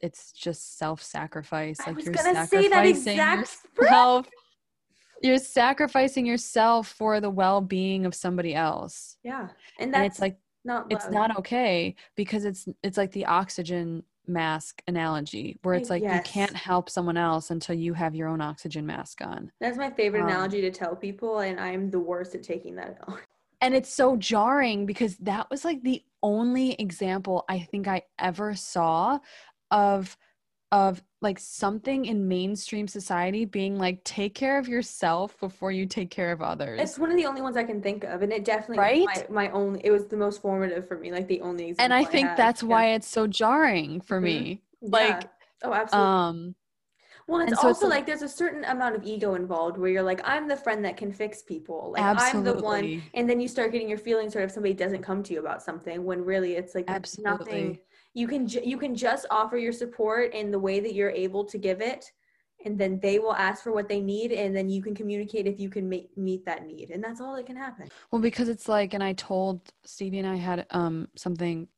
it's 0.00 0.32
just 0.32 0.78
self-sacrifice 0.78 1.80
I 1.80 1.86
like 1.90 1.96
was 1.96 2.04
you're 2.06 2.14
gonna 2.14 2.46
say 2.46 2.68
that 2.68 2.96
sacrificing 2.96 3.16
yourself 3.16 4.28
you're 5.22 5.38
sacrificing 5.38 6.26
yourself 6.26 6.88
for 6.88 7.20
the 7.20 7.30
well-being 7.30 8.06
of 8.06 8.14
somebody 8.14 8.54
else. 8.54 9.16
Yeah, 9.24 9.48
and 9.78 9.92
that's 9.92 9.96
and 9.96 10.06
it's 10.06 10.20
like 10.20 10.38
not 10.64 10.86
it's 10.90 11.10
not 11.10 11.36
okay 11.38 11.96
because 12.16 12.44
it's 12.44 12.68
it's 12.82 12.96
like 12.96 13.12
the 13.12 13.26
oxygen 13.26 14.04
mask 14.26 14.82
analogy 14.86 15.58
where 15.62 15.74
it's 15.74 15.88
like 15.90 16.02
you 16.02 16.20
can't 16.22 16.54
help 16.54 16.90
someone 16.90 17.16
else 17.16 17.50
until 17.50 17.74
you 17.74 17.94
have 17.94 18.14
your 18.14 18.28
own 18.28 18.40
oxygen 18.40 18.84
mask 18.86 19.22
on. 19.22 19.50
That's 19.60 19.78
my 19.78 19.90
favorite 19.90 20.22
Um, 20.22 20.28
analogy 20.28 20.60
to 20.60 20.70
tell 20.70 20.94
people, 20.94 21.40
and 21.40 21.58
I'm 21.58 21.90
the 21.90 21.98
worst 22.00 22.34
at 22.34 22.42
taking 22.42 22.76
that 22.76 22.98
out. 23.08 23.18
and 23.60 23.74
it's 23.74 23.92
so 23.92 24.16
jarring 24.16 24.86
because 24.86 25.16
that 25.16 25.50
was 25.50 25.64
like 25.64 25.82
the 25.82 26.02
only 26.22 26.72
example 26.80 27.44
i 27.48 27.58
think 27.60 27.86
i 27.86 28.02
ever 28.18 28.52
saw 28.54 29.18
of 29.70 30.16
of 30.70 31.02
like 31.22 31.38
something 31.38 32.04
in 32.04 32.28
mainstream 32.28 32.86
society 32.86 33.46
being 33.46 33.78
like 33.78 34.04
take 34.04 34.34
care 34.34 34.58
of 34.58 34.68
yourself 34.68 35.38
before 35.40 35.72
you 35.72 35.86
take 35.86 36.10
care 36.10 36.30
of 36.30 36.42
others 36.42 36.78
It's 36.80 36.98
one 36.98 37.10
of 37.10 37.16
the 37.16 37.24
only 37.24 37.40
ones 37.40 37.56
I 37.56 37.64
can 37.64 37.80
think 37.80 38.04
of, 38.04 38.20
and 38.22 38.30
it 38.32 38.44
definitely 38.44 38.78
Right? 38.78 39.08
was 39.08 39.24
my, 39.30 39.46
my 39.46 39.52
only. 39.52 39.80
It 39.82 39.90
was 39.90 40.06
the 40.06 40.16
most 40.16 40.42
formative 40.42 40.86
for 40.86 40.98
me, 40.98 41.10
like 41.10 41.26
the 41.26 41.40
only 41.40 41.68
example. 41.70 41.96
and 41.96 42.06
i 42.06 42.10
think 42.10 42.36
that's 42.36 42.62
Yeah. 42.62 42.68
why 42.68 42.86
it's 42.88 43.08
so 43.08 43.26
jarring 43.26 44.00
for 44.00 44.20
Mhm. 44.20 44.24
me 44.24 44.62
Yeah. 44.82 44.90
like 44.90 45.30
oh, 45.64 45.72
absolutely. 45.72 46.08
um 46.08 46.54
Well, 47.26 47.40
it's 47.40 47.50
And 47.50 47.58
so 47.58 47.68
it's 47.68 47.82
also 47.82 47.86
a- 47.86 47.90
like 47.90 48.06
there's 48.06 48.22
a 48.22 48.28
certain 48.28 48.64
amount 48.64 48.96
of 48.96 49.02
ego 49.04 49.34
involved 49.34 49.76
where 49.78 49.90
you're 49.90 50.02
like, 50.02 50.20
I'm 50.24 50.48
the 50.48 50.56
friend 50.56 50.84
that 50.84 50.96
can 50.96 51.12
fix 51.12 51.42
people. 51.42 51.90
Like 51.92 52.04
I'm 52.04 52.42
the 52.44 52.54
one, 52.54 53.02
and 53.14 53.28
then 53.28 53.40
you 53.40 53.48
start 53.48 53.72
getting 53.72 53.88
your 53.88 53.98
feelings 53.98 54.34
hurt 54.34 54.44
if 54.44 54.50
somebody 54.50 54.74
doesn't 54.74 55.02
come 55.02 55.22
to 55.24 55.32
you 55.34 55.40
about 55.40 55.62
something 55.62 56.04
when 56.04 56.24
really 56.24 56.54
it's 56.56 56.74
like 56.74 56.86
there's 56.86 57.18
nothing. 57.18 57.78
You 58.18 58.26
can 58.26 58.48
ju- 58.48 58.62
you 58.64 58.78
can 58.78 58.96
just 58.96 59.26
offer 59.30 59.56
your 59.56 59.72
support 59.72 60.34
in 60.34 60.50
the 60.50 60.58
way 60.58 60.80
that 60.80 60.92
you're 60.92 61.10
able 61.26 61.44
to 61.44 61.56
give 61.56 61.80
it, 61.80 62.10
and 62.64 62.76
then 62.76 62.98
they 63.00 63.20
will 63.20 63.34
ask 63.34 63.62
for 63.62 63.72
what 63.72 63.88
they 63.88 64.00
need, 64.00 64.32
and 64.32 64.56
then 64.56 64.68
you 64.68 64.82
can 64.82 64.92
communicate 65.00 65.46
if 65.46 65.60
you 65.60 65.70
can 65.70 65.88
ma- 65.88 66.10
meet 66.16 66.44
that 66.44 66.66
need, 66.66 66.90
and 66.90 67.00
that's 67.04 67.20
all 67.20 67.36
that 67.36 67.46
can 67.46 67.54
happen. 67.56 67.88
Well, 68.10 68.20
because 68.20 68.48
it's 68.48 68.68
like, 68.68 68.92
and 68.92 69.04
I 69.04 69.12
told 69.12 69.72
Stephee 69.84 70.18
and 70.18 70.26
I 70.26 70.34
had 70.34 70.66
um 70.70 71.06
something 71.14 71.68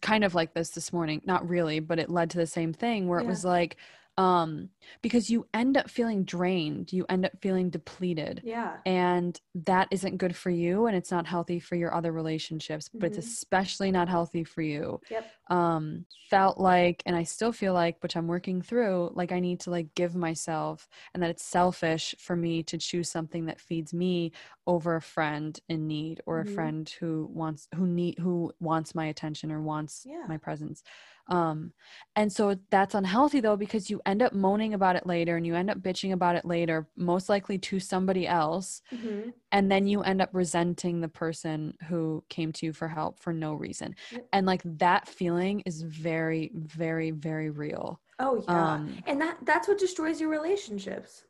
kind 0.00 0.24
of 0.24 0.34
like 0.34 0.54
this 0.54 0.70
this 0.70 0.90
morning. 0.90 1.20
Not 1.26 1.46
really, 1.46 1.80
but 1.80 1.98
it 1.98 2.08
led 2.08 2.30
to 2.30 2.38
the 2.38 2.46
same 2.46 2.72
thing 2.72 3.06
where 3.06 3.20
it 3.20 3.26
was 3.26 3.44
like, 3.44 3.76
um, 4.20 4.68
because 5.00 5.30
you 5.30 5.46
end 5.54 5.76
up 5.78 5.88
feeling 5.88 6.24
drained, 6.24 6.92
you 6.92 7.06
end 7.08 7.24
up 7.24 7.32
feeling 7.40 7.70
depleted, 7.70 8.42
Yeah. 8.44 8.76
and 8.84 9.40
that 9.54 9.88
isn't 9.90 10.18
good 10.18 10.36
for 10.36 10.50
you, 10.50 10.86
and 10.86 10.94
it's 10.96 11.10
not 11.10 11.26
healthy 11.26 11.58
for 11.58 11.74
your 11.76 11.94
other 11.94 12.12
relationships. 12.12 12.90
But 12.92 13.12
Mhm. 13.12 13.18
it's 13.18 13.18
especially 13.18 13.90
not 13.90 14.08
healthy 14.10 14.44
for 14.44 14.60
you. 14.62 15.00
Yep. 15.10 15.24
Um, 15.48 16.04
felt 16.28 16.58
like, 16.60 17.02
and 17.06 17.16
I 17.16 17.24
still 17.24 17.50
feel 17.52 17.72
like, 17.72 17.96
which 18.02 18.14
I'm 18.16 18.28
working 18.28 18.62
through, 18.62 19.10
like 19.14 19.32
I 19.32 19.40
need 19.40 19.60
to 19.60 19.70
like 19.70 19.94
give 19.94 20.14
myself, 20.14 20.86
and 21.14 21.22
that 21.22 21.30
it's 21.30 21.42
selfish 21.44 22.14
for 22.18 22.36
me 22.36 22.62
to 22.64 22.76
choose 22.78 23.10
something 23.10 23.46
that 23.46 23.58
feeds 23.60 23.92
me 23.94 24.32
over 24.66 24.96
a 24.96 25.02
friend 25.02 25.58
in 25.68 25.86
need 25.88 26.20
or 26.26 26.38
Mhm. 26.38 26.42
a 26.42 26.46
friend 26.46 26.88
who 27.00 27.26
wants 27.32 27.68
who 27.74 27.86
need 27.86 28.18
who 28.18 28.52
wants 28.60 28.94
my 28.94 29.06
attention 29.06 29.50
or 29.50 29.60
wants 29.62 30.04
Yeah. 30.06 30.26
my 30.28 30.36
presence 30.36 30.82
um 31.30 31.72
and 32.16 32.32
so 32.32 32.56
that's 32.70 32.94
unhealthy 32.94 33.40
though 33.40 33.56
because 33.56 33.88
you 33.88 34.00
end 34.04 34.20
up 34.20 34.32
moaning 34.32 34.74
about 34.74 34.96
it 34.96 35.06
later 35.06 35.36
and 35.36 35.46
you 35.46 35.54
end 35.54 35.70
up 35.70 35.78
bitching 35.78 36.12
about 36.12 36.36
it 36.36 36.44
later 36.44 36.88
most 36.96 37.28
likely 37.28 37.56
to 37.58 37.80
somebody 37.80 38.26
else 38.26 38.82
hmm 38.90 39.30
and 39.52 39.68
then 39.68 39.84
you 39.84 40.00
end 40.02 40.22
up 40.22 40.30
resenting 40.32 41.00
the 41.00 41.08
person 41.08 41.74
who 41.88 42.22
came 42.28 42.52
to 42.52 42.66
you 42.66 42.72
for 42.72 42.86
help 42.86 43.18
for 43.20 43.32
no 43.32 43.54
reason 43.54 43.94
Yep. 44.12 44.26
and 44.32 44.46
like 44.46 44.62
that 44.64 45.08
feeling 45.08 45.60
is 45.66 45.82
very 45.82 46.50
very 46.54 47.10
very 47.10 47.50
real 47.50 48.00
Oh 48.18 48.44
yeah. 48.46 48.74
um 48.74 48.98
and 49.06 49.20
that 49.20 49.38
that's 49.44 49.66
what 49.66 49.78
destroys 49.78 50.20
your 50.20 50.28
relationships. 50.30 51.24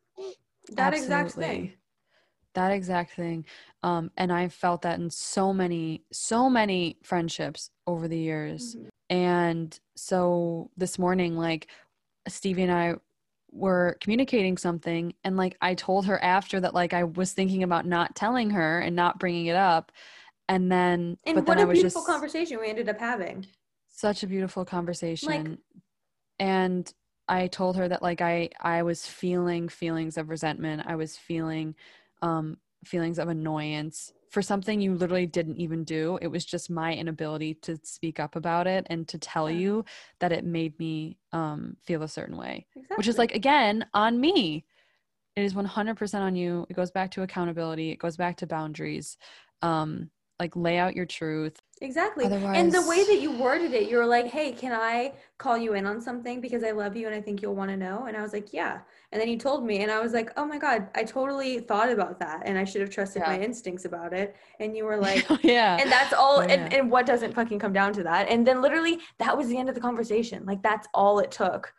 That 0.73 0.93
exact 0.93 1.33
thing. 1.33 1.73
That 2.55 2.73
exact 2.73 3.13
thing 3.13 3.45
um 3.85 4.11
and 4.17 4.33
i've 4.33 4.53
felt 4.53 4.83
that 4.83 4.99
in 4.99 5.09
so 5.09 5.53
many 5.53 6.03
so 6.13 6.51
many 6.51 6.99
friendships 7.05 7.71
over 7.87 8.09
the 8.09 8.19
years 8.19 8.77
Mhm. 8.77 8.89
And 9.11 9.79
so 9.97 10.71
this 10.77 10.99
morning 10.99 11.37
like 11.37 11.67
stephee 12.29 12.63
and 12.63 12.73
i 12.73 12.95
were 13.51 13.97
communicating 14.01 14.57
something 14.57 15.13
and 15.25 15.37
like 15.37 15.57
i 15.61 15.75
told 15.75 16.07
her 16.07 16.23
after 16.23 16.61
that 16.61 16.73
like 16.75 16.93
i 16.93 17.03
was 17.03 17.33
thinking 17.33 17.63
about 17.65 17.85
not 17.85 18.15
telling 18.15 18.51
her 18.51 18.79
and 18.79 18.95
not 18.95 19.19
bringing 19.19 19.47
it 19.47 19.57
up. 19.57 19.91
And 20.49 20.71
then 20.71 21.19
And 21.27 21.35
but 21.35 21.47
what 21.47 21.57
then 21.57 21.59
i 21.59 21.65
a 21.65 21.67
was 21.67 21.79
beautiful 21.79 22.03
just 22.03 22.09
conversation 22.09 22.59
we 22.61 22.69
ended 22.69 22.89
up 22.89 22.99
having. 22.99 23.47
such 23.89 24.23
a 24.23 24.27
beautiful 24.27 24.65
conversation. 24.65 25.59
And 26.39 26.93
i 27.29 27.47
told 27.49 27.77
her 27.77 27.89
that 27.89 28.03
like 28.03 28.21
i 28.21 28.49
i 28.61 28.83
was 28.83 29.07
feeling 29.07 29.69
feelings 29.69 30.17
of 30.17 30.29
resentment. 30.31 30.83
I 30.87 30.95
was 30.97 31.17
feeling 31.17 31.75
um 32.23 32.57
feelings 32.85 33.19
of 33.19 33.29
annoyance 33.29 34.13
for 34.31 34.43
something 34.43 34.81
you 34.81 34.95
literally 34.95 35.27
didn't 35.27 35.57
even 35.57 35.85
do 35.85 36.19
it 36.23 36.29
was 36.29 36.45
just 36.45 36.71
my 36.71 36.95
inability 36.95 37.55
to 37.55 37.79
speak 37.83 38.19
up 38.21 38.37
about 38.37 38.67
it 38.67 38.87
and 38.89 39.07
to 39.09 39.19
tell 39.19 39.51
Yeah. 39.51 39.59
you 39.59 39.85
that 40.21 40.33
it 40.33 40.45
made 40.45 40.79
me 40.79 41.19
um 41.33 41.77
feel 41.83 42.03
a 42.03 42.09
certain 42.09 42.37
way 42.37 42.67
Exactly. 42.77 42.97
which 42.97 43.09
is 43.09 43.19
like 43.19 43.33
again 43.35 43.87
on 43.95 44.21
me 44.21 44.65
it 45.37 45.43
is 45.43 45.55
100% 45.55 46.15
on 46.23 46.35
you 46.37 46.67
it 46.71 46.75
goes 46.75 46.91
back 46.91 47.11
to 47.13 47.23
accountability 47.23 47.91
it 47.91 47.99
goes 47.99 48.17
back 48.17 48.37
to 48.39 48.47
boundaries 48.47 49.17
um 49.63 50.11
like 50.41 50.57
lay 50.57 50.79
out 50.79 50.97
your 50.97 51.07
truth 51.07 51.61
Exactly. 51.83 52.27
and 52.27 52.71
the 52.71 52.87
way 52.87 53.05
that 53.07 53.21
you 53.23 53.31
worded 53.33 53.73
it, 53.73 53.89
you 53.89 53.97
were 53.97 54.05
like, 54.05 54.27
hey, 54.27 54.53
can 54.53 54.71
I 54.71 55.15
call 55.39 55.57
you 55.57 55.73
in 55.73 55.87
on 55.87 55.99
something 55.99 56.39
because 56.43 56.63
I 56.63 56.73
love 56.73 56.95
you 56.95 57.07
and 57.07 57.15
I 57.17 57.23
think 57.23 57.41
you'll 57.41 57.55
want 57.55 57.71
to 57.71 57.77
know? 57.79 58.05
And 58.07 58.15
I 58.19 58.21
was 58.21 58.35
like, 58.35 58.53
yeah. 58.53 58.81
And 59.13 59.19
then 59.21 59.29
you 59.31 59.39
told 59.39 59.65
me, 59.65 59.79
and 59.79 59.91
I 59.91 59.99
was 59.99 60.13
like, 60.13 60.31
oh 60.37 60.45
my 60.45 60.59
God, 60.59 60.89
I 60.95 61.05
totally 61.05 61.59
thought 61.61 61.89
about 61.91 62.21
that. 62.21 62.43
And 62.45 62.59
I 62.59 62.65
should 62.65 62.83
have 62.83 62.91
trusted 62.91 63.23
my 63.23 63.41
instincts 63.41 63.87
about 63.87 64.13
it. 64.13 64.37
And 64.59 64.77
you 64.77 64.85
were 64.85 64.99
like, 65.09 65.25
yeah 65.43 65.79
and 65.81 65.91
that's 65.91 66.13
all. 66.13 66.41
Oh, 66.41 66.41
and, 66.43 66.71
yeah. 66.71 66.79
and 66.81 66.91
what 66.91 67.07
doesn't 67.07 67.33
fucking 67.33 67.59
come 67.59 67.73
down 67.73 67.95
to 67.95 68.03
that? 68.03 68.29
And 68.29 68.47
then 68.47 68.61
literally, 68.61 68.99
that 69.19 69.35
was 69.35 69.49
the 69.49 69.57
end 69.57 69.71
of 69.71 69.75
the 69.75 69.81
conversation. 69.81 70.45
Like, 70.45 70.63
that's 70.63 70.87
all 70.93 71.19
it 71.21 71.31
took 71.31 71.73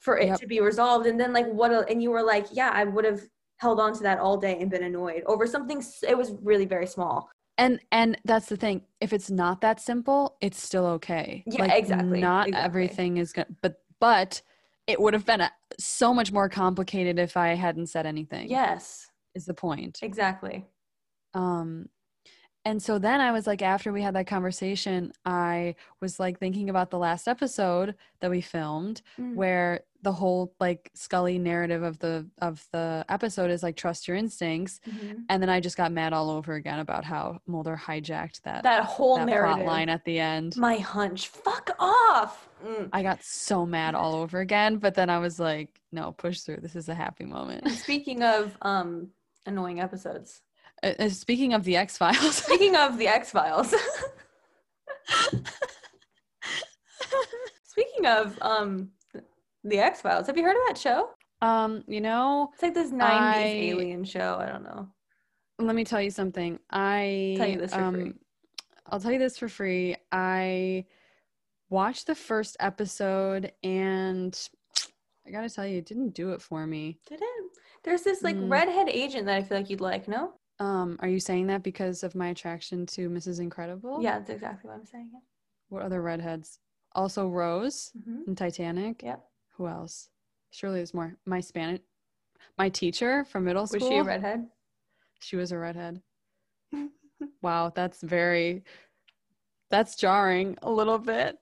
for 0.00 0.18
it 0.18 0.26
Yep. 0.26 0.40
to 0.40 0.46
be 0.46 0.60
resolved. 0.60 1.06
And 1.06 1.18
then, 1.18 1.32
like, 1.32 1.46
what? 1.46 1.70
a- 1.72 1.86
And 1.88 2.02
you 2.02 2.10
were 2.10 2.22
like, 2.22 2.48
yeah, 2.52 2.72
I 2.74 2.84
would 2.84 3.06
have 3.06 3.22
held 3.56 3.80
on 3.80 3.94
to 3.94 4.02
that 4.02 4.18
all 4.18 4.36
day 4.36 4.58
and 4.60 4.70
been 4.70 4.84
annoyed 4.84 5.22
over 5.24 5.46
something. 5.46 5.82
It 6.06 6.18
was 6.18 6.34
really 6.42 6.66
very 6.66 6.86
small. 6.86 7.30
And 7.58 7.80
and 7.90 8.18
that's 8.24 8.46
the 8.46 8.56
thing 8.56 8.82
if 9.00 9.12
it's 9.12 9.30
not 9.30 9.60
that 9.60 9.80
simple 9.80 10.36
it's 10.40 10.62
still 10.62 10.86
okay 10.86 11.42
Yeah, 11.46 11.64
exactly, 11.66 12.20
not 12.20 12.48
exactly. 12.48 12.66
everything 12.66 13.16
is 13.16 13.32
good 13.32 13.46
but 13.62 13.80
but 14.00 14.42
it 14.86 15.00
would 15.00 15.14
have 15.14 15.24
been 15.26 15.40
a, 15.40 15.50
so 15.78 16.12
much 16.14 16.32
more 16.32 16.48
complicated 16.48 17.18
if 17.18 17.36
i 17.36 17.48
hadn't 17.54 17.86
said 17.88 18.06
anything 18.06 18.48
Yes, 18.50 19.06
is 19.34 19.46
the 19.46 19.54
point 19.54 19.98
exactly. 20.02 20.64
um 21.34 21.88
and 22.66 22.82
so 22.82 22.98
then 22.98 23.20
I 23.20 23.30
was 23.32 23.46
like, 23.46 23.62
after 23.62 23.92
we 23.92 24.02
had 24.02 24.14
that 24.16 24.26
conversation, 24.26 25.12
I 25.24 25.76
was 26.00 26.18
like 26.20 26.38
thinking 26.38 26.68
about 26.68 26.90
the 26.90 26.98
last 26.98 27.28
episode 27.28 27.94
that 28.20 28.30
we 28.30 28.40
filmed, 28.40 29.02
Mm. 29.18 29.34
where 29.34 29.80
the 30.02 30.12
whole 30.12 30.52
like 30.60 30.90
Scully 30.94 31.36
narrative 31.38 31.82
of 31.82 31.98
the 31.98 32.28
of 32.38 32.64
the 32.72 33.04
episode 33.08 33.50
is 33.50 33.62
like 33.62 33.76
trust 33.76 34.06
your 34.06 34.16
instincts, 34.16 34.80
Mhm. 34.86 35.24
and 35.28 35.42
then 35.42 35.48
I 35.48 35.58
just 35.60 35.76
got 35.76 35.90
mad 35.90 36.12
all 36.12 36.30
over 36.30 36.54
again 36.54 36.78
about 36.78 37.04
how 37.04 37.40
Mulder 37.46 37.76
hijacked 37.86 38.42
that 38.42 38.62
That 38.62 38.84
whole 38.84 39.16
that 39.16 39.26
narrative. 39.26 39.66
line 39.66 39.88
at 39.88 40.04
the 40.04 40.18
end. 40.20 40.56
My 40.56 40.76
hunch. 40.76 41.28
Fuck 41.28 41.70
off. 41.80 42.48
Mm. 42.64 42.88
I 42.92 43.02
got 43.02 43.22
so 43.24 43.66
mad 43.66 43.94
all 43.94 44.14
over 44.14 44.38
again, 44.40 44.78
but 44.78 44.94
then 44.94 45.10
I 45.10 45.18
was 45.18 45.38
like, 45.40 45.80
no, 45.92 46.12
push 46.12 46.40
through. 46.40 46.58
This 46.58 46.76
is 46.76 46.88
a 46.88 46.94
happy 46.94 47.24
moment. 47.24 47.68
Speaking 47.70 48.22
of 48.22 48.56
um 48.62 49.08
annoying 49.44 49.80
episodes. 49.80 50.42
Uh, 50.82 50.92
uh, 50.98 51.08
Speaking 51.08 51.54
of 51.54 51.64
the 51.64 51.76
X 51.76 51.96
Files, 51.98 52.36
Speaking 52.44 52.76
of 52.76 52.98
the 52.98 53.06
X 53.08 53.30
Files. 53.30 53.74
Speaking 57.64 58.06
of 58.06 58.38
um 58.40 58.90
the 59.64 59.78
X 59.78 60.00
Files, 60.00 60.26
have 60.26 60.36
you 60.36 60.44
heard 60.44 60.56
of 60.56 60.62
that 60.68 60.78
show? 60.78 61.10
um, 61.42 61.84
you 61.86 62.00
know, 62.00 62.48
It's 62.54 62.62
like 62.62 62.72
this 62.74 62.90
90s 62.92 63.02
I- 63.02 63.42
alien 63.42 64.04
show. 64.04 64.38
I 64.40 64.46
don't 64.46 64.62
know. 64.64 64.88
let 65.58 65.74
me 65.76 65.84
tell 65.84 66.00
you 66.00 66.10
something. 66.10 66.58
I 66.70 67.34
Tell 67.36 67.46
you 67.48 67.58
this 67.58 67.74
for 67.74 67.90
free. 67.92 68.02
um, 68.02 68.14
I'll 68.86 69.00
tell 69.00 69.12
you 69.12 69.18
this 69.18 69.36
for 69.38 69.48
free. 69.48 69.96
I 70.12 70.86
watched 71.68 72.06
the 72.06 72.14
first 72.14 72.56
episode, 72.60 73.52
and 73.62 74.38
I 75.26 75.30
gotta 75.30 75.50
tell 75.50 75.66
you, 75.66 75.78
it 75.78 75.86
didn't 75.86 76.14
do 76.14 76.30
it 76.32 76.40
for 76.40 76.66
me. 76.66 77.00
Did 77.08 77.20
it? 77.20 77.44
There's 77.84 78.02
this 78.02 78.22
like 78.22 78.36
Mm. 78.36 78.50
redhead 78.50 78.88
agent 78.88 79.26
that 79.26 79.36
I 79.36 79.42
feel 79.42 79.58
like 79.58 79.68
you'd 79.68 79.80
like, 79.82 80.08
no? 80.08 80.32
Um, 80.58 80.96
are 81.00 81.08
you 81.08 81.20
saying 81.20 81.48
that 81.48 81.62
because 81.62 82.02
of 82.02 82.14
my 82.14 82.28
attraction 82.28 82.86
to 82.86 83.08
Mrs. 83.10 83.40
Incredible? 83.40 84.00
Yeah, 84.02 84.18
that's 84.18 84.30
exactly 84.30 84.68
what 84.68 84.76
I'm 84.78 84.86
saying. 84.86 85.10
What 85.68 85.82
other 85.82 86.00
redheads? 86.02 86.58
Also 86.92 87.28
Rose 87.28 87.90
hmm 88.04 88.22
in 88.26 88.34
Titanic. 88.34 89.02
Yep. 89.02 89.22
Who 89.56 89.66
else? 89.68 90.08
Surely 90.50 90.76
there's 90.78 90.94
more. 90.94 91.16
My 91.26 91.40
Spanish, 91.40 91.80
my 92.56 92.68
teacher 92.68 93.24
from 93.24 93.44
middle 93.44 93.66
school. 93.66 93.80
Was 93.80 93.88
she 93.88 93.96
a 93.98 94.02
redhead? 94.04 94.46
She 95.20 95.36
was 95.36 95.52
a 95.52 95.58
redhead. 95.58 96.00
wow, 97.42 97.72
that's 97.74 98.00
very. 98.02 98.64
That's 99.70 99.96
jarring 99.96 100.56
a 100.62 100.70
little 100.70 100.98
bit. 100.98 101.38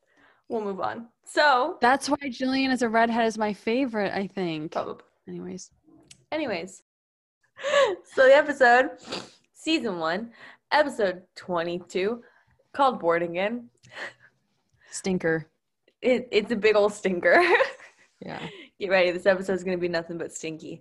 We'll 0.49 0.63
move 0.63 0.81
on. 0.81 1.09
So, 1.25 1.77
That's 1.81 2.09
why 2.09 2.17
Gillian 2.31 2.71
is 2.71 2.83
a 2.83 2.89
redhead 2.89 3.27
is 3.27 3.37
my 3.39 3.53
favorite. 3.53 4.13
I 4.13 4.27
think. 4.27 4.73
probably. 4.73 5.05
Anyways, 5.29 5.71
Anyways, 6.33 6.83
so 8.15 8.27
the 8.27 8.35
episode, 8.35 8.91
season 9.53 9.99
one, 9.99 10.31
episode 10.73 11.23
22, 11.37 12.23
called 12.73 13.01
Born 13.01 13.23
Again. 13.23 13.69
stinker. 14.91 15.47
It, 16.03 16.29
it's 16.31 16.53
a 16.53 16.57
big 16.57 16.77
old 16.77 16.93
stinker. 16.93 17.43
Yeah. 18.25 18.41
Get 18.81 18.91
ready. 18.91 19.11
This 19.11 19.27
episode 19.27 19.53
is 19.53 19.65
going 19.65 19.77
to 19.77 19.81
be 19.81 19.89
nothing 19.89 20.17
but 20.17 20.33
stinky. 20.33 20.81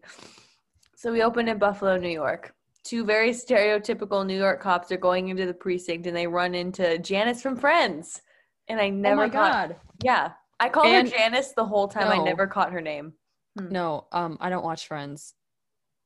So 0.95 1.11
we 1.11 1.23
open 1.23 1.49
in 1.49 1.57
Buffalo, 1.57 1.97
New 1.97 2.07
York. 2.07 2.53
Two 2.85 3.03
very 3.03 3.31
stereotypical 3.31 4.25
New 4.25 4.37
York 4.37 4.61
cops 4.61 4.91
are 4.93 4.97
going 4.97 5.27
into 5.27 5.45
the 5.45 5.53
precinct 5.53 6.07
and 6.07 6.15
they 6.15 6.27
run 6.27 6.55
into 6.55 6.97
Janice 6.99 7.41
from 7.41 7.57
Friends. 7.57 8.21
And 8.69 8.79
I 8.79 8.89
never 8.89 9.23
oh 9.23 9.27
my 9.27 9.29
caught, 9.29 9.51
god. 9.51 9.75
Yeah. 10.03 10.31
I 10.59 10.69
called 10.69 10.87
And- 10.87 11.09
her 11.09 11.17
Janice 11.17 11.51
the 11.51 11.65
whole 11.65 11.89
time. 11.89 12.07
I 12.07 12.23
never 12.23 12.47
caught 12.47 12.71
her 12.71 12.81
name. 12.81 13.11
No, 13.59 14.07
um, 14.13 14.37
I 14.39 14.49
don't 14.49 14.63
watch 14.63 14.87
Friends. 14.87 15.33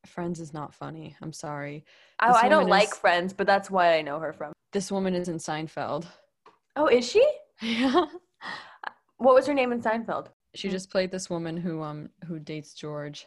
Friends 0.07 0.39
is 0.39 0.53
not 0.53 0.73
funny. 0.73 1.15
I'm 1.21 1.33
sorry. 1.33 1.85
I, 2.19 2.27
This 2.29 2.37
I 2.37 2.49
don't 2.49 2.63
woman 2.63 2.69
like 2.69 2.95
Friends, 2.95 3.33
but 3.33 3.45
that's 3.47 3.69
why 3.69 3.97
I 3.97 4.01
know 4.01 4.19
her 4.19 4.33
from. 4.33 4.53
This 4.73 4.91
woman 4.91 5.13
is 5.13 5.29
in 5.29 5.37
Seinfeld. 5.37 6.05
Oh, 6.75 6.87
is 6.87 7.09
she? 7.09 7.25
Yeah. 7.61 8.05
What 9.17 9.33
was 9.33 9.47
her 9.47 9.53
name 9.53 9.71
in 9.71 9.81
Seinfeld? 9.81 10.27
She 10.53 10.69
just 10.69 10.91
played 10.91 11.09
this 11.09 11.27
woman 11.27 11.57
who 11.57 11.81
um 11.81 12.09
who 12.27 12.37
dates 12.37 12.73
George. 12.75 13.25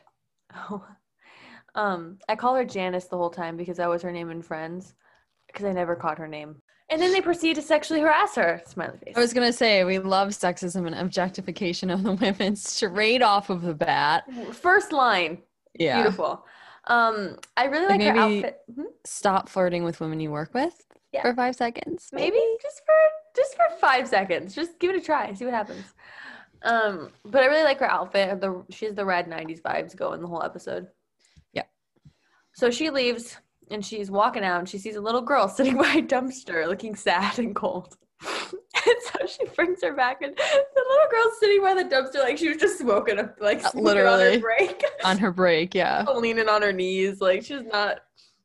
Oh, 0.54 0.84
um, 1.74 2.18
I 2.28 2.36
call 2.36 2.54
her 2.54 2.64
Janice 2.64 3.06
the 3.06 3.16
whole 3.16 3.30
time 3.30 3.56
because 3.56 3.76
that 3.78 3.88
was 3.88 4.02
her 4.02 4.12
name 4.12 4.30
in 4.30 4.40
Friends, 4.42 4.94
because 5.48 5.64
I 5.64 5.72
never 5.72 5.96
caught 5.96 6.18
her 6.18 6.28
name. 6.28 6.62
And 6.90 7.00
then 7.00 7.12
they 7.12 7.20
proceed 7.20 7.54
to 7.54 7.62
sexually 7.62 8.00
harass 8.00 8.34
her. 8.36 8.60
Smiley 8.66 8.98
face. 9.04 9.14
I 9.16 9.20
was 9.20 9.32
gonna 9.32 9.52
say 9.52 9.82
we 9.84 9.98
love 9.98 10.28
sexism 10.28 10.86
and 10.86 10.94
objectification 10.94 11.90
of 11.90 12.02
the 12.04 12.12
women 12.14 12.54
straight 12.74 13.22
off 13.22 13.50
of 13.50 13.62
the 13.62 13.74
bat. 13.74 14.24
First 14.52 14.92
line, 14.92 15.38
Yeah. 15.78 16.02
beautiful. 16.02 16.44
Um, 16.86 17.36
I 17.56 17.64
really 17.66 17.86
like, 17.86 18.00
Like 18.00 18.08
her 18.08 18.14
maybe- 18.14 18.38
outfit. 18.44 18.60
Mhm. 18.72 18.84
Stop 19.04 19.48
flirting 19.48 19.84
with 19.84 20.00
women 20.00 20.20
you 20.20 20.30
work 20.30 20.54
with 20.54 20.74
Yeah. 21.12 21.22
for 21.22 21.34
five 21.34 21.54
seconds. 21.56 22.08
Maybe 22.12 22.40
just 22.62 22.82
for 22.84 22.94
just 23.36 23.54
for 23.54 23.64
five 23.80 24.08
seconds. 24.08 24.54
Just 24.54 24.78
give 24.78 24.90
it 24.94 24.96
a 25.00 25.04
try. 25.04 25.32
See 25.34 25.44
what 25.44 25.54
happens. 25.54 25.84
Um, 26.62 27.12
but 27.24 27.42
I 27.42 27.46
really 27.46 27.62
like 27.64 27.78
her 27.80 27.90
outfit. 27.90 28.40
The 28.40 28.64
she 28.70 28.86
has 28.86 28.94
the 28.94 29.04
red 29.04 29.26
'90s 29.28 29.60
vibes 29.62 29.96
going 29.96 30.20
the 30.20 30.26
whole 30.26 30.42
episode. 30.42 30.88
Yeah. 31.52 31.62
So 32.52 32.70
she 32.70 32.90
leaves 32.90 33.38
and 33.70 33.84
she's 33.84 34.10
walking 34.10 34.42
out 34.44 34.58
and 34.58 34.68
she 34.68 34.78
sees 34.78 34.96
a 34.96 35.00
little 35.00 35.22
girl 35.22 35.48
sitting 35.56 35.76
by 35.76 35.92
a 35.92 36.02
dumpster 36.02 36.66
looking 36.66 36.96
sad 36.96 37.38
and 37.38 37.54
cold. 37.54 37.96
and 38.52 38.96
so 39.02 39.26
she 39.26 39.44
brings 39.56 39.82
her 39.82 39.94
back 39.94 40.20
and 40.22 40.36
the 40.36 40.42
little 40.88 41.10
girl's 41.10 41.38
sitting 41.40 41.62
by 41.62 41.74
the 41.74 41.84
dumpster 41.84 42.20
like 42.22 42.36
she 42.38 42.48
was 42.48 42.58
just 42.58 42.78
smoking 42.78 43.18
a 43.18 43.32
like 43.40 43.64
Uh, 43.64 43.70
smoking 43.70 43.88
on 43.88 43.96
her 43.96 44.04
literally. 44.10 44.38
break. 44.38 44.84
On 45.04 45.16
her 45.18 45.30
break, 45.32 45.74
yeah. 45.74 46.04
leaning 46.14 46.48
on 46.48 46.60
her 46.62 46.72
knees. 46.72 47.20
Like 47.20 47.42
she's 47.44 47.62
not 47.62 48.00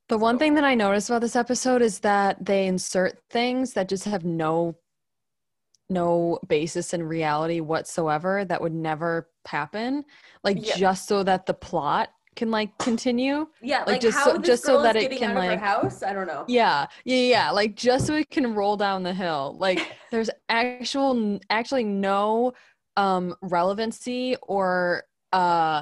The 0.07 0.17
one 0.17 0.38
thing 0.38 0.53
that 0.55 0.63
I 0.63 0.76
noticed 0.76 1.09
about 1.09 1.21
this 1.21 1.36
episode 1.36 1.82
is 1.82 1.99
that 1.99 2.43
they 2.45 2.67
insert 2.67 3.19
things 3.30 3.73
that 3.73 3.89
just 3.89 4.05
have 4.05 4.23
no 4.23 4.78
no 5.89 6.39
basis 6.47 6.93
in 6.93 7.03
reality 7.03 7.59
whatsoever 7.59 8.43
that 8.45 8.59
would 8.61 8.73
never 8.73 9.30
happen 9.45 10.03
like 10.43 10.57
Yeah. 10.65 10.76
just 10.78 11.07
so 11.07 11.21
that 11.23 11.45
the 11.45 11.53
plot 11.53 12.09
can 12.36 12.51
like 12.51 12.77
continue 12.79 13.47
Yeah, 13.61 13.79
Like, 13.79 13.88
like, 13.88 14.01
just 14.01 14.17
how 14.17 14.25
so- 14.25 14.38
this 14.38 14.47
just 14.47 14.63
so 14.65 14.81
that 14.81 14.95
it 14.95 15.01
getting 15.03 15.19
can, 15.19 15.31
out 15.31 15.38
of 15.38 15.43
like- 15.45 15.59
house. 15.59 16.03
I 16.03 16.13
don't 16.13 16.27
know. 16.27 16.45
yeah 16.47 16.86
yeah 17.05 17.15
yeah 17.17 17.51
like 17.51 17.75
just 17.75 18.05
so 18.07 18.15
it 18.15 18.29
can 18.29 18.53
roll 18.53 18.75
down 18.77 19.03
the 19.03 19.13
hill 19.13 19.55
like 19.59 19.79
there's 20.11 20.29
actual 20.49 21.39
actually 21.49 21.83
no 21.83 22.53
um 22.97 23.36
relevancy 23.41 24.36
or 24.43 25.03
uh 25.33 25.81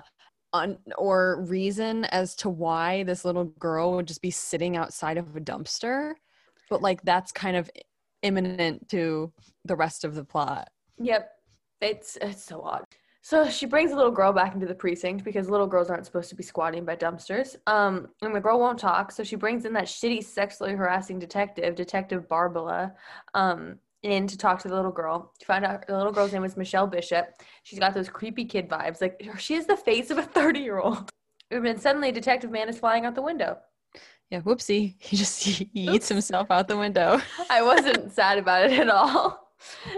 un, 0.53 0.77
or 0.97 1.43
reason 1.47 2.05
as 2.05 2.35
to 2.35 2.49
why 2.49 3.03
this 3.03 3.25
little 3.25 3.45
girl 3.45 3.93
would 3.95 4.07
just 4.07 4.21
be 4.21 4.31
sitting 4.31 4.77
outside 4.77 5.17
of 5.17 5.35
a 5.35 5.39
dumpster 5.41 6.13
but 6.69 6.81
like 6.81 7.01
that's 7.03 7.31
kind 7.31 7.57
of 7.57 7.69
imminent 8.21 8.87
to 8.89 9.31
the 9.65 9.75
rest 9.75 10.03
of 10.03 10.15
the 10.15 10.23
plot 10.23 10.69
Yep. 10.99 11.29
It's 11.81 12.17
it's 12.21 12.43
so 12.43 12.61
odd. 12.61 12.85
So 13.25 13.47
she 13.47 13.65
brings 13.65 13.93
a 13.93 13.95
little 13.95 14.11
girl 14.11 14.33
back 14.33 14.53
into 14.53 14.65
the 14.65 14.75
precinct 14.75 15.23
because 15.23 15.49
little 15.49 15.65
girls 15.65 15.89
aren't 15.89 16.05
supposed 16.05 16.27
to 16.29 16.35
be 16.35 16.43
squatting 16.43 16.83
by 16.83 16.97
dumpsters. 16.97 17.55
Um, 17.67 18.09
and 18.21 18.35
the 18.35 18.41
girl 18.41 18.59
won't 18.59 18.77
talk, 18.77 19.13
so 19.13 19.23
she 19.23 19.37
brings 19.37 19.63
in 19.63 19.71
that 19.73 19.85
shitty 19.85 20.25
sexually 20.25 20.73
harassing 20.73 21.19
detective, 21.19 21.73
Detective 21.73 22.27
Barbala, 22.27 22.91
um, 23.33 23.79
in 24.01 24.27
to 24.27 24.37
talk 24.37 24.59
to 24.63 24.67
the 24.67 24.75
little 24.75 24.91
girl. 24.91 25.31
To 25.39 25.45
find 25.45 25.63
out 25.63 25.87
the 25.87 25.95
little 25.95 26.11
girl's 26.11 26.33
name 26.33 26.41
was 26.41 26.57
Michelle 26.57 26.85
Bishop. 26.85 27.41
She's 27.63 27.79
got 27.79 27.93
those 27.93 28.09
creepy 28.09 28.43
kid 28.43 28.67
vibes. 28.69 28.99
Like 28.99 29.25
she 29.37 29.53
has 29.53 29.67
the 29.67 29.77
face 29.77 30.11
of 30.11 30.17
a 30.17 30.23
30-year-old. 30.23 31.09
And 31.49 31.65
then 31.65 31.79
suddenly 31.79 32.11
Detective 32.11 32.51
Man 32.51 32.67
is 32.67 32.77
flying 32.77 33.05
out 33.05 33.15
the 33.15 33.21
window. 33.21 33.57
yeah 34.31 34.41
whoopsie 34.41 34.95
he 34.99 35.15
just 35.15 35.41
he 35.43 35.69
eats 35.73 36.09
himself 36.09 36.51
out 36.51 36.67
the 36.67 36.75
window 36.75 37.21
I 37.49 37.61
wasn't 37.61 38.11
sad 38.19 38.37
about 38.37 38.65
it 38.69 38.77
at 38.77 38.89
all. 38.89 39.39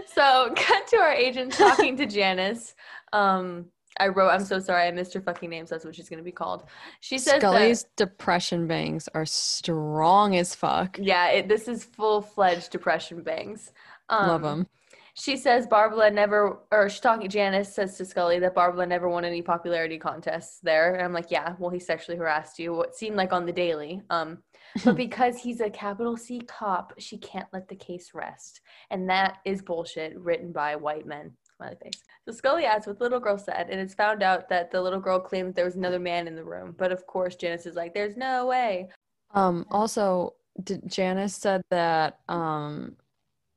So, 0.05 0.53
cut 0.55 0.85
to 0.89 0.97
our 0.97 1.11
agent 1.11 1.53
talking 1.53 1.97
to 1.97 2.05
Janice. 2.05 2.75
Um, 3.15 3.65
I 3.97 4.09
wrote, 4.09 4.29
I'm 4.29 4.43
so 4.43 4.59
sorry, 4.59 4.87
I 4.87 4.91
missed 4.91 5.13
her 5.13 5.21
fucking 5.21 5.49
name, 5.49 5.65
so 5.65 5.75
that's 5.75 5.85
what 5.85 5.95
she's 5.95 6.09
going 6.09 6.17
to 6.17 6.23
be 6.23 6.31
called. 6.31 6.65
She 6.99 7.17
says, 7.17 7.33
that- 7.33 7.41
scully's 7.41 7.85
depression 7.95 8.67
bangs 8.67 9.07
are 9.13 9.25
strong 9.25 10.35
as 10.35 10.53
fuck 10.53 10.97
yeah, 11.01 11.29
it, 11.29 11.47
this 11.47 11.67
is 11.67 11.83
full 11.85 12.21
fledged 12.21 12.71
depression 12.71 13.21
bangs. 13.23 13.71
Um, 14.09 14.27
love 14.27 14.41
them 14.41 14.67
She 15.13 15.37
says 15.37 15.65
Barbala 15.65 16.13
never, 16.13 16.59
or 16.71 16.89
she's 16.89 16.99
talking, 16.99 17.29
Janice 17.29 17.73
says 17.73 17.97
to 17.97 18.05
Scully 18.05 18.37
that 18.39 18.53
Barbala 18.53 18.85
never 18.85 19.07
won 19.07 19.23
any 19.23 19.41
popularity 19.41 19.97
contests 19.97 20.59
there. 20.61 20.93
And 20.93 21.03
I'm 21.03 21.13
like, 21.13 21.31
yeah, 21.31 21.55
well, 21.57 21.69
he 21.71 21.79
sexually 21.79 22.17
harassed 22.17 22.59
you. 22.59 22.73
What 22.73 22.95
seemed 22.95 23.15
like 23.15 23.31
on 23.31 23.45
the 23.45 23.53
daily. 23.53 24.01
Um, 24.09 24.39
but 24.83 24.97
because 25.05 25.37
he's 25.37 25.61
a 25.61 25.69
capital 25.69 26.17
C 26.17 26.41
cop, 26.41 26.93
she 26.97 27.17
can't 27.17 27.47
let 27.53 27.69
the 27.69 27.77
case 27.77 28.11
rest. 28.13 28.59
And 28.91 29.09
that 29.09 29.37
is 29.45 29.61
bullshit 29.61 30.19
written 30.19 30.51
by 30.51 30.75
white 30.75 31.05
men. 31.05 31.31
Smiley 31.57 31.75
face. 31.81 32.03
So 32.27 32.33
Scully 32.33 32.65
asks 32.65 32.87
what 32.87 32.97
the 32.97 33.03
little 33.03 33.19
girl 33.19 33.37
said, 33.37 33.67
and 33.69 33.79
it's 33.79 33.93
found 33.93 34.21
out 34.23 34.49
that 34.49 34.71
the 34.71 34.81
little 34.81 34.99
girl 34.99 35.19
claimed 35.19 35.49
that 35.49 35.55
there 35.55 35.65
was 35.65 35.75
another 35.75 35.99
man 35.99 36.27
in 36.27 36.35
the 36.35 36.43
room. 36.43 36.75
But 36.77 36.91
of 36.91 37.05
course, 37.07 37.35
Janice 37.35 37.65
is 37.65 37.75
like, 37.75 37.93
there's 37.93 38.17
no 38.17 38.45
way. 38.45 38.89
Um, 39.33 39.65
also, 39.71 40.35
did, 40.63 40.89
Janice 40.89 41.35
said 41.35 41.61
that 41.69 42.19
um, 42.29 42.95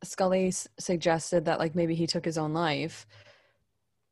Scully 0.03 0.49
s- 0.49 0.69
suggested 0.79 1.45
that 1.47 1.59
like 1.59 1.75
maybe 1.75 1.95
he 1.95 2.07
took 2.07 2.25
his 2.25 2.39
own 2.39 2.53
life, 2.53 3.07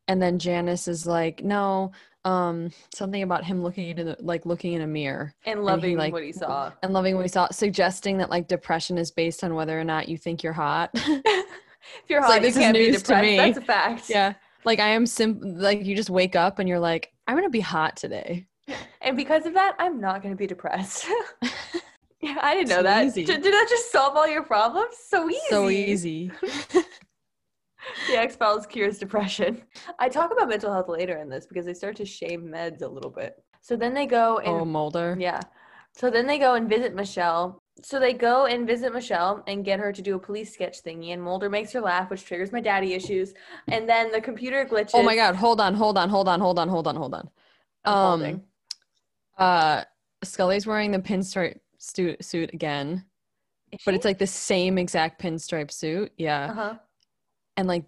and 0.08 0.20
then 0.22 0.38
Janice 0.38 0.86
is 0.88 1.06
like, 1.06 1.42
no, 1.42 1.92
um, 2.24 2.70
something 2.94 3.22
about 3.22 3.44
him 3.44 3.62
looking 3.62 3.88
into 3.88 4.04
the, 4.04 4.16
like 4.20 4.46
looking 4.46 4.72
in 4.72 4.82
a 4.82 4.86
mirror 4.86 5.32
And 5.44 5.60
he, 5.60 5.64
loving 5.64 5.96
like, 5.96 6.12
what 6.12 6.24
he 6.24 6.32
saw. 6.32 6.72
and 6.82 6.92
loving 6.92 7.14
what 7.16 7.22
he 7.24 7.28
saw, 7.28 7.48
suggesting 7.50 8.18
that 8.18 8.30
like 8.30 8.48
depression 8.48 8.98
is 8.98 9.10
based 9.12 9.44
on 9.44 9.54
whether 9.54 9.78
or 9.78 9.84
not 9.84 10.08
you 10.08 10.16
think 10.18 10.42
you're 10.42 10.52
hot. 10.52 10.90
If 12.04 12.10
you're 12.10 12.20
hot, 12.20 12.30
like, 12.30 12.42
you 12.42 12.48
this 12.48 12.56
is 12.56 12.62
can't 12.62 12.74
be 12.76 12.86
news 12.86 12.96
to 12.96 13.02
depressed. 13.02 13.22
me. 13.22 13.36
That's 13.36 13.58
a 13.58 13.60
fact. 13.60 14.10
yeah, 14.10 14.34
like 14.64 14.80
I 14.80 14.88
am 14.88 15.06
sim 15.06 15.40
like 15.42 15.84
you 15.84 15.94
just 15.96 16.10
wake 16.10 16.36
up 16.36 16.58
and 16.58 16.68
you're 16.68 16.78
like, 16.80 17.12
I'm 17.26 17.36
gonna 17.36 17.50
be 17.50 17.60
hot 17.60 17.96
today. 17.96 18.46
And 19.00 19.16
because 19.16 19.46
of 19.46 19.54
that, 19.54 19.76
I'm 19.78 20.00
not 20.00 20.20
going 20.22 20.34
to 20.34 20.36
be 20.36 20.48
depressed. 20.48 21.06
yeah, 22.20 22.38
I 22.42 22.54
didn't 22.54 22.70
know 22.70 22.78
So 22.78 22.82
that. 22.82 23.14
Did, 23.14 23.26
did 23.26 23.44
that 23.44 23.66
just 23.70 23.92
solve 23.92 24.16
all 24.16 24.26
your 24.26 24.42
problems? 24.42 24.96
So 25.08 25.30
easy. 25.30 25.40
So 25.48 25.68
easy. 25.68 26.32
The 28.08 28.16
X 28.18 28.34
Files 28.34 28.66
cures 28.66 28.98
depression. 28.98 29.62
I 30.00 30.08
talk 30.08 30.32
about 30.32 30.48
mental 30.48 30.72
health 30.72 30.88
later 30.88 31.18
in 31.18 31.28
this 31.28 31.46
because 31.46 31.64
they 31.64 31.74
start 31.74 31.94
to 31.96 32.04
shame 32.04 32.42
meds 32.52 32.82
a 32.82 32.88
little 32.88 33.10
bit. 33.10 33.36
So 33.60 33.76
then 33.76 33.94
they 33.94 34.06
go 34.06 34.38
and 34.38 34.48
oh, 34.48 34.64
Mulder. 34.64 35.16
yeah. 35.18 35.40
So 35.92 36.10
then 36.10 36.26
they 36.26 36.38
go 36.38 36.54
and 36.54 36.68
visit 36.68 36.94
Michelle. 36.96 37.62
So 37.82 38.00
they 38.00 38.14
go 38.14 38.46
and 38.46 38.66
visit 38.66 38.92
Michelle 38.94 39.44
and 39.46 39.64
get 39.64 39.78
her 39.78 39.92
to 39.92 40.00
do 40.00 40.16
a 40.16 40.18
police 40.18 40.52
sketch 40.52 40.82
thingy, 40.82 41.12
and 41.12 41.22
Mulder 41.22 41.50
makes 41.50 41.72
her 41.72 41.80
laugh, 41.80 42.10
which 42.10 42.24
triggers 42.24 42.50
my 42.50 42.60
daddy 42.60 42.94
issues. 42.94 43.34
And 43.68 43.88
then 43.88 44.10
the 44.10 44.20
computer 44.20 44.64
glitches. 44.64 44.92
Oh 44.94 45.02
my 45.02 45.14
god, 45.14 45.36
hold 45.36 45.60
on, 45.60 45.74
hold 45.74 45.98
on, 45.98 46.08
hold 46.08 46.28
on, 46.28 46.40
hold 46.40 46.58
on, 46.58 46.68
hold 46.68 46.86
on, 46.88 46.96
hold 46.96 47.14
on. 47.14 47.30
I'm 47.84 48.22
Um. 48.24 48.42
Uh 49.38 49.84
Scully's 50.24 50.66
wearing 50.66 50.90
the 50.90 50.98
pinstripe 50.98 51.60
suit 51.78 52.24
suit 52.24 52.52
again. 52.54 53.04
Is 53.72 53.80
But 53.84 53.92
she? 53.92 53.96
it's 53.96 54.04
like 54.04 54.18
the 54.18 54.26
same 54.26 54.78
exact 54.78 55.20
pinstripe 55.20 55.70
suit. 55.70 56.12
Yeah. 56.16 56.46
uh-huh. 56.50 56.74
And 57.58 57.68
like 57.68 57.84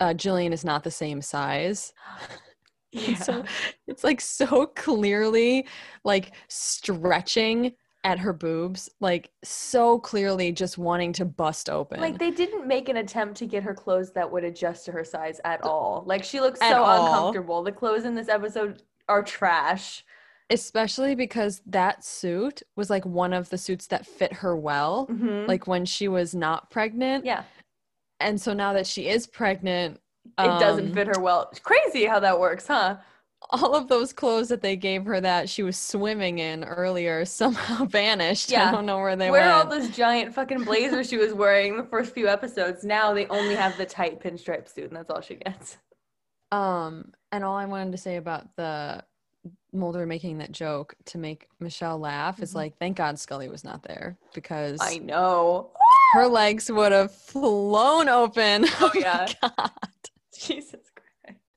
uh 0.00 0.12
Gillian 0.14 0.52
is 0.52 0.64
not 0.64 0.84
the 0.84 0.90
same 0.90 1.22
size. 1.22 1.92
Yeah. 2.92 3.14
So 3.22 3.44
it's 3.86 4.02
like 4.02 4.20
so 4.20 4.66
clearly 4.66 5.64
like 6.02 6.32
stretching 6.48 7.72
at 8.04 8.18
her 8.18 8.32
boobs, 8.32 8.88
like 9.00 9.30
so 9.44 9.98
clearly 9.98 10.52
just 10.52 10.78
wanting 10.78 11.12
to 11.14 11.24
bust 11.24 11.68
open. 11.68 12.00
Like 12.00 12.18
they 12.18 12.30
didn't 12.30 12.66
make 12.66 12.88
an 12.88 12.96
attempt 12.96 13.36
to 13.38 13.46
get 13.46 13.62
her 13.62 13.74
clothes 13.74 14.10
that 14.12 14.30
would 14.30 14.44
adjust 14.44 14.86
to 14.86 14.92
her 14.92 15.04
size 15.04 15.40
at 15.44 15.62
all. 15.62 16.02
Like 16.06 16.24
she 16.24 16.40
looks 16.40 16.60
At 16.62 16.72
so 16.72 16.82
all. 16.82 17.06
uncomfortable. 17.06 17.62
The 17.62 17.72
clothes 17.72 18.04
in 18.04 18.14
this 18.14 18.28
episode 18.28 18.82
are 19.08 19.22
trash. 19.22 20.04
Especially 20.48 21.14
because 21.14 21.62
that 21.66 22.02
suit 22.04 22.62
was 22.74 22.90
like 22.90 23.04
one 23.04 23.32
of 23.32 23.50
the 23.50 23.58
suits 23.58 23.86
that 23.88 24.06
fit 24.06 24.32
her 24.32 24.56
well, 24.56 25.06
Mhm. 25.08 25.46
like 25.46 25.66
when 25.66 25.84
she 25.84 26.08
was 26.08 26.34
not 26.34 26.70
pregnant. 26.70 27.24
yeah, 27.24 27.44
And 28.18 28.40
so 28.40 28.52
now 28.52 28.72
that 28.72 28.86
she 28.86 29.08
is 29.08 29.26
pregnant, 29.26 30.00
it 30.38 30.60
doesn't 30.60 30.88
um, 30.88 30.92
fit 30.94 31.06
her 31.06 31.20
well. 31.20 31.48
It's 31.50 31.60
crazy 31.60 32.04
how 32.06 32.18
that 32.20 32.38
works, 32.40 32.66
huh? 32.66 32.96
All 33.48 33.74
of 33.74 33.88
those 33.88 34.12
clothes 34.12 34.48
that 34.48 34.60
they 34.62 34.76
gave 34.76 35.04
her 35.06 35.20
that 35.20 35.48
she 35.48 35.62
was 35.62 35.76
swimming 35.76 36.38
in 36.38 36.62
earlier 36.64 37.24
somehow 37.24 37.84
vanished. 37.86 38.50
Yeah. 38.50 38.68
I 38.68 38.72
don't 38.72 38.86
know 38.86 38.98
where 38.98 39.16
they 39.16 39.26
were. 39.30 39.38
Where 39.38 39.50
all 39.52 39.66
went. 39.66 39.82
those 39.82 39.96
giant 39.96 40.34
fucking 40.34 40.64
blazers 40.64 41.08
she 41.08 41.16
was 41.16 41.32
wearing 41.32 41.76
the 41.76 41.84
first 41.84 42.12
few 42.14 42.28
episodes? 42.28 42.84
Now 42.84 43.12
they 43.14 43.26
only 43.26 43.54
have 43.56 43.76
the 43.78 43.86
tight 43.86 44.20
pinstripe 44.20 44.68
suit, 44.72 44.84
and 44.88 44.96
that's 44.96 45.10
all 45.10 45.20
she 45.20 45.36
gets. 45.36 45.78
Um, 46.52 47.12
and 47.32 47.44
all 47.44 47.56
I 47.56 47.64
wanted 47.64 47.92
to 47.92 47.98
say 47.98 48.16
about 48.16 48.54
the 48.56 49.04
Mulder 49.72 50.04
making 50.04 50.38
that 50.38 50.50
joke 50.50 50.94
to 51.06 51.16
make 51.18 51.46
Michelle 51.60 51.98
laugh 51.98 52.42
is 52.42 52.50
Mhm. 52.52 52.56
like, 52.56 52.76
thank 52.78 52.96
God 52.96 53.18
Scully 53.20 53.48
was 53.48 53.62
not 53.62 53.84
there 53.84 54.18
because 54.34 54.78
I 54.82 54.98
know. 54.98 55.70
her 56.14 56.26
legs 56.26 56.70
would 56.70 56.90
have 56.90 57.14
flown 57.14 58.08
open. 58.08 58.66
Oh, 58.80 58.90
my 58.92 59.00
yeah. 59.00 59.26
God. 59.40 59.70
Jesus. 60.36 60.89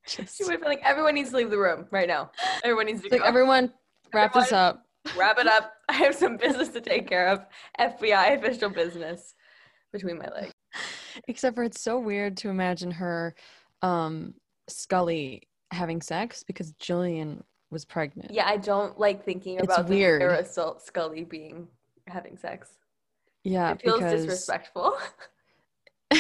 Just, 0.08 0.38
She 0.38 0.44
would 0.44 0.60
been 0.60 0.70
like, 0.70 0.82
everyone 0.84 1.16
needs 1.16 1.30
to 1.30 1.38
leave 1.38 1.50
the 1.50 1.58
room 1.58 1.88
right 1.92 2.08
now. 2.08 2.32
Everyone 2.64 2.86
needs 2.88 3.02
to 3.04 3.10
like 3.10 3.22
go. 3.22 3.28
everyone 3.28 3.72
wrap 4.14 4.34
this 4.34 4.52
up. 4.52 4.86
Wrap 5.18 5.38
it 5.40 5.48
up. 5.48 5.74
I 5.90 5.94
have 5.94 6.16
some 6.16 6.38
business 6.38 6.70
to 6.70 6.82
take 6.82 7.08
care 7.08 7.28
of. 7.28 7.46
FBI 7.80 8.38
official 8.38 8.70
business 8.70 9.36
between 9.92 10.18
my 10.18 10.28
legs. 10.30 10.54
Except 11.28 11.56
for 11.56 11.64
it's 11.64 11.82
so 11.82 12.00
weird 12.00 12.36
to 12.38 12.50
imagine 12.50 12.92
her, 12.92 13.36
um, 13.82 14.34
Scully 14.68 15.44
having 15.72 16.02
sex 16.02 16.44
because 16.44 16.74
Gillian 16.80 17.44
was 17.70 17.86
pregnant. 17.86 18.32
Yeah, 18.32 18.48
I 18.48 18.58
don't 18.58 18.98
like 19.00 19.24
thinking 19.24 19.56
It's 19.56 19.66
about 19.66 19.88
the 19.88 19.96
weird. 19.96 20.22
Sarah 20.22 20.46
Sul- 20.46 20.80
Scully 20.80 21.24
being 21.24 21.68
having 22.08 22.38
sex. 22.38 22.72
Yeah, 23.44 23.72
it 23.72 23.82
feels 23.82 24.00
because 24.00 24.22
disrespectful. 24.26 24.98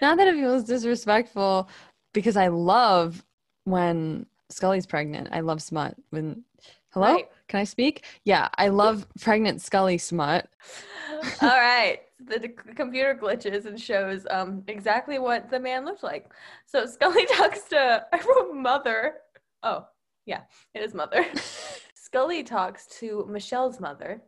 not 0.00 0.16
that 0.16 0.26
it 0.26 0.34
feels 0.34 0.64
disrespectful 0.64 1.68
because 2.12 2.36
I 2.36 2.48
love 2.48 3.24
when 3.64 4.26
Scully's 4.50 4.86
pregnant. 4.86 5.28
I 5.32 5.40
love 5.40 5.62
smut. 5.62 5.96
When 6.10 6.44
hello, 6.90 7.06
Right. 7.14 7.28
can 7.48 7.60
I 7.60 7.64
speak? 7.64 8.04
Yeah, 8.24 8.48
I 8.56 8.68
love 8.68 9.06
pregnant 9.20 9.62
Scully 9.62 9.98
smut. 9.98 10.48
All 11.42 11.48
right. 11.48 12.00
The, 12.24 12.38
c- 12.40 12.74
computer 12.76 13.18
glitches 13.20 13.66
and 13.66 13.80
shows 13.80 14.26
um 14.30 14.62
exactly 14.68 15.18
what 15.18 15.50
the 15.50 15.58
man 15.58 15.84
looked 15.84 16.02
like. 16.04 16.30
So 16.66 16.86
Scully 16.86 17.26
talks 17.32 17.62
to 17.70 18.06
I 18.12 18.20
wrote 18.28 18.54
mother. 18.54 19.14
Oh, 19.62 19.86
yeah, 20.26 20.42
it 20.74 20.82
is 20.82 20.94
mother. 20.94 21.24
Scully 21.94 22.42
talks 22.44 22.86
to 23.00 23.26
Michelle's 23.28 23.80
mother, 23.80 24.20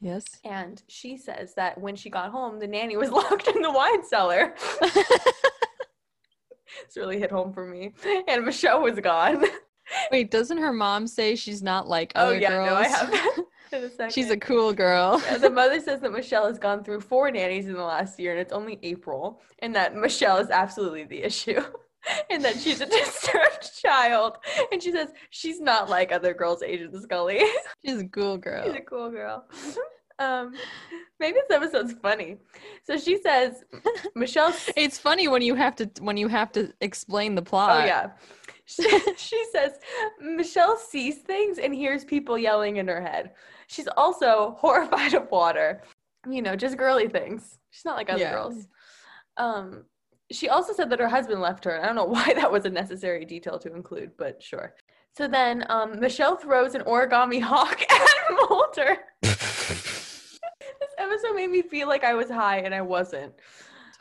Yes. 0.00 0.24
and 0.44 0.82
she 0.88 1.16
says 1.18 1.52
that 1.54 1.78
when 1.78 1.94
she 1.94 2.08
got 2.10 2.30
home, 2.30 2.58
the 2.58 2.66
nanny 2.66 2.96
was 2.96 3.10
locked 3.10 3.48
in 3.48 3.60
the 3.60 3.70
wine 3.70 4.04
cellar. 4.06 4.54
It's 6.84 6.96
really 6.96 7.18
hit 7.18 7.30
home 7.30 7.52
for 7.52 7.66
me. 7.66 7.92
And 8.28 8.44
Michelle 8.44 8.82
was 8.82 8.98
gone. 9.00 9.44
Wait, 10.10 10.30
doesn't 10.30 10.58
her 10.58 10.72
mom 10.72 11.06
say 11.06 11.34
she's 11.34 11.62
not 11.62 11.88
like 11.88 12.12
oh, 12.14 12.26
other 12.26 12.40
girls? 12.40 12.50
oh 12.50 12.54
yeah, 12.54 12.66
girls? 12.66 12.68
no, 12.70 12.76
I 12.76 13.98
have 13.98 14.12
she's 14.12 14.30
a 14.30 14.36
cool 14.36 14.72
girl. 14.72 15.22
Yeah, 15.24 15.38
the 15.38 15.50
mother 15.50 15.80
says 15.80 16.00
that 16.00 16.12
Michelle 16.12 16.46
has 16.46 16.58
gone 16.58 16.84
through 16.84 17.00
four 17.00 17.30
nannies 17.30 17.68
in 17.68 17.74
the 17.74 17.82
last 17.82 18.18
year 18.18 18.32
and 18.32 18.40
it's 18.40 18.52
only 18.52 18.78
April, 18.82 19.40
and 19.60 19.74
that 19.74 19.94
Michelle 19.94 20.38
is 20.38 20.50
absolutely 20.50 21.04
the 21.04 21.22
issue. 21.22 21.60
And 22.30 22.42
that 22.44 22.58
she's 22.58 22.80
a 22.80 22.86
disturbed 22.86 23.70
child. 23.82 24.38
And 24.72 24.82
she 24.82 24.92
says 24.92 25.08
she's 25.30 25.60
not 25.60 25.90
like 25.90 26.12
other 26.12 26.32
girls' 26.32 26.62
Agent 26.62 26.94
Scully. 27.02 27.42
she's 27.84 28.00
a 28.00 28.06
cool 28.06 28.38
girl. 28.38 28.64
she's 28.64 28.76
a 28.76 28.80
cool 28.80 29.10
girl. 29.10 29.44
Um, 30.18 30.54
maybe 31.20 31.38
this 31.48 31.56
episode's 31.56 31.92
funny. 31.94 32.38
So 32.84 32.96
she 32.98 33.20
says 33.22 33.64
Michelle. 34.14 34.54
It's 34.76 34.98
funny 34.98 35.28
when 35.28 35.42
you 35.42 35.54
have 35.54 35.76
to 35.76 35.90
when 36.00 36.16
you 36.16 36.28
have 36.28 36.52
to 36.52 36.72
explain 36.80 37.34
the 37.34 37.42
plot. 37.42 37.82
Oh 37.82 37.84
yeah. 37.84 38.10
She, 38.64 38.82
she 39.16 39.44
says 39.52 39.72
Michelle 40.20 40.76
sees 40.76 41.18
things 41.18 41.58
and 41.58 41.74
hears 41.74 42.04
people 42.04 42.36
yelling 42.36 42.76
in 42.76 42.88
her 42.88 43.00
head. 43.00 43.32
She's 43.68 43.88
also 43.96 44.56
horrified 44.58 45.14
of 45.14 45.30
water. 45.30 45.82
You 46.28 46.42
know, 46.42 46.56
just 46.56 46.76
girly 46.76 47.08
things. 47.08 47.58
She's 47.70 47.84
not 47.84 47.96
like 47.96 48.10
other 48.10 48.20
Yeah. 48.20 48.32
girls. 48.32 48.66
Um, 49.36 49.84
she 50.30 50.48
also 50.48 50.72
said 50.74 50.90
that 50.90 50.98
her 51.00 51.08
husband 51.08 51.40
left 51.40 51.64
her. 51.64 51.80
I 51.82 51.86
don't 51.86 51.94
know 51.94 52.04
why 52.16 52.34
that 52.34 52.50
was 52.50 52.64
a 52.64 52.70
necessary 52.70 53.24
detail 53.24 53.58
to 53.60 53.72
include, 53.74 54.10
but 54.18 54.42
sure. 54.42 54.74
So 55.16 55.26
then 55.26 55.64
um, 55.70 55.98
Michelle 56.00 56.36
throws 56.36 56.74
an 56.74 56.82
origami 56.82 57.40
hawk 57.40 57.80
at 57.90 58.08
Mulder. 58.50 58.98
Episode 61.18 61.34
made 61.36 61.50
me 61.50 61.62
feel 61.62 61.88
like 61.88 62.04
I 62.04 62.14
was 62.14 62.30
high 62.30 62.58
and 62.58 62.74
I 62.74 62.82
wasn't. 62.82 63.34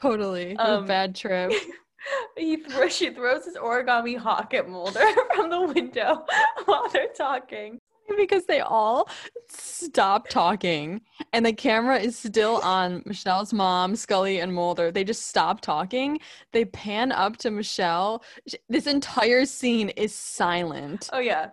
Totally. 0.02 0.56
Um, 0.58 0.84
a 0.84 0.88
bad 0.88 1.16
trip. 1.16 1.52
he 2.38 2.58
thro- 2.58 2.90
she 2.90 3.10
throws 3.10 3.46
his 3.46 3.56
origami 3.56 4.18
hawk 4.18 4.54
at 4.54 4.70
Mulder 4.70 5.04
from 5.36 5.50
the 5.50 5.62
window 5.62 6.26
while 6.66 6.88
they're 6.90 7.08
talking. 7.18 7.80
because 8.16 8.46
they 8.46 8.60
all 8.60 9.10
stop 9.50 10.28
talking 10.30 11.02
and 11.34 11.46
the 11.46 11.54
camera 11.54 11.98
is 11.98 12.18
still 12.18 12.58
on 12.58 13.02
Michelle's 13.06 13.52
mom, 13.54 13.96
Scully, 13.96 14.40
and 14.40 14.54
Mulder. 14.54 14.92
They 14.92 15.04
just 15.04 15.28
stop 15.28 15.62
talking. 15.62 16.20
They 16.54 16.66
pan 16.66 17.12
up 17.12 17.38
to 17.38 17.52
Michelle. 17.52 18.24
This 18.70 18.88
entire 18.88 19.46
scene 19.46 19.90
is 19.90 20.14
silent. 20.14 21.10
Oh 21.12 21.20
yeah. 21.20 21.50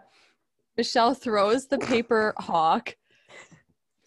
Michelle 0.77 1.15
throws 1.15 1.67
the 1.67 1.79
paper 1.79 2.35
hawk. 2.39 2.97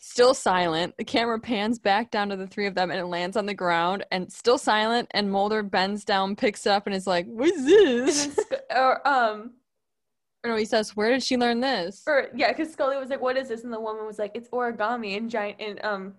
Still 0.10 0.34
silent. 0.34 0.96
The 0.98 1.04
camera 1.04 1.38
pans 1.38 1.80
back 1.80 2.12
down 2.12 2.30
to 2.30 2.38
the 2.38 2.48
three 2.48 2.66
of 2.66 2.76
them 2.76 2.92
and 2.92 3.00
it 3.00 3.06
lands 3.06 3.36
on 3.36 3.46
the 3.46 3.54
ground 3.54 4.06
and 4.10 4.32
still 4.32 4.58
silent. 4.58 5.10
And 5.12 5.30
Mulder 5.30 5.62
bends 5.64 6.06
down, 6.06 6.36
picks 6.36 6.66
it 6.66 6.70
up, 6.70 6.88
and 6.88 6.96
is 6.96 7.06
like, 7.06 7.26
What's 7.28 7.64
this? 7.66 8.40
or 8.74 9.06
um 9.08 9.52
Or 10.46 10.52
no, 10.52 10.56
he 10.56 10.64
says, 10.66 10.96
Where 10.96 11.12
did 11.12 11.24
she 11.24 11.36
learn 11.36 11.60
this? 11.60 12.04
or 12.08 12.28
yeah, 12.34 12.54
because 12.54 12.72
Scully 12.72 12.96
was 12.96 13.10
like, 13.10 13.22
"What 13.22 13.36
is 13.38 13.50
this?" 13.50 13.64
And 13.66 13.74
the 13.74 13.80
woman 13.82 14.06
was 14.06 14.18
like, 14.18 14.32
"It's 14.34 14.48
origami 14.50 15.18
and 15.18 15.30
giant 15.30 15.60
and 15.60 15.84
um." 15.84 16.14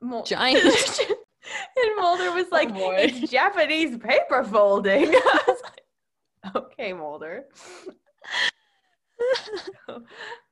Mul- 0.00 0.24
Giant. 0.24 0.64
and 1.04 1.96
Mulder 1.98 2.32
was 2.32 2.46
like, 2.50 2.74
boy. 2.74 2.96
"It's 2.98 3.30
Japanese 3.30 3.96
paper 3.98 4.42
folding." 4.42 5.04
I 5.14 5.40
was 5.46 5.62
like, 5.62 6.56
okay, 6.56 6.92
Mulder. 6.92 7.44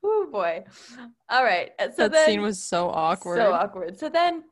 oh 0.02 0.28
boy. 0.30 0.64
All 1.28 1.44
right. 1.44 1.70
uh, 1.78 1.88
So 1.90 2.02
that 2.02 2.12
then 2.12 2.26
scene 2.26 2.42
was 2.42 2.62
so 2.62 2.88
awkward. 2.88 3.38
So 3.38 3.52
awkward. 3.52 3.98
So 3.98 4.08
then 4.08 4.44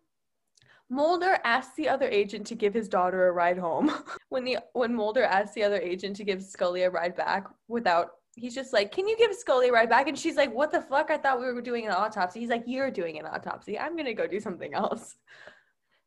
Mulder 0.88 1.38
asks 1.44 1.74
the 1.76 1.88
other 1.88 2.08
agent 2.08 2.46
to 2.48 2.54
give 2.54 2.72
his 2.72 2.88
daughter 2.88 3.28
a 3.28 3.32
ride 3.32 3.58
home. 3.58 3.92
when 4.28 4.44
the 4.44 4.58
when 4.72 4.94
Mulder 4.94 5.24
asks 5.24 5.54
the 5.54 5.64
other 5.64 5.78
agent 5.78 6.16
to 6.16 6.24
give 6.24 6.42
Scully 6.42 6.82
a 6.82 6.90
ride 6.90 7.16
back 7.16 7.46
without 7.68 8.10
he's 8.36 8.54
just 8.54 8.72
like, 8.72 8.92
Can 8.92 9.08
you 9.08 9.16
give 9.16 9.34
Scully 9.34 9.68
a 9.68 9.72
ride 9.72 9.88
back? 9.88 10.08
And 10.08 10.18
she's 10.18 10.36
like, 10.36 10.54
What 10.54 10.70
the 10.70 10.82
fuck? 10.82 11.10
I 11.10 11.18
thought 11.18 11.40
we 11.40 11.46
were 11.46 11.60
doing 11.60 11.86
an 11.86 11.92
autopsy. 11.92 12.40
He's 12.40 12.50
like, 12.50 12.64
You're 12.66 12.90
doing 12.90 13.18
an 13.18 13.26
autopsy. 13.26 13.78
I'm 13.78 13.96
gonna 13.96 14.14
go 14.14 14.26
do 14.26 14.40
something 14.40 14.74
else. 14.74 15.16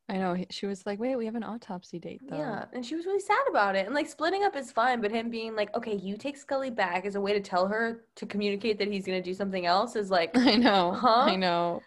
I 0.09 0.17
know. 0.17 0.43
She 0.49 0.65
was 0.65 0.85
like, 0.85 0.99
wait, 0.99 1.15
we 1.15 1.25
have 1.25 1.35
an 1.35 1.43
autopsy 1.43 1.99
date 1.99 2.21
though. 2.27 2.37
Yeah. 2.37 2.65
And 2.73 2.85
she 2.85 2.95
was 2.95 3.05
really 3.05 3.19
sad 3.19 3.37
about 3.49 3.75
it. 3.75 3.85
And 3.85 3.93
like 3.93 4.07
splitting 4.07 4.43
up 4.43 4.55
is 4.55 4.71
fine, 4.71 5.01
but 5.01 5.11
him 5.11 5.29
being 5.29 5.55
like, 5.55 5.75
Okay, 5.77 5.95
you 5.95 6.17
take 6.17 6.35
Scully 6.35 6.71
back 6.71 7.05
as 7.05 7.15
a 7.15 7.21
way 7.21 7.33
to 7.33 7.39
tell 7.39 7.67
her 7.67 8.05
to 8.15 8.25
communicate 8.25 8.79
that 8.79 8.91
he's 8.91 9.05
gonna 9.05 9.21
do 9.21 9.33
something 9.33 9.65
else 9.65 9.95
is 9.95 10.09
like 10.09 10.31
I 10.35 10.55
know. 10.55 10.93
Huh? 10.93 11.25
I 11.27 11.35
know. 11.35 11.81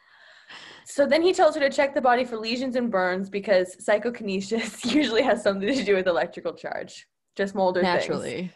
So 0.84 1.06
then 1.06 1.22
he 1.22 1.32
tells 1.32 1.54
her 1.54 1.60
to 1.60 1.70
check 1.70 1.94
the 1.94 2.00
body 2.00 2.24
for 2.24 2.36
lesions 2.36 2.76
and 2.76 2.90
burns 2.90 3.28
because 3.30 3.76
psychokinesis 3.84 4.84
usually 4.94 5.22
has 5.22 5.42
something 5.42 5.74
to 5.74 5.84
do 5.84 5.94
with 5.94 6.06
electrical 6.06 6.52
charge. 6.52 7.06
Just 7.34 7.54
Mulder 7.54 7.82
things. 7.82 8.50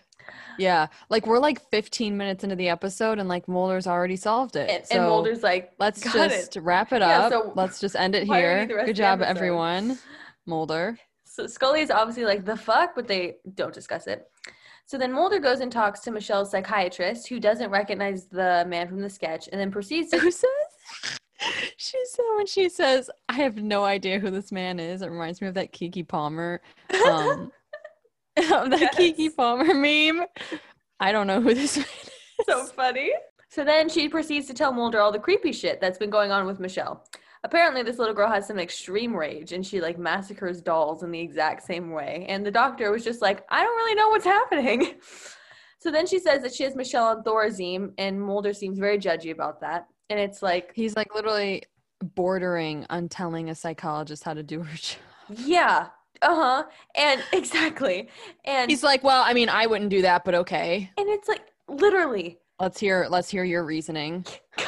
Yeah. 0.59 0.87
Like 1.09 1.27
we're 1.27 1.39
like 1.39 1.61
15 1.71 2.17
minutes 2.17 2.45
into 2.45 2.57
the 2.57 2.69
episode 2.69 3.19
and 3.19 3.29
like 3.29 3.47
Mulder's 3.49 3.87
already 3.87 4.17
solved 4.17 4.57
it. 4.57 4.69
And, 4.71 4.87
so 4.87 4.97
and 4.97 5.05
Mulder's 5.05 5.43
like, 5.43 5.73
let's 5.79 6.01
just 6.01 6.57
it." 6.57 6.61
wrap 6.63 6.93
it 6.93 7.01
Yeah, 7.01 7.21
up. 7.23 7.33
so 7.33 7.53
let's 7.55 7.81
just 7.81 7.97
end 7.97 8.15
it 8.15 8.27
why 8.29 8.43
are 8.43 8.53
we 8.55 8.59
here. 8.61 8.67
the 8.67 8.75
rest 8.75 8.83
of 8.83 8.87
Good 8.89 8.97
job, 8.97 9.23
everyone. 9.23 9.99
Mulder. 10.47 10.99
So 11.25 11.47
Scully 11.47 11.81
is 11.81 11.91
obviously 11.91 12.25
like, 12.25 12.45
the 12.45 12.57
fuck, 12.57 12.95
but 12.95 13.07
they 13.07 13.37
don't 13.55 13.75
discuss 13.75 14.07
it. 14.07 14.27
So 14.87 14.97
then 14.97 15.13
Mulder 15.13 15.41
goes 15.41 15.61
and 15.61 15.71
talks 15.71 16.01
to 16.01 16.11
Michelle's 16.13 16.51
psychiatrist, 16.53 17.29
who 17.29 17.41
doesn't 17.41 17.71
recognize 17.71 18.27
the 18.27 18.65
man 18.69 18.87
from 18.87 19.01
the 19.01 19.11
sketch, 19.11 19.49
and 19.51 19.61
then 19.61 19.71
proceeds 19.71 20.11
to 20.13 20.19
Who 20.19 20.31
says? 20.31 20.49
She 21.77 21.99
said 22.09 22.23
when 22.37 22.47
she 22.47 22.69
says, 22.71 23.11
"I 23.29 23.35
have 23.35 23.57
no 23.57 23.85
idea 23.85 24.19
who 24.19 24.31
this 24.31 24.51
man 24.53 24.81
is." 24.81 25.03
It 25.03 25.11
reminds 25.11 25.43
me 25.43 25.49
of 25.49 25.55
that 25.55 25.73
Keke 25.73 26.07
Palmer, 26.09 26.63
um, 27.07 27.53
that 28.37 28.95
Keke 28.97 29.35
Palmer 29.37 29.75
meme. 29.75 30.27
I 31.01 31.13
don't 31.13 31.27
know 31.27 31.41
who 31.41 31.55
this 31.55 31.77
man 31.77 31.87
is. 31.87 32.47
so 32.49 32.65
funny. 32.67 33.13
So 33.49 33.65
then 33.65 33.89
she 33.89 34.09
proceeds 34.09 34.47
to 34.49 34.55
tell 34.55 34.73
Mulder 34.73 35.01
all 35.01 35.13
the 35.13 35.19
creepy 35.19 35.53
shit 35.53 35.81
that's 35.81 35.99
been 35.99 36.11
going 36.11 36.31
on 36.31 36.47
with 36.47 36.61
Michelle. 36.61 37.07
Apparently, 37.45 37.83
this 37.83 37.99
little 37.99 38.15
girl 38.15 38.29
has 38.29 38.47
some 38.47 38.59
extreme 38.59 39.15
rage 39.15 39.53
and 39.53 39.65
she 39.65 39.81
like 39.81 39.99
massacres 39.99 40.61
dolls 40.61 41.03
in 41.03 41.11
the 41.11 41.21
exact 41.21 41.63
same 41.65 41.93
way. 41.93 42.27
And 42.29 42.45
the 42.45 42.51
doctor 42.51 42.91
was 42.91 43.05
just 43.05 43.23
like, 43.23 43.45
I 43.51 43.63
don't 43.63 43.77
really 43.77 43.95
know 43.95 44.09
what's 44.09 44.25
happening. 44.25 44.95
So 45.79 45.93
then 45.93 46.07
she 46.07 46.19
says 46.19 46.43
that 46.43 46.55
she 46.55 46.65
has 46.65 46.75
Michelle 46.75 47.05
on 47.05 47.23
Thorazine, 47.23 47.93
and 47.99 48.21
Mulder 48.21 48.53
seems 48.55 48.79
very 48.79 48.99
judgy 48.99 49.31
about 49.31 49.61
that. 49.61 49.87
And 50.09 50.19
it's 50.19 50.43
like, 50.43 50.73
He's 50.75 50.97
like 50.97 51.15
literally 51.15 51.63
bordering 52.03 52.87
on 52.91 53.09
telling 53.09 53.51
a 53.51 53.55
psychologist 53.55 54.25
how 54.25 54.35
to 54.35 54.43
do 54.43 54.63
her 54.63 54.77
job. 54.77 54.99
yeah, 55.45 55.89
uh 56.23 56.35
huh, 56.35 56.65
and 56.95 57.23
exactly, 57.33 58.09
and 58.45 58.71
He's 58.71 58.83
like, 58.83 59.05
"Well, 59.05 59.23
I 59.25 59.33
mean, 59.35 59.49
I 59.49 59.67
wouldn't 59.67 59.91
do 59.91 60.03
that, 60.03 60.25
but 60.25 60.35
okay. 60.35 60.91
and 60.97 61.09
it's 61.09 61.29
like 61.29 61.43
literally 61.69 62.39
Let's 62.59 62.81
hear 62.81 63.07
let's 63.11 63.29
hear 63.29 63.45
your 63.45 63.65
reasoning." 63.65 64.25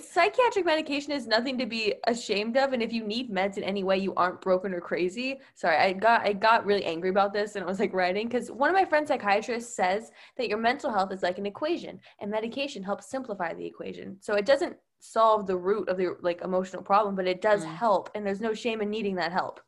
psychiatric 0.00 0.64
medication 0.64 1.12
is 1.12 1.26
nothing 1.26 1.58
to 1.58 1.66
be 1.66 1.92
ashamed 2.06 2.56
of 2.56 2.72
and 2.72 2.82
if 2.82 2.94
you 2.94 3.04
need 3.04 3.30
meds 3.30 3.58
in 3.58 3.62
any 3.62 3.84
way 3.84 3.98
you 3.98 4.14
aren't 4.14 4.40
broken 4.40 4.72
or 4.72 4.80
crazy 4.80 5.38
sorry 5.54 5.76
i 5.76 5.92
got 5.92 6.26
i 6.26 6.32
got 6.32 6.64
really 6.64 6.84
angry 6.84 7.10
about 7.10 7.30
this 7.32 7.56
and 7.56 7.64
i 7.64 7.66
was 7.66 7.78
like 7.78 7.92
writing 7.92 8.26
because 8.26 8.50
one 8.50 8.70
of 8.70 8.74
my 8.74 8.86
friends 8.86 9.08
psychiatrists 9.08 9.76
says 9.76 10.10
that 10.38 10.48
your 10.48 10.56
mental 10.56 10.90
health 10.90 11.12
is 11.12 11.22
like 11.22 11.36
an 11.36 11.44
equation 11.44 12.00
and 12.20 12.30
medication 12.30 12.82
helps 12.82 13.10
simplify 13.10 13.52
the 13.52 13.66
equation 13.66 14.16
so 14.20 14.34
it 14.34 14.46
doesn't 14.46 14.74
solve 14.98 15.46
the 15.46 15.56
root 15.56 15.86
of 15.90 15.98
the 15.98 16.16
like 16.22 16.40
emotional 16.42 16.82
problem 16.82 17.14
but 17.14 17.26
it 17.26 17.42
does 17.42 17.62
Mm. 17.64 17.74
help 17.74 18.08
and 18.14 18.24
there's 18.26 18.40
no 18.40 18.54
shame 18.54 18.80
in 18.80 18.88
needing 18.88 19.16
that 19.16 19.32
help 19.32 19.60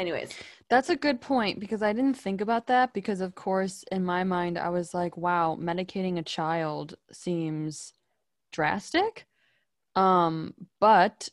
anyways 0.00 0.30
That's 0.68 0.88
a 0.90 0.96
good 0.96 1.20
point 1.20 1.60
because 1.60 1.82
I 1.82 1.92
didn't 1.92 2.16
think 2.16 2.40
about 2.40 2.66
that 2.68 2.92
because 2.94 3.20
of 3.20 3.34
course 3.34 3.84
in 3.92 4.04
my 4.04 4.22
mind 4.24 4.56
I 4.58 4.68
was 4.70 4.94
like, 4.94 5.16
wow, 5.16 5.56
medicating 5.60 6.18
a 6.18 6.22
child 6.22 6.94
seems 7.12 7.92
drastic. 8.52 9.26
Um, 9.96 10.54
but 10.80 11.28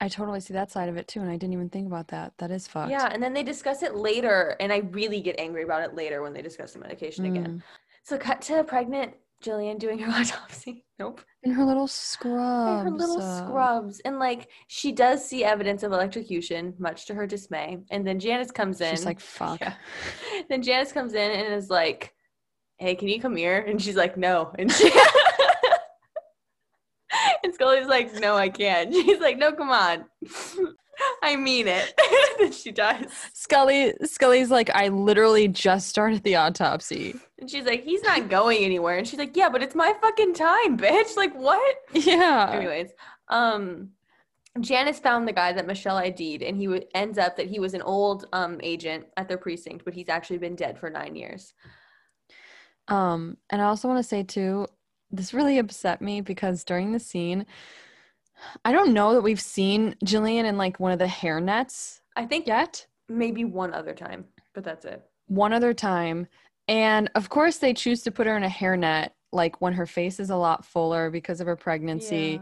I 0.00 0.08
totally 0.08 0.40
see 0.40 0.54
that 0.54 0.70
side 0.70 0.88
of 0.88 0.96
it 0.96 1.08
too 1.08 1.20
and 1.20 1.30
I 1.30 1.36
didn't 1.36 1.54
even 1.54 1.70
think 1.70 1.86
about 1.86 2.08
that. 2.08 2.34
That 2.38 2.50
is 2.50 2.68
fucked. 2.68 2.90
yeah 2.90 3.08
and 3.12 3.20
then 3.22 3.32
they 3.34 3.42
discuss 3.42 3.82
it 3.82 3.94
later 3.96 4.56
and 4.60 4.72
i 4.72 4.78
really 4.92 5.20
get 5.20 5.36
angry 5.38 5.62
about 5.64 5.82
it 5.82 5.94
later 5.94 6.22
when 6.22 6.32
they 6.32 6.42
discuss 6.42 6.72
the 6.72 6.78
medication 6.78 7.24
again 7.26 7.52
Mm. 7.58 7.62
so 8.04 8.16
cut 8.18 8.40
to 8.42 8.62
pregnant 8.64 9.14
gillian 9.46 9.78
doing 9.78 9.98
her 10.00 10.12
autopsy? 10.20 10.84
Nope. 10.98 11.20
And 11.44 11.54
her 11.54 11.64
little 11.64 11.82
And 11.82 11.90
scrubs. 11.90 12.84
her 12.84 12.90
little 12.90 13.22
uh, 13.22 13.46
scrubs. 13.46 14.00
And 14.04 14.18
like 14.18 14.48
she 14.66 14.92
does 14.92 15.24
see 15.24 15.44
evidence 15.44 15.82
of 15.84 15.92
electrocution 15.92 16.74
much 16.78 17.06
to 17.06 17.14
her 17.14 17.26
dismay. 17.26 17.78
And 17.90 18.06
then 18.06 18.18
janice 18.18 18.50
comes 18.50 18.80
in. 18.80 18.90
She's 18.90 19.06
like, 19.06 19.20
fuck. 19.20 19.60
Yeah. 19.60 19.74
then 20.48 20.62
janice 20.62 20.92
comes 20.92 21.14
in 21.14 21.30
and 21.30 21.54
is 21.54 21.70
like 21.70 22.12
hey 22.78 22.94
can 22.94 23.08
you 23.08 23.20
come 23.20 23.36
here? 23.36 23.58
And 23.68 23.80
she's 23.80 23.96
like 23.96 24.16
no. 24.16 24.52
And 24.58 24.70
she 24.70 24.90
and 27.44 27.54
scully's 27.54 27.86
like 27.86 28.12
no 28.20 28.34
i 28.36 28.48
can't. 28.48 28.92
She's 28.92 29.20
like 29.20 29.38
no 29.38 29.52
come 29.52 29.70
on 29.70 30.04
i 31.22 31.36
mean 31.36 31.66
it 31.68 31.94
she 32.54 32.70
does 32.72 33.06
Scully 33.32 33.94
Scully's 34.04 34.50
like, 34.50 34.70
I 34.74 34.88
literally 34.88 35.48
just 35.48 35.88
started 35.88 36.22
the 36.22 36.36
autopsy. 36.36 37.14
and 37.38 37.50
she's 37.50 37.64
like 37.64 37.82
he's 37.84 38.02
not 38.02 38.28
going 38.28 38.64
anywhere 38.64 38.98
and 38.98 39.06
she's 39.06 39.18
like 39.18 39.36
yeah 39.36 39.48
but 39.48 39.62
it's 39.62 39.74
my 39.74 39.94
fucking 40.00 40.34
time 40.34 40.76
bitch 40.78 41.16
like 41.16 41.34
what 41.34 41.76
Yeah. 41.92 42.50
Anyways, 42.52 42.90
um, 43.28 43.90
Janice 44.60 44.98
found 44.98 45.28
the 45.28 45.32
guy 45.32 45.52
that 45.52 45.66
Michelle 45.66 45.98
ID'd, 45.98 46.42
and 46.42 46.56
he 46.56 46.64
w- 46.66 46.86
ends 46.94 47.18
up 47.18 47.36
that 47.36 47.46
he 47.46 47.58
was 47.58 47.74
an 47.74 47.82
old 47.82 48.26
um 48.32 48.58
agent 48.62 49.04
at 49.16 49.28
their 49.28 49.36
precinct, 49.38 49.84
but 49.84 49.92
he's 49.94 50.08
actually 50.08 50.38
been 50.38 50.56
dead 50.56 50.78
for 50.78 50.88
nine 50.88 51.14
years. 51.16 51.52
Um, 52.88 53.36
and 53.50 53.60
I 53.60 53.66
also 53.66 53.88
want 53.88 53.98
to 53.98 54.08
say 54.08 54.22
too, 54.22 54.66
this 55.10 55.34
really 55.34 55.58
upset 55.58 56.00
me 56.00 56.20
because 56.20 56.64
during 56.64 56.92
the 56.92 57.00
scene, 57.00 57.44
I 58.64 58.72
don't 58.72 58.92
know 58.92 59.14
that 59.14 59.22
we've 59.22 59.40
seen 59.40 59.96
Gillian 60.04 60.46
in 60.46 60.56
like 60.56 60.78
one 60.78 60.92
of 60.92 60.98
the 60.98 61.08
hair 61.08 61.40
nets 61.40 62.00
I 62.16 62.26
think 62.26 62.46
yet. 62.46 62.86
maybe 63.08 63.44
one 63.44 63.72
other 63.72 63.94
time, 63.94 64.24
but 64.54 64.64
that's 64.64 64.84
it. 64.84 65.02
One 65.26 65.52
other 65.52 65.74
time. 65.74 66.26
And 66.68 67.10
of 67.14 67.28
course 67.28 67.58
they 67.58 67.74
choose 67.74 68.02
to 68.02 68.10
put 68.10 68.26
her 68.26 68.36
in 68.36 68.42
a 68.42 68.48
hairnet 68.48 69.10
like 69.32 69.60
when 69.60 69.74
her 69.74 69.86
face 69.86 70.18
is 70.18 70.30
a 70.30 70.36
lot 70.36 70.64
fuller 70.64 71.10
because 71.10 71.40
of 71.40 71.46
her 71.46 71.56
pregnancy. 71.56 72.40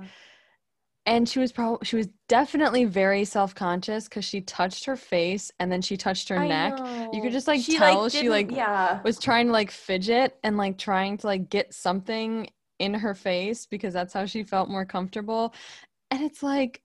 And 1.06 1.28
she 1.28 1.38
was 1.38 1.52
probably 1.52 1.84
she 1.84 1.96
was 1.96 2.08
definitely 2.28 2.86
very 2.86 3.26
self-conscious 3.26 4.08
because 4.08 4.24
she 4.24 4.40
touched 4.40 4.86
her 4.86 4.96
face 4.96 5.52
and 5.60 5.70
then 5.70 5.82
she 5.82 5.98
touched 5.98 6.30
her 6.30 6.38
I 6.38 6.48
neck. 6.48 6.78
You 7.12 7.20
could 7.20 7.32
just, 7.32 7.46
like, 7.46 7.62
tell 7.62 8.08
she, 8.08 8.30
like, 8.30 8.50
yeah. 8.50 9.02
was 9.02 9.18
trying 9.18 9.48
to 9.48 9.52
like 9.52 9.70
fidget 9.70 10.38
and 10.42 10.56
like 10.56 10.78
trying 10.78 11.18
to 11.18 11.26
like 11.26 11.50
get 11.50 11.74
something 11.74 12.48
in 12.78 12.94
her 12.94 13.14
face 13.14 13.66
because 13.66 13.94
that's 13.94 14.12
how 14.12 14.26
she 14.26 14.42
felt 14.44 14.68
more 14.68 14.84
comfortable. 14.84 15.54
And 16.10 16.22
it's 16.22 16.42
like, 16.42 16.82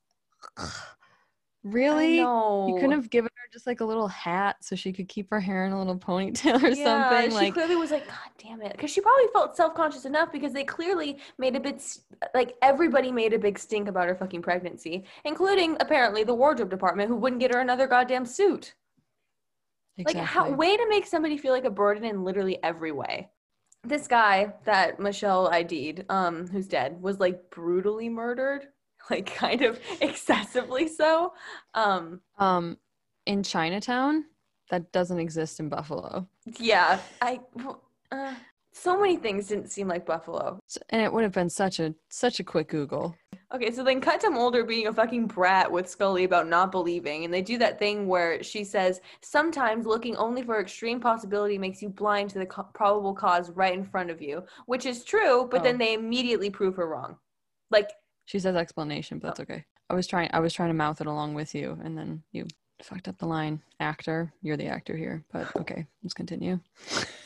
really? 1.64 2.18
You 2.18 2.76
couldn't 2.76 2.92
have 2.92 3.10
given 3.10 3.30
her 3.36 3.48
just 3.52 3.68
like 3.68 3.82
a 3.82 3.86
little 3.86 4.08
hat 4.08 4.58
so 4.62 4.76
she 4.76 4.94
could 4.94 5.08
keep 5.08 5.30
her 5.32 5.40
hair 5.40 5.66
in 5.66 5.72
a 5.72 5.78
little 5.78 5.98
ponytail 5.98 6.62
or 6.64 6.70
yeah, 6.70 7.10
something. 7.10 7.32
She 7.32 7.36
Like, 7.36 7.54
clearly 7.54 7.76
was 7.76 7.92
like, 7.92 8.08
God 8.08 8.30
damn 8.38 8.62
it. 8.62 8.74
Because 8.74 8.92
she 8.92 9.02
probably 9.02 9.28
felt 9.34 9.56
self 9.56 9.74
conscious 9.76 10.06
enough 10.06 10.32
because 10.32 10.54
they 10.54 10.64
clearly 10.64 11.18
made 11.38 11.56
a 11.56 11.60
bit, 11.60 11.84
like, 12.34 12.56
everybody 12.62 13.12
made 13.12 13.34
a 13.34 13.40
big 13.40 13.58
stink 13.60 13.88
about 13.88 14.08
her 14.08 14.16
fucking 14.16 14.42
pregnancy, 14.42 15.06
including 15.26 15.78
apparently 15.80 16.24
the 16.24 16.36
wardrobe 16.36 16.70
department 16.70 17.10
who 17.10 17.16
wouldn't 17.16 17.40
get 17.42 17.54
her 17.54 17.60
another 17.60 17.88
goddamn 17.88 18.26
suit. 18.26 18.76
Like, 20.06 20.16
how, 20.16 20.50
way 20.52 20.78
to 20.78 20.88
make 20.90 21.06
somebody 21.06 21.38
feel 21.38 21.52
like 21.52 21.66
a 21.66 21.70
burden 21.70 22.06
in 22.06 22.24
literally 22.24 22.58
every 22.64 22.92
way. 22.92 23.30
This 23.84 24.07
guy 24.07 24.53
that 24.65 24.99
Michelle 24.99 25.47
ID'd, 25.47 26.05
um, 26.09 26.47
who's 26.47 26.67
dead, 26.67 27.01
was 27.01 27.19
like 27.19 27.49
brutally 27.49 28.09
murdered, 28.09 28.67
like 29.09 29.34
kind 29.34 29.61
of 29.61 29.80
excessively 30.01 30.88
so. 30.88 31.34
Um, 31.73 32.21
um, 32.38 32.77
in 33.25 33.43
Chinatown, 33.43 34.25
that 34.69 34.91
doesn't 34.91 35.19
exist 35.19 35.59
in 35.59 35.69
Buffalo. 35.69 36.27
yeah, 36.59 36.99
I, 37.21 37.39
uh, 38.11 38.34
so 38.72 38.99
many 38.99 39.17
things 39.17 39.47
didn't 39.47 39.72
seem 39.72 39.88
like 39.88 40.05
Buffalo. 40.05 40.59
And 40.89 41.01
it 41.01 41.11
would 41.11 41.24
have 41.24 41.34
been 41.34 41.49
such 41.49 41.80
a 41.80 41.93
such 42.09 42.39
a 42.39 42.43
quick 42.43 42.70
Google. 42.70 43.15
Okay, 43.51 43.72
so 43.72 43.84
then 43.84 43.99
cut 43.99 44.22
to 44.22 44.30
Mulder 44.30 44.63
being 44.63 44.88
a 44.88 44.93
fucking 44.93 45.26
brat 45.26 45.72
with 45.72 45.89
Scully 45.89 46.24
about 46.24 46.47
not 46.47 46.72
believing, 46.72 47.26
and 47.26 47.34
they 47.34 47.41
do 47.41 47.57
that 47.57 47.80
thing 47.80 48.07
where 48.07 48.43
she 48.43 48.63
says, 48.63 49.01
"Sometimes 49.22 49.88
looking 49.88 50.15
only 50.17 50.43
for 50.43 50.59
extreme 50.59 50.99
possibility 50.99 51.57
makes 51.57 51.82
you 51.82 51.89
blind 51.89 52.30
to 52.32 52.39
the 52.39 52.45
co- 52.45 52.70
probable 52.76 53.15
cause 53.15 53.49
right 53.51 53.74
in 53.74 53.84
front 53.84 54.11
of 54.11 54.22
you," 54.22 54.43
which 54.67 54.86
is 54.86 55.03
true, 55.03 55.47
but 55.49 55.63
then 55.63 55.76
Oh. 55.76 55.78
they 55.80 55.93
immediately 55.95 56.51
prove 56.51 56.76
her 56.76 56.88
wrong. 56.88 57.17
Like, 57.72 57.89
She 58.26 58.38
says 58.39 58.55
explanation, 58.55 59.17
but 59.17 59.30
that's 59.30 59.39
oh. 59.39 59.43
okay. 59.43 59.65
I 59.89 59.95
was 59.95 60.05
trying 60.05 60.30
I 60.32 60.39
was 60.39 60.53
trying 60.53 60.70
to 60.70 60.76
mouth 60.76 61.01
it 61.01 61.07
along 61.07 61.34
with 61.34 61.55
you, 61.55 61.80
and 61.84 61.97
then 61.97 62.22
you 62.32 62.45
fucked 62.84 63.07
up 63.07 63.17
the 63.17 63.26
line. 63.26 63.63
Actor, 63.80 64.32
you're 64.43 64.57
the 64.57 64.67
actor 64.67 64.95
here, 64.95 65.26
but 65.32 65.53
okay, 65.55 65.88
let's 66.03 66.13
continue. 66.13 66.59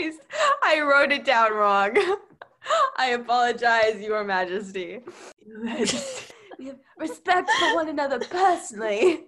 Christ, 0.00 0.20
I 0.62 0.80
wrote 0.80 1.12
it 1.12 1.24
down 1.24 1.52
wrong. 1.52 1.96
I 2.96 3.08
apologize, 3.08 4.00
Your 4.00 4.24
Majesty. 4.24 5.00
we 6.58 6.66
have 6.66 6.78
respect 6.98 7.50
for 7.58 7.74
one 7.74 7.88
another 7.88 8.18
personally. 8.18 9.24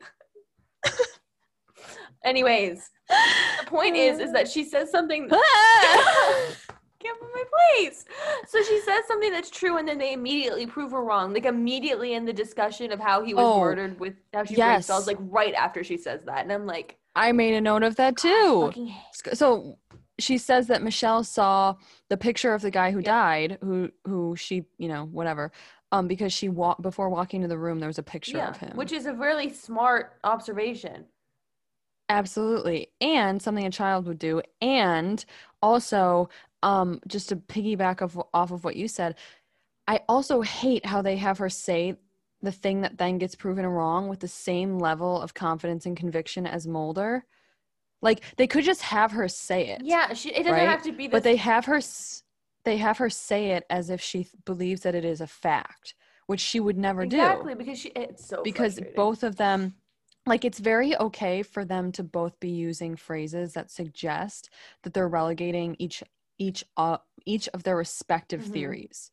Anyways, 2.25 2.89
the 3.09 3.67
point 3.67 3.97
is, 3.97 4.19
is 4.21 4.33
that 4.33 4.49
she 4.49 4.65
says 4.65 4.91
something. 4.91 5.29
Can't 5.29 7.19
put 7.19 7.31
my 7.35 7.43
place. 7.75 8.05
So 8.47 8.63
she 8.63 8.81
says 8.81 9.05
something 9.09 9.33
that's 9.33 9.51
true, 9.51 9.79
and 9.79 9.89
then 9.89 9.99
they 9.99 10.13
immediately 10.13 10.67
prove 10.67 10.93
her 10.93 11.03
wrong. 11.03 11.35
Like 11.35 11.47
immediately 11.47 12.15
in 12.15 12.25
the 12.25 12.33
discussion 12.33 12.93
of 12.93 13.01
how 13.01 13.25
he 13.25 13.35
was 13.35 13.45
Oh, 13.45 13.59
murdered 13.61 13.99
with 13.99 14.15
how 14.33 14.45
she 14.45 14.55
yes. 14.55 14.83
raped 14.83 14.89
dolls, 14.89 15.07
like 15.09 15.17
right 15.21 15.55
after 15.55 15.83
she 15.83 15.97
says 15.97 16.21
that, 16.27 16.43
and 16.45 16.53
I'm 16.53 16.65
like, 16.67 16.97
I 17.17 17.33
made 17.33 17.55
a 17.55 17.61
note 17.61 17.83
of 17.83 17.97
that 17.97 18.17
too. 18.17 18.73
So 19.33 19.79
she 20.23 20.39
says 20.39 20.69
that 20.69 20.83
Michelle 20.83 21.25
saw 21.25 21.77
the 22.09 22.17
picture 22.17 22.55
of 22.55 22.63
the 22.63 22.71
guy 22.71 22.91
who 22.91 22.99
Yep. 22.99 23.05
died, 23.05 23.59
who 23.63 23.91
who 24.07 24.37
she, 24.37 24.65
you 24.79 24.89
know, 24.89 25.05
whatever. 25.07 25.53
Um, 25.91 26.09
because 26.09 26.33
she 26.33 26.49
walked 26.49 26.81
before 26.81 27.11
walking 27.11 27.43
to 27.43 27.49
the 27.49 27.59
room, 27.59 27.79
there 27.79 27.87
was 27.89 27.99
a 27.99 28.03
picture 28.03 28.39
yeah, 28.39 28.49
of 28.49 28.57
him. 28.57 28.77
which 28.77 28.93
is 28.93 29.05
a 29.05 29.13
really 29.13 29.51
smart 29.51 30.19
observation. 30.25 31.05
Absolutely. 32.09 32.89
And 33.01 33.41
something 33.41 33.67
a 33.67 33.71
child 33.71 34.07
would 34.07 34.19
do. 34.19 34.43
And 34.61 35.25
also, 35.63 36.29
um, 36.63 37.01
just 37.07 37.29
to 37.31 37.37
piggyback 37.37 38.01
of, 38.01 38.21
off 38.33 38.51
of 38.51 38.65
what 38.65 38.77
you 38.77 38.89
said, 38.89 39.17
I 39.87 40.01
also 40.09 40.41
hate 40.43 40.87
how 40.87 41.03
they 41.03 41.17
have 41.17 41.39
her 41.39 41.51
say 41.51 41.97
the 42.41 42.53
thing 42.53 42.81
that 42.83 42.99
then 42.99 43.19
gets 43.19 43.35
proven 43.35 43.67
wrong 43.67 44.09
with 44.09 44.21
the 44.21 44.29
same 44.29 44.79
level 44.79 45.21
of 45.21 45.35
confidence 45.35 45.87
and 45.87 45.97
conviction 45.97 46.47
as 46.47 46.67
Mulder. 46.67 47.25
Like 48.03 48.21
they 48.37 48.47
could 48.47 48.65
just 48.65 48.83
have 48.83 49.13
her 49.13 49.29
say 49.29 49.69
it. 49.69 49.83
Yeah, 49.85 50.13
she, 50.13 50.31
it 50.31 50.39
doesn't 50.45 50.53
Right? 50.53 50.69
have 50.69 50.83
to 50.83 50.93
be. 50.93 51.07
This, 51.07 51.13
But 51.13 51.23
they 51.23 51.37
have 51.37 51.65
her 51.67 51.81
they 52.65 52.77
have 52.77 52.99
her 52.99 53.11
say 53.11 53.51
it 53.51 53.65
as 53.71 53.91
if 53.91 54.01
she 54.01 54.25
th- 54.25 54.35
believes 54.45 54.83
that 54.83 54.95
it 54.95 55.05
is 55.05 55.21
a 55.21 55.27
fact, 55.27 55.95
which 56.27 56.41
she 56.41 56.61
would 56.61 56.77
never 56.79 57.07
do 57.07 57.17
exactly 57.17 57.55
because 57.55 57.79
she 57.79 57.89
it's 57.91 58.27
so 58.27 58.43
because 58.43 58.81
both 58.95 59.23
of 59.23 59.37
them 59.37 59.75
like 60.27 60.45
it's 60.45 60.61
very 60.61 60.97
okay 60.97 61.43
for 61.43 61.65
them 61.65 61.91
to 61.93 62.03
both 62.05 62.39
be 62.39 62.51
using 62.51 62.95
phrases 62.95 63.55
that 63.55 63.71
suggest 63.71 64.51
that 64.83 64.95
they're 64.95 65.09
relegating 65.09 65.75
each 65.79 66.03
each 66.39 66.65
uh, 66.77 66.99
each 67.27 67.49
of 67.49 67.63
their 67.63 67.77
respective 67.77 68.43
Mhm. 68.43 68.53
theories 68.53 69.11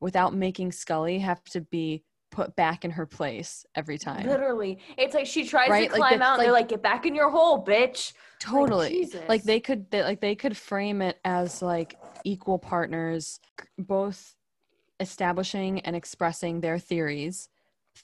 without 0.00 0.34
making 0.34 0.72
Scully 0.72 1.20
have 1.20 1.42
to 1.44 1.60
be 1.60 2.04
put 2.32 2.56
back 2.56 2.84
in 2.84 2.90
her 2.90 3.06
place 3.06 3.64
every 3.76 3.98
time. 3.98 4.26
Literally, 4.26 4.78
it's 4.98 5.14
like 5.14 5.26
she 5.26 5.46
tries 5.46 5.68
Right? 5.68 5.88
to 5.90 5.96
Like 5.96 6.08
climb 6.08 6.18
the- 6.18 6.24
out, 6.24 6.32
and 6.38 6.42
they're 6.42 6.50
like- 6.52 6.62
like, 6.62 6.68
"Get 6.70 6.82
back 6.82 7.06
in 7.06 7.14
your 7.14 7.30
hole, 7.30 7.64
bitch!" 7.64 8.12
Totally. 8.40 9.06
Like 9.28 9.42
Jesus. 9.42 9.44
they 9.44 9.60
could 9.60 9.88
they, 9.92 10.02
like 10.02 10.20
they 10.20 10.34
could 10.34 10.56
frame 10.56 11.00
it 11.00 11.20
as 11.24 11.62
like 11.62 11.96
equal 12.24 12.58
partners 12.58 13.38
both 13.78 14.34
establishing 14.98 15.80
and 15.80 15.94
expressing 15.94 16.60
their 16.60 16.78
theories. 16.78 17.48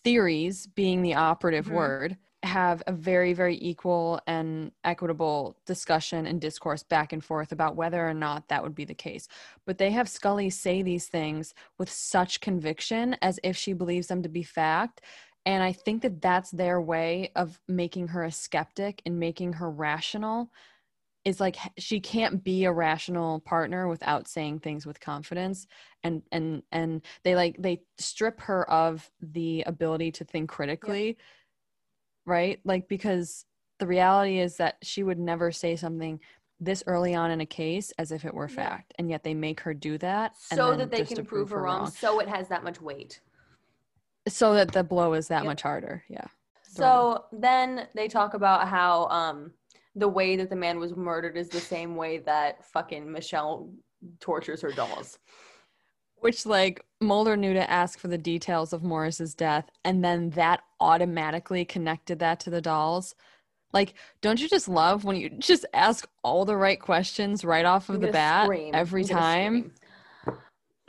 Theories 0.04 0.66
being 0.66 1.02
the 1.02 1.14
operative 1.14 1.66
Mhm. 1.66 1.72
word 1.74 2.16
have 2.44 2.82
a 2.86 2.92
very 2.92 3.32
very 3.32 3.58
equal 3.60 4.20
and 4.26 4.70
equitable 4.84 5.56
discussion 5.66 6.26
and 6.26 6.40
discourse 6.40 6.82
back 6.82 7.12
and 7.12 7.24
forth 7.24 7.50
about 7.52 7.74
whether 7.74 8.08
or 8.08 8.14
not 8.14 8.48
that 8.48 8.62
would 8.62 8.74
be 8.74 8.84
the 8.84 8.94
case. 8.94 9.26
But 9.66 9.78
they 9.78 9.90
have 9.90 10.08
Scully 10.08 10.48
say 10.50 10.82
these 10.82 11.08
things 11.08 11.52
with 11.78 11.90
such 11.90 12.40
conviction 12.40 13.16
as 13.22 13.40
if 13.42 13.56
she 13.56 13.72
believes 13.72 14.06
them 14.06 14.22
to 14.22 14.28
be 14.28 14.44
fact 14.44 15.00
and 15.48 15.62
I 15.62 15.72
think 15.72 16.02
that 16.02 16.20
that's 16.20 16.50
their 16.50 16.78
way 16.78 17.32
of 17.34 17.58
making 17.66 18.08
her 18.08 18.22
a 18.24 18.30
skeptic 18.30 19.00
and 19.06 19.18
making 19.18 19.54
her 19.54 19.70
rational. 19.70 20.50
Is 21.24 21.40
like 21.40 21.56
she 21.78 22.00
can't 22.00 22.44
be 22.44 22.64
a 22.64 22.72
rational 22.72 23.40
partner 23.40 23.88
without 23.88 24.28
saying 24.28 24.60
things 24.60 24.86
with 24.86 25.00
confidence, 25.00 25.66
and 26.02 26.22
and 26.32 26.62
and 26.70 27.02
they 27.24 27.34
like 27.34 27.56
they 27.58 27.80
strip 27.98 28.40
her 28.42 28.68
of 28.70 29.10
the 29.20 29.62
ability 29.66 30.12
to 30.12 30.24
think 30.24 30.50
critically, 30.50 31.16
right? 32.28 32.60
Like 32.64 32.88
because 32.88 33.44
the 33.78 33.86
reality 33.86 34.38
is 34.38 34.56
that 34.58 34.76
she 34.82 35.02
would 35.02 35.18
never 35.18 35.50
say 35.50 35.74
something 35.74 36.20
this 36.60 36.82
early 36.86 37.14
on 37.14 37.30
in 37.30 37.40
a 37.40 37.46
case 37.46 37.92
as 37.98 38.12
if 38.12 38.24
it 38.24 38.34
were 38.34 38.48
fact, 38.48 38.92
and 38.98 39.08
yet 39.08 39.22
they 39.22 39.34
make 39.34 39.60
her 39.60 39.72
do 39.72 39.96
that 39.98 40.36
so 40.36 40.76
that 40.76 40.90
they 40.90 41.04
can 41.04 41.24
prove 41.24 41.50
her 41.50 41.62
wrong, 41.62 41.86
so 41.90 42.18
it 42.20 42.28
has 42.28 42.48
that 42.48 42.64
much 42.64 42.80
weight. 42.80 43.20
so 44.26 44.52
that 44.54 44.72
the 44.72 44.84
blow 44.84 45.14
is 45.14 45.28
that 45.28 45.42
Yep. 45.42 45.46
much 45.46 45.62
harder. 45.62 46.04
Yeah. 46.08 46.26
So 46.64 47.24
then 47.32 47.88
they 47.94 48.08
talk 48.08 48.34
about 48.34 48.68
how 48.68 49.06
um 49.06 49.52
the 49.94 50.08
way 50.08 50.36
that 50.36 50.50
the 50.50 50.56
man 50.56 50.78
was 50.78 50.94
murdered 50.94 51.36
is 51.36 51.48
the 51.48 51.60
same 51.60 51.96
way 51.96 52.18
that 52.18 52.64
fucking 52.66 53.10
Michelle 53.10 53.72
tortures 54.20 54.60
her 54.62 54.72
dolls. 54.72 55.18
Which 56.20 56.46
like 56.46 56.84
Mulder 57.00 57.36
knew 57.36 57.54
to 57.54 57.70
ask 57.70 57.98
for 57.98 58.08
the 58.08 58.18
details 58.18 58.72
of 58.72 58.82
Morris's 58.82 59.34
death, 59.34 59.70
and 59.84 60.04
then 60.04 60.30
that 60.30 60.62
automatically 60.80 61.64
connected 61.64 62.18
that 62.18 62.40
to 62.40 62.50
the 62.50 62.60
dolls. 62.60 63.14
Like, 63.72 63.94
don't 64.20 64.40
you 64.40 64.48
just 64.48 64.68
love 64.68 65.04
when 65.04 65.16
you 65.16 65.28
just 65.38 65.64
ask 65.74 66.08
all 66.22 66.44
the 66.44 66.56
right 66.56 66.80
questions 66.80 67.44
right 67.44 67.64
off 67.64 67.88
of 67.88 68.00
the 68.00 68.08
bat 68.08 68.46
scream. 68.46 68.74
every 68.74 69.02
I'm 69.02 69.08
time? 69.08 69.72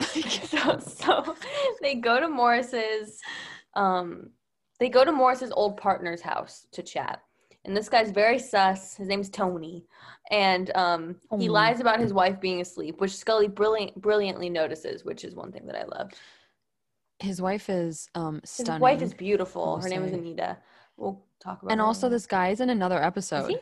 so 0.00 0.78
so 0.78 1.36
they 1.82 1.94
go 1.94 2.18
to 2.18 2.28
Morris's 2.28 3.20
um 3.74 4.30
they 4.78 4.88
go 4.88 5.04
to 5.04 5.12
Morris's 5.12 5.52
old 5.52 5.76
partner's 5.76 6.22
house 6.22 6.66
to 6.72 6.82
chat. 6.82 7.22
And 7.64 7.76
this 7.76 7.88
guy's 7.88 8.10
very 8.10 8.38
sus. 8.38 8.96
His 8.96 9.08
name's 9.08 9.28
Tony. 9.28 9.84
And 10.30 10.70
um 10.74 11.16
he 11.22 11.28
Tony. 11.28 11.48
lies 11.48 11.80
about 11.80 12.00
his 12.00 12.12
wife 12.12 12.40
being 12.40 12.60
asleep, 12.60 13.00
which 13.00 13.16
Scully 13.16 13.48
brilliant 13.48 14.00
brilliantly 14.00 14.48
notices, 14.48 15.04
which 15.04 15.24
is 15.24 15.34
one 15.34 15.52
thing 15.52 15.66
that 15.66 15.76
I 15.76 15.84
love. 15.84 16.10
His 17.18 17.42
wife 17.42 17.68
is 17.68 18.08
um 18.14 18.40
His 18.56 18.68
wife 18.68 19.02
is 19.02 19.12
beautiful. 19.12 19.78
Her 19.80 19.88
name 19.88 20.04
is. 20.04 20.12
Anita. 20.12 20.56
We'll 20.96 21.22
talk 21.40 21.62
about 21.62 21.72
and 21.72 21.80
also 21.80 22.06
later. 22.06 22.16
this 22.16 22.26
guy 22.26 22.48
is 22.48 22.60
in 22.60 22.70
another 22.70 22.98
Is 22.98 23.06
episode. 23.06 23.50
he? 23.50 23.58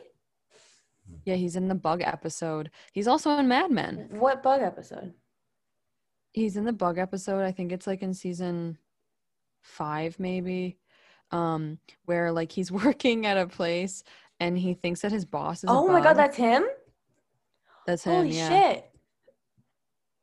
Yeah, 1.25 1.35
he's 1.35 1.55
in 1.55 1.67
the 1.67 1.75
bug 1.75 2.01
episode. 2.01 2.69
He's 2.93 3.07
also 3.07 3.31
in 3.37 3.47
Mad 3.47 3.71
Men. 3.71 4.07
What 4.11 4.43
bug 4.43 4.61
episode? 4.61 5.13
He's 6.33 6.55
in 6.55 6.65
the 6.65 6.73
bug 6.73 6.97
episode. 6.97 7.43
I 7.43 7.51
think 7.51 7.71
it's 7.71 7.87
like 7.87 8.01
in 8.01 8.13
season 8.13 8.77
five, 9.61 10.19
maybe. 10.19 10.78
Um, 11.31 11.79
where 12.05 12.31
like 12.31 12.51
he's 12.51 12.71
working 12.83 13.25
at 13.25 13.37
a 13.37 13.47
place 13.47 14.03
and 14.39 14.57
he 14.57 14.73
thinks 14.73 15.01
that 15.01 15.11
his 15.11 15.25
boss 15.25 15.63
is. 15.63 15.69
Oh 15.69 15.87
my 15.87 16.01
god, 16.01 16.13
that's 16.13 16.37
him? 16.37 16.65
that's 17.85 18.03
him. 18.03 18.13
Holy 18.13 18.29
yeah. 18.31 18.49
shit. 18.49 18.85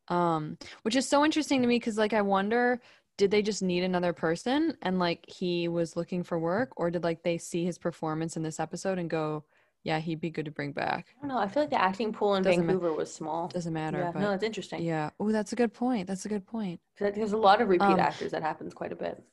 Um, 0.09 0.57
which 0.83 0.95
is 0.95 1.07
so 1.07 1.25
interesting 1.25 1.61
to 1.61 1.67
me 1.67 1.75
because 1.75 1.97
like 1.97 2.13
I 2.13 2.21
wonder, 2.21 2.79
did 3.17 3.31
they 3.31 3.41
just 3.41 3.61
need 3.61 3.83
another 3.83 4.13
person 4.13 4.77
and 4.81 4.99
like 4.99 5.25
he 5.27 5.67
was 5.67 5.95
looking 5.95 6.23
for 6.23 6.39
work, 6.39 6.71
or 6.77 6.89
did 6.91 7.03
like 7.03 7.23
they 7.23 7.37
see 7.37 7.65
his 7.65 7.77
performance 7.77 8.37
in 8.37 8.43
this 8.43 8.59
episode 8.59 8.99
and 8.99 9.09
go, 9.09 9.43
yeah, 9.83 9.99
he'd 9.99 10.19
be 10.19 10.29
good 10.29 10.45
to 10.45 10.51
bring 10.51 10.71
back. 10.71 11.07
I 11.17 11.21
don't 11.21 11.29
know. 11.35 11.41
I 11.41 11.47
feel 11.47 11.63
like 11.63 11.69
the 11.69 11.81
acting 11.81 12.11
pool 12.11 12.35
in 12.35 12.43
Doesn't 12.43 12.65
ma- 12.65 12.73
Vancouver 12.73 12.93
was 12.93 13.13
small. 13.13 13.47
Doesn't 13.47 13.73
matter. 13.73 13.99
Yeah, 13.99 14.11
but 14.11 14.19
no, 14.19 14.31
it's 14.33 14.43
interesting. 14.43 14.83
yeah. 14.83 15.11
Oh, 15.19 15.31
that's 15.31 15.53
a 15.53 15.55
good 15.55 15.73
point. 15.73 16.07
That's 16.07 16.25
a 16.25 16.29
good 16.29 16.45
point. 16.45 16.79
Like 16.99 17.15
there's 17.15 17.33
a 17.33 17.37
lot 17.37 17.61
of 17.61 17.69
repeat 17.69 17.85
Um, 17.85 17.99
actors 17.99 18.31
that 18.31 18.43
happens 18.43 18.73
quite 18.73 18.91
a 18.91 18.95
bit. 18.95 19.23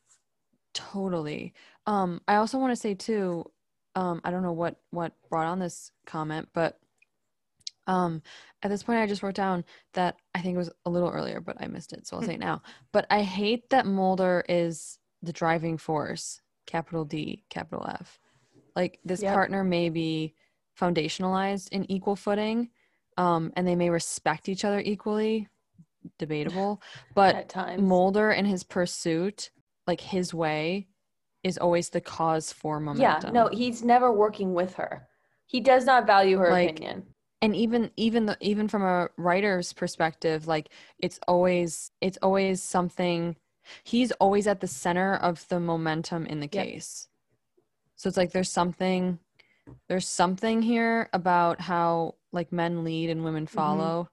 Totally. 0.75 1.55
Um, 1.87 2.20
I 2.29 2.37
also 2.37 2.59
want 2.59 2.72
to 2.72 2.77
say 2.77 2.95
too, 2.95 3.51
um, 3.95 4.20
I 4.25 4.31
don't 4.31 4.43
know 4.43 4.53
what 4.53 4.77
what 4.91 5.12
brought 5.31 5.47
on 5.47 5.59
this 5.61 5.93
comment, 6.05 6.49
but 6.53 6.79
um, 7.87 8.22
at 8.62 8.70
this 8.70 8.83
point, 8.83 8.99
I 8.99 9.07
just 9.07 9.22
wrote 9.22 9.35
down 9.35 9.64
that 9.93 10.16
I 10.35 10.41
think 10.41 10.55
it 10.55 10.59
was 10.59 10.70
a 10.85 10.91
little 10.91 11.11
earlier, 11.11 11.41
but 11.41 11.57
I 11.61 11.66
missed 11.66 11.93
it, 11.93 12.07
so 12.07 12.16
I'll 12.16 12.22
say 12.22 12.35
it 12.35 12.41
now. 12.41 12.62
But 12.93 13.07
I 13.11 13.22
hate 13.22 13.70
that 13.70 13.87
Mulder 13.87 14.45
is 14.49 14.99
the 15.22 15.33
driving 15.33 15.77
force, 15.77 16.41
capital 16.66 17.05
D, 17.05 17.45
capital 17.51 17.87
F. 17.89 18.18
Like 18.75 18.99
this 19.05 19.22
Yep. 19.22 19.35
partner 19.35 19.64
may 19.64 19.91
be 19.91 20.35
foundationalized 20.81 21.68
in 21.72 21.89
equal 21.91 22.16
footing, 22.16 22.70
um, 23.16 23.53
and 23.55 23.66
they 23.66 23.77
may 23.77 23.91
respect 23.91 24.49
each 24.49 24.64
other 24.64 24.81
equally. 24.81 25.49
Debatable, 26.18 26.83
but. 27.14 27.35
Mulder 27.81 28.31
and 28.31 28.47
his 28.47 28.64
pursuit, 28.64 29.51
like 29.87 30.01
his 30.01 30.32
way, 30.35 30.89
is 31.43 31.59
always 31.59 31.91
the 31.91 32.01
cause 32.01 32.53
for 32.53 32.80
momentum. 32.80 33.30
yeah, 33.30 33.32
no, 33.32 33.49
he's 33.53 33.82
never 33.82 34.12
working 34.12 34.55
with 34.55 34.74
her. 34.74 35.09
He 35.47 35.61
does 35.61 35.85
not 35.85 36.07
value 36.07 36.39
her 36.39 36.51
Like, 36.51 36.70
opinion. 36.70 37.05
and 37.43 37.55
even 37.55 37.91
even 37.97 38.26
the, 38.26 38.37
even 38.41 38.68
from 38.68 38.82
a 38.82 39.09
writer's 39.16 39.72
perspective, 39.72 40.47
like 40.47 40.70
it's 40.99 41.20
always 41.28 41.91
it's 42.01 42.18
always 42.22 42.62
something. 42.62 43.37
He's 43.82 44.12
always 44.12 44.47
at 44.47 44.61
the 44.61 44.66
center 44.66 45.14
of 45.16 45.47
the 45.49 45.61
momentum 45.61 46.26
in 46.26 46.41
the 46.41 46.49
Yep. 46.53 46.66
case. 46.66 47.09
So 47.97 48.09
it's 48.09 48.16
like 48.16 48.32
there's 48.32 48.51
something 48.51 49.18
there's 49.89 50.09
something 50.09 50.62
here 50.62 51.09
about 51.12 51.61
how 51.61 52.14
like 52.32 52.53
men 52.53 52.85
lead 52.85 53.11
and 53.11 53.24
women 53.24 53.47
Mm-hmm. 53.55 53.57
follow. 53.57 54.09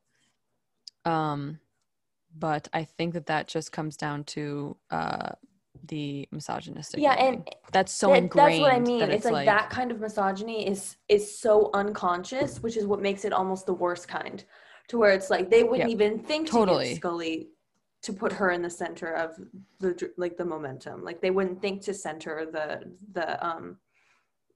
Um, 1.05 1.59
but 2.37 2.67
I 2.73 2.83
think 2.85 3.13
that 3.13 3.27
that 3.27 3.47
just 3.47 3.71
comes 3.71 3.97
down 3.97 4.23
to 4.25 4.77
uh 4.89 5.29
the 5.87 6.27
misogynistic. 6.31 6.99
Yeah, 6.99 7.13
and 7.13 7.47
that's 7.71 7.91
so 7.91 8.09
that- 8.09 8.17
ingrained. 8.17 8.53
that's 8.53 8.61
what 8.61 8.73
I 8.73 8.79
mean. 8.79 8.99
that 8.99 9.09
It's, 9.09 9.25
like, 9.25 9.45
that 9.45 9.69
kind 9.69 9.91
of 9.91 9.99
misogyny 9.99 10.67
is 10.67 10.97
is 11.09 11.37
so 11.39 11.69
unconscious, 11.73 12.61
which 12.61 12.77
is 12.77 12.85
what 12.85 13.01
makes 13.01 13.25
it 13.25 13.33
almost 13.33 13.65
the 13.65 13.73
worst 13.73 14.07
kind. 14.07 14.43
To 14.89 14.97
where 14.97 15.11
it's 15.11 15.29
like 15.29 15.49
they 15.49 15.63
wouldn't 15.63 15.89
Yeah, 15.89 15.93
even 15.93 16.19
think 16.19 16.47
to 16.47 16.51
totally. 16.53 16.89
give 16.89 16.97
Scully 16.97 17.49
to 18.03 18.11
put 18.13 18.33
her 18.33 18.51
in 18.51 18.61
the 18.61 18.69
center 18.69 19.13
of 19.13 19.39
the 19.79 20.11
like 20.17 20.35
the 20.37 20.45
momentum. 20.45 21.03
Like 21.03 21.21
they 21.21 21.31
wouldn't 21.31 21.61
think 21.61 21.81
to 21.83 21.93
center 21.93 22.45
the 22.51 22.91
the 23.13 23.45
um 23.45 23.77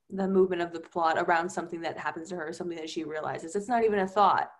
the 0.09 0.27
movement 0.27 0.61
of 0.61 0.71
the 0.71 0.79
plot 0.79 1.17
around 1.17 1.49
something 1.49 1.81
that 1.81 1.97
happens 1.97 2.29
to 2.29 2.35
her, 2.35 2.51
something 2.53 2.77
that 2.77 2.89
she 2.89 3.03
realizes. 3.03 3.55
It's 3.55 3.67
not 3.67 3.83
even 3.83 3.99
a 3.99 4.07
thought. 4.07 4.51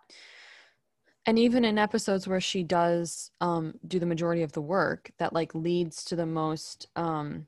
And 1.26 1.38
even 1.38 1.64
in 1.64 1.78
episodes 1.78 2.26
where 2.28 2.40
she 2.40 2.62
does 2.62 3.30
um 3.40 3.74
do 3.86 3.98
the 3.98 4.06
majority 4.06 4.42
of 4.42 4.52
the 4.52 4.60
work 4.62 5.10
that 5.18 5.32
like 5.32 5.54
leads 5.54 6.04
to 6.04 6.16
the 6.16 6.26
most 6.26 6.86
um 6.96 7.46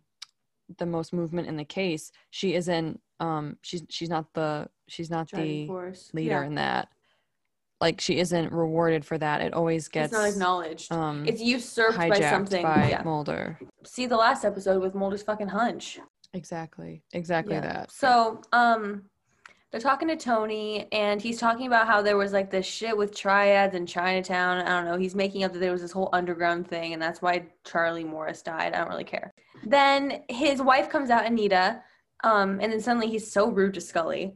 the 0.78 0.86
most 0.86 1.12
movement 1.12 1.48
in 1.48 1.56
the 1.56 1.64
case 1.64 2.12
she 2.30 2.54
isn't 2.54 3.00
um 3.20 3.56
she's 3.62 3.82
she's 3.88 4.10
not 4.10 4.32
the 4.34 4.68
she's 4.88 5.10
not 5.10 5.28
Driving 5.28 5.48
the 5.62 5.66
force. 5.66 6.10
leader 6.12 6.40
Yeah. 6.40 6.44
in 6.46 6.54
that 6.56 6.88
like 7.80 8.00
she 8.00 8.18
isn't 8.18 8.52
rewarded 8.52 9.04
for 9.04 9.16
that 9.18 9.40
it 9.40 9.54
always 9.54 9.88
gets 9.88 10.12
it's 10.12 10.20
not 10.20 10.28
acknowledged. 10.28 10.92
um 10.92 11.24
it's 11.26 11.40
usurped 11.40 11.96
by 11.96 12.20
something. 12.20 12.62
by 12.62 12.88
yeah. 12.90 13.02
mulder 13.04 13.58
See 13.84 14.06
the 14.06 14.16
last 14.16 14.44
episode 14.44 14.82
with 14.82 14.94
Mulder's 14.94 15.22
fucking 15.22 15.48
hunch. 15.48 15.98
exactly 16.34 17.02
exactly 17.12 17.54
Yeah. 17.54 17.60
that 17.62 17.90
So, 17.92 18.42
um, 18.52 19.04
they're 19.70 19.80
talking 19.80 20.08
to 20.08 20.16
Tony, 20.16 20.88
and 20.92 21.20
he's 21.20 21.38
talking 21.38 21.66
about 21.66 21.86
how 21.86 22.00
there 22.00 22.16
was 22.16 22.32
like 22.32 22.50
this 22.50 22.64
shit 22.64 22.96
with 22.96 23.14
triads 23.14 23.74
in 23.74 23.84
Chinatown. 23.84 24.58
I 24.58 24.68
don't 24.68 24.86
know. 24.86 24.96
He's 24.96 25.14
making 25.14 25.44
up 25.44 25.52
that 25.52 25.58
there 25.58 25.72
was 25.72 25.82
this 25.82 25.92
whole 25.92 26.08
underground 26.14 26.66
thing, 26.66 26.94
and 26.94 27.02
that's 27.02 27.20
why 27.20 27.46
Charlie 27.64 28.04
Morris 28.04 28.40
died. 28.40 28.72
I 28.72 28.78
don't 28.78 28.88
really 28.88 29.04
care. 29.04 29.30
Then 29.64 30.22
his 30.28 30.62
wife 30.62 30.88
comes 30.88 31.10
out, 31.10 31.26
Anita, 31.26 31.82
um, 32.24 32.60
and 32.62 32.72
then 32.72 32.80
suddenly 32.80 33.08
he's 33.08 33.30
so 33.30 33.50
rude 33.50 33.74
to 33.74 33.80
Scully. 33.80 34.34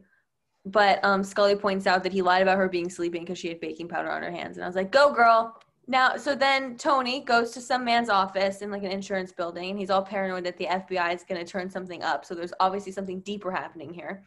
But 0.66 1.03
um, 1.03 1.24
Scully 1.24 1.57
points 1.57 1.87
out 1.87 2.03
that 2.03 2.12
he 2.12 2.20
lied 2.20 2.43
about 2.43 2.59
her 2.59 2.68
being 2.68 2.91
sleeping 2.91 3.22
because 3.22 3.39
she 3.39 3.49
had 3.49 3.59
baking 3.59 3.89
powder 3.89 4.11
on 4.11 4.22
her 4.22 4.30
hands, 4.30 4.59
and 4.59 4.64
I 4.64 4.66
was 4.66 4.76
like, 4.76 4.93
"Go, 4.93 5.14
girl!" 5.14 5.59
Now, 5.89 6.16
so 6.16 6.35
then 6.35 6.76
Tony 6.76 7.20
goes 7.20 7.53
to 7.53 7.61
some 7.61 7.85
man's 7.85 8.09
office 8.09 8.61
in 8.61 8.70
like 8.70 8.85
an 8.85 8.93
insurance 8.93 9.33
building, 9.33 9.70
and 9.70 9.78
he's 9.78 9.91
all 9.91 10.03
paranoid 10.03 10.45
that 10.45 10.59
the 10.59 10.66
FBI 10.66 11.14
is 11.14 11.24
going 11.24 11.45
to 11.45 11.51
turn 11.51 11.70
something 11.70 12.03
up. 12.03 12.24
So 12.24 12.35
there's 12.35 12.53
obviously 12.61 12.93
something 12.93 13.20
deeper 13.20 13.51
happening 13.51 13.93
here. 13.93 14.22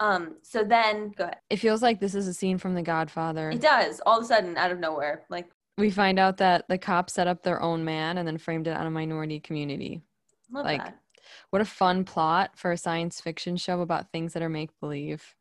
Um, 0.00 0.36
so 0.42 0.62
then, 0.64 1.10
go 1.16 1.24
ahead. 1.24 1.38
it 1.50 1.56
feels 1.56 1.82
like 1.82 1.98
this 2.00 2.14
is 2.14 2.28
a 2.28 2.34
scene 2.34 2.58
from 2.58 2.74
the 2.74 2.82
godfather 2.82 3.50
It 3.50 3.60
does 3.60 4.00
all 4.06 4.18
of 4.18 4.24
a 4.24 4.26
sudden 4.26 4.56
out 4.56 4.70
of 4.70 4.78
nowhere. 4.78 5.24
Like, 5.28 5.48
we 5.76 5.90
find 5.90 6.18
out 6.18 6.36
that 6.38 6.66
the 6.68 6.78
cops 6.78 7.14
set 7.14 7.26
up 7.26 7.42
their 7.42 7.60
own 7.62 7.84
man 7.84 8.18
and 8.18 8.26
then 8.26 8.38
framed 8.38 8.66
it 8.68 8.76
on 8.76 8.86
a 8.86 8.90
minority 8.90 9.40
community 9.40 10.02
love 10.52 10.64
Like, 10.64 10.84
that. 10.84 10.98
what 11.50 11.62
a 11.62 11.64
fun 11.64 12.04
plot 12.04 12.52
for 12.56 12.72
a 12.72 12.76
science 12.76 13.20
fiction 13.20 13.56
show 13.56 13.80
about 13.80 14.10
things 14.12 14.32
that 14.34 14.42
are 14.42 14.48
make 14.48 14.70
believe 14.80 15.34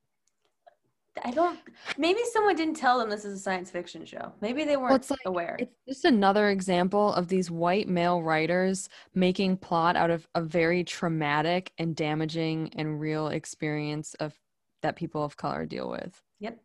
I 1.25 1.31
don't. 1.31 1.57
Maybe 1.97 2.19
someone 2.31 2.55
didn't 2.55 2.75
tell 2.75 2.99
them 2.99 3.09
this 3.09 3.25
is 3.25 3.39
a 3.39 3.41
science 3.41 3.71
fiction 3.71 4.05
show. 4.05 4.33
Maybe 4.39 4.63
they 4.65 4.77
weren't 4.77 4.93
it's 4.97 5.09
like- 5.09 5.19
aware. 5.25 5.55
It's 5.59 5.73
just 5.87 6.05
another 6.05 6.49
example 6.49 7.11
of 7.13 7.27
these 7.27 7.49
white 7.49 7.87
male 7.89 8.21
writers 8.21 8.87
making 9.15 9.57
plot 9.57 9.95
out 9.95 10.11
of 10.11 10.27
a 10.35 10.41
very 10.43 10.83
traumatic 10.83 11.71
and 11.79 11.95
damaging 11.95 12.69
and 12.75 12.99
real 12.99 13.29
experience 13.29 14.13
of 14.19 14.35
that 14.81 14.95
people 14.95 15.23
of 15.23 15.37
color 15.37 15.65
deal 15.65 15.89
with. 15.89 16.21
Yep. 16.39 16.59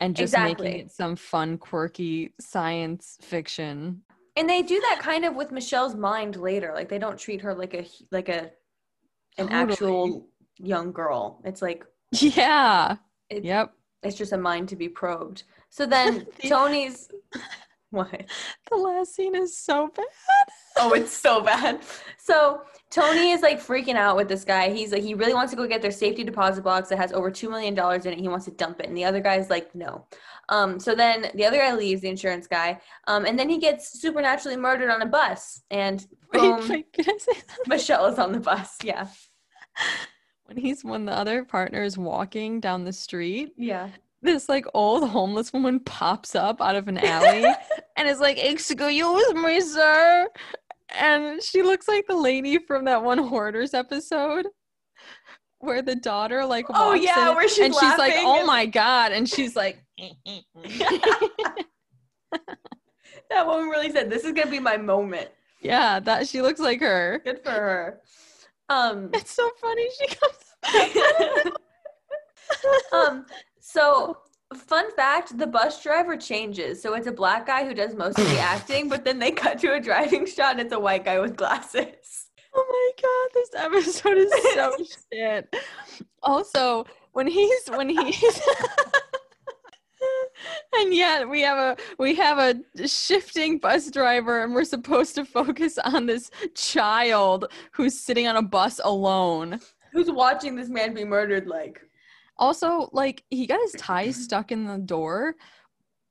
And 0.00 0.16
just 0.16 0.32
Exactly. 0.34 0.66
making 0.68 0.86
it 0.86 0.90
some 0.92 1.16
fun, 1.16 1.58
quirky 1.58 2.32
science 2.40 3.18
fiction. 3.20 4.02
And 4.36 4.48
they 4.48 4.62
do 4.62 4.80
that 4.80 4.98
kind 5.00 5.24
of 5.24 5.36
with 5.36 5.52
Michelle's 5.52 5.94
mind 5.94 6.36
later. 6.36 6.72
Like 6.74 6.88
they 6.88 6.98
don't 6.98 7.18
treat 7.18 7.40
her 7.42 7.54
like 7.54 7.74
a 7.74 7.86
like 8.10 8.28
a 8.28 8.50
an 9.38 9.48
Totally. 9.48 9.54
actual 9.72 10.28
young 10.58 10.90
girl. 10.92 11.40
It's 11.44 11.62
like 11.62 11.84
Yeah. 12.12 12.96
It- 13.30 13.44
yep. 13.44 13.72
it's 14.02 14.16
just 14.16 14.32
a 14.32 14.38
mind 14.38 14.68
to 14.70 14.76
be 14.76 14.88
probed. 14.88 15.44
So 15.70 15.86
then 15.86 16.26
Tony's 16.48 17.08
what? 17.94 18.24
The 18.70 18.76
last 18.76 19.14
scene 19.14 19.34
is 19.34 19.56
so 19.56 19.88
bad. 19.88 20.06
Oh, 20.76 20.92
it's 20.92 21.16
so 21.16 21.40
bad. 21.40 21.80
So 22.18 22.62
Tony 22.90 23.32
is 23.32 23.42
like 23.42 23.60
freaking 23.60 23.96
out 23.96 24.16
with 24.16 24.28
this 24.28 24.44
guy. 24.46 24.70
He's 24.70 24.92
like, 24.92 25.02
he 25.02 25.12
really 25.12 25.34
wants 25.34 25.50
to 25.52 25.58
go 25.58 25.66
get 25.66 25.82
their 25.82 25.90
safety 25.90 26.24
deposit 26.24 26.64
box 26.64 26.88
that 26.88 26.96
has 26.96 27.12
over 27.12 27.30
two 27.30 27.50
million 27.50 27.74
dollars 27.74 28.06
in 28.06 28.14
it. 28.14 28.18
He 28.18 28.28
wants 28.28 28.46
to 28.46 28.50
dump 28.50 28.80
it, 28.80 28.86
and 28.86 28.96
the 28.96 29.04
other 29.04 29.20
guy's 29.20 29.50
like, 29.50 29.74
no. 29.74 30.06
Um, 30.48 30.80
so 30.80 30.94
then 30.94 31.30
the 31.34 31.44
other 31.44 31.58
guy 31.58 31.74
leaves, 31.74 32.00
the 32.00 32.08
insurance 32.08 32.46
guy, 32.46 32.80
um, 33.08 33.26
and 33.26 33.38
then 33.38 33.50
he 33.50 33.58
gets 33.58 34.00
supernaturally 34.00 34.56
murdered 34.56 34.88
on 34.88 35.02
a 35.02 35.06
bus, 35.06 35.60
and 35.70 36.06
boom, 36.32 36.60
Wait, 36.60 36.68
wait, 36.70 36.92
can 36.94 37.04
I 37.14 37.18
say 37.18 37.32
that? 37.34 37.68
Michelle 37.68 38.06
is 38.06 38.18
on 38.18 38.32
the 38.32 38.40
bus. 38.40 38.78
Yeah, 38.82 39.08
When 40.46 40.56
he's 40.58 40.84
when 40.84 41.04
the 41.06 41.12
other 41.12 41.44
partner 41.44 41.82
is 41.82 41.96
walking 41.96 42.60
down 42.60 42.84
the 42.84 42.92
street, 42.92 43.52
yeah. 43.56 43.88
This 44.24 44.48
like 44.48 44.66
old 44.74 45.08
homeless 45.08 45.52
woman 45.52 45.80
pops 45.80 46.34
up 46.34 46.60
out 46.60 46.76
of 46.76 46.88
an 46.88 46.98
alley 46.98 47.44
and 47.96 48.08
is 48.08 48.20
like, 48.20 48.38
"Excuse 48.38 49.34
me, 49.34 49.60
sir," 49.60 50.28
and 50.98 51.42
she 51.42 51.62
looks 51.62 51.86
like 51.86 52.06
the 52.06 52.16
lady 52.16 52.58
from 52.58 52.84
that 52.86 53.02
one 53.02 53.18
Hoarders 53.18 53.74
episode. 53.74 54.46
Where 55.58 55.82
the 55.82 55.96
daughter 55.96 56.44
like 56.44 56.66
Oh, 56.68 56.90
walks 56.90 57.04
yeah, 57.04 57.30
in 57.30 57.36
where 57.36 57.48
she's 57.48 57.66
and 57.66 57.74
she's 57.74 57.98
like, 57.98 58.14
"Oh 58.16 58.44
my 58.44 58.66
god!" 58.66 59.12
and 59.12 59.28
she's 59.28 59.56
like, 59.56 59.82
That 63.30 63.46
woman 63.46 63.68
really 63.68 63.90
said, 63.90 64.10
"This 64.10 64.24
is 64.24 64.32
gonna 64.32 64.50
be 64.50 64.60
my 64.60 64.76
moment." 64.76 65.30
"Yeah, 65.62 65.98
that 66.00 66.28
she 66.28 66.42
looks 66.42 66.60
like 66.60 66.80
her." 66.80 67.20
Good 67.24 67.40
for 67.42 67.50
her. 67.50 68.00
Um, 68.68 69.08
It's 69.14 69.30
so 69.30 69.50
funny. 69.60 69.88
She 69.98 70.06
comes. 70.16 70.38
um 72.92 73.26
so 73.66 74.18
fun 74.54 74.94
fact 74.94 75.36
the 75.38 75.46
bus 75.46 75.82
driver 75.82 76.16
changes 76.16 76.80
so 76.80 76.94
it's 76.94 77.06
a 77.06 77.12
black 77.12 77.46
guy 77.46 77.64
who 77.64 77.74
does 77.74 77.94
most 77.94 78.18
of 78.18 78.28
the 78.28 78.38
acting 78.54 78.88
but 78.88 79.04
then 79.04 79.18
they 79.18 79.30
cut 79.32 79.58
to 79.58 79.72
a 79.72 79.80
driving 79.80 80.26
shot 80.26 80.52
and 80.52 80.60
it's 80.60 80.72
a 80.72 80.78
white 80.78 81.04
guy 81.04 81.18
with 81.18 81.36
glasses 81.36 82.26
Oh 82.56 82.64
my 82.70 82.90
god, 83.02 83.30
this 83.34 83.50
episode 83.56 84.18
is 84.18 84.32
so 84.54 84.76
shit. 85.12 85.56
Also, 86.22 86.84
when 87.12 87.26
he's 87.26 87.68
when 87.68 87.88
he's 87.88 88.22
and 90.76 90.94
yet 90.94 91.28
we 91.28 91.40
have 91.40 91.58
a 91.58 91.76
we 91.98 92.14
have 92.14 92.38
a 92.38 92.86
shifting 92.86 93.58
bus 93.58 93.90
driver 93.90 94.44
and 94.44 94.54
we're 94.54 94.64
supposed 94.64 95.16
to 95.16 95.24
focus 95.24 95.78
on 95.78 96.06
this 96.06 96.30
child 96.54 97.46
who's 97.72 97.98
sitting 97.98 98.28
on 98.28 98.36
a 98.36 98.42
bus 98.42 98.80
alone. 98.84 99.58
who's 99.92 100.10
watching 100.10 100.54
this 100.54 100.68
man 100.68 100.94
be 100.94 101.04
murdered 101.04 101.48
like 101.48 101.80
Also, 102.36 102.88
like 102.92 103.22
he 103.30 103.46
got 103.46 103.60
his 103.60 103.72
tie 103.72 104.10
stuck 104.10 104.50
in 104.52 104.64
the 104.64 104.78
door, 104.78 105.34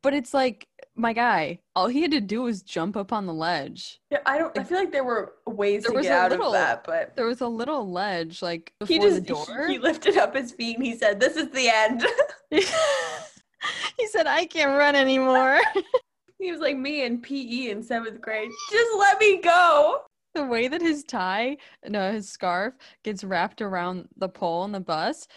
but 0.01 0.13
it's 0.13 0.34
like 0.34 0.67
my 0.95 1.11
guy, 1.11 1.59
all 1.76 1.88
he 1.88 2.01
had 2.03 2.11
to 2.11 2.21
do 2.21 2.43
was 2.43 2.61
jump 2.61 2.95
up 2.95 3.11
on 3.11 3.26
the 3.26 3.34
ledge. 3.34 3.99
yeah, 4.11 4.19
i 4.28 4.38
don't 4.38 4.55
i 4.57 4.63
feel 4.63 4.78
like 4.78 4.91
there 4.91 5.03
were 5.03 5.34
ways 5.47 5.84
There 5.84 5.91
to 5.91 5.97
was 5.97 6.05
get 6.05 6.13
a 6.15 6.21
out 6.26 6.30
little- 6.32 6.47
of 6.47 6.53
that 6.53 6.84
but 6.84 7.15
There 7.15 7.26
was 7.26 7.41
a 7.41 7.47
little 7.47 7.91
ledge 7.91 8.41
like 8.43 8.71
he 8.87 9.00
before 9.00 9.09
just 9.09 9.21
the 9.25 9.33
door. 9.33 9.67
he 9.67 9.79
lifted 9.79 10.17
up 10.17 10.36
his 10.36 10.51
feet 10.51 10.78
and 10.78 10.86
he 10.86 10.95
said 10.95 11.20
this 11.20 11.36
is 11.36 11.50
the 11.50 11.67
end 11.67 12.05
he 12.51 14.08
said, 14.08 14.28
I 14.28 14.45
can't 14.45 14.78
run 14.78 14.95
anymore. 14.95 15.59
he 16.39 16.51
was 16.51 16.59
like 16.62 16.78
me 16.78 17.04
in 17.04 17.20
pe 17.21 17.70
in 17.71 17.82
seventh 17.82 18.21
grade 18.21 18.51
just 18.71 18.91
let 19.00 19.20
me 19.20 19.41
go 19.41 20.01
the 20.36 20.43
way 20.45 20.67
that 20.67 20.82
his 20.82 21.04
tie, 21.04 21.58
no, 21.87 22.12
his 22.12 22.28
scarf 22.29 22.74
gets 23.04 23.24
wrapped 23.24 23.62
around 23.62 24.08
the 24.17 24.28
pole 24.29 24.63
in 24.66 24.71
the 24.71 24.79
bus. 24.79 25.28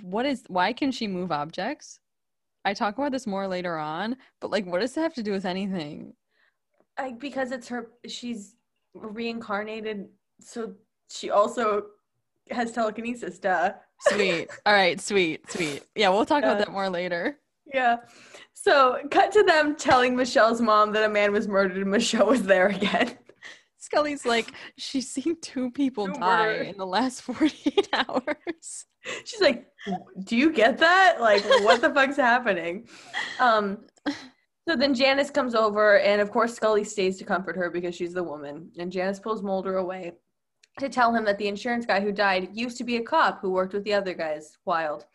What 0.00 0.26
is, 0.26 0.44
why 0.48 0.72
can 0.72 0.90
she 0.90 1.06
move 1.06 1.30
objects? 1.30 2.00
I 2.64 2.74
talk 2.74 2.96
about 2.96 3.12
this 3.12 3.26
more 3.26 3.46
later 3.46 3.76
on, 3.76 4.16
but 4.40 4.50
like, 4.50 4.64
what 4.66 4.80
does 4.80 4.96
it 4.96 5.00
have 5.00 5.14
to 5.14 5.22
do 5.22 5.32
with 5.32 5.44
anything? 5.44 6.14
like 6.98 7.18
because 7.18 7.52
it's 7.52 7.68
her 7.68 7.90
she's 8.06 8.56
reincarnated 8.94 10.08
so 10.40 10.74
she 11.10 11.30
also 11.30 11.84
has 12.50 12.70
telekinesis 12.72 13.38
duh 13.38 13.72
Sweet. 14.08 14.50
All 14.66 14.72
right, 14.72 15.00
sweet, 15.00 15.48
sweet. 15.48 15.84
Yeah, 15.94 16.08
we'll 16.08 16.26
talk 16.26 16.42
about 16.42 16.58
that 16.58 16.72
more 16.72 16.90
later. 16.90 17.38
Yeah. 17.72 17.98
So 18.52 18.98
cut 19.12 19.30
to 19.32 19.44
them 19.44 19.76
telling 19.76 20.16
Michelle's 20.16 20.60
mom 20.60 20.92
that 20.92 21.04
a 21.04 21.08
man 21.08 21.30
was 21.30 21.46
murdered 21.46 21.76
and 21.76 21.90
Michelle 21.90 22.26
was 22.26 22.42
there 22.42 22.66
again. 22.66 23.16
Scully's 23.82 24.24
like, 24.24 24.52
she's 24.78 25.10
seen 25.10 25.36
two 25.40 25.70
people 25.70 26.06
Two 26.06 26.12
die 26.14 26.46
murders. 26.46 26.68
in 26.68 26.76
the 26.76 26.86
last 26.86 27.20
48 27.28 27.88
hours. 27.92 28.86
She's 29.24 29.40
like, 29.40 29.66
Do 30.24 30.36
you 30.36 30.52
get 30.52 30.78
that? 30.78 31.16
Like, 31.20 31.44
what 31.64 31.80
the 31.80 31.90
fuck's 31.92 32.16
happening? 32.16 32.86
Um 33.40 33.78
so 34.68 34.76
then 34.76 34.94
Janice 34.94 35.30
comes 35.30 35.56
over 35.56 35.98
and 35.98 36.20
of 36.20 36.30
course 36.30 36.54
Scully 36.54 36.84
stays 36.84 37.18
to 37.18 37.24
comfort 37.24 37.56
her 37.56 37.68
because 37.70 37.96
she's 37.96 38.14
the 38.14 38.22
woman. 38.22 38.70
And 38.78 38.92
Janice 38.92 39.18
pulls 39.18 39.42
Mulder 39.42 39.78
away 39.78 40.12
to 40.78 40.88
tell 40.88 41.12
him 41.14 41.24
that 41.24 41.36
the 41.38 41.48
insurance 41.48 41.84
guy 41.84 42.00
who 42.00 42.12
died 42.12 42.50
used 42.54 42.78
to 42.78 42.84
be 42.84 42.96
a 42.96 43.02
cop 43.02 43.40
who 43.40 43.50
worked 43.50 43.74
with 43.74 43.82
the 43.84 43.92
other 43.94 44.14
guys. 44.14 44.56
Wild. 44.64 45.06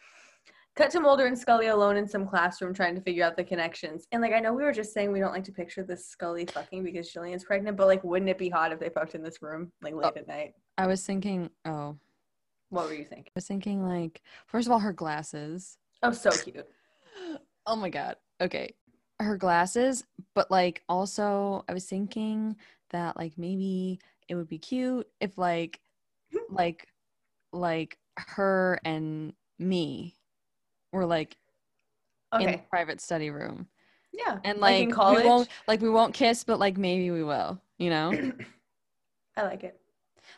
Cut 0.77 0.91
to 0.91 0.99
Mulder 0.99 1.25
and 1.25 1.37
Scully 1.37 1.67
alone 1.67 1.97
in 1.97 2.07
some 2.07 2.27
classroom 2.27 2.71
trying 2.71 2.93
to 2.93 3.01
figure 3.01 3.23
out 3.25 3.35
the 3.35 3.43
connections. 3.43 4.05
And 4.11 4.21
like 4.21 4.31
I 4.33 4.39
know 4.39 4.53
we 4.53 4.63
were 4.63 4.71
just 4.71 4.93
saying 4.93 5.11
we 5.11 5.19
don't 5.19 5.33
like 5.33 5.43
to 5.45 5.51
picture 5.51 5.83
this 5.83 6.05
Scully 6.07 6.45
fucking 6.45 6.83
because 6.83 7.11
Gillian's 7.11 7.43
pregnant, 7.43 7.77
but 7.77 7.87
like 7.87 8.03
wouldn't 8.03 8.29
it 8.29 8.37
be 8.37 8.47
hot 8.49 8.71
if 8.71 8.79
they 8.79 8.89
fucked 8.89 9.15
in 9.15 9.23
this 9.23 9.41
room 9.41 9.71
like 9.81 9.95
late 9.95 10.13
Oh. 10.15 10.19
at 10.19 10.27
night? 10.27 10.53
I 10.77 10.85
was 10.85 11.03
thinking, 11.03 11.49
oh, 11.65 11.97
What 12.69 12.85
were 12.85 12.93
you 12.93 13.05
thinking? 13.05 13.31
I 13.35 13.37
was 13.37 13.47
thinking 13.47 13.83
like, 13.83 14.21
first 14.45 14.67
of 14.67 14.71
all, 14.71 14.77
her 14.79 14.93
glasses. 14.93 15.77
Oh, 16.03 16.11
so 16.11 16.29
cute. 16.31 16.67
Oh 17.69 17.75
my 17.75 17.89
god. 17.89 18.15
Okay. 18.39 18.75
her 19.19 19.35
glasses, 19.35 20.05
but 20.35 20.49
like 20.51 20.83
also 20.87 21.65
I 21.67 21.73
was 21.73 21.85
thinking 21.85 22.55
that 22.91 23.17
like 23.17 23.33
maybe 23.37 23.99
it 24.29 24.35
would 24.35 24.47
be 24.47 24.59
cute 24.59 25.07
if 25.19 25.37
like 25.39 25.81
like 26.51 26.87
like 27.51 27.97
her 28.15 28.79
and 28.85 29.33
me 29.59 30.13
were 30.91 31.05
like 31.05 31.35
in 32.39 32.51
the 32.51 32.57
private 32.69 33.01
study 33.01 33.29
room. 33.29 33.67
Yeah. 34.13 34.39
And 34.43 34.59
Like 34.59 34.87
like, 34.89 35.09
in 35.15 35.15
we 35.23 35.27
won't 35.29 35.47
like 35.67 35.81
we 35.81 35.89
won't 35.89 36.13
kiss, 36.13 36.43
but 36.43 36.59
like 36.59 36.77
maybe 36.77 37.11
we 37.11 37.23
will, 37.23 37.61
you 37.77 37.89
know? 37.89 38.11
I 39.37 39.43
like 39.43 39.63
it. 39.63 39.79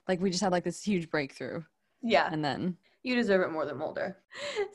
like 0.07 0.19
we 0.21 0.29
just 0.29 0.43
had 0.43 0.51
like 0.51 0.63
this 0.65 0.83
huge 0.83 1.09
breakthrough 1.09 1.63
Yeah. 2.01 2.29
and 2.31 2.43
then 2.43 2.75
You 3.03 3.15
deserve 3.15 3.41
it 3.41 3.51
more 3.51 3.65
than 3.65 3.77
Mulder. 3.77 4.17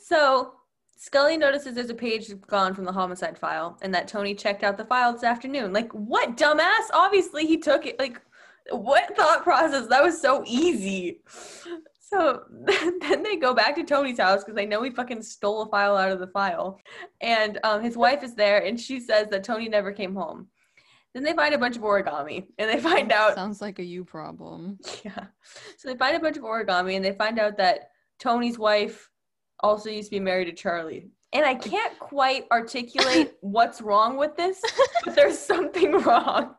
So 0.03 0.55
Scully 0.97 1.37
notices 1.37 1.75
there's 1.75 1.91
a 1.91 1.95
page 1.95 2.33
gone 2.47 2.73
from 2.73 2.85
the 2.87 2.93
homicide 2.93 3.37
file 3.37 3.77
and 3.83 3.93
that 3.95 4.09
Tony 4.09 4.35
checked 4.35 4.63
out 4.63 4.79
the 4.79 4.85
file 4.87 5.13
this 5.13 5.25
afternoon. 5.25 5.73
Like, 5.73 5.93
what, 5.93 6.37
dumbass? 6.37 6.89
Obviously, 6.95 7.45
he 7.47 7.59
took 7.59 7.85
it. 7.85 7.99
Like, 7.99 8.23
what 8.71 9.15
thought 9.15 9.43
process? 9.43 9.87
That 9.89 10.03
was 10.03 10.19
so 10.19 10.43
easy. 10.47 11.21
So 12.07 12.43
then 13.01 13.23
they 13.23 13.37
go 13.37 13.55
back 13.55 13.75
to 13.77 13.85
Tony's 13.85 14.19
house 14.19 14.45
because 14.45 14.55
they 14.55 14.67
know 14.67 14.83
he 14.83 14.91
fucking 14.91 15.23
stole 15.23 15.63
a 15.63 15.67
file 15.67 15.97
out 15.97 16.13
of 16.13 16.21
the 16.21 16.27
file. 16.27 16.81
And 17.21 17.59
um, 17.65 17.83
his 17.83 17.97
wife 17.97 18.23
is 18.23 18.35
there 18.35 18.65
and 18.65 18.79
she 18.79 19.01
says 19.01 19.29
that 19.31 19.45
Tony 19.45 19.69
never 19.69 19.93
came 19.93 20.15
home. 20.15 20.49
Then 21.15 21.23
they 21.23 21.33
find 21.33 21.55
a 21.55 21.59
bunch 21.59 21.77
of 21.77 21.83
origami 21.83 22.47
and 22.59 22.69
they 22.69 22.81
find 22.81 23.13
out 23.13 23.35
sounds 23.35 23.61
like 23.61 23.79
a 23.79 23.85
you 23.85 24.05
problem. 24.05 24.79
yeah. 25.05 25.27
So 25.79 25.89
they 25.89 25.97
find 25.97 26.17
a 26.17 26.21
bunch 26.21 26.37
of 26.37 26.43
origami 26.43 26.97
and 26.97 27.05
they 27.05 27.13
find 27.13 27.39
out 27.39 27.57
that 27.59 27.91
Tony's 28.19 28.59
wife 28.59 29.11
also 29.61 29.89
used 29.89 30.11
to 30.11 30.17
be 30.17 30.21
married 30.21 30.47
to 30.47 30.53
Charlie. 30.53 31.09
And 31.33 31.45
I 31.45 31.55
can't 31.55 31.99
quite 31.99 32.47
articulate 32.53 33.35
what's 33.41 33.81
wrong 33.81 34.17
with 34.17 34.37
this, 34.37 34.61
but 35.05 35.17
there's 35.17 35.39
something 35.39 35.93
wrong. 36.03 36.55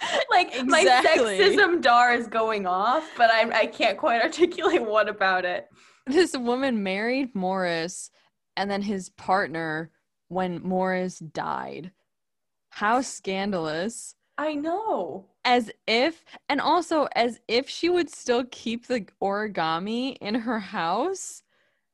Like 0.30 0.64
my 0.66 0.84
sexism 0.84 1.80
dar 1.80 2.12
is 2.14 2.28
going 2.28 2.66
off, 2.66 3.10
but 3.16 3.30
I 3.30 3.50
I 3.50 3.66
can't 3.66 3.98
quite 3.98 4.22
articulate 4.28 4.82
what 4.82 5.08
about 5.08 5.44
it. 5.44 5.68
This 6.06 6.36
woman 6.36 6.82
married 6.82 7.34
Morris 7.34 8.10
and 8.56 8.70
then 8.70 8.82
his 8.82 9.08
partner 9.10 9.90
when 10.28 10.62
Morris 10.62 11.18
died. 11.18 11.92
How 12.70 13.00
scandalous. 13.00 14.14
I 14.36 14.54
know. 14.54 15.26
As 15.44 15.70
if, 15.86 16.24
and 16.48 16.60
also 16.60 17.08
as 17.16 17.40
if 17.48 17.68
she 17.68 17.88
would 17.88 18.10
still 18.10 18.44
keep 18.50 18.86
the 18.86 19.06
origami 19.22 20.16
in 20.20 20.34
her 20.34 20.58
house. 20.58 21.42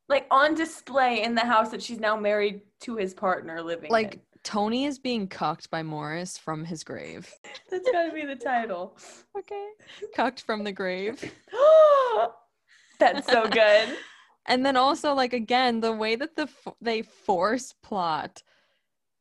Like 0.08 0.26
on 0.30 0.54
display 0.54 1.22
in 1.22 1.34
the 1.34 1.42
house 1.42 1.70
that 1.70 1.82
she's 1.82 2.00
now 2.00 2.16
married 2.16 2.60
to 2.80 2.96
his 2.96 3.14
partner 3.14 3.62
living 3.62 3.90
Like 3.90 4.14
in. 4.14 4.20
Tony 4.44 4.84
is 4.84 4.98
being 4.98 5.26
cucked 5.26 5.70
by 5.70 5.82
Morris 5.82 6.38
from 6.38 6.64
his 6.64 6.84
grave. 6.84 7.32
That's 7.70 7.90
gotta 7.90 8.12
be 8.12 8.24
the 8.24 8.36
title. 8.36 8.96
Okay. 9.36 9.70
Cucked 10.14 10.42
from 10.42 10.62
the 10.62 10.72
grave. 10.72 11.32
That's 13.00 13.26
so 13.26 13.48
good. 13.48 13.96
And 14.46 14.64
then 14.66 14.76
also, 14.76 15.14
like 15.14 15.32
again, 15.32 15.80
the 15.80 15.92
way 15.94 16.16
that 16.16 16.36
the 16.36 16.42
f- 16.42 16.74
they 16.78 17.00
force 17.00 17.74
plot 17.82 18.42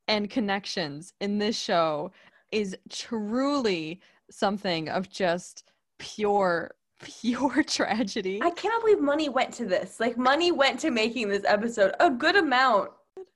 and 0.10 0.30
connections 0.30 1.14
in 1.22 1.38
this 1.38 1.58
show 1.58 2.12
is 2.52 2.76
truly 2.90 4.02
something 4.30 4.90
of 4.90 5.10
just 5.10 5.64
pure, 5.98 6.76
pure 7.02 7.64
tragedy. 7.64 8.42
I 8.44 8.50
cannot 8.50 8.82
believe 8.82 9.00
money 9.00 9.30
went 9.30 9.54
to 9.54 9.66
this. 9.66 9.98
Like 10.02 10.18
money 10.18 10.52
went 10.52 10.82
to 10.82 10.92
making 10.92 11.30
this 11.30 11.46
episode 11.46 11.94
a 12.02 12.10
good 12.10 12.36
amount. 12.36 12.92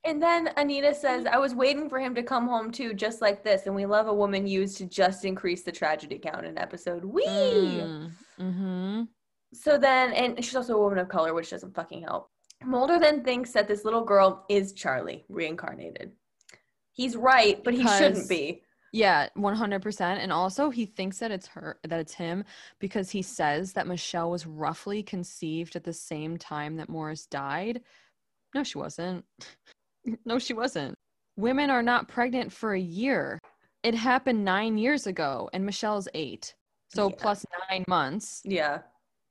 And 0.08 0.22
then 0.22 0.48
Anita 0.56 0.94
says, 0.94 1.26
I 1.26 1.36
was 1.36 1.54
waiting 1.54 1.90
for 1.90 2.00
him 2.00 2.14
to 2.14 2.22
come 2.22 2.48
home 2.48 2.70
too, 2.70 2.94
just 2.94 3.20
like 3.20 3.44
this. 3.44 3.66
And 3.66 3.74
we 3.74 3.84
love 3.84 4.06
a 4.06 4.14
woman 4.14 4.46
used 4.46 4.78
to 4.78 4.86
just 4.86 5.26
increase 5.26 5.64
the 5.64 5.70
tragedy 5.70 6.18
count 6.18 6.46
in 6.46 6.56
episode. 6.56 7.04
Wee! 7.04 7.26
Mm, 7.26 8.10
hmm 8.40 9.02
So 9.52 9.76
then, 9.76 10.14
and 10.14 10.42
she's 10.42 10.56
also 10.56 10.76
a 10.76 10.80
woman 10.80 10.98
of 10.98 11.10
color, 11.10 11.34
which 11.34 11.50
doesn't 11.50 11.74
fucking 11.74 12.04
help. 12.04 12.30
Mulder 12.64 12.98
then 12.98 13.22
thinks 13.22 13.52
that 13.52 13.68
this 13.68 13.84
little 13.84 14.02
girl 14.02 14.46
is 14.48 14.72
Charlie, 14.72 15.26
reincarnated. 15.28 16.12
He's 16.92 17.14
right, 17.14 17.62
but 17.62 17.74
he 17.74 17.80
Because- 17.80 17.98
shouldn't 17.98 18.28
be. 18.30 18.62
Yeah, 18.90 19.28
one 19.34 19.54
hundred 19.54 19.82
percent. 19.82 20.22
And 20.22 20.32
also, 20.32 20.70
he 20.70 20.86
thinks 20.86 21.18
that 21.18 21.30
it's 21.30 21.48
her, 21.48 21.78
that 21.86 22.00
it's 22.00 22.14
him, 22.14 22.44
because 22.78 23.10
he 23.10 23.20
says 23.20 23.74
that 23.74 23.86
Michelle 23.86 24.30
was 24.30 24.46
roughly 24.46 25.02
conceived 25.02 25.76
at 25.76 25.84
the 25.84 25.92
same 25.92 26.38
time 26.38 26.78
that 26.78 26.88
Morris 26.88 27.26
died. 27.26 27.82
No, 28.54 28.64
she 28.64 28.78
wasn't. 28.78 29.26
No, 30.24 30.38
she 30.38 30.54
wasn't. 30.54 30.94
Women 31.36 31.70
are 31.70 31.82
not 31.82 32.08
pregnant 32.08 32.52
for 32.52 32.74
a 32.74 32.80
year. 32.80 33.38
It 33.82 33.94
happened 33.94 34.44
nine 34.44 34.76
years 34.76 35.06
ago, 35.06 35.48
and 35.52 35.64
Michelle's 35.64 36.08
eight. 36.14 36.54
So 36.88 37.08
Yeah. 37.10 37.14
plus 37.18 37.46
nine 37.70 37.84
months. 37.86 38.42
Yeah, 38.44 38.78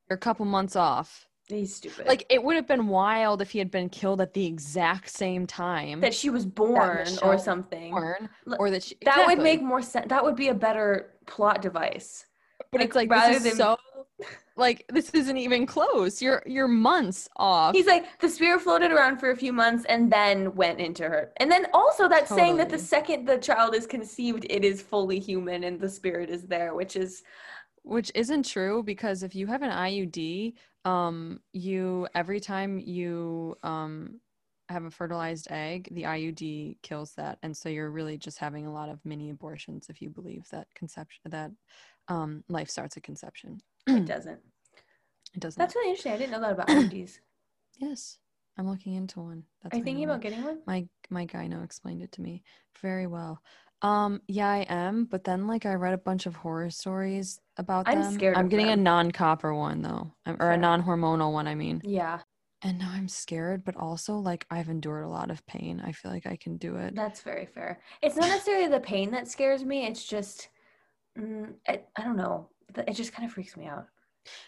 You're 0.09 0.15
a 0.15 0.19
couple 0.19 0.45
months 0.45 0.75
off. 0.75 1.27
he's 1.49 1.75
stupid. 1.75 2.05
Like 2.07 2.25
it 2.29 2.43
would 2.43 2.55
have 2.55 2.67
been 2.67 2.87
wild 2.87 3.41
if 3.41 3.51
he 3.51 3.59
had 3.59 3.71
been 3.71 3.89
killed 3.89 4.21
at 4.21 4.33
the 4.33 4.45
exact 4.45 5.09
same 5.09 5.45
time. 5.47 5.99
that 6.01 6.13
she 6.13 6.29
was 6.29 6.45
born 6.45 7.07
or 7.23 7.37
something. 7.37 7.91
born, 7.91 8.29
or 8.59 8.69
that 8.69 8.83
she, 8.83 8.95
That 9.03 9.25
would 9.27 9.39
make 9.39 9.61
more 9.61 9.81
sense. 9.81 10.07
That 10.09 10.23
would 10.23 10.35
be 10.35 10.47
a 10.49 10.53
better 10.53 11.13
plot 11.25 11.61
device. 11.61 12.25
But 12.71 12.79
like, 12.79 12.87
it's 12.87 12.95
like 12.95 13.09
rather 13.09 13.33
this 13.33 13.45
is 13.45 13.57
than- 13.57 13.77
so 13.77 13.77
like 14.57 14.85
this 14.89 15.09
isn't 15.11 15.37
even 15.37 15.65
close. 15.65 16.21
You're 16.21 16.43
you're 16.45 16.67
months 16.67 17.29
off. 17.37 17.75
He's 17.75 17.85
like 17.85 18.19
the 18.19 18.29
spirit 18.29 18.61
floated 18.61 18.91
around 18.91 19.19
for 19.19 19.31
a 19.31 19.35
few 19.35 19.53
months 19.53 19.85
and 19.87 20.11
then 20.11 20.53
went 20.55 20.79
into 20.79 21.03
her. 21.03 21.31
And 21.37 21.51
then 21.51 21.67
also 21.73 22.09
that's 22.09 22.33
saying 22.33 22.57
that 22.57 22.69
the 22.69 22.79
second 22.79 23.25
the 23.25 23.37
child 23.37 23.75
is 23.75 23.85
conceived, 23.85 24.45
it 24.49 24.65
is 24.65 24.81
fully 24.81 25.19
human 25.19 25.63
and 25.63 25.79
the 25.79 25.89
spirit 25.89 26.29
is 26.29 26.43
there, 26.43 26.73
which 26.73 26.95
is 26.95 27.23
which 27.83 28.11
isn't 28.15 28.43
true 28.43 28.83
because 28.83 29.23
if 29.23 29.33
you 29.33 29.47
have 29.47 29.61
an 29.61 29.71
IUD, 29.71 30.53
um, 30.85 31.39
you 31.53 32.07
every 32.15 32.39
time 32.39 32.79
you 32.79 33.55
um 33.63 34.19
have 34.69 34.83
a 34.83 34.91
fertilized 34.91 35.47
egg, 35.49 35.87
the 35.91 36.03
IUD 36.03 36.77
kills 36.81 37.13
that, 37.13 37.37
and 37.41 37.55
so 37.55 37.69
you're 37.69 37.91
really 37.91 38.17
just 38.17 38.37
having 38.37 38.65
a 38.65 38.73
lot 38.73 38.89
of 38.89 38.99
mini 39.05 39.29
abortions 39.29 39.87
if 39.89 40.01
you 40.01 40.09
believe 40.09 40.45
that 40.51 40.67
conception 40.75 41.21
that 41.25 41.51
um 42.09 42.43
life 42.49 42.69
starts 42.69 42.97
at 42.97 43.03
conception. 43.03 43.61
It 43.87 44.05
doesn't. 44.05 44.39
It 45.33 45.39
doesn't. 45.39 45.59
That's 45.59 45.75
really 45.75 45.89
interesting. 45.89 46.13
I 46.13 46.17
didn't 46.17 46.31
know 46.31 46.41
that 46.41 46.51
about 46.51 46.67
IUDs. 46.67 47.19
yes, 47.79 48.17
I'm 48.57 48.69
looking 48.69 48.93
into 48.95 49.19
one. 49.19 49.43
That's 49.63 49.75
Are 49.75 49.77
you 49.77 49.83
thinking 49.83 50.05
about 50.05 50.21
getting 50.21 50.43
one? 50.43 50.59
my 50.65 50.87
my 51.09 51.25
gyno 51.25 51.63
explained 51.63 52.01
it 52.01 52.11
to 52.13 52.21
me 52.21 52.43
very 52.81 53.07
well. 53.07 53.41
Um, 53.83 54.21
yeah, 54.27 54.49
I 54.49 54.65
am, 54.69 55.05
but 55.05 55.23
then 55.23 55.45
like 55.45 55.65
I 55.65 55.75
read 55.75 55.93
a 55.93 55.97
bunch 55.99 56.25
of 56.25 56.35
horror 56.35 56.69
stories 56.71 57.39
about 57.57 57.85
I'm 57.85 58.01
them. 58.01 58.13
scared 58.15 58.35
I'm 58.37 58.49
getting 58.49 58.69
a 58.69 58.75
non-copper 58.75 59.53
one 59.53 59.81
though, 59.83 60.11
um, 60.25 60.35
or 60.39 60.47
Fair. 60.47 60.51
a 60.53 60.57
non-hormonal 60.57 61.31
one. 61.31 61.47
I 61.47 61.53
mean, 61.53 61.83
Yeah, 61.83 62.21
and 62.63 62.79
now 62.79 62.89
I'm 62.91 63.07
scared, 63.07 63.63
but 63.63 63.75
also 63.75 64.15
like 64.17 64.47
I've 64.49 64.69
endured 64.69 65.03
a 65.05 65.09
lot 65.09 65.29
of 65.29 65.45
pain. 65.45 65.79
I 65.85 65.91
feel 65.91 66.11
like 66.11 66.25
I 66.25 66.37
can 66.37 66.57
do 66.57 66.77
it. 66.77 66.95
that's 66.95 67.21
very 67.21 67.45
fair. 67.45 67.79
It's 68.01 68.15
not 68.15 68.29
necessarily 68.29 68.67
the 68.67 68.79
pain 68.79 69.11
that 69.11 69.27
scares 69.27 69.63
me. 69.63 69.85
It's 69.85 70.03
just, 70.03 70.49
mm, 71.17 71.53
I, 71.67 71.81
I 71.95 72.03
don't 72.03 72.17
know. 72.17 72.49
It 72.75 72.93
just 72.93 73.13
kind 73.13 73.27
of 73.27 73.33
freaks 73.33 73.55
me 73.57 73.65
out. 73.65 73.85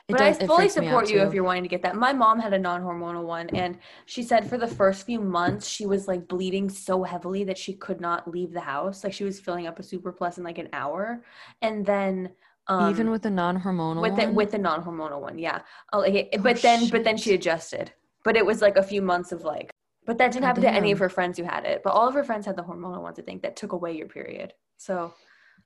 It 0.09 0.11
but 0.13 0.21
I 0.21 0.29
does- 0.31 0.39
it 0.39 0.47
fully 0.47 0.63
freaks 0.63 0.77
me 0.77 0.87
out, 0.87 0.89
support 0.89 1.09
you 1.09 1.21
if 1.21 1.33
you're 1.33 1.43
wanting 1.43 1.63
to 1.63 1.69
get 1.69 1.81
that. 1.83 1.95
My 1.95 2.11
mom 2.11 2.37
had 2.39 2.51
a 2.53 2.59
non-hormonal 2.59 3.23
one, 3.23 3.49
and 3.51 3.77
she 4.05 4.23
said 4.23 4.47
for 4.49 4.57
the 4.57 4.67
first 4.67 5.05
few 5.05 5.21
months 5.21 5.67
she 5.67 5.85
was 5.85 6.07
like 6.07 6.27
bleeding 6.27 6.69
so 6.69 7.03
heavily 7.03 7.45
that 7.45 7.57
she 7.57 7.73
could 7.73 8.01
not 8.01 8.29
leave 8.29 8.51
the 8.51 8.59
house. 8.59 9.03
Like 9.05 9.13
she 9.13 9.23
was 9.23 9.39
filling 9.39 9.67
up 9.67 9.79
a 9.79 9.83
super 9.83 10.11
plus 10.11 10.37
in 10.37 10.43
like 10.43 10.57
an 10.57 10.67
hour, 10.73 11.23
and 11.61 11.85
then 11.85 12.31
um, 12.67 12.89
Even 12.91 13.09
with 13.09 13.23
the 13.23 13.31
non-hormonal 13.31 14.01
with 14.01 14.15
the 14.15 14.25
one? 14.25 14.35
with 14.35 14.51
the 14.51 14.57
non-hormonal 14.59 15.21
one, 15.21 15.39
yeah. 15.39 15.61
Oh, 15.93 15.99
like, 15.99 16.13
it- 16.13 16.29
Oh, 16.37 16.41
but 16.41 16.61
then 16.61 16.89
but 16.89 17.03
then 17.03 17.17
she 17.17 17.33
adjusted. 17.33 17.93
But 18.25 18.35
it 18.35 18.45
was 18.45 18.61
like 18.61 18.75
a 18.75 18.83
few 18.83 19.01
months 19.01 19.31
of 19.31 19.43
like. 19.43 19.71
But 20.05 20.17
that 20.17 20.31
didn't 20.33 20.43
Oh, 20.43 20.47
happen 20.47 20.63
to 20.63 20.71
any 20.71 20.91
of 20.91 20.99
her 20.99 21.07
friends 21.09 21.37
who 21.37 21.45
had 21.45 21.63
it. 21.65 21.81
But 21.83 21.91
all 21.91 22.07
of 22.07 22.13
her 22.15 22.23
friends 22.23 22.45
had 22.45 22.57
the 22.57 22.63
hormonal 22.63 23.01
ones. 23.01 23.17
I 23.17 23.21
think 23.21 23.41
that 23.43 23.55
took 23.55 23.71
away 23.71 23.93
your 23.95 24.07
period. 24.07 24.53
So 24.77 25.13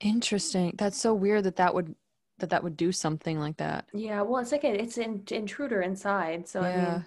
Interesting. 0.01 0.73
That's 0.77 0.97
so 0.97 1.13
weird 1.13 1.43
that 1.45 1.55
that 1.57 1.73
would 1.73 1.95
that 2.39 2.49
that 2.49 2.64
would 2.64 2.76
do 2.77 2.91
something 2.91 3.39
like 3.39 3.57
that. 3.57 3.85
yeah, 3.93 4.22
well, 4.22 4.41
it's 4.41 4.51
like 4.51 4.64
a, 4.64 4.81
it's 4.81 4.97
an 4.97 5.23
intruder 5.31 5.81
inside. 5.81 6.47
So 6.47 6.61
I 6.61 6.69
yeah. 6.69 6.91
mean, 6.91 7.05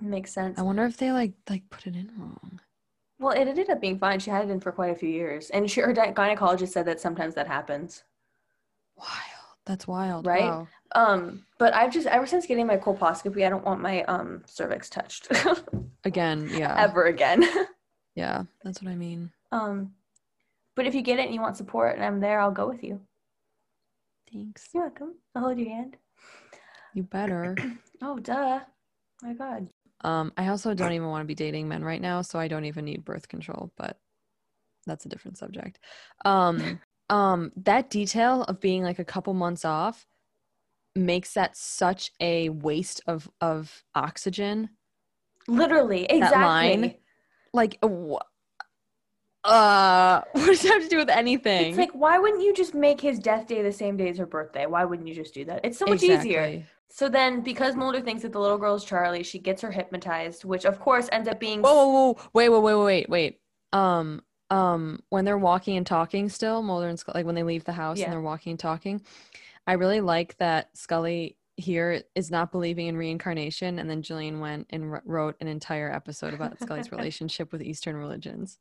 it 0.00 0.06
makes 0.06 0.32
sense. 0.32 0.58
I 0.58 0.62
wonder 0.62 0.84
if 0.84 0.96
they 0.96 1.12
like 1.12 1.32
like 1.48 1.68
put 1.70 1.86
it 1.86 1.96
in 1.96 2.10
wrong. 2.18 2.60
Well, 3.18 3.32
it 3.36 3.46
ended 3.48 3.68
up 3.70 3.80
being 3.80 3.98
fine. 3.98 4.18
She 4.18 4.30
had 4.30 4.44
it 4.48 4.50
in 4.50 4.60
for 4.60 4.72
quite 4.72 4.90
a 4.90 4.94
few 4.94 5.08
years, 5.10 5.50
and 5.50 5.70
she, 5.70 5.80
her 5.82 5.92
gynecologist 5.94 6.68
said 6.70 6.86
that 6.86 7.00
sometimes 7.00 7.34
that 7.34 7.46
happens. 7.46 8.02
Wild. 8.96 9.10
That's 9.66 9.86
wild. 9.86 10.26
Right? 10.26 10.44
Wow. 10.44 10.68
Um, 10.94 11.44
but 11.58 11.74
I've 11.74 11.92
just 11.92 12.06
ever 12.06 12.26
since 12.26 12.46
getting 12.46 12.66
my 12.66 12.76
colposcopy, 12.78 13.46
I 13.46 13.50
don't 13.50 13.64
want 13.64 13.80
my 13.80 14.02
um 14.04 14.42
cervix 14.46 14.88
touched 14.90 15.28
Again, 16.04 16.48
yeah. 16.50 16.74
ever 16.78 17.04
again. 17.04 17.44
Yeah, 18.16 18.42
that's 18.64 18.82
what 18.82 18.90
I 18.90 18.96
mean. 18.96 19.30
um, 19.52 19.92
but 20.74 20.86
if 20.86 20.94
you 20.94 21.02
get 21.02 21.18
it 21.20 21.26
and 21.26 21.34
you 21.34 21.40
want 21.40 21.56
support, 21.56 21.94
and 21.94 22.04
I'm 22.04 22.20
there, 22.20 22.40
I'll 22.40 22.50
go 22.50 22.68
with 22.68 22.82
you. 22.82 23.00
Thanks. 24.32 24.68
You're 24.72 24.84
welcome. 24.84 25.14
I'll 25.34 25.42
hold 25.42 25.58
your 25.58 25.68
hand. 25.68 25.96
You 26.94 27.02
better. 27.04 27.56
Oh, 28.02 28.18
duh. 28.18 28.60
My 29.22 29.34
God. 29.34 29.68
Um, 30.02 30.32
I 30.38 30.48
also 30.48 30.72
don't 30.72 30.92
even 30.92 31.08
want 31.08 31.20
to 31.20 31.26
be 31.26 31.34
dating 31.34 31.68
men 31.68 31.84
right 31.84 32.00
now, 32.00 32.22
so 32.22 32.38
I 32.38 32.48
don't 32.48 32.64
even 32.64 32.86
need 32.86 33.04
birth 33.04 33.28
control. 33.28 33.72
But 33.76 33.98
that's 34.86 35.04
a 35.04 35.10
different 35.10 35.36
subject. 35.36 35.80
Um, 36.24 36.80
um, 37.10 37.52
that 37.56 37.90
detail 37.90 38.44
of 38.44 38.58
being 38.58 38.82
like 38.82 38.98
a 38.98 39.04
couple 39.04 39.34
months 39.34 39.66
off 39.66 40.06
makes 40.96 41.34
that 41.34 41.58
such 41.58 42.10
a 42.20 42.48
waste 42.48 43.02
of 43.06 43.30
of 43.42 43.84
oxygen. 43.94 44.70
Literally, 45.46 46.04
exactly. 46.04 46.38
line. 46.40 46.94
Like, 47.52 47.76
wh- 47.84 48.24
uh, 49.44 50.22
what 50.32 50.46
does 50.46 50.62
that 50.62 50.72
have 50.74 50.82
to 50.82 50.88
do 50.88 50.98
with 50.98 51.08
anything? 51.08 51.70
It's 51.70 51.78
like, 51.78 51.92
why 51.92 52.18
wouldn't 52.18 52.42
you 52.42 52.52
just 52.52 52.74
make 52.74 53.00
his 53.00 53.18
death 53.18 53.46
day 53.46 53.62
the 53.62 53.72
same 53.72 53.96
day 53.96 54.08
as 54.08 54.18
her 54.18 54.26
birthday? 54.26 54.66
Why 54.66 54.84
wouldn't 54.84 55.08
you 55.08 55.14
just 55.14 55.34
do 55.34 55.44
that? 55.46 55.60
It's 55.64 55.78
so 55.78 55.86
much 55.86 56.02
easier. 56.02 56.64
So 56.92 57.08
then, 57.08 57.40
because 57.42 57.76
Mulder 57.76 58.00
thinks 58.00 58.22
that 58.22 58.32
the 58.32 58.40
little 58.40 58.58
girl 58.58 58.74
is 58.74 58.84
Charlie, 58.84 59.22
she 59.22 59.38
gets 59.38 59.62
her 59.62 59.70
hypnotized, 59.70 60.44
which 60.44 60.64
of 60.64 60.80
course 60.80 61.08
ends 61.12 61.28
up 61.28 61.38
being. 61.38 61.62
Whoa, 61.62 61.72
whoa, 61.72 61.88
whoa, 61.88 62.18
wait, 62.32 62.48
wait, 62.48 62.62
wait, 62.62 62.74
wait, 62.74 62.84
wait, 62.84 63.08
wait. 63.08 63.40
Um, 63.72 64.22
um, 64.50 65.00
when 65.08 65.24
they're 65.24 65.38
walking 65.38 65.76
and 65.76 65.86
talking 65.86 66.28
still, 66.28 66.62
Mulder 66.62 66.88
and 66.88 66.98
Scully, 66.98 67.20
like 67.20 67.26
when 67.26 67.36
they 67.36 67.44
leave 67.44 67.64
the 67.64 67.72
house 67.72 67.98
Yeah. 67.98 68.06
and 68.06 68.12
they're 68.12 68.20
walking 68.20 68.50
and 68.50 68.58
talking, 68.58 69.00
I 69.66 69.74
really 69.74 70.00
like 70.00 70.36
that 70.38 70.76
Scully 70.76 71.36
here 71.60 72.02
is 72.14 72.30
not 72.30 72.50
believing 72.52 72.86
in 72.88 72.96
reincarnation, 72.96 73.78
and 73.78 73.88
then 73.88 74.02
Gillian 74.02 74.40
went 74.40 74.66
and 74.70 74.90
wr- 74.90 74.98
wrote 75.04 75.36
an 75.40 75.46
entire 75.48 75.92
episode 75.92 76.34
about 76.34 76.58
Scully's 76.60 76.90
relationship 76.92 77.52
with 77.52 77.62
Eastern 77.62 77.96
religions. 77.96 78.58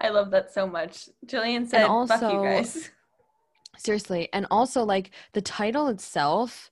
I 0.00 0.10
love 0.10 0.30
that 0.30 0.52
so 0.52 0.66
much. 0.66 1.08
Gillian 1.26 1.66
said, 1.66 1.86
"Fuck 1.86 2.20
you 2.20 2.26
also- 2.28 2.42
guys." 2.44 2.90
Seriously, 3.78 4.28
and 4.32 4.46
also 4.50 4.84
like 4.84 5.10
the 5.32 5.40
title 5.40 5.88
itself 5.88 6.70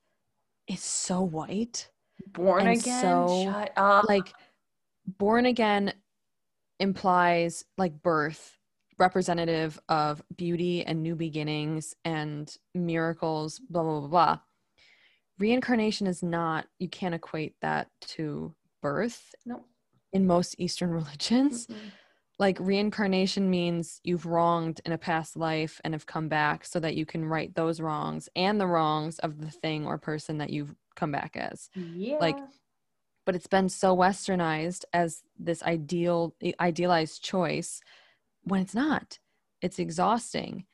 is 0.69 0.81
so 0.82 1.23
white. 1.23 1.89
Born 2.27 2.66
And 2.66 2.78
again. 2.78 3.01
so, 3.01 3.44
Shut 3.44 3.73
up. 3.77 4.05
like 4.07 4.32
born 5.07 5.47
again 5.47 5.93
implies 6.78 7.65
like 7.78 8.02
birth 8.02 8.59
representative 8.98 9.81
of 9.89 10.23
beauty 10.36 10.85
and 10.85 11.02
new 11.02 11.16
beginnings 11.16 11.94
and 12.05 12.55
miracles 12.74 13.59
blah 13.70 13.82
blah 13.82 14.01
blah 14.01 14.09
blah 14.09 14.39
reincarnation 15.40 16.06
is 16.06 16.22
not 16.22 16.66
you 16.78 16.88
can't 16.88 17.14
equate 17.14 17.54
that 17.62 17.88
to 18.02 18.54
birth 18.82 19.34
Nope. 19.46 19.66
in 20.12 20.26
most 20.26 20.54
eastern 20.58 20.90
religions 21.00 21.66
Mm-mm. 21.66 21.76
like 22.38 22.58
reincarnation 22.60 23.50
means 23.50 24.00
you've 24.04 24.26
wronged 24.26 24.80
in 24.84 24.92
a 24.92 24.98
past 24.98 25.36
life 25.36 25.80
and 25.82 25.94
have 25.94 26.06
come 26.06 26.28
back 26.28 26.64
so 26.64 26.78
that 26.80 26.94
you 26.94 27.04
can 27.06 27.24
right 27.24 27.54
those 27.54 27.80
wrongs 27.80 28.28
and 28.36 28.60
the 28.60 28.66
wrongs 28.66 29.18
of 29.20 29.40
the 29.40 29.50
thing 29.50 29.86
or 29.86 29.98
person 29.98 30.38
that 30.38 30.50
you've 30.50 30.74
come 30.94 31.10
back 31.12 31.36
as 31.36 31.68
Yeah. 31.74 32.18
like, 32.20 32.36
but 33.26 33.34
it's 33.34 33.46
been 33.46 33.68
so 33.68 33.96
westernized 33.96 34.84
as 34.92 35.22
this 35.38 35.62
ideal 35.62 36.34
idealized 36.60 37.22
choice 37.22 37.80
when 38.42 38.60
it's 38.60 38.74
not 38.74 39.18
it's 39.62 39.78
exhausting 39.78 40.64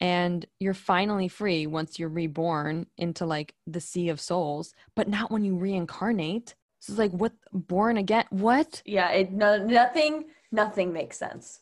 and 0.00 0.46
you're 0.58 0.74
finally 0.74 1.28
free 1.28 1.66
once 1.66 1.98
you're 1.98 2.08
reborn 2.08 2.86
into 2.96 3.26
like 3.26 3.54
the 3.66 3.80
sea 3.80 4.08
of 4.08 4.20
souls 4.20 4.72
but 4.96 5.08
not 5.08 5.30
when 5.30 5.44
you 5.44 5.56
reincarnate 5.56 6.54
so 6.78 6.92
it's 6.92 6.98
like 6.98 7.12
what 7.12 7.32
born 7.52 7.96
again 7.98 8.24
what 8.30 8.82
yeah. 8.86 9.10
It 9.10 9.32
no, 9.32 9.58
nothing. 9.64 10.24
Nothing 10.52 10.92
makes 10.92 11.16
sense. 11.16 11.60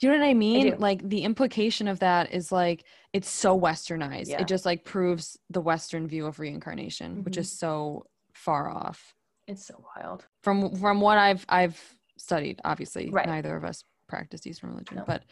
do 0.00 0.06
you 0.06 0.12
know 0.12 0.18
what 0.18 0.26
i 0.28 0.34
mean 0.34 0.70
do. 0.70 0.76
like 0.78 1.08
the 1.08 1.22
implication 1.22 1.88
of 1.88 1.98
that 2.00 2.32
is 2.32 2.50
like 2.52 2.84
it's 3.12 3.28
so 3.30 3.58
westernized 3.58 4.28
Yeah. 4.28 4.42
it 4.42 4.48
just 4.48 4.66
like 4.66 4.84
proves 4.84 5.38
the 5.48 5.60
western 5.60 6.06
view 6.08 6.26
of 6.26 6.38
reincarnation 6.40 7.24
which 7.24 7.34
Mhm. 7.36 7.40
is 7.40 7.58
so 7.58 8.04
far 8.34 8.68
off 8.68 9.14
It's 9.46 9.64
so 9.66 9.82
wild. 9.96 10.26
from 10.42 10.74
from 10.76 11.00
what 11.00 11.16
I've 11.18 11.44
I've 11.48 11.78
studied. 12.18 12.60
Obviously, 12.64 13.08
Right. 13.10 13.26
neither 13.26 13.56
of 13.56 13.64
us 13.64 13.84
practice 14.08 14.44
Eastern 14.46 14.70
religion, 14.70 14.96
No. 14.98 15.04
but 15.06 15.22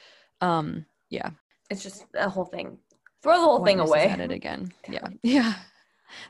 um, 0.41 0.87
yeah, 1.11 1.31
It's 1.71 1.83
just 1.83 2.07
a 2.15 2.29
whole 2.29 2.45
thing. 2.45 2.79
Throw 3.23 3.35
the 3.35 3.45
whole 3.45 3.65
thing 3.65 3.81
away. 3.81 4.09
At 4.09 4.21
it 4.21 4.31
again. 4.31 4.73
Yeah, 4.89 5.09
yeah. 5.23 5.55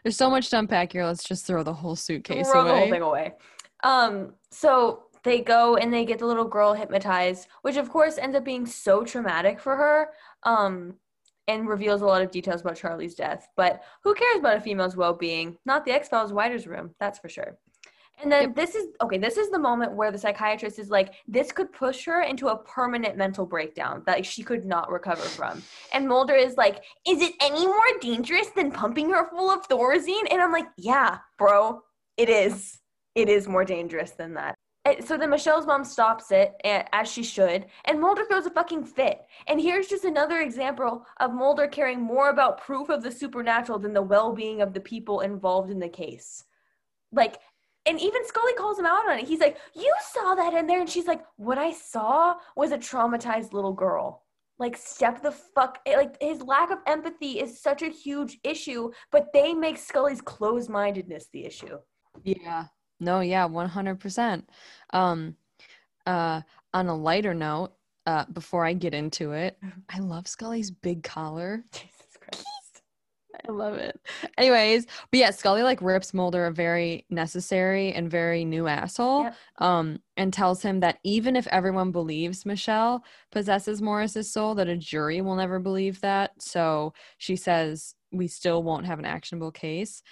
There's 0.02 0.16
so 0.16 0.30
much 0.30 0.48
to 0.50 0.58
unpack 0.58 0.92
here. 0.92 1.04
Let's 1.04 1.24
just 1.24 1.46
throw 1.46 1.62
the 1.62 1.72
whole 1.72 1.96
suitcase 1.96 2.46
away. 2.46 2.52
Throw 2.52 2.64
the 2.64 2.76
whole 2.76 2.90
thing 2.90 3.02
away. 3.02 3.34
Um, 3.84 4.34
so 4.50 5.04
they 5.22 5.40
go 5.40 5.76
and 5.76 5.92
they 5.92 6.04
get 6.04 6.18
the 6.18 6.26
little 6.26 6.46
girl 6.46 6.72
hypnotized, 6.72 7.48
which 7.62 7.76
of 7.76 7.90
course 7.90 8.16
ends 8.16 8.34
up 8.34 8.44
being 8.44 8.64
so 8.64 9.04
traumatic 9.04 9.60
for 9.60 9.76
her. 9.76 10.08
Um, 10.44 10.94
and 11.48 11.68
reveals 11.68 12.02
a 12.02 12.06
lot 12.06 12.22
of 12.22 12.30
details 12.30 12.60
about 12.60 12.76
Charlie's 12.76 13.14
death. 13.14 13.48
But 13.56 13.82
who 14.02 14.14
cares 14.14 14.38
about 14.38 14.56
a 14.56 14.60
female's 14.60 14.96
well-being? 14.96 15.56
Not 15.64 15.84
the 15.84 15.92
X 15.92 16.08
Files 16.08 16.32
writers' 16.32 16.66
room, 16.66 16.94
that's 16.98 17.18
for 17.18 17.28
sure. 17.28 17.56
And 18.22 18.32
then 18.32 18.54
this 18.54 18.74
is 18.74 18.88
okay. 19.02 19.18
This 19.18 19.36
is 19.36 19.50
the 19.50 19.58
moment 19.58 19.92
where 19.92 20.10
the 20.10 20.18
psychiatrist 20.18 20.78
is 20.78 20.88
like, 20.88 21.12
"This 21.28 21.52
could 21.52 21.72
push 21.72 22.04
her 22.06 22.22
into 22.22 22.48
a 22.48 22.56
permanent 22.56 23.16
mental 23.16 23.44
breakdown 23.44 24.02
that 24.06 24.24
she 24.24 24.42
could 24.42 24.64
not 24.64 24.90
recover 24.90 25.22
from." 25.22 25.62
And 25.92 26.08
Mulder 26.08 26.34
is 26.34 26.56
like, 26.56 26.82
"Is 27.06 27.20
it 27.20 27.34
any 27.40 27.66
more 27.66 27.98
dangerous 28.00 28.48
than 28.50 28.72
pumping 28.72 29.10
her 29.10 29.28
full 29.28 29.50
of 29.50 29.68
Thorazine?" 29.68 30.26
And 30.30 30.40
I'm 30.40 30.52
like, 30.52 30.68
"Yeah, 30.76 31.18
bro, 31.36 31.82
it 32.16 32.30
is. 32.30 32.80
It 33.14 33.28
is 33.28 33.48
more 33.48 33.64
dangerous 33.64 34.12
than 34.12 34.34
that." 34.34 34.54
Eh, 34.86 35.00
so 35.04 35.16
then 35.18 35.30
Michelle's 35.30 35.66
mom 35.66 35.84
stops 35.84 36.30
it 36.30 36.54
eh, 36.64 36.84
as 36.92 37.10
she 37.10 37.24
should, 37.24 37.66
and 37.86 38.00
Mulder 38.00 38.24
throws 38.24 38.46
a 38.46 38.50
fucking 38.50 38.84
fit. 38.84 39.26
And 39.48 39.60
here's 39.60 39.88
just 39.88 40.04
another 40.04 40.40
example 40.40 41.04
of 41.18 41.34
Mulder 41.34 41.66
caring 41.66 42.00
more 42.00 42.30
about 42.30 42.60
proof 42.60 42.88
of 42.88 43.02
the 43.02 43.10
supernatural 43.10 43.78
than 43.80 43.92
the 43.92 44.02
well-being 44.02 44.62
of 44.62 44.72
the 44.72 44.80
people 44.80 45.20
involved 45.20 45.70
in 45.70 45.80
the 45.80 45.88
case. 45.88 46.44
Like, 47.12 47.40
and 47.86 48.00
even 48.00 48.26
Scully 48.26 48.52
calls 48.54 48.78
him 48.78 48.86
out 48.86 49.08
on 49.08 49.18
it. 49.18 49.26
He's 49.26 49.40
like, 49.40 49.58
"You 49.74 49.92
saw 50.12 50.34
that 50.34 50.54
in 50.54 50.66
there," 50.66 50.80
and 50.80 50.88
she's 50.90 51.06
like, 51.06 51.24
"What 51.36 51.58
I 51.58 51.72
saw 51.72 52.36
was 52.56 52.72
a 52.72 52.78
traumatized 52.78 53.52
little 53.52 53.72
girl." 53.72 54.24
Like, 54.58 54.76
step 54.76 55.22
the 55.22 55.32
fuck. 55.32 55.80
it- 55.84 55.96
Like, 55.98 56.16
his 56.20 56.40
lack 56.42 56.70
of 56.70 56.78
empathy 56.86 57.40
is 57.40 57.60
such 57.60 57.82
a 57.82 57.88
huge 57.90 58.38
issue, 58.42 58.90
but 59.12 59.32
they 59.34 59.52
make 59.52 59.76
Scully's 59.78 60.20
closed-mindedness 60.22 61.28
the 61.32 61.44
issue. 61.44 61.78
Yeah. 62.24 62.64
No, 62.98 63.20
yeah, 63.20 63.46
100%. 63.46 64.44
Um 64.90 65.36
uh 66.06 66.40
on 66.72 66.86
a 66.88 66.94
lighter 66.96 67.34
note, 67.34 67.72
uh 68.06 68.24
before 68.32 68.64
I 68.64 68.72
get 68.72 68.94
into 68.94 69.32
it. 69.32 69.58
I 69.90 69.98
love 69.98 70.26
Scully's 70.26 70.70
big 70.70 71.02
collar. 71.02 71.64
I 73.46 73.52
love 73.52 73.74
it. 73.74 74.00
Anyways, 74.38 74.86
but 75.10 75.20
yeah, 75.20 75.30
Scully 75.30 75.62
like 75.62 75.82
rips 75.82 76.14
Mulder 76.14 76.46
a 76.46 76.52
very 76.52 77.04
necessary 77.10 77.92
and 77.92 78.10
very 78.10 78.44
new 78.44 78.66
asshole. 78.66 79.24
Yep. 79.24 79.36
Um, 79.58 79.98
and 80.16 80.32
tells 80.32 80.62
him 80.62 80.80
that 80.80 80.98
even 81.04 81.36
if 81.36 81.46
everyone 81.48 81.92
believes 81.92 82.46
Michelle 82.46 83.04
possesses 83.32 83.82
Morris's 83.82 84.32
soul, 84.32 84.54
that 84.54 84.68
a 84.68 84.76
jury 84.76 85.20
will 85.20 85.36
never 85.36 85.58
believe 85.58 86.00
that. 86.00 86.32
So 86.40 86.94
she 87.18 87.36
says 87.36 87.94
we 88.12 88.26
still 88.28 88.62
won't 88.62 88.86
have 88.86 88.98
an 88.98 89.04
actionable 89.04 89.50
case. 89.50 90.02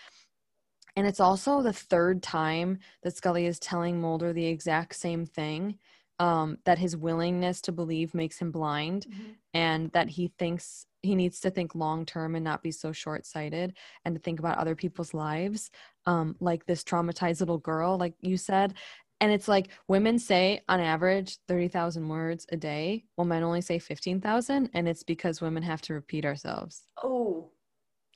And 0.97 1.07
it's 1.07 1.21
also 1.21 1.63
the 1.63 1.73
third 1.73 2.23
time 2.23 2.79
that 3.03 3.17
Scully 3.17 3.47
is 3.47 3.59
telling 3.59 4.01
Mulder 4.01 4.33
the 4.33 4.47
exact 4.47 4.95
same 4.95 5.27
thing. 5.27 5.79
Um, 6.21 6.59
that 6.65 6.79
his 6.79 6.97
willingness 6.97 7.61
to 7.63 7.73
believe 7.73 8.15
makes 8.15 8.39
him 8.39 8.53
blind 8.53 9.07
and 9.53 9.91
that 9.93 10.09
he 10.09 10.29
thinks 10.39 10.87
he 11.03 11.15
needs 11.17 11.41
to 11.41 11.51
think 11.51 11.75
long 11.75 12.07
term 12.07 12.37
and 12.37 12.45
not 12.45 12.63
be 12.63 12.71
so 12.71 12.93
short 12.93 13.27
sighted 13.27 13.77
and 14.05 14.15
to 14.15 14.21
think 14.21 14.39
about 14.39 14.59
other 14.59 14.77
people's 14.77 15.13
lives, 15.13 15.71
um, 16.07 16.37
like 16.41 16.65
this 16.67 16.85
traumatized 16.85 17.41
little 17.41 17.59
girl, 17.59 17.99
like 17.99 18.15
you 18.21 18.37
said. 18.37 18.75
And 19.21 19.33
it's 19.33 19.49
like 19.49 19.69
women 19.89 20.19
say 20.19 20.61
on 20.69 20.81
average 20.81 21.39
30,000 21.49 22.09
words 22.09 22.47
a 22.53 22.57
day, 22.57 23.05
while 23.17 23.27
men 23.27 23.43
only 23.43 23.61
say 23.61 23.79
15,000. 23.79 24.71
And 24.73 24.89
it's 24.89 25.03
because 25.03 25.41
women 25.41 25.63
have 25.63 25.83
to 25.83 25.95
repeat 25.95 26.25
ourselves 26.25 26.87
Oh, 27.03 27.51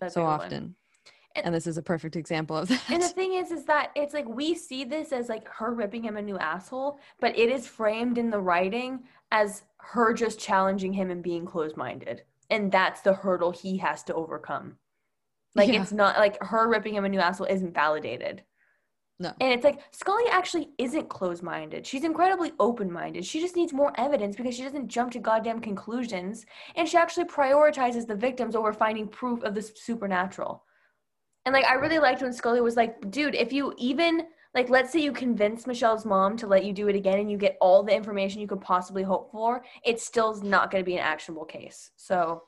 that's 0.01 0.15
so 0.15 0.25
often. 0.25 0.63
one. 0.63 0.75
And 1.45 1.55
this 1.55 1.67
is 1.67 1.79
a 1.79 1.83
perfect 1.83 2.17
example 2.17 2.57
of 2.57 2.69
that. 2.69 2.83
And 2.89 3.03
the 3.03 3.09
thing 3.09 3.35
is, 3.35 3.51
is 3.51 3.65
that 3.65 3.91
it's 3.95 4.15
like 4.15 4.29
we 4.29 4.55
see 4.55 4.85
this 4.85 5.13
as 5.13 5.29
like 5.29 5.49
her 5.49 5.73
ripping 5.73 6.03
him 6.03 6.17
a 6.17 6.23
new 6.23 6.39
asshole, 6.39 6.99
but 7.21 7.37
it 7.39 7.51
is 7.51 7.67
framed 7.67 8.19
in 8.19 8.31
the 8.31 8.41
writing 8.41 9.05
as 9.31 9.63
her 9.79 10.13
just 10.13 10.39
challenging 10.39 10.93
him 10.93 11.11
and 11.11 11.23
being 11.23 11.45
closed 11.45 11.77
minded. 11.77 12.23
And 12.51 12.73
that's 12.73 13.01
the 13.03 13.15
hurdle 13.15 13.51
he 13.51 13.77
has 13.79 14.03
to 14.05 14.15
overcome. 14.15 14.77
Like 15.55 15.71
Yeah. 15.71 15.83
it's 15.83 15.93
not 15.93 16.19
like 16.19 16.43
her 16.43 16.69
ripping 16.69 16.95
him 16.95 17.05
a 17.05 17.09
new 17.09 17.21
asshole 17.21 17.47
isn't 17.49 17.75
validated. 17.75 18.43
No. 19.21 19.33
And 19.41 19.53
it's 19.53 19.65
like 19.65 19.81
Scully 19.91 20.25
actually 20.31 20.71
isn't 20.79 21.09
closed 21.09 21.43
minded. 21.43 21.85
She's 21.85 22.05
incredibly 22.05 22.53
open 22.61 22.91
minded. 22.91 23.27
She 23.27 23.41
just 23.41 23.57
needs 23.57 23.73
more 23.73 23.93
evidence 23.99 24.37
because 24.37 24.55
she 24.55 24.63
doesn't 24.63 24.87
jump 24.87 25.11
to 25.13 25.19
goddamn 25.19 25.61
conclusions. 25.61 26.47
And 26.77 26.89
she 26.89 26.97
actually 26.97 27.25
prioritizes 27.25 28.07
the 28.07 28.15
victims 28.15 28.55
over 28.55 28.73
finding 28.73 29.09
proof 29.09 29.43
of 29.43 29.57
the 29.57 29.63
supernatural. 29.63 30.63
And 31.45 31.53
like 31.53 31.65
I 31.65 31.75
really 31.75 31.99
liked 31.99 32.23
when 32.23 32.33
Scully 32.33 32.61
was 32.61 32.77
like, 32.77 33.11
dude, 33.11 33.35
if 33.35 33.53
you 33.53 33.75
even 33.79 34.27
like 34.55 34.71
let's 34.71 34.93
say 34.93 35.01
you 35.01 35.13
convince 35.13 35.67
Michelle's 35.67 36.05
mom 36.05 36.37
to 36.39 36.47
let 36.47 36.65
you 36.65 36.73
do 36.73 36.89
it 36.89 36.97
again 36.97 37.19
and 37.19 37.31
you 37.31 37.37
get 37.37 37.57
all 37.61 37.83
the 37.83 37.95
information 37.95 38.41
you 38.41 38.49
could 38.49 38.61
possibly 38.61 39.03
hope 39.03 39.31
for, 39.31 39.65
it 39.85 40.01
still's 40.01 40.43
not 40.43 40.71
gonna 40.71 40.85
be 40.85 40.95
an 40.95 41.01
actionable 41.01 41.45
case. 41.45 41.91
So 41.97 42.43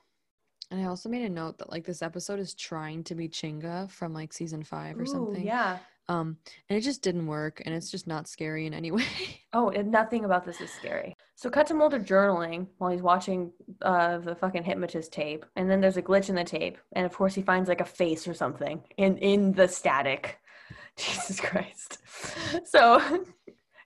and 0.70 0.80
I 0.80 0.84
also 0.84 1.08
made 1.08 1.22
a 1.22 1.28
note 1.28 1.58
that 1.58 1.70
like 1.70 1.84
this 1.84 2.02
episode 2.02 2.38
is 2.38 2.54
trying 2.54 3.02
to 3.04 3.14
be 3.14 3.28
Chinga 3.28 3.90
from 3.90 4.14
like 4.14 4.32
season 4.32 4.62
five 4.62 4.98
or 4.98 5.02
Ooh, 5.02 5.06
something. 5.06 5.44
Yeah. 5.44 5.78
Um, 6.10 6.36
and 6.68 6.76
it 6.76 6.80
just 6.80 7.02
didn't 7.02 7.28
work, 7.28 7.62
and 7.64 7.72
it's 7.72 7.88
just 7.90 8.08
not 8.08 8.26
scary 8.26 8.66
in 8.66 8.74
any 8.74 8.90
way. 8.98 9.04
Oh, 9.52 9.70
and 9.70 9.90
nothing 9.92 10.24
about 10.24 10.44
this 10.44 10.60
is 10.60 10.70
scary. 10.72 11.14
So 11.36 11.48
cut 11.48 11.68
to 11.68 11.74
Mulder 11.74 12.00
journaling 12.00 12.66
while 12.78 12.90
he's 12.90 13.00
watching 13.02 13.52
uh, 13.82 14.18
the 14.18 14.34
fucking 14.34 14.64
hypnotist 14.64 15.12
tape, 15.12 15.46
and 15.54 15.70
then 15.70 15.80
there's 15.80 15.96
a 15.98 16.02
glitch 16.02 16.28
in 16.28 16.34
the 16.34 16.42
tape, 16.42 16.78
and 16.92 17.06
of 17.06 17.14
course 17.14 17.34
he 17.34 17.42
finds 17.42 17.68
like 17.68 17.80
a 17.80 17.84
face 17.84 18.26
or 18.26 18.34
something 18.34 18.82
in 18.96 19.18
in 19.18 19.52
the 19.52 19.68
static. 19.68 20.38
Jesus 20.96 21.40
Christ. 21.40 21.98
So 22.64 22.98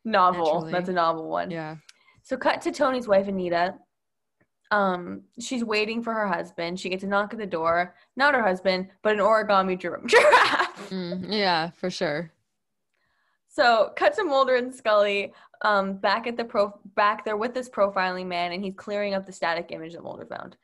novel. 0.04 0.44
Naturally. 0.44 0.72
That's 0.72 0.88
a 0.88 0.92
novel 0.92 1.28
one. 1.28 1.50
yeah. 1.50 1.76
So 2.22 2.36
cut 2.38 2.62
to 2.62 2.72
Tony's 2.72 3.06
wife 3.06 3.28
Anita. 3.28 3.74
Um, 4.70 5.22
she's 5.38 5.62
waiting 5.62 6.02
for 6.02 6.12
her 6.14 6.26
husband. 6.26 6.80
She 6.80 6.88
gets 6.88 7.04
a 7.04 7.06
knock 7.06 7.32
at 7.34 7.38
the 7.38 7.46
door. 7.46 7.94
Not 8.16 8.34
her 8.34 8.42
husband, 8.42 8.88
but 9.02 9.12
an 9.12 9.20
origami 9.20 9.78
gir- 9.78 10.02
giraffe. 10.06 10.63
Mm, 10.88 11.26
yeah, 11.30 11.70
for 11.70 11.90
sure. 11.90 12.30
So 13.48 13.92
cut 13.96 14.14
to 14.16 14.24
Mulder 14.24 14.56
and 14.56 14.74
Scully 14.74 15.32
um, 15.62 15.94
back 15.94 16.26
at 16.26 16.36
the 16.36 16.44
pro 16.44 16.78
back 16.96 17.24
there 17.24 17.36
with 17.36 17.54
this 17.54 17.68
profiling 17.68 18.26
man, 18.26 18.52
and 18.52 18.64
he's 18.64 18.74
clearing 18.76 19.14
up 19.14 19.26
the 19.26 19.32
static 19.32 19.70
image 19.70 19.92
that 19.92 20.02
Mulder 20.02 20.26
found. 20.26 20.56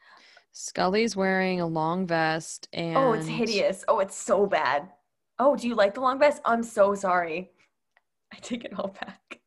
Scully's 0.53 1.15
wearing 1.15 1.61
a 1.61 1.67
long 1.67 2.07
vest, 2.07 2.69
and 2.73 2.97
Oh, 2.97 3.13
it's 3.13 3.29
hideous. 3.29 3.85
Oh, 3.87 4.01
it's 4.01 4.17
so 4.17 4.47
bad. 4.47 4.89
Oh, 5.39 5.55
do 5.57 5.69
you 5.69 5.75
like 5.75 5.95
the 5.95 6.01
long 6.01 6.19
vest? 6.19 6.43
I'm 6.45 6.63
so 6.63 6.95
sorry. 6.95 7.51
I 8.33 8.37
take 8.37 8.65
it 8.65 8.79
all 8.79 8.89
back. 8.89 9.41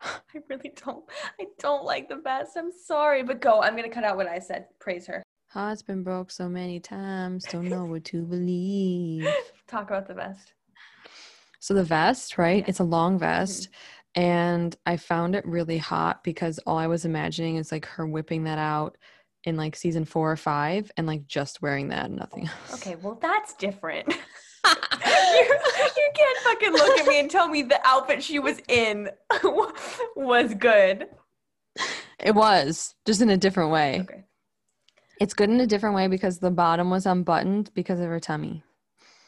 I 0.02 0.40
really 0.48 0.72
don't. 0.84 1.04
I 1.40 1.46
don't 1.58 1.84
like 1.84 2.08
the 2.08 2.16
vest. 2.16 2.52
I'm 2.56 2.70
sorry, 2.70 3.22
but 3.22 3.40
go. 3.40 3.62
I'm 3.62 3.74
gonna 3.74 3.88
cut 3.88 4.04
out 4.04 4.16
what 4.16 4.28
I 4.28 4.38
said. 4.38 4.66
Praise 4.78 5.06
her. 5.06 5.22
Heart's 5.56 5.80
been 5.80 6.02
broke 6.02 6.30
so 6.30 6.50
many 6.50 6.80
times, 6.80 7.42
don't 7.44 7.70
know 7.70 7.86
what 7.86 8.04
to 8.04 8.26
believe. 8.26 9.26
Talk 9.66 9.88
about 9.88 10.06
the 10.06 10.12
vest. 10.12 10.52
So 11.60 11.72
the 11.72 11.82
vest, 11.82 12.36
right? 12.36 12.62
It's 12.68 12.80
a 12.80 12.84
long 12.84 13.18
vest. 13.18 13.70
Mm-hmm. 14.14 14.20
And 14.20 14.76
I 14.84 14.98
found 14.98 15.34
it 15.34 15.46
really 15.46 15.78
hot 15.78 16.22
because 16.22 16.58
all 16.66 16.76
I 16.76 16.88
was 16.88 17.06
imagining 17.06 17.56
is 17.56 17.72
like 17.72 17.86
her 17.86 18.06
whipping 18.06 18.44
that 18.44 18.58
out 18.58 18.98
in 19.44 19.56
like 19.56 19.76
season 19.76 20.04
four 20.04 20.30
or 20.30 20.36
five 20.36 20.92
and 20.98 21.06
like 21.06 21.26
just 21.26 21.62
wearing 21.62 21.88
that 21.88 22.04
and 22.04 22.16
nothing 22.16 22.48
else. 22.48 22.74
Okay, 22.74 22.96
well 22.96 23.18
that's 23.18 23.54
different. 23.54 24.08
you, 24.66 24.74
you 24.74 26.10
can't 26.14 26.38
fucking 26.44 26.72
look 26.72 26.98
at 26.98 27.06
me 27.06 27.18
and 27.18 27.30
tell 27.30 27.48
me 27.48 27.62
the 27.62 27.80
outfit 27.82 28.22
she 28.22 28.40
was 28.40 28.60
in 28.68 29.08
was 30.16 30.52
good. 30.52 31.06
It 32.22 32.34
was 32.34 32.94
just 33.06 33.22
in 33.22 33.30
a 33.30 33.38
different 33.38 33.70
way. 33.70 34.00
Okay. 34.02 34.24
It's 35.20 35.34
good 35.34 35.50
in 35.50 35.60
a 35.60 35.66
different 35.66 35.94
way 35.94 36.08
because 36.08 36.38
the 36.38 36.50
bottom 36.50 36.90
was 36.90 37.06
unbuttoned 37.06 37.70
because 37.74 38.00
of 38.00 38.06
her 38.06 38.20
tummy. 38.20 38.62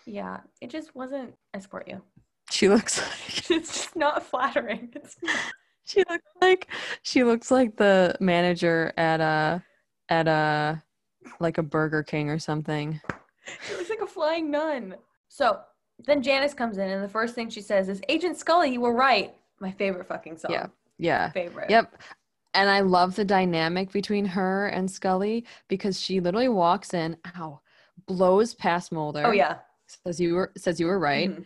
Yeah, 0.07 0.41
it 0.61 0.71
just 0.71 0.95
wasn't. 0.95 1.35
I 1.55 1.59
support 1.59 1.89
you. 1.89 2.03
She 2.51 2.69
looks 2.69 2.99
like 2.99 3.51
It's 3.51 3.73
just 3.73 3.97
not 3.97 4.23
flattering. 4.25 4.91
It's 4.95 5.17
not. 5.23 5.37
she 5.85 6.03
looks 6.09 6.27
like 6.41 6.69
she 7.03 7.25
looks 7.25 7.51
like 7.51 7.77
the 7.77 8.17
manager 8.21 8.93
at 8.97 9.21
a 9.21 9.63
at 10.09 10.29
a 10.29 10.83
like 11.41 11.59
a 11.59 11.63
Burger 11.63 12.03
King 12.03 12.31
or 12.31 12.39
something. 12.39 13.01
She 13.67 13.75
looks 13.75 13.91
like 13.91 14.01
a 14.01 14.07
flying 14.07 14.51
nun. 14.51 14.95
So 15.29 15.61
then 16.07 16.23
Janice 16.23 16.55
comes 16.55 16.79
in, 16.79 16.89
and 16.89 17.03
the 17.03 17.09
first 17.09 17.35
thing 17.35 17.51
she 17.51 17.61
says 17.61 17.89
is, 17.89 18.01
"Agent 18.09 18.37
Scully, 18.37 18.73
you 18.73 18.81
were 18.81 18.95
right." 18.95 19.35
My 19.61 19.73
favorite 19.73 20.07
fucking 20.07 20.39
song. 20.39 20.53
Yeah. 20.53 20.67
Yeah. 20.99 21.31
Favorite. 21.31 21.71
Yep. 21.71 21.97
And 22.59 22.69
I 22.69 22.81
love 22.81 23.15
the 23.15 23.25
dynamic 23.25 23.93
between 23.93 24.25
her 24.25 24.67
and 24.67 24.91
Scully 24.91 25.45
because 25.69 26.01
she 26.01 26.19
literally 26.19 26.49
walks 26.49 26.93
in, 26.93 27.17
ow, 27.37 27.61
blows 28.09 28.53
past 28.53 28.91
Mulder. 28.91 29.23
Oh 29.25 29.31
yeah. 29.31 29.59
Says 30.05 30.21
you 30.21 30.35
were 30.35 30.51
says 30.57 30.81
you 30.81 30.87
were 30.87 30.99
right, 30.99 31.31
Mhm. 31.31 31.45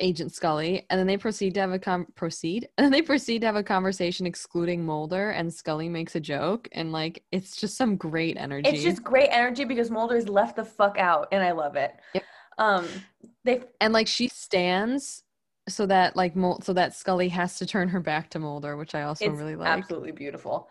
Agent 0.00 0.32
Scully, 0.32 0.84
and 0.90 0.98
then 0.98 1.06
they 1.06 1.16
proceed 1.16 1.54
to 1.54 1.60
have 1.60 1.70
a 1.70 1.78
com- 1.78 2.08
proceed, 2.16 2.68
and 2.76 2.84
then 2.84 2.90
they 2.90 3.02
proceed 3.02 3.38
to 3.42 3.46
have 3.46 3.54
a 3.54 3.62
conversation 3.62 4.26
excluding 4.26 4.84
Mulder, 4.84 5.30
and 5.30 5.54
Scully 5.54 5.88
makes 5.88 6.16
a 6.16 6.20
joke, 6.20 6.68
and 6.72 6.90
like 6.90 7.22
it's 7.30 7.54
just 7.54 7.76
some 7.76 7.94
great 7.94 8.36
energy. 8.36 8.68
It's 8.68 8.82
just 8.82 9.04
great 9.04 9.28
energy 9.30 9.64
because 9.64 9.92
Mulder's 9.92 10.28
left 10.28 10.56
the 10.56 10.64
fuck 10.64 10.98
out, 10.98 11.28
and 11.30 11.40
I 11.40 11.52
love 11.52 11.76
it. 11.76 11.94
Yep. 12.14 12.24
Um, 12.58 12.88
they 13.44 13.62
and 13.80 13.92
like 13.92 14.08
she 14.08 14.26
stands 14.26 15.22
so 15.70 15.86
that 15.86 16.16
like 16.16 16.36
Mul- 16.36 16.60
so 16.62 16.72
that 16.72 16.94
Scully 16.94 17.28
has 17.28 17.58
to 17.58 17.66
turn 17.66 17.88
her 17.88 18.00
back 18.00 18.30
to 18.30 18.38
Mulder, 18.38 18.76
which 18.76 18.94
I 18.94 19.02
also 19.02 19.26
it's 19.26 19.38
really 19.38 19.56
like. 19.56 19.68
absolutely 19.68 20.12
beautiful. 20.12 20.68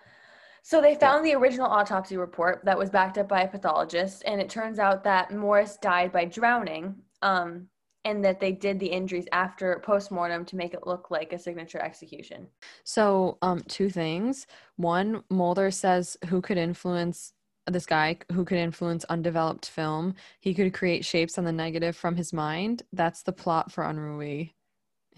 So 0.61 0.81
they 0.81 0.95
found 0.95 1.25
the 1.25 1.33
original 1.33 1.67
autopsy 1.67 2.17
report 2.17 2.63
that 2.65 2.77
was 2.77 2.89
backed 2.89 3.17
up 3.17 3.27
by 3.27 3.41
a 3.41 3.47
pathologist, 3.47 4.23
and 4.25 4.41
it 4.41 4.49
turns 4.49 4.77
out 4.77 5.03
that 5.03 5.33
Morris 5.33 5.77
died 5.77 6.11
by 6.11 6.25
drowning, 6.25 6.95
um, 7.21 7.67
and 8.05 8.23
that 8.23 8.39
they 8.39 8.51
did 8.51 8.79
the 8.79 8.87
injuries 8.87 9.25
after 9.31 9.81
postmortem 9.83 10.45
to 10.45 10.55
make 10.55 10.73
it 10.73 10.85
look 10.85 11.09
like 11.09 11.33
a 11.33 11.39
signature 11.39 11.79
execution. 11.79 12.47
So, 12.83 13.37
um, 13.41 13.61
two 13.67 13.89
things. 13.89 14.47
One, 14.75 15.23
Mulder 15.29 15.71
says 15.71 16.17
who 16.27 16.41
could 16.41 16.57
influence 16.57 17.33
this 17.67 17.85
guy 17.85 18.17
who 18.31 18.45
could 18.45 18.57
influence 18.57 19.05
undeveloped 19.05 19.69
film. 19.69 20.15
He 20.39 20.53
could 20.53 20.73
create 20.73 21.05
shapes 21.05 21.37
on 21.37 21.43
the 21.43 21.51
negative 21.51 21.95
from 21.95 22.15
his 22.15 22.33
mind. 22.33 22.83
That's 22.93 23.23
the 23.23 23.31
plot 23.31 23.71
for 23.71 23.83
Unruhe 23.83 24.51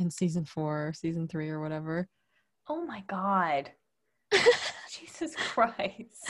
in 0.01 0.11
season 0.11 0.45
four, 0.45 0.87
or 0.87 0.93
season 0.93 1.27
three, 1.27 1.49
or 1.49 1.61
whatever. 1.61 2.07
Oh 2.67 2.85
my 2.85 3.03
god. 3.07 3.71
Jesus 4.89 5.35
Christ. 5.35 6.29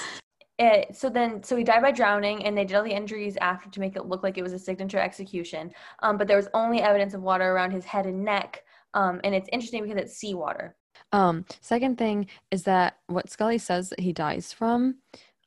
Eh, 0.60 0.86
so 0.94 1.10
then, 1.10 1.42
so 1.42 1.56
he 1.56 1.64
died 1.64 1.82
by 1.82 1.92
drowning, 1.92 2.46
and 2.46 2.56
they 2.56 2.66
did 2.66 2.76
all 2.76 2.84
the 2.84 2.92
injuries 2.92 3.38
after 3.42 3.70
to 3.70 3.80
make 3.80 3.96
it 3.96 4.06
look 4.06 4.22
like 4.22 4.38
it 4.38 4.44
was 4.44 4.54
a 4.54 4.60
signature 4.60 5.00
execution. 5.00 5.72
Um, 6.04 6.18
but 6.18 6.28
there 6.28 6.38
was 6.38 6.50
only 6.54 6.82
evidence 6.82 7.14
of 7.14 7.24
water 7.24 7.52
around 7.52 7.72
his 7.72 7.86
head 7.86 8.06
and 8.06 8.24
neck. 8.24 8.64
Um, 8.94 9.22
and 9.24 9.34
it's 9.34 9.50
interesting 9.52 9.84
because 9.84 9.98
it's 9.98 10.18
seawater. 10.18 10.76
Um, 11.12 11.46
second 11.62 11.98
thing 11.98 12.28
is 12.52 12.64
that 12.64 12.98
what 13.08 13.30
Scully 13.30 13.58
says 13.58 13.90
that 13.90 14.00
he 14.00 14.14
dies 14.14 14.54
from, 14.54 14.98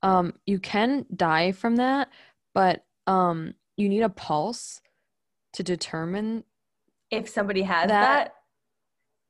um, 0.02 0.34
you 0.46 0.58
can 0.58 1.06
die 1.14 1.52
from 1.52 1.76
that, 1.76 2.08
but 2.54 2.84
um, 3.06 3.54
you 3.76 3.88
need 3.88 4.02
a 4.02 4.08
pulse 4.08 4.80
to 5.54 5.62
determine 5.62 6.44
If 7.16 7.28
somebody 7.28 7.62
has 7.62 7.88
That- 7.88 8.24
that, 8.26 8.34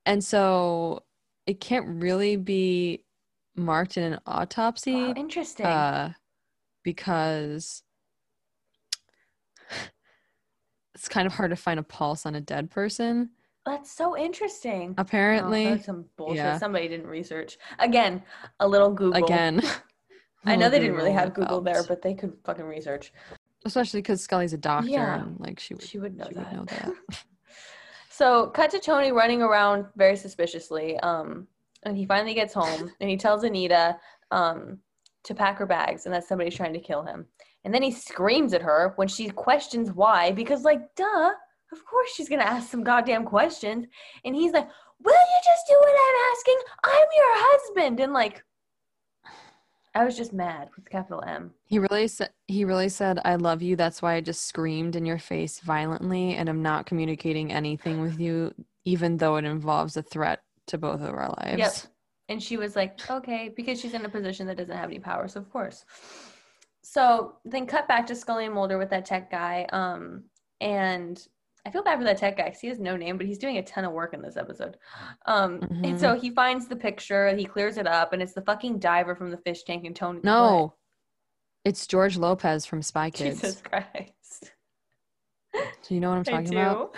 And 0.06 0.22
so 0.24 1.04
it 1.46 1.60
can't 1.60 2.02
really 2.02 2.36
be 2.36 3.04
marked 3.56 3.96
in 3.96 4.12
an 4.14 4.20
autopsy 4.26 4.94
wow, 4.94 5.14
interesting. 5.16 5.66
uh, 5.66 6.12
because 6.82 7.82
it's 10.94 11.08
kind 11.08 11.26
of 11.26 11.32
hard 11.34 11.50
to 11.50 11.56
find 11.56 11.78
a 11.80 11.82
pulse 11.82 12.26
on 12.26 12.34
a 12.34 12.40
dead 12.40 12.70
person. 12.70 13.30
That's 13.66 13.90
so 13.90 14.16
interesting. 14.16 14.94
Oh, 14.98 15.00
Apparently, 15.00 15.64
that's 15.66 15.86
some 15.86 16.04
bullshit. 16.16 16.36
yeah. 16.36 16.58
Somebody 16.58 16.86
didn't 16.88 17.06
research. 17.06 17.56
Again, 17.78 18.22
a 18.60 18.68
little 18.68 18.90
Google. 18.90 19.24
again, 19.24 19.62
I 20.44 20.56
know 20.56 20.68
they 20.68 20.80
didn't 20.80 20.96
really 20.96 21.12
have 21.12 21.32
Google 21.32 21.62
there, 21.62 21.82
but 21.84 22.02
they 22.02 22.12
could 22.14 22.34
fucking 22.44 22.66
research. 22.66 23.12
especially 23.64 24.00
because 24.02 24.22
Scully's 24.22 24.52
a 24.52 24.58
doctor 24.58 24.90
Yeah. 24.90 25.22
and 25.22 25.40
like 25.40 25.58
she 25.58 25.72
would, 25.74 25.82
She 25.82 25.98
would 25.98 26.14
know 26.16 26.26
she 26.28 26.34
that. 26.34 26.52
would 26.52 26.56
know 26.58 26.64
that. 26.66 27.24
So 28.16 28.46
cut 28.46 28.70
to 28.70 28.78
Tony 28.78 29.10
running 29.10 29.42
around 29.42 29.86
very 29.96 30.14
suspiciously. 30.14 30.96
Um, 31.00 31.48
and 31.82 31.96
he 31.96 32.06
finally 32.06 32.32
gets 32.32 32.54
home 32.54 32.92
and 33.00 33.10
he 33.10 33.16
tells 33.16 33.42
Anita 33.42 33.96
um, 34.30 34.78
to 35.24 35.34
pack 35.34 35.58
her 35.58 35.66
bags 35.66 36.06
and 36.06 36.14
that 36.14 36.22
somebody's 36.22 36.54
trying 36.54 36.74
to 36.74 36.78
kill 36.78 37.02
him. 37.02 37.26
And 37.64 37.74
then 37.74 37.82
he 37.82 37.90
screams 37.90 38.52
at 38.52 38.62
her 38.62 38.92
when 38.94 39.08
she 39.08 39.30
questions 39.30 39.90
why, 39.90 40.30
because 40.30 40.62
like, 40.62 40.80
duh, 40.94 41.32
of 41.72 41.84
course 41.84 42.10
she's 42.14 42.28
gonna 42.28 42.44
ask 42.44 42.70
some 42.70 42.84
goddamn 42.84 43.24
questions. 43.24 43.86
And 44.24 44.36
he's 44.36 44.52
like, 44.52 44.68
Will 45.02 45.12
you 45.12 45.40
just 45.44 45.66
do 45.66 45.74
what 45.74 45.88
I'm 45.88 46.32
asking? 46.32 46.58
I'm 46.84 47.06
your 47.16 47.34
husband. 47.34 48.00
And 48.00 48.12
like 48.12 48.44
I 49.94 50.04
was 50.04 50.16
just 50.16 50.32
mad 50.32 50.70
with 50.74 50.90
capital 50.90 51.22
M. 51.24 51.52
He 51.66 51.78
really 51.78 52.08
said 52.08 52.30
he 52.48 52.64
really 52.64 52.88
said, 52.88 53.20
"I 53.24 53.36
love 53.36 53.62
you." 53.62 53.76
That's 53.76 54.02
why 54.02 54.14
I 54.14 54.20
just 54.20 54.46
screamed 54.46 54.96
in 54.96 55.06
your 55.06 55.18
face 55.18 55.60
violently, 55.60 56.34
and 56.34 56.48
I'm 56.48 56.62
not 56.62 56.86
communicating 56.86 57.52
anything 57.52 58.00
with 58.00 58.18
you, 58.18 58.52
even 58.84 59.16
though 59.16 59.36
it 59.36 59.44
involves 59.44 59.96
a 59.96 60.02
threat 60.02 60.42
to 60.66 60.78
both 60.78 61.00
of 61.00 61.14
our 61.14 61.34
lives. 61.38 61.58
Yep. 61.58 61.72
And 62.28 62.42
she 62.42 62.56
was 62.56 62.74
like, 62.74 62.98
okay, 63.10 63.52
because 63.54 63.80
she's 63.80 63.94
in 63.94 64.04
a 64.04 64.08
position 64.08 64.46
that 64.46 64.56
doesn't 64.56 64.76
have 64.76 64.88
any 64.88 64.98
power, 64.98 65.28
so 65.28 65.40
of 65.40 65.50
course. 65.50 65.84
So 66.82 67.36
then 67.44 67.66
cut 67.66 67.86
back 67.86 68.06
to 68.06 68.14
Scully 68.14 68.46
and 68.46 68.54
Mulder 68.54 68.78
with 68.78 68.90
that 68.90 69.04
tech 69.04 69.30
guy. 69.30 69.66
Um, 69.72 70.24
and 70.60 71.26
I 71.66 71.70
feel 71.70 71.82
bad 71.82 71.98
for 71.98 72.04
that 72.04 72.18
tech 72.18 72.36
guy 72.36 72.50
'cause 72.50 72.60
he 72.60 72.68
has 72.68 72.78
no 72.78 72.96
name, 72.96 73.16
but 73.16 73.26
he's 73.26 73.38
doing 73.38 73.56
a 73.56 73.62
ton 73.62 73.84
of 73.84 73.92
work 73.92 74.12
in 74.12 74.20
this 74.20 74.36
episode. 74.36 74.76
Um, 75.24 75.60
Mhm. 75.60 75.86
and 75.88 76.00
so 76.00 76.14
he 76.14 76.30
finds 76.30 76.68
the 76.68 76.76
picture, 76.76 77.34
he 77.34 77.46
clears 77.46 77.78
it 77.78 77.86
up, 77.86 78.12
and 78.12 78.20
it's 78.20 78.34
the 78.34 78.42
fucking 78.42 78.78
diver 78.80 79.14
from 79.14 79.30
the 79.30 79.38
fish 79.38 79.64
tank 79.64 79.84
and 79.86 79.96
Tony. 79.96 80.20
No, 80.22 80.74
it's 81.64 81.86
George 81.86 82.18
Lopez 82.18 82.66
from 82.66 82.82
Spy? 82.82 83.10
Kids. 83.10 83.40
Jesus 83.40 83.62
Christ. 83.62 84.52
Do 85.82 85.94
you 85.94 86.00
know 86.00 86.10
what 86.10 86.18
I'm 86.18 86.24
talking 86.24 86.50
about? 86.50 86.94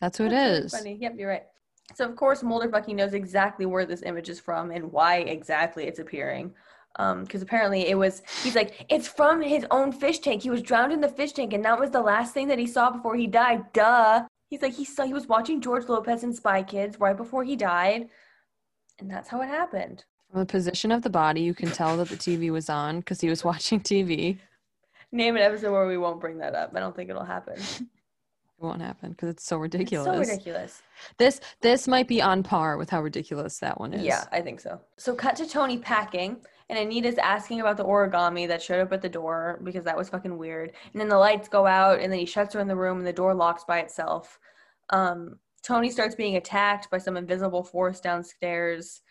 That's 0.00 0.18
who 0.18 0.26
it 0.26 0.30
That's 0.30 0.74
really 0.74 0.94
funny. 0.96 0.98
Yep, 1.00 1.14
you're 1.16 1.28
right. 1.28 1.46
So 1.94 2.04
of 2.08 2.16
course 2.16 2.42
Mulder 2.42 2.68
fucking 2.68 2.96
knows 2.96 3.14
exactly 3.14 3.66
where 3.66 3.86
this 3.86 4.02
image 4.02 4.28
is 4.28 4.40
from 4.40 4.70
and 4.72 4.90
why 4.90 5.18
exactly 5.18 5.86
it's 5.86 5.98
appearing. 6.00 6.54
Um, 6.96 7.24
because 7.24 7.42
apparently 7.42 7.88
it 7.88 7.98
was 7.98 8.22
he's 8.42 8.54
like, 8.54 8.86
it's 8.88 9.08
from 9.08 9.40
his 9.40 9.66
own 9.70 9.90
fish 9.92 10.20
tank. 10.20 10.42
He 10.42 10.50
was 10.50 10.62
drowned 10.62 10.92
in 10.92 11.00
the 11.00 11.08
fish 11.08 11.32
tank, 11.32 11.52
and 11.52 11.64
that 11.64 11.78
was 11.78 11.90
the 11.90 12.00
last 12.00 12.32
thing 12.34 12.46
that 12.48 12.58
he 12.58 12.66
saw 12.66 12.90
before 12.90 13.16
he 13.16 13.26
died. 13.26 13.72
Duh. 13.72 14.24
He's 14.48 14.62
like, 14.62 14.74
he 14.74 14.84
saw 14.84 15.04
he 15.04 15.12
was 15.12 15.26
watching 15.26 15.60
George 15.60 15.88
Lopez 15.88 16.22
and 16.22 16.34
Spy 16.34 16.62
Kids 16.62 17.00
right 17.00 17.16
before 17.16 17.42
he 17.42 17.56
died. 17.56 18.08
And 19.00 19.10
that's 19.10 19.28
how 19.28 19.40
it 19.42 19.48
happened. 19.48 20.04
From 20.30 20.40
the 20.40 20.46
position 20.46 20.92
of 20.92 21.02
the 21.02 21.10
body, 21.10 21.40
you 21.40 21.54
can 21.54 21.70
tell 21.72 21.96
that 21.96 22.08
the 22.08 22.16
TV 22.16 22.50
was 22.52 22.70
on 22.70 22.98
because 23.00 23.20
he 23.20 23.28
was 23.28 23.42
watching 23.50 23.80
TV. 23.80 24.38
Name 25.10 25.36
an 25.36 25.42
episode 25.42 25.72
where 25.72 25.86
we 25.86 25.96
won't 25.96 26.20
bring 26.20 26.38
that 26.38 26.54
up. 26.54 26.72
I 26.76 26.80
don't 26.80 26.94
think 26.94 27.10
it'll 27.10 27.24
happen. 27.24 27.56
It 28.56 28.64
won't 28.64 28.82
happen 28.82 29.10
because 29.10 29.30
it's 29.30 29.44
so 29.44 29.56
It's 29.56 29.74
ridiculous. 29.74 30.06
so 30.06 30.32
ridiculous. 30.32 30.82
This 31.18 31.40
this 31.60 31.88
might 31.88 32.06
be 32.06 32.22
on 32.22 32.44
par 32.44 32.76
with 32.76 32.88
how 32.88 33.02
ridiculous 33.02 33.58
that 33.58 33.80
one 33.80 33.92
is. 33.92 34.04
Yeah, 34.04 34.24
I 34.30 34.40
think 34.42 34.60
so. 34.60 34.80
So 34.96 35.12
cut 35.12 35.34
to 35.36 35.46
Tony 35.46 35.76
packing, 35.76 36.36
and 36.68 36.78
Anita's 36.78 37.18
asking 37.18 37.60
about 37.60 37.76
the 37.76 37.84
origami 37.84 38.48
that 38.48 38.62
showed 38.62 38.80
up 38.80 38.92
at 38.92 39.02
the 39.02 39.08
door 39.08 39.60
because 39.64 39.84
that 39.84 39.96
was 39.96 40.08
fucking 40.08 40.38
weird. 40.38 40.72
And 40.92 41.00
then 41.00 41.08
the 41.08 41.18
lights 41.18 41.48
go 41.48 41.66
out, 41.66 42.00
and 42.00 42.10
then 42.10 42.18
he 42.18 42.26
shuts 42.26 42.54
her 42.54 42.60
in 42.60 42.68
the 42.68 42.76
room, 42.76 42.98
and 42.98 43.06
the 43.06 43.12
door 43.12 43.34
locks 43.34 43.64
by 43.64 43.80
itself. 43.80 44.38
Um, 44.90 45.38
Tony 45.62 45.90
starts 45.90 46.14
being 46.14 46.36
attacked 46.36 46.90
by 46.90 46.98
some 46.98 47.16
invisible 47.16 47.64
force 47.64 48.00
downstairs. 48.00 49.02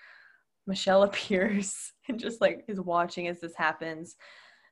Michelle 0.65 1.03
appears 1.03 1.93
and 2.07 2.19
just 2.19 2.41
like 2.41 2.63
is 2.67 2.79
watching 2.79 3.27
as 3.27 3.39
this 3.39 3.55
happens. 3.55 4.15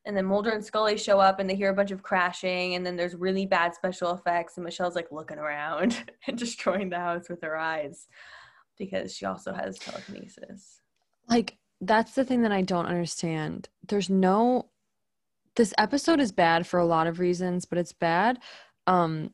And 0.05 0.17
then 0.17 0.25
Mulder 0.25 0.49
and 0.49 0.65
Scully 0.65 0.97
show 0.97 1.19
up 1.19 1.39
and 1.39 1.47
they 1.47 1.55
hear 1.55 1.69
a 1.69 1.75
bunch 1.75 1.91
of 1.91 2.01
crashing, 2.01 2.73
and 2.73 2.83
then 2.83 2.95
there's 2.95 3.13
really 3.15 3.45
bad 3.45 3.75
special 3.75 4.13
effects, 4.13 4.57
and 4.57 4.63
Michelle's 4.63 4.95
like 4.95 5.11
looking 5.11 5.37
around 5.37 6.03
and 6.27 6.37
destroying 6.37 6.89
the 6.89 6.97
house 6.97 7.29
with 7.29 7.43
her 7.43 7.55
eyes 7.55 8.07
because 8.79 9.15
she 9.15 9.25
also 9.25 9.53
has 9.53 9.77
telekinesis. 9.77 10.81
Like 11.29 11.57
that's 11.81 12.13
the 12.13 12.23
thing 12.23 12.43
that 12.43 12.51
I 12.51 12.61
don't 12.61 12.85
understand. 12.85 13.67
There's 13.87 14.09
no 14.09 14.69
this 15.57 15.73
episode 15.77 16.21
is 16.21 16.31
bad 16.31 16.65
for 16.65 16.79
a 16.79 16.85
lot 16.85 17.07
of 17.07 17.19
reasons, 17.19 17.65
but 17.65 17.77
it's 17.77 17.91
bad 17.91 18.39
um 18.87 19.33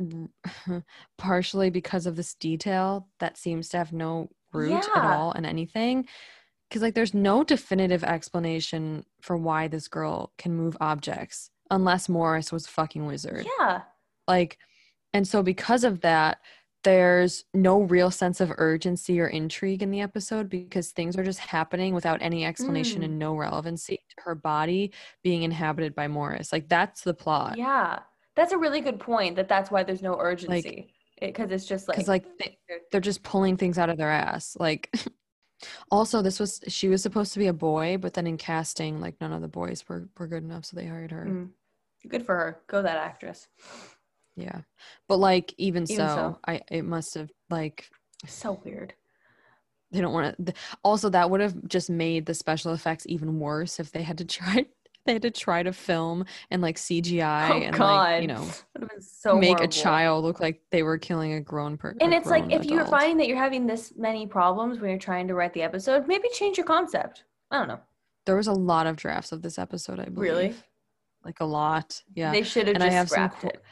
partially 1.18 1.70
because 1.70 2.06
of 2.06 2.16
this 2.16 2.34
detail 2.34 3.08
that 3.20 3.36
seems 3.36 3.68
to 3.68 3.76
have 3.78 3.92
no 3.92 4.28
root 4.52 4.84
at 4.96 5.04
all 5.04 5.32
in 5.32 5.44
anything. 5.44 6.08
Cuz 6.70 6.82
like 6.82 6.94
there's 6.94 7.14
no 7.14 7.44
definitive 7.44 8.02
explanation 8.02 9.04
for 9.20 9.36
why 9.36 9.68
this 9.68 9.86
girl 9.86 10.32
can 10.38 10.56
move 10.56 10.76
objects 10.80 11.50
unless 11.70 12.08
Morris 12.08 12.50
was 12.50 12.66
a 12.66 12.70
fucking 12.70 13.06
wizard. 13.06 13.46
Yeah. 13.60 13.82
like 14.26 14.58
and 15.12 15.28
so 15.28 15.42
because 15.42 15.84
of 15.84 16.00
that 16.00 16.40
there's 16.84 17.44
no 17.54 17.80
real 17.82 18.10
sense 18.10 18.40
of 18.40 18.52
urgency 18.58 19.20
or 19.20 19.26
intrigue 19.26 19.82
in 19.82 19.90
the 19.90 20.00
episode 20.00 20.48
because 20.48 20.90
things 20.92 21.16
are 21.18 21.24
just 21.24 21.40
happening 21.40 21.94
without 21.94 22.22
any 22.22 22.44
explanation 22.44 23.00
Mm. 23.00 23.04
and 23.06 23.18
no 23.18 23.34
relevancy 23.34 23.96
to 24.10 24.16
her 24.24 24.34
body 24.34 24.92
being 25.22 25.42
inhabited 25.42 25.94
by 25.94 26.06
Morris. 26.08 26.52
Like 26.52 26.68
that's 26.68 27.02
the 27.02 27.14
plot. 27.14 27.56
Yeah. 27.58 28.00
That's 28.36 28.52
a 28.52 28.58
really 28.58 28.80
good 28.80 29.00
point 29.00 29.36
that 29.36 29.48
that's 29.48 29.70
why 29.70 29.82
there's 29.82 30.02
no 30.02 30.16
urgency. 30.18 30.92
Because 31.20 31.50
it's 31.50 31.64
just 31.66 31.88
like, 31.88 32.06
like 32.06 32.26
they, 32.38 32.58
they're 32.92 33.00
just 33.00 33.22
pulling 33.22 33.56
things 33.56 33.78
out 33.78 33.88
of 33.88 33.96
their 33.96 34.10
ass. 34.10 34.56
Like 34.60 34.94
also 35.90 36.20
this 36.20 36.38
was 36.40 36.60
she 36.68 36.88
was 36.88 37.02
supposed 37.02 37.32
to 37.32 37.38
be 37.38 37.46
a 37.46 37.52
boy, 37.52 37.96
but 37.98 38.14
then 38.14 38.26
in 38.26 38.36
casting, 38.36 39.00
like 39.00 39.20
none 39.20 39.32
of 39.32 39.40
the 39.40 39.48
boys 39.48 39.84
were, 39.88 40.08
were 40.18 40.26
good 40.26 40.42
enough, 40.42 40.64
so 40.66 40.76
they 40.76 40.86
hired 40.86 41.12
her. 41.12 41.24
mm, 41.24 41.48
good 42.08 42.26
for 42.26 42.34
her. 42.34 42.60
Go 42.66 42.82
that 42.82 42.98
actress. 42.98 43.48
Yeah. 44.36 44.60
But 45.08 45.18
like 45.18 45.54
even, 45.58 45.84
Even 45.84 45.96
so, 46.08 46.14
so. 46.14 46.38
I 46.46 46.60
it 46.70 46.84
must 46.84 47.14
have 47.14 47.30
like 47.50 47.88
So 48.26 48.60
weird. 48.64 48.94
they 49.92 50.00
don't 50.00 50.12
want 50.12 50.46
to 50.46 50.52
also 50.82 51.08
that 51.10 51.30
would 51.30 51.40
have 51.40 51.54
just 51.68 51.88
made 51.90 52.26
the 52.26 52.34
special 52.34 52.72
effects 52.72 53.06
even 53.08 53.38
worse 53.38 53.78
if 53.78 53.92
they 53.92 54.02
had 54.02 54.18
to 54.18 54.24
try 54.38 54.66
they 55.06 55.12
had 55.12 55.22
to 55.22 55.30
try 55.30 55.62
to 55.62 55.72
film 55.72 56.24
and 56.50 56.62
like 56.62 56.76
cgi 56.76 57.50
oh 57.50 57.60
and 57.62 57.76
God. 57.76 57.94
like 57.94 58.22
you 58.22 58.28
know 58.28 58.44
been 58.78 59.00
so 59.00 59.36
make 59.38 59.48
horrible. 59.58 59.64
a 59.66 59.68
child 59.68 60.24
look 60.24 60.40
like 60.40 60.62
they 60.70 60.82
were 60.82 60.96
killing 60.98 61.34
a 61.34 61.40
grown 61.40 61.76
person 61.76 61.98
And 62.00 62.12
it's 62.14 62.26
like 62.26 62.50
if 62.50 62.64
you're 62.64 62.86
finding 62.86 63.18
that 63.18 63.28
you're 63.28 63.36
having 63.36 63.66
this 63.66 63.92
many 63.96 64.26
problems 64.26 64.80
when 64.80 64.90
you're 64.90 64.98
trying 64.98 65.28
to 65.28 65.34
write 65.34 65.52
the 65.52 65.62
episode, 65.62 66.08
maybe 66.08 66.28
change 66.32 66.56
your 66.56 66.66
concept. 66.66 67.24
I 67.50 67.58
don't 67.58 67.68
know. 67.68 67.80
there 68.26 68.34
was 68.36 68.46
a 68.48 68.52
lot 68.52 68.86
of 68.86 68.96
drafts 68.96 69.30
of 69.30 69.42
this 69.42 69.58
episode 69.58 70.00
i 70.00 70.04
believe 70.06 70.18
Really? 70.30 70.54
like 71.24 71.38
a 71.40 71.44
lot 71.44 72.02
yeah 72.14 72.32
They 72.32 72.42
should 72.42 72.66
have 72.66 72.76
And 72.76 72.82
I 72.82 72.86
just 72.88 72.96
have 72.96 73.08
some 73.10 73.14
scrapped 73.30 73.40
qu- 73.42 73.48
it. 73.48 73.62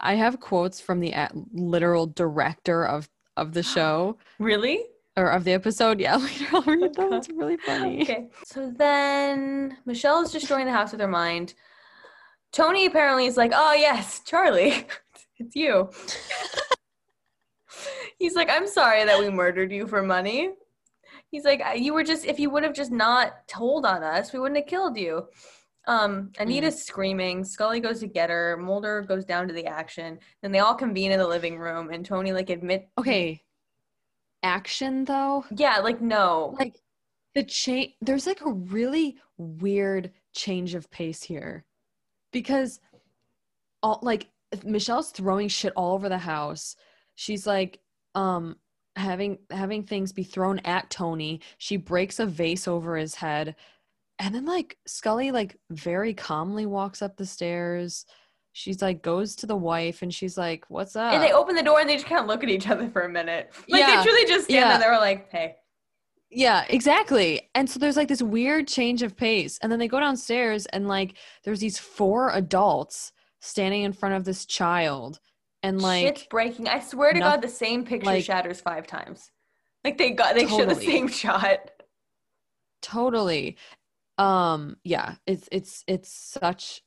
I 0.00 0.14
have 0.14 0.40
quotes 0.40 0.80
from 0.80 1.00
the 1.00 1.14
literal 1.52 2.06
director 2.06 2.86
of 2.86 3.08
of 3.36 3.52
the 3.52 3.62
show 3.74 4.16
Really? 4.38 4.84
or 5.16 5.28
of 5.28 5.44
the 5.44 5.52
episode 5.52 6.00
yeah 6.00 6.16
later 6.16 6.46
i'll 6.52 6.62
read 6.62 6.94
them 6.94 7.10
God. 7.10 7.14
it's 7.14 7.28
really 7.30 7.56
funny 7.58 8.02
Okay. 8.02 8.28
So 8.44 8.70
then 8.76 9.78
Michelle 9.86 10.22
is 10.22 10.30
destroying 10.30 10.66
the 10.66 10.72
house 10.72 10.92
with 10.92 11.00
her 11.00 11.08
mind. 11.08 11.54
Tony 12.52 12.86
apparently 12.86 13.26
is 13.26 13.36
like, 13.36 13.52
oh, 13.54 13.72
yes, 13.74 14.20
Charlie, 14.24 14.86
it's 15.38 15.54
you. 15.56 15.90
He's 18.18 18.34
like, 18.34 18.48
I'm 18.50 18.66
sorry 18.66 19.04
that 19.04 19.18
we 19.18 19.30
murdered 19.30 19.72
you 19.72 19.86
for 19.86 20.02
money. 20.02 20.50
He's 21.30 21.44
like, 21.44 21.62
you 21.76 21.92
were 21.92 22.04
just, 22.04 22.24
if 22.24 22.38
you 22.38 22.50
would 22.50 22.62
have 22.62 22.74
just 22.74 22.92
not 22.92 23.46
told 23.48 23.84
on 23.84 24.02
us, 24.02 24.32
we 24.32 24.38
wouldn't 24.38 24.58
have 24.58 24.68
killed 24.68 24.96
you. 24.96 25.26
Um, 25.86 26.32
Anita's 26.38 26.82
screaming. 26.82 27.44
Scully 27.44 27.80
goes 27.80 28.00
to 28.00 28.08
get 28.08 28.28
her. 28.28 28.56
Mulder 28.56 29.02
goes 29.02 29.24
down 29.24 29.46
to 29.46 29.54
the 29.54 29.66
action. 29.66 30.18
Then 30.42 30.50
they 30.50 30.58
all 30.58 30.74
convene 30.74 31.12
in 31.12 31.18
the 31.18 31.28
living 31.28 31.58
room, 31.58 31.90
and 31.90 32.04
Tony 32.04 32.32
like 32.32 32.50
admit, 32.50 32.88
okay 32.98 33.42
action 34.46 35.04
though 35.04 35.44
yeah, 35.56 35.78
like 35.78 36.00
no, 36.00 36.54
like 36.58 36.76
the 37.34 37.42
change 37.42 37.92
there's 38.00 38.26
like 38.26 38.40
a 38.42 38.52
really 38.52 39.16
weird 39.36 40.12
change 40.32 40.74
of 40.74 40.90
pace 40.90 41.22
here 41.22 41.64
because 42.32 42.80
all 43.82 43.98
like 44.02 44.28
michelle's 44.64 45.10
throwing 45.10 45.48
shit 45.48 45.72
all 45.76 45.94
over 45.94 46.08
the 46.08 46.16
house 46.16 46.76
she's 47.16 47.46
like 47.46 47.80
um 48.14 48.56
having 48.94 49.38
having 49.50 49.82
things 49.82 50.12
be 50.12 50.22
thrown 50.22 50.58
at 50.60 50.88
tony 50.88 51.40
she 51.58 51.76
breaks 51.76 52.20
a 52.20 52.26
vase 52.26 52.68
over 52.68 52.96
his 52.96 53.14
head 53.14 53.54
and 54.18 54.34
then 54.34 54.44
like 54.44 54.78
scully 54.86 55.30
like 55.30 55.56
very 55.70 56.14
calmly 56.14 56.66
walks 56.66 57.02
up 57.02 57.16
the 57.16 57.26
stairs 57.26 58.06
she's 58.56 58.80
like 58.80 59.02
goes 59.02 59.36
to 59.36 59.46
the 59.46 59.54
wife 59.54 60.00
and 60.00 60.14
she's 60.14 60.38
like 60.38 60.64
what's 60.68 60.96
up 60.96 61.12
And 61.12 61.22
they 61.22 61.32
open 61.32 61.54
the 61.54 61.62
door 61.62 61.78
and 61.78 61.88
they 61.88 61.94
just 61.96 62.06
kind 62.06 62.22
of 62.22 62.26
look 62.26 62.42
at 62.42 62.48
each 62.48 62.68
other 62.68 62.88
for 62.88 63.02
a 63.02 63.08
minute. 63.08 63.52
Like 63.68 63.80
Yeah, 63.80 63.96
they 63.98 64.02
truly 64.02 64.26
just 64.26 64.44
stand 64.44 64.60
yeah. 64.60 64.78
there. 64.78 64.88
They 64.88 64.94
were 64.94 64.98
like, 65.00 65.30
"Hey, 65.30 65.56
Yeah, 66.30 66.64
exactly. 66.70 67.50
And 67.54 67.68
so 67.68 67.78
there's 67.78 67.98
like 67.98 68.08
this 68.08 68.22
weird 68.22 68.66
change 68.66 69.02
of 69.02 69.14
pace. 69.14 69.58
And 69.60 69.70
then 69.70 69.78
they 69.78 69.88
go 69.88 70.00
downstairs 70.00 70.64
and 70.66 70.88
like 70.88 71.18
there's 71.44 71.60
these 71.60 71.78
four 71.78 72.30
adults 72.30 73.12
standing 73.40 73.82
in 73.82 73.92
front 73.92 74.14
of 74.14 74.24
this 74.24 74.46
child. 74.46 75.20
And 75.62 75.82
like 75.82 76.06
shit's 76.06 76.26
breaking." 76.30 76.66
I 76.66 76.80
swear 76.80 77.12
to 77.12 77.20
God, 77.20 77.42
the 77.42 77.48
same 77.48 77.84
picture 77.84 78.06
like- 78.06 78.24
shatters 78.24 78.62
five 78.62 78.86
times. 78.86 79.30
Like 79.84 79.98
they 79.98 80.12
got 80.12 80.34
they 80.34 80.46
showed 80.46 80.70
the 80.70 80.74
same 80.74 81.08
shot. 81.08 81.70
totally 82.80 83.58
um 84.18 84.76
yeah, 84.84 85.16
it's 85.26 85.48
it's 85.52 85.84
it's 85.86 86.10
such 86.10 86.82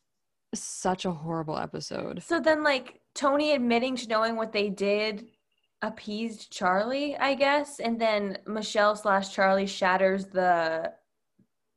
such 0.54 1.06
a 1.06 1.12
horrible 1.12 1.58
episode. 1.58 2.24
So 2.24 2.40
then, 2.40 2.64
like 2.64 3.02
Tony 3.16 3.54
admitting 3.54 3.96
to 3.98 4.08
knowing 4.08 4.36
what 4.36 4.52
they 4.52 4.70
did 4.70 5.28
appeased 5.82 6.52
Charlie, 6.52 7.16
I 7.18 7.36
guess, 7.36 7.80
and 7.80 8.00
then 8.00 8.38
Michelle 8.46 8.96
slash 8.96 9.34
Charlie 9.34 9.68
shatters 9.68 10.26
the 10.26 10.92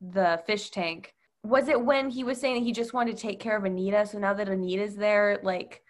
the 0.01 0.43
fish 0.47 0.71
tank. 0.71 1.15
Was 1.45 1.69
it 1.69 1.81
when 1.81 2.09
he 2.11 2.25
was 2.25 2.41
saying 2.41 2.55
that 2.55 2.65
he 2.65 2.73
just 2.73 2.95
wanted 2.95 3.17
to 3.17 3.23
take 3.23 3.41
care 3.41 3.57
of 3.57 3.65
Anita? 3.65 4.07
So 4.07 4.19
now 4.19 4.35
that 4.35 4.49
Anita's 4.49 4.97
there, 4.97 5.39
like 5.43 5.83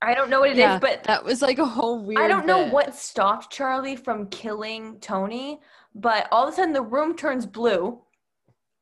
I 0.00 0.14
don't 0.14 0.30
know 0.30 0.40
what 0.40 0.50
it 0.50 0.52
is, 0.52 0.58
yeah, 0.58 0.78
but 0.78 1.02
that 1.04 1.24
was 1.24 1.42
like 1.42 1.58
a 1.58 1.66
whole 1.66 2.04
weird 2.04 2.20
I 2.20 2.28
don't 2.28 2.46
know 2.46 2.64
bit. 2.64 2.72
what 2.72 2.94
stopped 2.94 3.50
Charlie 3.50 3.96
from 3.96 4.28
killing 4.28 4.98
Tony, 5.00 5.60
but 5.94 6.28
all 6.30 6.46
of 6.46 6.52
a 6.52 6.56
sudden 6.56 6.72
the 6.72 6.82
room 6.82 7.16
turns 7.16 7.46
blue. 7.46 8.00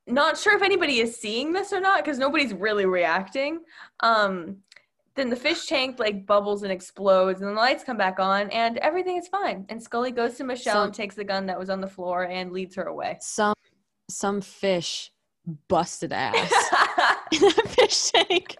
Not 0.06 0.38
sure 0.38 0.54
if 0.56 0.62
anybody 0.62 1.00
is 1.00 1.16
seeing 1.16 1.52
this 1.52 1.72
or 1.72 1.80
not 1.80 2.04
because 2.04 2.18
nobody's 2.18 2.52
really 2.54 2.86
reacting. 2.86 3.60
Um, 4.00 4.58
then 5.16 5.30
the 5.30 5.36
fish 5.36 5.66
tank 5.66 5.98
like 5.98 6.26
bubbles 6.26 6.62
and 6.62 6.70
explodes, 6.70 7.40
and 7.40 7.50
the 7.50 7.54
lights 7.54 7.82
come 7.82 7.96
back 7.96 8.20
on, 8.20 8.50
and 8.50 8.76
everything 8.78 9.16
is 9.16 9.26
fine. 9.28 9.64
And 9.70 9.82
Scully 9.82 10.10
goes 10.12 10.36
to 10.36 10.44
Michelle 10.44 10.74
So- 10.74 10.82
and 10.84 10.94
takes 10.94 11.14
the 11.14 11.24
gun 11.24 11.46
that 11.46 11.58
was 11.58 11.70
on 11.70 11.80
the 11.80 11.88
floor 11.88 12.24
and 12.24 12.52
leads 12.52 12.74
her 12.76 12.84
away. 12.84 13.18
some 13.20 13.54
some 14.08 14.40
fish 14.40 15.10
busted 15.68 16.12
ass 16.12 16.36
in 17.32 17.40
that 17.40 17.68
fish 17.68 18.10
tank. 18.12 18.56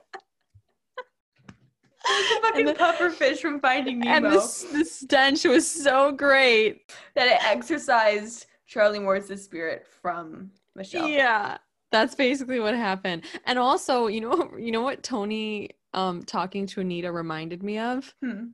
the 1.47 2.39
fucking 2.43 2.67
the- 2.67 2.75
puffer 2.75 3.11
fish 3.11 3.41
from 3.41 3.61
Finding 3.61 4.01
Nemo 4.01 4.15
And 4.17 4.25
the, 4.27 4.69
the 4.79 4.85
stench 4.85 5.45
was 5.45 5.69
so 5.71 6.11
great. 6.13 6.93
that 7.15 7.27
it 7.29 7.45
exorcised 7.45 8.47
Charlie 8.67 8.99
Morris's 8.99 9.45
spirit 9.45 9.87
from 10.03 10.51
Michelle. 10.77 11.09
Yeah. 11.09 11.59
That's 11.93 12.15
basically 12.15 12.61
what 12.61 12.75
happened. 12.75 13.23
And 13.45 13.59
also, 13.59 14.07
you 14.09 14.21
know 14.21 14.51
you 14.59 14.71
know 14.73 14.83
what 14.83 15.03
Tony 15.03 15.71
um 15.95 16.23
talking 16.25 16.67
to 16.67 16.81
Anita 16.81 17.11
reminded 17.11 17.63
me 17.63 17.79
of? 17.79 18.15
Hmm. 18.23 18.47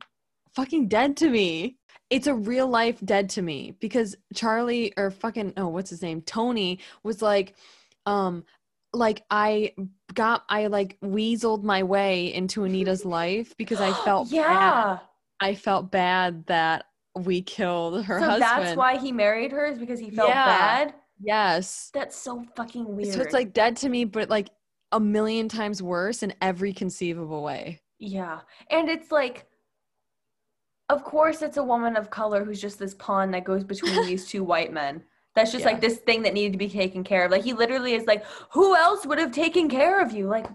fucking 0.55 0.87
dead 0.87 1.17
to 1.17 1.29
me. 1.29 1.77
It's 2.09 2.27
a 2.27 2.33
real 2.33 2.67
life 2.67 2.99
dead 3.03 3.29
to 3.31 3.41
me 3.41 3.75
because 3.79 4.15
Charlie 4.35 4.93
or 4.97 5.09
fucking 5.11 5.53
oh 5.57 5.67
what's 5.67 5.89
his 5.89 6.01
name 6.03 6.21
Tony 6.21 6.79
was 7.03 7.21
like, 7.21 7.55
um, 8.05 8.43
like 8.93 9.23
I 9.31 9.73
got 10.13 10.43
I 10.47 10.67
like 10.67 10.97
weaseled 11.03 11.63
my 11.63 11.81
way 11.83 12.31
into 12.33 12.65
Anita's 12.65 13.03
life 13.19 13.55
because 13.57 13.81
I 13.81 13.91
felt 14.05 14.29
bad. 14.31 14.35
yeah. 14.35 14.97
I 15.39 15.55
felt 15.55 15.91
bad 15.91 16.45
that 16.45 16.85
we 17.15 17.41
killed 17.41 18.05
her 18.05 18.19
so 18.19 18.25
husband. 18.25 18.41
that's 18.41 18.77
why 18.77 18.97
he 18.97 19.11
married 19.11 19.51
her 19.51 19.65
is 19.65 19.77
because 19.79 19.99
he 19.99 20.09
felt 20.11 20.29
Yeah. 20.29 20.45
bad. 20.45 20.93
Yes. 21.23 21.89
That's 21.93 22.15
so 22.15 22.45
fucking 22.55 22.95
weird. 22.95 23.13
So 23.13 23.21
it's 23.21 23.33
like 23.33 23.53
dead 23.53 23.77
to 23.77 23.89
me, 23.89 24.05
but 24.05 24.29
like 24.29 24.49
a 24.91 24.99
million 24.99 25.47
times 25.49 25.81
worse 25.81 26.21
in 26.23 26.33
every 26.41 26.73
conceivable 26.73 27.41
way. 27.43 27.81
Yeah. 27.99 28.39
And 28.69 28.89
it's 28.89 29.11
like, 29.11 29.45
of 30.89 31.03
course, 31.03 31.41
it's 31.41 31.57
a 31.57 31.63
woman 31.63 31.95
of 31.95 32.09
color 32.09 32.43
who's 32.43 32.61
just 32.61 32.77
this 32.77 32.93
pawn 32.95 33.31
that 33.31 33.43
goes 33.45 33.63
between 33.63 34.05
these 34.05 34.27
two 34.27 34.43
white 34.43 34.73
men. 34.73 35.03
That's 35.35 35.51
just 35.51 35.63
Yeah. 35.65 35.71
like 35.71 35.81
this 35.81 35.97
thing 35.97 36.21
that 36.23 36.33
needed 36.33 36.51
to 36.51 36.57
be 36.59 36.69
taken 36.69 37.03
care 37.03 37.25
of. 37.25 37.31
Like, 37.31 37.43
he 37.43 37.53
literally 37.53 37.93
is 37.93 38.05
like, 38.05 38.23
who 38.51 38.75
else 38.75 39.05
would 39.05 39.17
have 39.17 39.31
taken 39.31 39.67
care 39.69 39.99
of 40.01 40.11
you? 40.11 40.27
Like, 40.27 40.45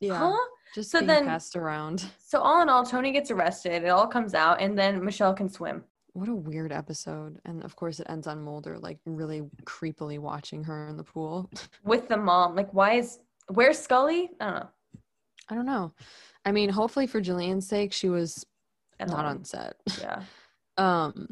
Yeah. 0.00 0.18
huh? 0.18 0.36
Just 0.74 0.90
So 0.90 0.98
being 0.98 1.06
then- 1.06 1.24
passed 1.26 1.56
around. 1.56 2.04
So, 2.18 2.40
all 2.40 2.60
in 2.60 2.68
all, 2.68 2.84
Tony 2.84 3.12
gets 3.12 3.30
arrested. 3.30 3.84
It 3.84 3.88
all 3.88 4.08
comes 4.08 4.34
out, 4.34 4.60
and 4.60 4.76
then 4.76 5.02
Michelle 5.04 5.32
can 5.32 5.48
swim. 5.48 5.84
What 6.14 6.28
a 6.28 6.34
weird 6.34 6.72
episode. 6.72 7.40
And 7.44 7.62
of 7.64 7.76
course 7.76 8.00
it 8.00 8.06
ends 8.08 8.26
on 8.26 8.40
Mulder 8.42 8.78
like 8.78 8.98
really 9.04 9.42
creepily 9.64 10.18
watching 10.18 10.64
her 10.64 10.88
in 10.88 10.96
the 10.96 11.04
pool. 11.04 11.50
with 11.84 12.08
the 12.08 12.16
mom. 12.16 12.54
Like, 12.56 12.72
why 12.72 12.94
is, 12.94 13.18
where's 13.48 13.78
Scully? 13.78 14.30
I 14.40 14.44
don't 14.44 14.54
know. 14.54 14.68
I 15.50 15.54
don't 15.56 15.66
know. 15.66 15.92
I 16.46 16.52
mean, 16.52 16.70
hopefully 16.70 17.06
for 17.06 17.20
Gillian's 17.20 17.66
sake, 17.68 17.92
she 17.92 18.08
was 18.08 18.46
At 19.00 19.08
not 19.08 19.18
home. 19.18 19.26
on 19.26 19.44
set. 19.44 19.74
Yeah. 20.00 20.22
Um 20.78 21.28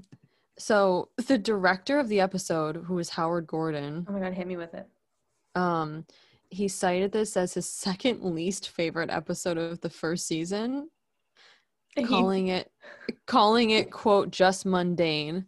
so 0.59 1.09
the 1.29 1.39
director 1.39 1.99
of 2.01 2.09
the 2.09 2.21
episode, 2.21 2.77
who 2.77 2.99
is 2.99 3.09
Howard 3.11 3.47
Gordon, 3.47 4.05
Oh 4.09 4.13
my 4.13 4.21
God, 4.21 4.35
hit 4.35 4.47
me 4.47 4.57
with 4.57 4.75
it. 4.75 4.87
um, 5.55 6.05
he 6.51 6.67
cited 6.69 7.13
this 7.13 7.37
as 7.37 7.55
his 7.55 7.69
second 7.87 8.23
least 8.23 8.69
favorite 8.71 9.11
episode 9.11 9.59
of 9.59 9.81
the 9.81 9.91
first 9.91 10.27
season. 10.27 10.91
He- 11.95 12.05
calling 12.05 12.49
it 12.49 12.72
calling 13.27 13.71
it 13.71 13.91
quote 13.91 14.31
just 14.31 14.65
mundane 14.67 15.47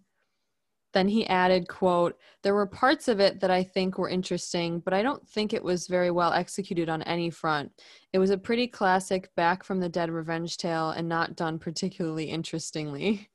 then 0.92 1.08
he 1.08 1.26
added 1.26 1.66
quote 1.68 2.16
there 2.42 2.54
were 2.54 2.66
parts 2.66 3.08
of 3.08 3.18
it 3.20 3.40
that 3.40 3.50
i 3.50 3.62
think 3.62 3.98
were 3.98 4.08
interesting 4.08 4.78
but 4.80 4.94
i 4.94 5.02
don't 5.02 5.26
think 5.28 5.52
it 5.52 5.62
was 5.62 5.86
very 5.88 6.10
well 6.10 6.32
executed 6.32 6.88
on 6.88 7.02
any 7.02 7.30
front 7.30 7.70
it 8.12 8.18
was 8.18 8.30
a 8.30 8.38
pretty 8.38 8.66
classic 8.66 9.28
back 9.36 9.64
from 9.64 9.80
the 9.80 9.88
dead 9.88 10.10
revenge 10.10 10.56
tale 10.56 10.90
and 10.90 11.08
not 11.08 11.36
done 11.36 11.58
particularly 11.58 12.24
interestingly 12.24 13.28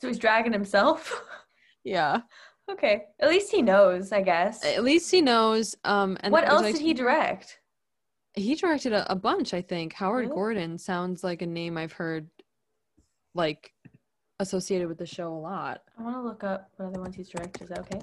so 0.00 0.08
he's 0.08 0.18
dragging 0.18 0.52
himself. 0.52 1.22
yeah 1.84 2.22
okay. 2.70 3.02
At 3.20 3.28
least 3.28 3.50
he 3.52 3.60
knows, 3.60 4.12
I 4.12 4.22
guess. 4.22 4.64
at 4.64 4.82
least 4.82 5.10
he 5.10 5.20
knows 5.20 5.76
um 5.84 6.16
and 6.20 6.32
what 6.32 6.48
else 6.48 6.62
like 6.62 6.74
did 6.74 6.82
he 6.82 6.92
direct? 6.94 7.58
he 8.34 8.54
directed 8.54 8.92
a, 8.92 9.10
a 9.12 9.14
bunch 9.14 9.52
i 9.54 9.60
think 9.60 9.92
howard 9.92 10.24
Really? 10.24 10.34
gordon 10.34 10.78
sounds 10.78 11.22
like 11.22 11.42
a 11.42 11.46
name 11.46 11.76
i've 11.76 11.92
heard 11.92 12.28
like 13.34 13.72
associated 14.40 14.88
with 14.88 14.98
the 14.98 15.06
show 15.06 15.32
a 15.32 15.38
lot 15.38 15.82
I 15.98 16.02
want 16.02 16.16
to 16.16 16.22
look 16.22 16.44
up 16.44 16.70
what 16.76 16.86
other 16.86 17.00
ones 17.00 17.14
he's 17.14 17.28
directed. 17.28 17.62
Is 17.62 17.68
that 17.68 17.78
okay? 17.80 18.00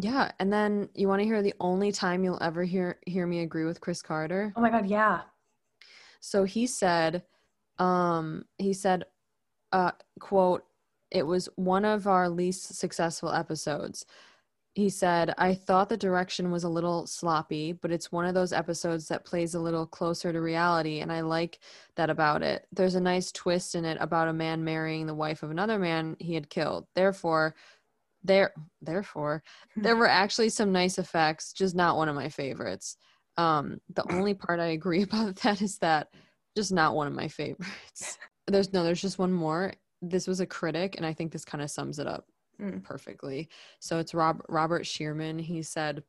Yeah, 0.00 0.30
and 0.38 0.52
then 0.52 0.88
you 0.94 1.08
want 1.08 1.20
to 1.20 1.24
hear 1.24 1.42
the 1.42 1.54
only 1.60 1.90
time 1.90 2.22
you'll 2.22 2.42
ever 2.42 2.62
hear 2.62 2.98
hear 3.06 3.26
me 3.26 3.40
agree 3.40 3.64
with 3.64 3.80
Chris 3.80 4.00
Carter. 4.00 4.52
Oh 4.56 4.60
my 4.60 4.70
God, 4.70 4.86
yeah. 4.86 5.22
So 6.20 6.44
he 6.44 6.66
said, 6.66 7.24
um, 7.78 8.44
he 8.58 8.72
said, 8.72 9.04
uh, 9.72 9.92
quote, 10.20 10.64
it 11.10 11.24
was 11.24 11.48
one 11.56 11.84
of 11.84 12.06
our 12.06 12.28
least 12.28 12.74
successful 12.76 13.32
episodes. 13.32 14.04
He 14.78 14.90
said, 14.90 15.34
I 15.38 15.54
thought 15.54 15.88
the 15.88 15.96
direction 15.96 16.52
was 16.52 16.62
a 16.62 16.68
little 16.68 17.04
sloppy, 17.04 17.72
but 17.72 17.90
it's 17.90 18.12
one 18.12 18.26
of 18.26 18.34
those 18.34 18.52
episodes 18.52 19.08
that 19.08 19.24
plays 19.24 19.54
a 19.54 19.60
little 19.60 19.84
closer 19.84 20.32
to 20.32 20.40
reality, 20.40 21.00
and 21.00 21.10
I 21.10 21.22
like 21.22 21.58
that 21.96 22.10
about 22.10 22.44
it. 22.44 22.64
There's 22.70 22.94
a 22.94 23.00
nice 23.00 23.32
twist 23.32 23.74
in 23.74 23.84
it 23.84 23.98
about 24.00 24.28
a 24.28 24.32
man 24.32 24.62
marrying 24.62 25.08
the 25.08 25.16
wife 25.16 25.42
of 25.42 25.50
another 25.50 25.80
man 25.80 26.14
he 26.20 26.34
had 26.34 26.48
killed. 26.48 26.86
Therefore, 26.94 27.56
there 28.22 28.52
therefore 28.80 29.42
there 29.74 29.96
were 29.96 30.06
actually 30.22 30.50
some 30.50 30.70
nice 30.70 30.96
effects, 30.96 31.52
just 31.52 31.74
not 31.74 31.96
one 31.96 32.08
of 32.08 32.14
my 32.14 32.28
favorites. 32.28 32.96
Um, 33.36 33.80
the 33.92 34.08
only 34.12 34.34
part 34.46 34.60
I 34.60 34.66
agree 34.66 35.02
about 35.10 35.34
that 35.42 35.60
is 35.60 35.78
that 35.78 36.06
just 36.56 36.70
not 36.70 36.94
one 36.94 37.08
of 37.08 37.14
my 37.14 37.26
favorites. 37.26 38.16
There's 38.46 38.72
no, 38.72 38.84
there's 38.84 39.02
just 39.02 39.18
one 39.18 39.32
more. 39.32 39.74
This 40.02 40.28
was 40.28 40.38
a 40.38 40.46
critic, 40.46 40.94
and 40.96 41.04
I 41.04 41.14
think 41.14 41.32
this 41.32 41.44
kind 41.44 41.62
of 41.62 41.68
sums 41.68 41.98
it 41.98 42.06
up 42.06 42.28
Mm. 42.60 42.82
perfectly. 42.82 43.48
So 43.78 43.98
it's 43.98 44.14
Rob, 44.14 44.42
Robert 44.48 44.86
Shearman. 44.86 45.38
He 45.38 45.62
said, 45.62 46.02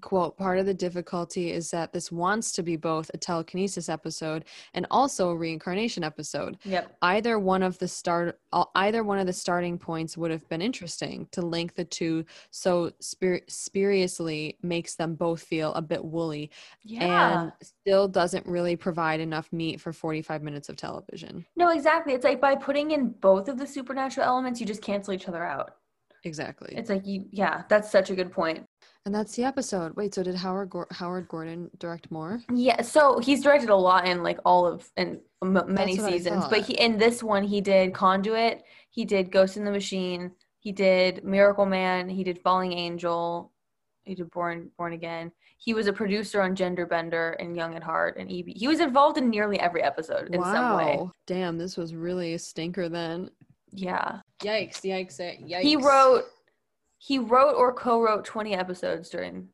quote, 0.00 0.36
part 0.36 0.58
of 0.58 0.66
the 0.66 0.74
difficulty 0.74 1.50
is 1.52 1.70
that 1.70 1.92
this 1.92 2.10
wants 2.10 2.52
to 2.52 2.62
be 2.62 2.76
both 2.76 3.10
a 3.14 3.18
telekinesis 3.18 3.88
episode 3.88 4.44
and 4.74 4.86
also 4.90 5.28
a 5.30 5.36
reincarnation 5.36 6.02
episode 6.02 6.56
Yep. 6.64 6.96
either 7.02 7.38
one 7.38 7.62
of 7.62 7.78
the 7.78 7.88
start 7.88 8.38
either 8.74 9.02
one 9.04 9.18
of 9.18 9.26
the 9.26 9.32
starting 9.32 9.78
points 9.78 10.16
would 10.16 10.30
have 10.30 10.48
been 10.48 10.62
interesting 10.62 11.26
to 11.32 11.42
link 11.42 11.74
the 11.74 11.84
two 11.84 12.24
so 12.50 12.90
spir- 13.00 13.40
spuriously 13.48 14.56
makes 14.62 14.94
them 14.94 15.14
both 15.14 15.42
feel 15.42 15.72
a 15.74 15.82
bit 15.82 16.04
woolly 16.04 16.50
Yeah. 16.82 17.42
and 17.42 17.52
still 17.62 18.08
doesn't 18.08 18.46
really 18.46 18.76
provide 18.76 19.20
enough 19.20 19.52
meat 19.52 19.80
for 19.80 19.92
45 19.92 20.42
minutes 20.42 20.68
of 20.68 20.76
television 20.76 21.44
no, 21.56 21.70
exactly. 21.70 22.12
It's 22.14 22.24
like 22.24 22.40
by 22.40 22.54
putting 22.54 22.90
in 22.92 23.10
both 23.10 23.48
of 23.48 23.58
the 23.58 23.66
supernatural 23.66 24.26
elements, 24.26 24.60
you 24.60 24.66
just 24.66 24.82
cancel 24.82 25.12
each 25.12 25.28
other 25.28 25.44
out. 25.44 25.76
exactly 26.24 26.74
It's 26.76 26.90
like 26.90 27.06
you, 27.06 27.26
yeah, 27.30 27.62
that's 27.68 27.90
such 27.90 28.10
a 28.10 28.14
good 28.14 28.30
point. 28.32 28.64
And 29.04 29.14
that's 29.14 29.34
the 29.34 29.42
episode 29.44 29.96
wait 29.96 30.14
so 30.14 30.22
did 30.22 30.36
howard 30.36 30.70
Gor- 30.70 30.86
howard 30.92 31.26
gordon 31.28 31.70
direct 31.78 32.10
more 32.10 32.40
Yeah, 32.54 32.82
so 32.82 33.18
he's 33.18 33.42
directed 33.42 33.68
a 33.70 33.76
lot 33.76 34.06
in 34.06 34.22
like 34.22 34.38
all 34.44 34.64
of 34.66 34.88
and 34.96 35.18
m- 35.42 35.52
many 35.66 35.96
That's 35.96 35.98
what 36.04 36.12
I 36.12 36.16
seasons, 36.18 36.44
but 36.48 36.60
he 36.62 36.74
in 36.74 36.98
this 36.98 37.22
one 37.22 37.42
he 37.42 37.60
did 37.60 37.92
Conduit, 37.94 38.62
he 38.90 39.04
did 39.04 39.32
Ghost 39.32 39.56
in 39.56 39.64
the 39.64 39.70
Machine, 39.72 40.30
he 40.60 40.70
did 40.70 41.24
Miracle 41.24 41.66
Man, 41.66 42.08
he 42.08 42.22
did 42.22 42.38
Fallen 42.42 42.72
Angel, 42.72 43.50
he 44.04 44.14
did 44.14 44.30
Born 44.30 44.70
Born 44.78 44.92
Again. 44.92 45.32
He 45.58 45.74
was 45.74 45.86
a 45.86 45.92
producer 45.92 46.40
on 46.42 46.56
Gender 46.56 46.86
Bender 46.86 47.32
and 47.40 47.56
Young 47.56 47.76
at 47.76 47.84
Heart 47.84 48.16
and 48.18 48.28
EB. 48.32 48.46
He 48.56 48.66
was 48.66 48.80
involved 48.80 49.16
in 49.16 49.30
nearly 49.30 49.60
every 49.60 49.80
episode 49.82 50.34
in 50.34 50.42
some 50.42 50.76
way. 50.76 50.96
wow 50.98 51.12
damn 51.26 51.58
this 51.58 51.76
was 51.76 51.92
really 51.94 52.34
a 52.34 52.38
stinker 52.38 52.88
then 52.88 53.30
Yeah. 53.72 54.20
yikes 54.40 54.80
yikes 54.82 55.18
eh, 55.20 55.36
yikes 55.44 55.62
He 55.62 55.74
wrote 55.76 56.24
he 57.04 57.18
wrote 57.18 57.54
or 57.56 57.72
co-wrote 57.74 58.24
20 58.24 58.54
episodes 58.54 59.08
during 59.10 59.48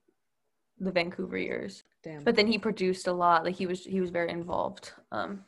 the 0.79 0.93
Vancouver 0.93 1.39
years. 1.39 1.83
damn 2.05 2.23
But 2.23 2.37
then 2.37 2.47
he 2.47 2.59
produced 2.59 3.07
a 3.07 3.13
lot. 3.13 3.43
Like 3.45 3.57
he 3.57 3.67
was 3.67 3.85
he 3.85 4.01
was 4.03 4.11
very 4.11 4.31
involved. 4.31 4.93
Um 5.11 5.45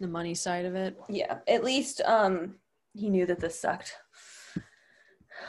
the 0.00 0.08
money 0.08 0.34
side 0.34 0.64
of 0.64 0.74
it 0.74 0.96
yeah, 1.08 1.38
at 1.46 1.62
least 1.62 2.00
um 2.06 2.56
he 2.94 3.10
knew 3.10 3.26
that 3.26 3.38
this 3.40 3.60
sucked. 3.60 3.94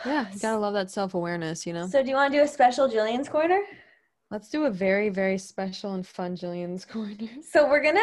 yeah 0.05 0.25
you 0.31 0.39
gotta 0.39 0.59
love 0.59 0.73
that 0.73 0.91
self-awareness 0.91 1.65
you 1.65 1.73
know 1.73 1.87
So 1.87 2.03
do 2.03 2.09
you 2.09 2.15
want 2.15 2.31
to 2.33 2.37
do 2.39 2.43
a 2.43 2.47
special 2.47 2.87
Gillian's 2.87 3.29
corner? 3.29 3.61
Let's 4.35 4.49
do 4.49 4.65
a 4.65 4.69
very, 4.69 5.07
very 5.07 5.37
special 5.37 5.93
and 5.93 6.05
fun 6.05 6.35
Gillian's 6.35 6.83
Corner. 6.93 7.29
So 7.41 7.69
we're 7.69 7.81
gonna. 7.81 8.01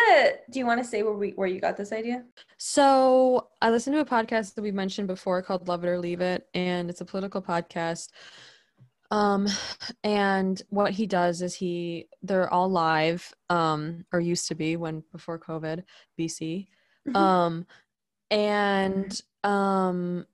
Do 0.51 0.59
you 0.59 0.65
want 0.65 0.83
to 0.83 0.89
say 0.89 1.03
where 1.03 1.13
we 1.13 1.33
where 1.33 1.47
you 1.47 1.61
got 1.61 1.77
this 1.77 1.93
idea? 1.93 2.25
So 2.57 3.49
I 3.61 3.69
listened 3.69 3.97
to 3.97 4.01
a 4.01 4.07
podcast 4.07 4.55
that 4.55 4.63
we 4.63 4.73
mentioned 4.73 5.09
before 5.09 5.43
called 5.43 5.69
Love 5.69 5.85
It 5.85 5.89
or 5.89 5.99
Leave 5.99 6.23
It, 6.23 6.49
and 6.55 6.89
it's 6.89 7.03
a 7.03 7.05
political 7.05 7.43
podcast. 7.43 8.09
Um, 9.11 9.47
and 10.03 10.63
what 10.71 10.93
he 10.93 11.07
does 11.07 11.43
is 11.43 11.55
he 11.55 12.09
they're 12.23 12.51
all 12.51 12.71
live, 12.71 13.31
um, 13.51 14.07
or 14.11 14.19
used 14.19 14.49
to 14.49 14.55
be 14.55 14.77
when 14.77 15.05
before 15.13 15.39
COVID, 15.39 15.85
BC. 16.19 16.67
Um, 17.15 17.67
and 18.31 19.21
um 19.45 20.27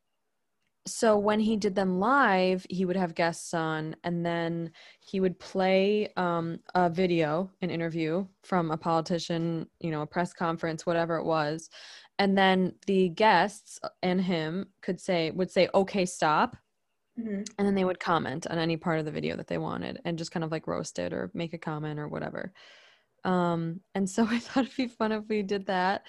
so 0.89 1.17
when 1.19 1.39
he 1.41 1.57
did 1.57 1.75
them 1.75 1.99
live 2.01 2.67
he 2.71 2.85
would 2.85 2.97
have 2.97 3.15
guests 3.15 3.53
on 3.55 3.95
and 4.05 4.25
then 4.25 4.71
he 5.01 5.21
would 5.21 5.39
play 5.39 6.09
um, 6.17 6.59
a 6.75 6.89
video 6.91 7.51
an 7.63 7.71
interview 7.71 8.27
from 8.43 8.71
a 8.71 8.77
politician 8.77 9.69
you 9.81 9.91
know 9.91 10.03
a 10.03 10.07
press 10.07 10.33
conference 10.33 10.87
whatever 10.87 11.17
it 11.17 11.25
was 11.25 11.69
and 12.19 12.37
then 12.37 12.75
the 12.87 13.09
guests 13.11 13.79
and 14.03 14.21
him 14.21 14.67
could 14.83 15.01
say 15.01 15.31
would 15.31 15.51
say 15.51 15.69
okay 15.75 16.07
stop 16.07 16.57
Mhm. 17.19 17.49
and 17.59 17.67
then 17.67 17.75
they 17.75 17.85
would 17.85 17.99
comment 17.99 18.47
on 18.47 18.59
any 18.59 18.77
part 18.77 19.01
of 19.01 19.05
the 19.05 19.11
video 19.11 19.37
that 19.37 19.49
they 19.49 19.59
wanted 19.59 20.01
and 20.05 20.17
just 20.19 20.31
kind 20.31 20.45
of 20.45 20.53
like 20.53 20.69
roast 20.69 21.01
it 21.01 21.13
or 21.13 21.33
make 21.35 21.53
a 21.53 21.59
comment 21.59 21.99
or 21.99 22.07
whatever 22.07 22.53
um 23.25 23.81
and 23.97 24.09
so 24.09 24.25
i 24.31 24.39
thought 24.39 24.65
it'd 24.65 24.77
be 24.77 24.87
fun 24.87 25.11
if 25.13 25.25
we 25.29 25.43
did 25.43 25.67
that 25.67 26.03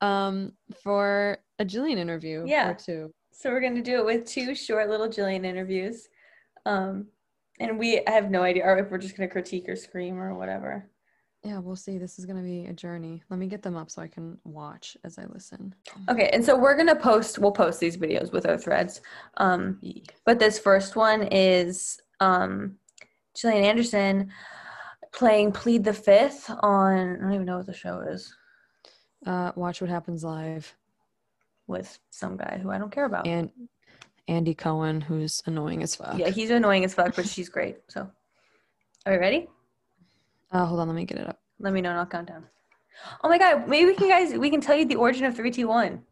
um 0.00 0.52
for 0.82 1.38
a 1.58 1.64
gillian 1.64 1.98
interview 1.98 2.44
Yeah. 2.46 2.70
or 2.70 2.74
two 2.74 3.12
So 3.36 3.50
we're 3.50 3.60
gonna 3.60 3.82
do 3.82 3.98
it 3.98 4.04
with 4.04 4.26
two 4.26 4.54
short 4.54 4.88
little 4.88 5.08
Gillian 5.08 5.44
interviews, 5.44 6.08
um, 6.66 7.06
and 7.60 7.78
we 7.78 8.00
I 8.06 8.10
have 8.12 8.30
no 8.30 8.42
idea 8.42 8.76
if 8.78 8.90
we're 8.90 8.98
just 8.98 9.16
gonna 9.16 9.28
critique 9.28 9.68
or 9.68 9.76
scream 9.76 10.18
or 10.18 10.34
whatever. 10.34 10.88
yeah, 11.42 11.58
we'll 11.58 11.76
see. 11.76 11.98
This 11.98 12.18
is 12.18 12.24
gonna 12.26 12.42
be 12.42 12.66
a 12.66 12.72
journey. 12.72 13.22
Let 13.28 13.38
me 13.38 13.46
get 13.48 13.60
them 13.62 13.76
up 13.76 13.90
so 13.90 14.00
I 14.00 14.08
can 14.08 14.38
watch 14.44 14.96
as 15.04 15.18
I 15.18 15.26
listen. 15.26 15.74
Okay, 16.08 16.30
and 16.32 16.42
so 16.44 16.56
we're 16.56 16.76
gonna 16.76 16.96
post. 16.96 17.38
We'll 17.38 17.52
post 17.52 17.80
these 17.80 17.96
videos 17.98 18.32
with 18.32 18.46
our 18.46 18.56
threads. 18.56 19.02
Um, 19.36 19.80
but 20.24 20.38
this 20.38 20.58
first 20.58 20.96
one 20.96 21.24
is 21.30 22.00
um, 22.20 22.76
Gillian 23.36 23.64
Anderson 23.64 24.30
playing 25.12 25.52
Plead 25.52 25.84
the 25.84 25.92
Fifth 25.92 26.48
on. 26.60 27.16
I 27.16 27.20
don't 27.20 27.34
even 27.34 27.46
know 27.46 27.58
what 27.58 27.66
the 27.66 27.74
show 27.74 28.00
is 28.00 28.34
Uh, 29.26 29.52
watch 29.56 29.80
what 29.80 29.90
happens 29.90 30.24
live. 30.24 30.74
With 31.66 31.98
some 32.10 32.36
guy 32.36 32.58
who 32.62 32.70
I 32.70 32.78
don't 32.78 32.92
care 32.92 33.04
about. 33.04 33.26
And 33.26 33.50
Andy 34.28 34.54
Cohen, 34.54 35.00
who's 35.00 35.42
annoying 35.46 35.82
as 35.82 35.94
fuck. 35.96 36.18
Yeah, 36.18 36.30
he's 36.30 36.50
annoying 36.50 36.84
as 36.84 36.94
fuck, 36.94 37.14
but 37.14 37.26
she's 37.26 37.48
great. 37.48 37.78
So, 37.88 38.08
are 39.06 39.12
you 39.12 39.20
ready? 39.20 39.48
Uh, 40.50 40.64
hold 40.66 40.80
on, 40.80 40.88
let 40.88 40.94
me 40.94 41.04
get 41.04 41.18
it 41.18 41.28
up. 41.28 41.40
Let 41.58 41.72
me 41.72 41.80
know 41.80 41.90
and 41.90 41.98
I'll 41.98 42.06
count 42.06 42.28
down. 42.28 42.44
Oh 43.22 43.28
my 43.28 43.38
god, 43.38 43.68
maybe 43.68 43.86
we 43.86 43.94
can 43.94 44.08
guys 44.08 44.32
we 44.32 44.50
can 44.50 44.60
tell 44.60 44.76
you 44.76 44.84
the 44.84 44.96
origin 44.96 45.24
of 45.24 45.34
three, 45.34 45.50
two, 45.50 45.68
one. 45.68 46.02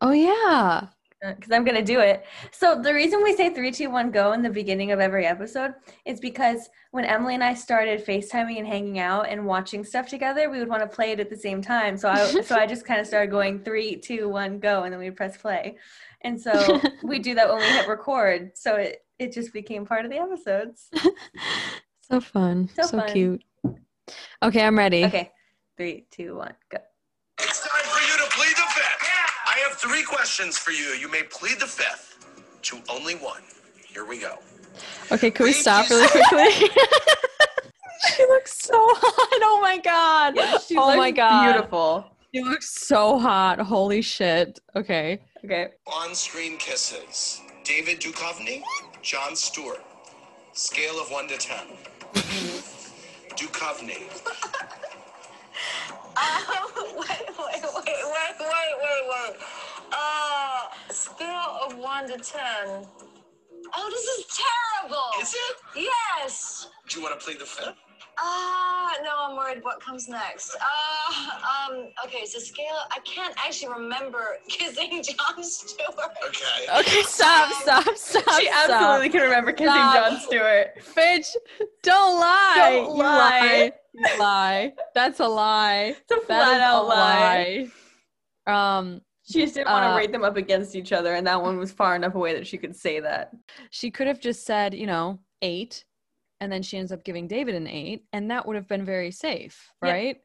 Oh 0.00 0.12
yeah. 0.12 0.88
Because 1.32 1.52
I'm 1.52 1.64
gonna 1.64 1.82
do 1.82 2.00
it. 2.00 2.24
So 2.50 2.80
the 2.80 2.92
reason 2.92 3.22
we 3.22 3.34
say 3.36 3.52
three, 3.52 3.70
two, 3.70 3.90
one, 3.90 4.10
go 4.10 4.32
in 4.32 4.42
the 4.42 4.50
beginning 4.50 4.92
of 4.92 5.00
every 5.00 5.26
episode 5.26 5.74
is 6.04 6.20
because 6.20 6.68
when 6.90 7.04
Emilie 7.04 7.34
and 7.34 7.44
I 7.44 7.54
started 7.54 8.04
FaceTiming 8.04 8.58
and 8.58 8.66
hanging 8.66 8.98
out 8.98 9.28
and 9.28 9.46
watching 9.46 9.84
stuff 9.84 10.08
together, 10.08 10.50
we 10.50 10.58
would 10.58 10.68
want 10.68 10.82
to 10.82 10.88
play 10.88 11.12
it 11.12 11.20
at 11.20 11.30
the 11.30 11.36
same 11.36 11.62
time. 11.62 11.96
So 11.96 12.08
I 12.08 12.40
so 12.42 12.56
I 12.56 12.66
just 12.66 12.84
kind 12.86 13.00
of 13.00 13.06
started 13.06 13.30
going 13.30 13.60
three, 13.62 13.96
two, 13.96 14.28
one, 14.28 14.58
go, 14.58 14.82
and 14.82 14.92
then 14.92 15.00
we'd 15.00 15.16
press 15.16 15.36
play. 15.36 15.76
And 16.22 16.40
so 16.40 16.80
we 17.02 17.18
do 17.18 17.34
that 17.34 17.48
when 17.48 17.58
we 17.58 17.64
hit 17.64 17.88
record. 17.88 18.52
So 18.54 18.76
it 18.76 19.04
it 19.18 19.32
just 19.32 19.52
became 19.52 19.86
part 19.86 20.04
of 20.04 20.10
the 20.10 20.18
episodes. 20.18 20.90
so 22.00 22.20
fun. 22.20 22.68
So 22.74 22.82
So, 22.82 22.98
fun. 22.98 23.12
cute. 23.12 23.44
Okay, 24.42 24.62
I'm 24.62 24.76
ready. 24.76 25.04
Okay, 25.04 25.32
three, 25.76 26.06
two, 26.10 26.36
one, 26.36 26.54
go. 26.70 26.78
Three 29.84 30.02
questions 30.02 30.56
for 30.56 30.70
you. 30.70 30.94
You 30.98 31.10
may 31.10 31.24
plead 31.24 31.60
the 31.60 31.66
fifth 31.66 32.24
to 32.62 32.80
only 32.90 33.16
one. 33.16 33.42
Here 33.86 34.06
we 34.06 34.18
go. 34.18 34.38
Okay, 35.12 35.30
can 35.30 35.44
we 35.44 35.52
Thank 35.52 35.62
stop 35.62 35.90
really 35.90 36.08
quickly? 36.08 36.50
she 38.16 38.22
looks 38.24 38.62
so 38.62 38.78
hot. 38.78 39.40
Oh 39.42 39.58
my 39.60 39.76
god. 39.76 40.62
She 40.66 40.74
oh 40.78 40.96
my 40.96 41.10
god. 41.10 41.52
beautiful. 41.52 42.06
She 42.34 42.42
looks 42.42 42.70
so 42.70 43.18
hot. 43.18 43.58
Holy 43.58 44.00
shit. 44.00 44.58
Okay. 44.74 45.20
Okay. 45.44 45.68
On-screen 45.86 46.56
kisses. 46.56 47.42
David 47.62 48.00
Duchovny, 48.00 48.62
Jon 49.02 49.36
Stewart. 49.36 49.84
Scale 50.54 50.98
of 50.98 51.10
one 51.10 51.28
to 51.28 51.36
ten. 51.36 51.66
Duchovny. 53.36 54.00
Um, 56.16 56.24
wait, 56.96 57.06
wait, 57.06 57.28
wait, 57.38 57.62
wait, 57.74 58.34
wait, 58.40 58.74
wait, 58.80 59.02
wait. 59.10 59.36
Uh, 59.92 60.60
scale 60.90 61.58
of 61.64 61.76
one 61.78 62.06
to 62.08 62.18
ten. 62.18 62.86
Oh, 63.76 63.90
this 63.90 64.04
is 64.04 64.40
terrible. 64.80 65.04
Is 65.20 65.34
it? 65.34 65.88
Yes. 66.22 66.68
Do 66.88 66.98
you 66.98 67.04
want 67.04 67.18
to 67.18 67.24
play 67.24 67.34
the 67.34 67.44
fifth? 67.44 67.74
Ah, 68.18 68.92
no, 69.02 69.10
I'm 69.18 69.36
worried. 69.36 69.64
What 69.64 69.80
comes 69.80 70.08
next? 70.08 70.56
Uh, 70.56 71.72
um, 71.72 71.88
okay, 72.04 72.24
so 72.26 72.38
scale. 72.38 72.66
I 72.92 73.00
can't 73.00 73.34
actually 73.44 73.72
remember 73.72 74.36
kissing 74.48 75.02
Jon 75.02 75.42
Stewart. 75.42 76.10
Okay. 76.28 76.80
Okay, 76.80 77.02
stop, 77.02 77.52
stop, 77.54 77.84
stop. 77.96 78.40
She 78.40 78.46
stop. 78.46 78.70
absolutely 78.70 79.08
can 79.10 79.22
remember 79.22 79.52
kissing 79.52 79.74
Stop. 79.74 80.10
Jon 80.10 80.20
Stewart. 80.20 80.68
Bitch, 80.94 81.28
don't 81.82 82.20
lie. 82.20 82.54
Don't 82.56 82.96
You 82.96 83.02
lie. 83.02 83.72
You 83.94 84.18
lie. 84.18 84.72
That's 84.94 85.20
a 85.20 85.26
lie. 85.26 85.96
It's 85.98 86.12
a 86.12 86.20
flat 86.26 86.60
out 86.60 86.84
a 86.84 86.86
lie. 86.86 87.68
lie. 88.46 88.78
Um, 88.78 89.00
She 89.26 89.40
just 89.40 89.54
didn't 89.54 89.70
want 89.70 89.84
to 89.84 89.90
Uh, 89.90 89.96
rate 89.96 90.12
them 90.12 90.22
up 90.24 90.36
against 90.36 90.76
each 90.76 90.92
other, 90.92 91.14
and 91.14 91.26
that 91.26 91.40
one 91.40 91.56
was 91.58 91.72
far 91.72 91.96
enough 91.96 92.14
away 92.14 92.34
that 92.34 92.46
she 92.46 92.58
could 92.58 92.76
say 92.76 93.00
that. 93.00 93.32
she 93.70 93.90
could 93.90 94.06
have 94.06 94.20
just 94.20 94.44
said, 94.44 94.74
you 94.74 94.86
know, 94.86 95.18
eight, 95.42 95.84
and 96.40 96.52
then 96.52 96.62
she 96.62 96.76
ends 96.76 96.92
up 96.92 97.04
giving 97.04 97.26
David 97.26 97.54
an 97.54 97.66
eight, 97.66 98.04
and 98.12 98.30
that 98.30 98.46
would 98.46 98.56
have 98.56 98.68
been 98.68 98.84
very 98.84 99.10
safe, 99.10 99.72
Yep. 99.82 99.92
right? 99.92 100.20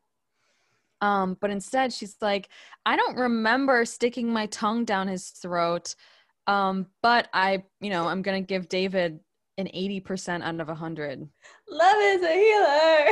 Um, 1.01 1.37
but 1.39 1.49
instead 1.49 1.93
she's 1.93 2.17
like, 2.21 2.49
I 2.85 2.97
don't 2.97 3.15
remember 3.15 3.85
sticking 3.85 4.33
my 4.33 4.47
tongue 4.47 4.83
down 4.83 5.07
his 5.07 5.29
throat. 5.29 5.95
Um, 6.45 6.87
but 7.01 7.29
I, 7.31 7.63
you 7.79 7.89
know, 7.89 8.07
I'm 8.07 8.21
gonna 8.21 8.41
give 8.41 8.67
David 8.67 9.19
an 9.57 9.67
80% 9.67 10.43
out 10.43 10.59
of 10.59 10.67
100. 10.67 11.29
Love 11.69 11.95
is 12.01 12.21
a 12.21 12.33
healer. 12.33 13.05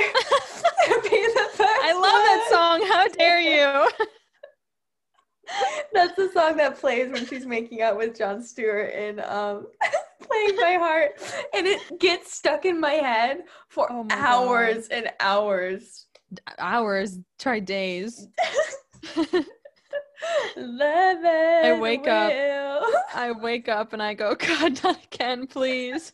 Be 1.03 1.27
the 1.33 1.49
first 1.53 1.61
I 1.61 1.93
love 1.93 2.01
that 2.03 2.47
song. 2.51 2.87
How 2.87 3.07
dare 3.07 3.39
you? 3.39 3.89
That's 5.93 6.15
the 6.15 6.29
song 6.33 6.57
that 6.57 6.77
plays 6.79 7.11
when 7.11 7.25
she's 7.25 7.45
making 7.45 7.81
out 7.81 7.97
with 7.97 8.17
Jon 8.17 8.41
Stewart 8.41 8.93
in 8.93 9.19
um, 9.21 9.67
Playing 10.21 10.55
by 10.57 10.73
Heart. 10.79 11.21
And 11.53 11.65
it 11.67 11.99
gets 11.99 12.33
stuck 12.33 12.65
in 12.65 12.79
my 12.79 12.93
head 12.93 13.43
for 13.69 13.91
Oh 13.91 14.03
my 14.03 14.09
God. 14.09 14.19
hours 14.25 14.87
and 14.89 15.09
hours. 15.19 16.07
Hours, 16.59 17.19
try 17.39 17.59
days. 17.59 18.27
Love 20.57 21.17
it. 21.23 21.65
I 21.65 21.79
wake 21.79 22.07
up- 22.07 22.33
I 23.13 23.31
wake 23.31 23.69
up 23.69 23.93
and 23.93 24.03
I 24.03 24.13
go, 24.13 24.35
God, 24.35 24.83
not 24.83 24.99
again, 25.05 25.47
please. 25.47 26.11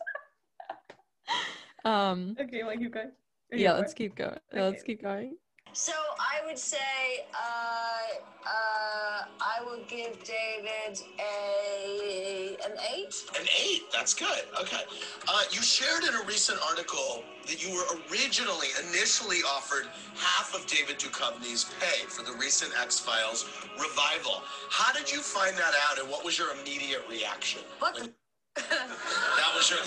Um, 1.84 2.36
Okay, 2.40 2.62
keep 2.78 2.92
going. 2.92 3.10
Or 3.52 3.58
yeah, 3.58 3.72
let's 3.72 3.92
keep 3.94 4.14
going. 4.14 4.38
Let's 4.52 4.82
keep 4.82 5.02
going. 5.02 5.36
So 5.74 5.92
I 6.20 6.46
would 6.46 6.58
say, 6.58 7.26
uh, 7.34 8.46
uh, 8.46 9.24
I 9.40 9.64
would 9.66 9.88
give 9.88 10.22
David 10.22 11.02
a 11.18 12.56
an 12.64 12.78
eight. 12.94 13.12
An 13.36 13.44
eight. 13.60 13.82
That's 13.92 14.14
good. 14.14 14.42
Okay. 14.60 14.82
Uh, 15.26 15.42
you 15.50 15.60
shared 15.60 16.04
in 16.04 16.14
a 16.14 16.22
recent 16.26 16.60
article 16.68 17.24
that 17.48 17.60
you 17.60 17.74
were 17.74 17.84
originally, 18.08 18.68
initially 18.88 19.38
offered 19.38 19.86
half 20.14 20.54
of 20.54 20.64
David 20.68 21.00
Duchovny's 21.00 21.66
pay 21.80 22.06
for 22.06 22.22
the 22.22 22.38
recent 22.38 22.72
X 22.80 23.00
Files 23.00 23.44
revival. 23.76 24.42
How 24.70 24.92
did 24.92 25.10
you 25.10 25.18
find 25.18 25.56
that 25.56 25.74
out, 25.90 25.98
and 25.98 26.08
what 26.08 26.24
was 26.24 26.38
your 26.38 26.52
immediate 26.56 27.02
reaction? 27.10 27.62
What 27.80 27.96
that 28.54 29.52
was 29.56 29.70
your. 29.70 29.80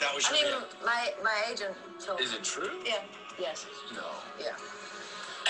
That 0.00 0.14
was 0.14 0.26
I 0.30 0.36
your. 0.36 0.44
mean, 0.44 0.52
reaction. 0.52 0.78
my 0.84 1.12
my 1.24 1.42
agent 1.50 1.74
told. 1.98 2.20
Is 2.20 2.34
it 2.34 2.44
true? 2.44 2.78
Yeah. 2.84 2.98
Yes. 3.40 3.64
No. 3.94 4.02
Yeah. 4.38 4.52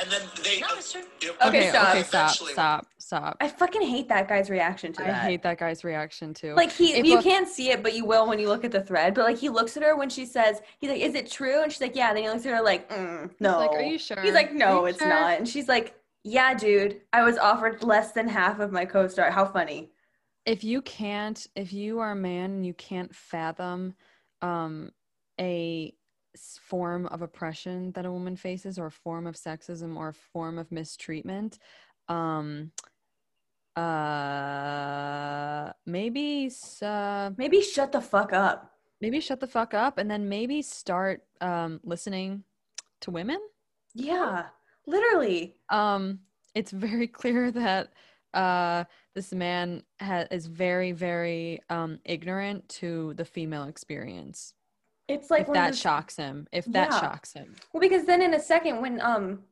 And 0.01 0.11
then 0.11 0.23
they. 0.45 0.61
No, 0.61 0.67
it's 0.73 0.93
true. 0.93 1.03
it- 1.21 1.31
Okay, 1.31 1.47
Okay, 1.49 1.69
stop. 1.71 1.89
okay, 1.91 2.03
stop, 2.03 2.31
stop, 2.31 2.87
stop. 2.99 3.37
I 3.41 3.49
fucking 3.49 3.83
hate 3.83 4.09
that 4.09 4.29
guy's 4.29 4.49
reaction 4.51 4.93
to 4.95 5.03
I 5.03 5.07
that. 5.09 5.23
hate 5.25 5.43
that 5.43 5.59
guy's 5.59 5.83
reaction 5.85 6.33
too. 6.35 6.55
Like 6.55 6.71
he, 6.73 6.95
If 6.95 7.05
you 7.07 7.19
a- 7.19 7.23
can't 7.23 7.49
see 7.49 7.71
it, 7.71 7.83
but 7.83 7.95
you 7.95 8.05
will 8.05 8.29
when 8.29 8.39
you 8.39 8.49
look 8.49 8.65
at 8.65 8.71
the 8.71 8.81
thread. 8.83 9.15
But 9.15 9.25
like 9.25 9.39
he 9.39 9.49
looks 9.49 9.77
at 9.77 9.83
her 9.83 9.97
when 9.97 10.09
she 10.11 10.25
says, 10.27 10.61
"He's 10.79 10.91
like, 10.91 11.01
is 11.01 11.15
it 11.15 11.31
true?" 11.31 11.63
And 11.63 11.73
she's 11.73 11.81
like, 11.81 11.97
"Yeah." 11.97 12.13
Then 12.13 12.23
he 12.25 12.29
looks 12.29 12.47
at 12.47 12.53
her 12.55 12.63
like, 12.63 12.89
mm, 12.91 13.31
"No." 13.41 13.59
like, 13.59 13.71
"Are 13.71 13.83
you 13.83 13.99
sure? 13.99 14.21
He's 14.23 14.35
like, 14.35 14.53
"No, 14.53 14.85
it's 14.87 14.99
sure?" 14.99 15.09
not." 15.09 15.39
And 15.39 15.49
she's 15.49 15.69
like, 15.69 15.95
"Yeah, 16.25 16.55
dude. 16.55 17.01
I 17.13 17.23
was 17.23 17.37
offered 17.39 17.83
less 17.83 18.13
than 18.13 18.29
half 18.29 18.61
of 18.61 18.71
my 18.73 18.85
co-star. 18.85 19.31
How 19.31 19.45
funny." 19.47 19.91
if 20.47 20.65
you 20.65 20.81
can't, 20.81 21.47
if 21.57 21.75
you 21.75 21.99
are 21.99 22.13
a 22.13 22.17
man 22.17 22.51
and 22.53 22.65
you 22.65 22.73
can't 22.73 23.15
fathom 23.15 23.95
um, 24.41 24.91
a 25.39 25.89
s- 25.89 25.93
form 26.63 27.07
of 27.07 27.23
oppression 27.23 27.93
that 27.93 28.05
a 28.07 28.11
woman 28.13 28.37
faces, 28.37 28.79
or 28.79 28.87
a 28.87 28.91
form 28.91 29.27
of 29.27 29.35
sexism, 29.37 29.97
or 29.97 30.09
a 30.09 30.15
form 30.15 30.59
of 30.59 30.71
mistreatment, 30.73 31.59
um, 32.09 32.73
uh, 34.09 35.73
maybe, 35.87 36.51
uh, 36.83 37.31
Maybe 37.37 37.61
shut 37.63 37.93
the 37.93 38.01
fuck 38.01 38.33
up. 38.33 38.73
maybe 39.01 39.21
shut 39.21 39.41
the 39.41 39.47
fuck 39.47 39.75
up, 39.75 39.99
and 39.99 40.11
then 40.11 40.29
maybe 40.29 40.63
start 40.63 41.23
um, 41.41 41.81
listening 41.85 42.43
to 43.03 43.11
women. 43.11 43.39
Yeah, 43.95 44.47
literally. 44.87 45.57
um 45.71 46.21
it's 46.55 46.71
very 46.73 47.07
clear 47.21 47.51
that 47.53 47.93
uh 48.35 48.85
this 49.15 49.33
man 49.33 49.83
ha- 50.01 50.27
is 50.31 50.47
very 50.47 50.93
very 50.93 51.61
um 51.71 51.99
ignorant 52.05 52.69
to 52.69 53.13
the 53.15 53.25
female 53.25 53.65
experience 53.65 54.55
It's 55.09 55.31
like 55.31 55.49
if 55.49 55.55
that 55.55 55.67
those- 55.69 55.79
shocks 55.81 56.17
him 56.17 56.47
if 56.53 56.65
that 56.67 56.91
Yeah. 56.91 57.01
shocks 57.01 57.33
him 57.33 57.55
Well, 57.73 57.81
because 57.81 58.05
then 58.05 58.23
in 58.23 58.35
a 58.35 58.41
second, 58.41 58.81
when 58.81 59.01
um 59.01 59.45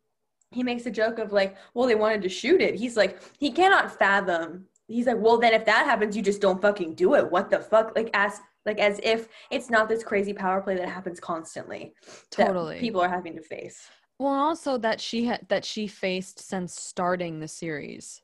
he 0.52 0.62
makes 0.62 0.86
a 0.86 0.90
joke 0.90 1.18
of 1.18 1.32
like, 1.32 1.56
well, 1.74 1.88
they 1.88 1.96
wanted 1.96 2.22
to 2.22 2.28
shoot 2.28 2.60
it. 2.60 2.76
He's 2.76 2.96
like, 2.96 3.20
he 3.38 3.50
cannot 3.50 3.90
fathom. 3.98 4.66
He's 4.86 5.06
like, 5.08 5.16
well, 5.18 5.38
then 5.38 5.52
if 5.52 5.64
that 5.64 5.84
happens, 5.86 6.16
you 6.16 6.22
just 6.22 6.40
don't 6.40 6.62
fucking 6.62 6.94
do 6.94 7.14
it. 7.14 7.28
What 7.30 7.50
the 7.50 7.58
fuck? 7.58 7.94
Like 7.96 8.10
as 8.14 8.40
like 8.64 8.78
as 8.78 9.00
if 9.02 9.28
it's 9.50 9.70
not 9.70 9.88
this 9.88 10.04
crazy 10.04 10.32
power 10.32 10.60
play 10.60 10.76
that 10.76 10.88
happens 10.88 11.18
constantly. 11.20 11.94
that 12.36 12.46
Totally. 12.46 12.78
people 12.78 13.00
are 13.00 13.08
having 13.08 13.34
to 13.36 13.42
face. 13.42 13.88
well 14.18 14.32
also 14.32 14.78
that 14.78 15.00
she 15.00 15.24
had 15.26 15.46
that 15.48 15.64
she 15.64 15.86
faced 15.86 16.38
since 16.40 16.74
starting 16.80 17.40
the 17.40 17.48
series 17.48 18.22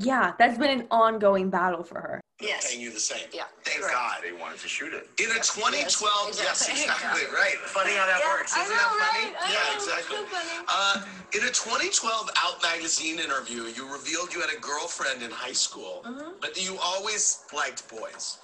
Yeah, 0.00 0.32
that's 0.38 0.56
been 0.58 0.80
an 0.80 0.86
ongoing 0.90 1.50
battle 1.50 1.82
for 1.84 2.00
her. 2.00 2.20
Yes. 2.40 2.70
Paying 2.70 2.80
you 2.80 2.90
the 2.90 2.98
same. 2.98 3.28
Yeah. 3.34 3.44
Thank 3.64 3.80
correct. 3.82 3.94
God. 3.94 4.16
They 4.24 4.32
wanted 4.32 4.58
to 4.60 4.68
shoot 4.68 4.94
it. 4.94 5.06
In 5.22 5.30
a 5.30 5.34
2012, 5.44 6.40
yes, 6.40 6.66
exactly. 6.68 6.82
exactly, 6.84 7.22
right. 7.34 7.56
Funny 7.68 7.92
how 7.92 8.06
that 8.06 8.20
Yeah, 8.24 8.32
works. 8.32 8.56
Isn't 8.56 8.68
know, 8.68 8.76
that 8.76 9.12
funny? 9.12 9.26
right? 9.26 9.36
I 9.44 9.52
yeah, 9.52 9.68
know, 9.68 9.76
exactly. 9.76 10.16
so 10.16 10.24
funny. 10.24 10.66
Uh, 10.66 11.04
in 11.36 11.42
a 11.44 11.52
2012 11.52 12.30
Out 12.42 12.62
magazine 12.62 13.18
interview, 13.18 13.64
you 13.76 13.92
revealed 13.92 14.32
you 14.32 14.40
had 14.40 14.48
a 14.56 14.60
girlfriend 14.60 15.22
in 15.22 15.30
high 15.30 15.52
school, 15.52 16.00
Mm-hmm. 16.06 16.40
but 16.40 16.56
you 16.56 16.78
always 16.82 17.44
liked 17.54 17.86
boys. 17.90 18.38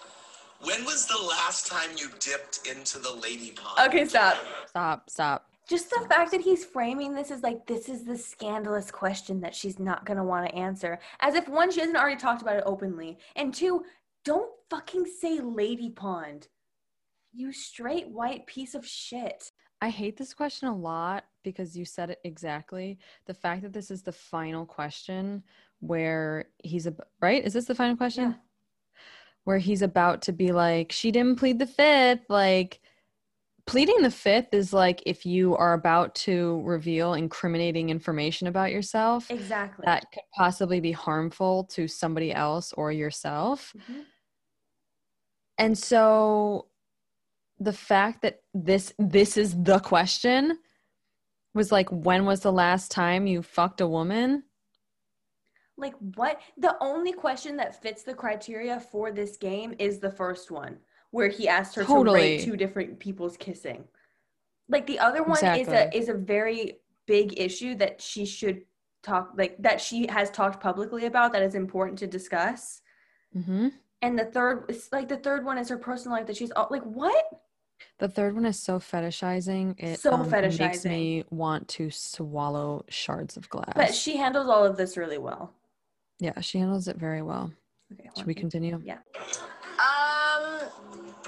When 0.61 0.85
was 0.85 1.07
the 1.07 1.19
last 1.19 1.67
time 1.67 1.91
you 1.97 2.09
dipped 2.21 2.67
into 2.71 2.99
the 2.99 3.13
lady 3.13 3.53
pond? 3.53 3.89
Okay, 3.89 4.05
stop. 4.05 4.37
Stop, 4.69 5.09
stop. 5.09 5.49
Just 5.69 5.91
the 5.91 6.07
fact 6.09 6.31
that 6.31 6.43
he's 6.43 6.65
framing 6.65 7.13
this 7.13 7.31
as 7.31 7.43
like 7.43 7.67
this 7.67 7.89
is 7.89 8.05
the 8.05 8.17
scandalous 8.17 8.91
question 8.91 9.41
that 9.41 9.55
she's 9.55 9.79
not 9.81 10.07
gonna 10.07 10.25
want 10.25 10.49
to 10.49 10.55
answer, 10.55 10.99
as 11.21 11.35
if 11.35 11.49
one 11.49 11.73
she 11.73 11.81
hasn't 11.81 11.99
already 11.99 12.17
talked 12.17 12.43
about 12.43 12.57
it 12.57 12.63
openly, 12.67 13.19
and 13.35 13.53
two, 13.53 13.85
don't 14.25 14.51
fucking 14.71 15.07
say 15.07 15.41
lady 15.41 15.91
pond. 15.91 16.49
You 17.33 17.53
straight 17.53 18.09
white 18.09 18.47
piece 18.47 18.75
of 18.75 18.87
shit. 18.87 19.51
I 19.83 19.91
hate 19.91 20.17
this 20.17 20.33
question 20.33 20.69
a 20.69 20.77
lot 20.77 21.25
because 21.45 21.77
you 21.77 21.85
said 21.85 22.11
it 22.11 22.21
exactly. 22.25 22.99
The 23.27 23.35
fact 23.35 23.63
that 23.63 23.73
this 23.73 23.91
is 23.91 24.03
the 24.03 24.13
final 24.13 24.65
question 24.65 25.43
where 25.81 26.47
he's 26.63 26.87
a 26.87 26.95
right? 27.21 27.45
Is 27.45 27.53
this 27.53 27.67
the 27.67 27.75
final 27.75 27.97
question? 27.97 28.31
Yeah. 28.31 28.35
Where 29.45 29.59
he's 29.59 29.83
about 29.83 30.23
to 30.23 30.33
be 30.33 30.51
like, 30.53 30.93
she 30.93 31.11
didn't 31.11 31.37
plead 31.37 31.59
the 31.59 31.67
fifth. 31.67 32.25
Like, 32.29 32.81
pleading 33.67 34.01
the 34.03 34.11
fifth 34.11 34.55
is 34.55 34.73
like 34.73 35.03
if 35.07 35.27
you 35.27 35.57
are 35.57 35.75
about 35.75 36.15
to 36.15 36.63
reveal 36.65 37.15
incriminating 37.15 37.91
information 37.91 38.47
about 38.47 38.71
yourself 38.71 39.31
Exactly. 39.31 39.85
that 39.85 40.05
could 40.13 40.23
possibly 40.35 40.81
be 40.81 40.93
harmful 40.93 41.65
to 41.65 41.89
somebody 41.89 42.33
else 42.33 42.73
or 42.75 42.93
yourself. 42.93 43.73
Mhm. 43.77 44.05
And 45.59 45.77
so 45.77 46.69
the 47.59 47.73
fact 47.73 48.23
that 48.23 48.41
this 48.55 48.93
this 48.99 49.37
is 49.37 49.61
the 49.63 49.81
question 49.81 50.59
was 51.55 51.73
like 51.73 51.89
when 51.91 52.27
was 52.27 52.41
the 52.41 52.53
last 52.53 52.91
time 52.91 53.27
you 53.27 53.43
fucked 53.43 53.81
a 53.81 53.89
woman? 53.89 54.45
Like 55.79 55.95
what? 56.15 56.41
The 56.57 56.77
only 56.81 57.13
question 57.13 57.57
that 57.57 57.83
fits 57.83 58.03
the 58.03 58.15
criteria 58.15 58.79
for 58.79 59.11
this 59.11 59.37
game 59.37 59.75
is 59.79 59.99
the 59.99 60.11
first 60.11 60.51
one, 60.51 60.79
where 61.11 61.29
he 61.29 61.49
asked 61.49 61.75
her 61.77 61.83
to 61.83 61.87
Totally. 61.89 62.21
rate 62.21 62.41
two 62.45 62.57
different 62.57 62.99
people's 62.99 63.37
kissing. 63.37 63.85
Like 64.69 64.87
the 64.87 64.99
other 64.99 65.23
one 65.23 65.45
is 65.57 65.69
a 65.69 65.97
is 65.97 66.09
a 66.09 66.15
very 66.15 66.79
big 67.07 67.39
issue 67.39 67.75
that 67.77 68.01
she 68.01 68.27
should 68.27 68.63
talk 69.03 69.31
like 69.37 69.57
that 69.63 69.81
she 69.81 70.07
has 70.09 70.31
talked 70.31 70.61
publicly 70.61 71.07
about 71.07 71.33
that 71.33 71.43
is 71.43 71.55
important 71.55 71.99
to 72.01 72.07
discuss. 72.07 72.83
hmm 73.33 73.69
And 74.03 74.19
the 74.19 74.25
third 74.25 74.65
is 74.69 74.89
like 74.93 75.09
the 75.09 75.19
third 75.19 75.45
one 75.45 75.59
is 75.59 75.69
her 75.69 75.79
personal 75.79 76.17
life 76.19 76.27
that 76.27 76.37
she's 76.37 76.51
all 76.51 76.69
like 76.71 76.83
what? 76.83 77.25
The 77.99 78.09
third 78.09 78.35
one 78.35 78.45
is 78.47 78.59
so 78.59 78.79
fetishizing. 78.79 79.75
It 79.79 80.01
So 80.01 80.13
um, 80.15 80.29
makes 80.31 80.33
fetishizing. 80.33 80.91
me 80.91 81.25
want 81.31 81.69
to 81.69 81.91
swallow 81.91 82.85
shards 82.89 83.37
of 83.37 83.49
glass. 83.49 83.73
But 83.77 83.95
she 83.95 84.17
handles 84.17 84.49
all 84.49 84.65
of 84.65 84.77
this 84.77 84.97
really 84.97 85.19
well. 85.19 85.53
yeah, 86.19 86.41
she 86.41 86.59
handles 86.59 86.89
it 86.89 86.97
very 86.97 87.23
well. 87.23 87.53
Okay, 87.93 88.11
Should 88.17 88.27
we 88.27 88.35
continue? 88.35 88.81
Yeah. 88.85 88.99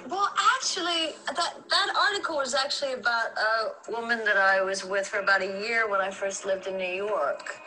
Well, 0.08 0.32
actually, 0.56 1.14
that 1.26 1.54
that 1.68 1.94
article 2.10 2.36
was 2.36 2.54
actually 2.54 2.94
about 2.94 3.26
a 3.36 3.90
woman 3.92 4.24
that 4.24 4.36
I 4.36 4.62
was 4.62 4.84
with 4.84 5.06
for 5.06 5.18
about 5.20 5.42
a 5.42 5.60
year 5.66 5.88
when 5.88 6.00
I 6.00 6.10
first 6.10 6.46
lived 6.46 6.66
in 6.66 6.76
New 6.76 6.94
York. 7.06 7.60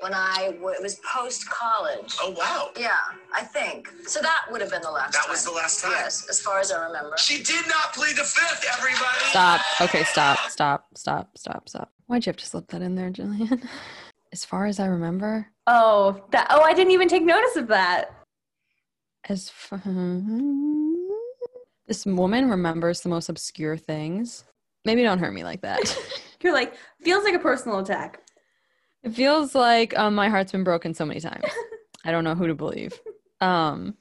When 0.00 0.14
I 0.14 0.50
w- 0.52 0.68
it 0.68 0.80
was 0.80 1.00
post 1.12 1.48
college. 1.50 2.14
Oh, 2.20 2.30
wow. 2.30 2.70
Yeah, 2.78 2.98
I 3.34 3.42
think 3.42 3.88
so. 4.06 4.20
That 4.20 4.42
would 4.50 4.60
have 4.60 4.70
been 4.70 4.82
the 4.82 4.90
last. 4.90 5.12
That 5.14 5.22
time. 5.24 5.30
was 5.30 5.44
the 5.44 5.50
last 5.50 5.82
time? 5.82 5.90
Yes, 5.92 6.28
as 6.28 6.40
far 6.40 6.60
as 6.60 6.70
I 6.70 6.84
remember. 6.86 7.16
She 7.18 7.42
did 7.42 7.66
not 7.66 7.92
plead 7.94 8.14
the 8.16 8.22
fifth, 8.22 8.64
everybody. 8.78 9.18
Stop. 9.30 9.60
Okay, 9.80 10.04
stop, 10.04 10.38
stop, 10.50 10.86
stop, 10.96 11.36
stop, 11.36 11.68
stop. 11.68 11.90
Why'd 12.06 12.26
you 12.26 12.30
have 12.30 12.36
to 12.36 12.46
slip 12.46 12.68
that 12.68 12.80
in 12.82 12.94
there, 12.94 13.10
Gillian? 13.10 13.62
As 14.32 14.44
far 14.44 14.66
as 14.66 14.78
I 14.78 14.86
remember, 14.86 15.46
Oh, 15.66 16.22
that 16.32 16.46
oh 16.50 16.60
I 16.60 16.74
didn't 16.74 16.92
even 16.92 17.08
take 17.08 17.22
notice 17.24 17.56
of 17.56 17.66
that. 17.68 18.14
as 19.28 19.48
far, 19.48 19.78
hmm. 19.78 20.77
This 21.88 22.04
woman 22.06 22.48
remembers 22.48 23.00
the 23.00 23.08
most 23.08 23.28
obscure 23.30 23.76
things. 23.76 24.44
Maybe 24.84 25.02
don't 25.02 25.18
hurt 25.18 25.32
me 25.32 25.42
like 25.42 25.62
that. 25.62 25.98
You're 26.42 26.52
like, 26.52 26.74
feels 27.02 27.24
like 27.24 27.34
a 27.34 27.38
personal 27.40 27.78
attack. 27.78 28.20
it 29.02 29.10
feels 29.14 29.54
like 29.54 29.98
um, 29.98 30.14
my 30.14 30.28
heart's 30.28 30.52
been 30.52 30.64
broken 30.64 30.94
so 30.94 31.04
many 31.04 31.18
times. 31.18 31.44
I 32.04 32.12
don't 32.12 32.24
know 32.24 32.34
who 32.34 32.46
to 32.46 32.54
believe. 32.54 33.00
Um, 33.40 33.96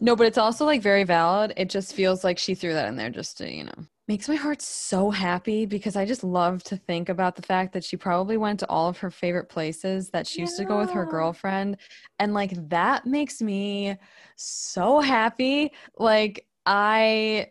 no, 0.00 0.16
but 0.16 0.26
it's 0.26 0.38
also 0.38 0.64
like 0.64 0.80
very 0.80 1.04
valid. 1.04 1.52
It 1.56 1.68
just 1.68 1.94
feels 1.94 2.24
like 2.24 2.38
she 2.38 2.54
threw 2.54 2.72
that 2.72 2.88
in 2.88 2.96
there 2.96 3.10
just 3.10 3.36
to, 3.38 3.52
you 3.52 3.64
know, 3.64 3.86
makes 4.06 4.28
my 4.28 4.34
heart 4.36 4.62
so 4.62 5.10
happy 5.10 5.66
because 5.66 5.96
I 5.96 6.04
just 6.04 6.22
love 6.22 6.62
to 6.64 6.76
think 6.76 7.08
about 7.08 7.36
the 7.36 7.42
fact 7.42 7.72
that 7.72 7.84
she 7.84 7.96
probably 7.96 8.36
went 8.36 8.60
to 8.60 8.68
all 8.68 8.88
of 8.88 8.98
her 8.98 9.10
favorite 9.10 9.48
places 9.48 10.10
that 10.10 10.26
she 10.26 10.42
used 10.42 10.56
to 10.58 10.64
go 10.64 10.78
with 10.78 10.90
her 10.90 11.04
girlfriend. 11.04 11.78
And 12.18 12.32
like 12.32 12.52
that 12.68 13.06
makes 13.06 13.42
me 13.42 13.96
so 14.36 15.00
happy. 15.00 15.72
Like, 15.98 16.46
I 16.66 17.48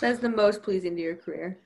That's 0.00 0.18
the 0.18 0.28
most 0.28 0.62
pleasing 0.62 0.96
to 0.96 1.02
your 1.02 1.16
career. 1.16 1.58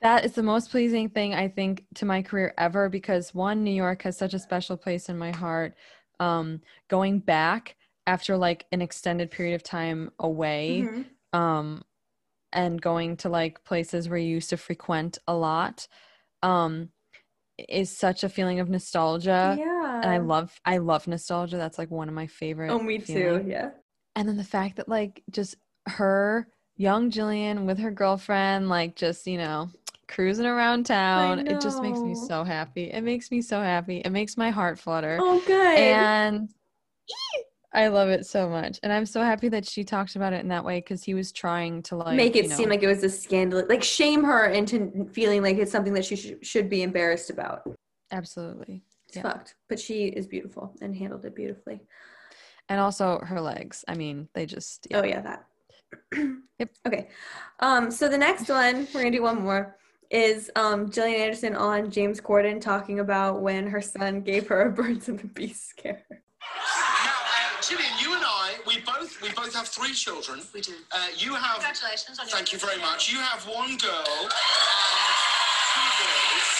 that 0.00 0.24
is 0.24 0.32
the 0.32 0.42
most 0.42 0.70
pleasing 0.70 1.08
thing 1.08 1.32
I 1.34 1.48
think 1.48 1.84
to 1.96 2.04
my 2.04 2.22
career 2.22 2.52
ever 2.58 2.88
because 2.88 3.32
one, 3.34 3.62
New 3.62 3.70
York 3.74 4.02
has 4.02 4.16
such 4.18 4.34
a 4.34 4.38
special 4.38 4.76
place 4.76 5.08
in 5.08 5.16
my 5.16 5.30
heart. 5.30 5.74
Um, 6.18 6.60
going 6.88 7.20
back 7.20 7.76
after 8.06 8.36
like 8.36 8.66
an 8.72 8.82
extended 8.82 9.30
period 9.30 9.54
of 9.54 9.62
time 9.62 10.10
away, 10.18 10.86
Mhm. 10.88 11.04
um, 11.32 11.84
and 12.52 12.82
going 12.82 13.16
to 13.18 13.28
like 13.28 13.64
places 13.64 14.08
where 14.08 14.18
you 14.18 14.34
used 14.34 14.50
to 14.50 14.56
frequent 14.56 15.18
a 15.26 15.34
lot, 15.34 15.86
um, 16.42 16.90
is 17.68 17.96
such 17.96 18.24
a 18.24 18.28
feeling 18.28 18.60
of 18.60 18.68
nostalgia. 18.68 19.56
yeah. 19.58 20.00
And 20.02 20.10
I 20.10 20.18
love, 20.18 20.60
I 20.64 20.78
love 20.78 21.06
nostalgia. 21.06 21.56
That's 21.56 21.78
like 21.78 21.90
one 21.90 22.08
of 22.08 22.14
my 22.14 22.26
favorite. 22.26 22.72
Oh, 22.72 22.78
me 22.82 22.98
too. 22.98 23.44
Yeah. 23.48 23.70
and 24.16 24.28
then 24.28 24.36
the 24.36 24.44
fact 24.44 24.76
that 24.76 24.88
like 24.88 25.22
just 25.30 25.56
her 25.86 26.48
young 26.76 27.10
Gillian 27.10 27.66
with 27.66 27.78
her 27.78 27.90
girlfriend 27.90 28.68
like 28.68 28.96
just 28.96 29.26
you 29.26 29.38
know 29.38 29.70
cruising 30.08 30.46
around 30.46 30.84
town 30.86 31.40
it 31.46 31.60
just 31.60 31.82
makes 31.82 32.04
me 32.04 32.14
so 32.14 32.44
happy 32.44 32.84
it 32.90 33.02
makes 33.02 33.30
me 33.30 33.40
so 33.40 33.60
happy 33.60 33.98
it 33.98 34.10
makes 34.10 34.36
my 34.36 34.50
heart 34.50 34.78
flutter 34.78 35.18
Oh, 35.20 35.40
good. 35.46 35.78
and 35.78 36.48
I 37.74 37.88
love 37.88 38.10
it 38.10 38.26
so 38.26 38.48
much 38.48 38.78
and 38.82 38.92
I'm 38.92 39.06
so 39.06 39.22
happy 39.22 39.48
that 39.48 39.66
she 39.66 39.84
talked 39.84 40.16
about 40.16 40.32
it 40.34 40.40
in 40.42 40.48
that 40.48 40.64
way 40.64 40.78
because 40.78 41.02
he 41.02 41.14
was 41.14 41.32
trying 41.32 41.82
to 41.84 41.96
like 41.96 42.16
Make 42.16 42.36
it 42.36 42.44
you 42.44 42.50
know, 42.50 42.56
seem 42.56 42.68
like 42.68 42.82
it 42.82 42.86
was 42.88 43.02
a 43.04 43.08
scandal, 43.08 43.64
like 43.68 43.82
shame 43.82 44.22
her 44.24 44.46
into 44.46 45.08
feeling 45.12 45.42
like 45.42 45.56
it's 45.56 45.72
something 45.72 45.94
that 45.94 46.04
she 46.04 46.16
sh- 46.16 46.32
should 46.42 46.68
be 46.68 46.82
embarrassed 46.82 47.30
about. 47.30 47.62
absolutely 48.10 48.82
It's 49.08 49.16
Yeah. 49.16 49.22
fucked, 49.22 49.54
but 49.68 49.80
she 49.80 50.06
is 50.08 50.26
beautiful 50.26 50.74
and 50.82 50.94
handled 50.94 51.24
it 51.24 51.34
beautifully. 51.34 51.80
and 52.68 52.78
also 52.80 53.18
her 53.20 53.40
legs 53.40 53.84
I 53.88 53.94
mean 53.94 54.28
they 54.34 54.44
just 54.46 54.86
yeah. 54.90 55.00
Oh 55.00 55.04
yeah, 55.04 55.20
that. 55.22 55.46
Yep. 56.58 56.70
Okay. 56.86 57.08
Um, 57.58 57.90
so 57.90 58.08
the 58.08 58.18
next 58.18 58.48
one, 58.48 58.86
we're 58.94 59.02
gonna 59.02 59.10
do 59.10 59.22
one 59.22 59.42
more, 59.42 59.76
is 60.10 60.50
um 60.54 60.90
Gillian 60.90 61.20
Anderson 61.20 61.56
on 61.56 61.90
James 61.90 62.20
Corden 62.20 62.60
talking 62.60 63.00
about 63.00 63.40
when 63.40 63.66
her 63.66 63.80
son 63.80 64.20
gave 64.20 64.46
her 64.46 64.62
a 64.62 64.70
birds 64.70 65.08
and 65.08 65.18
the 65.18 65.26
bees 65.26 65.60
scare. 65.60 66.04
Now, 66.08 66.14
uh, 66.14 67.60
Gillian, 67.62 67.90
you 68.00 68.14
and 68.14 68.22
I, 68.24 68.54
we 68.66 68.80
both 68.80 69.20
we 69.22 69.30
both 69.30 69.54
have 69.54 69.66
three 69.66 69.92
children. 69.92 70.40
We 70.54 70.60
do. 70.60 70.72
Uh, 70.92 71.06
you 71.16 71.34
have. 71.34 71.56
Congratulations 71.56 72.18
on 72.20 72.28
your 72.28 72.36
Thank 72.36 72.52
you 72.52 72.58
very 72.58 72.80
much. 72.80 73.10
You 73.10 73.18
have 73.18 73.42
one 73.46 73.76
girl 73.78 74.04
and 74.06 74.28
two 75.74 75.88
boys. 75.98 76.50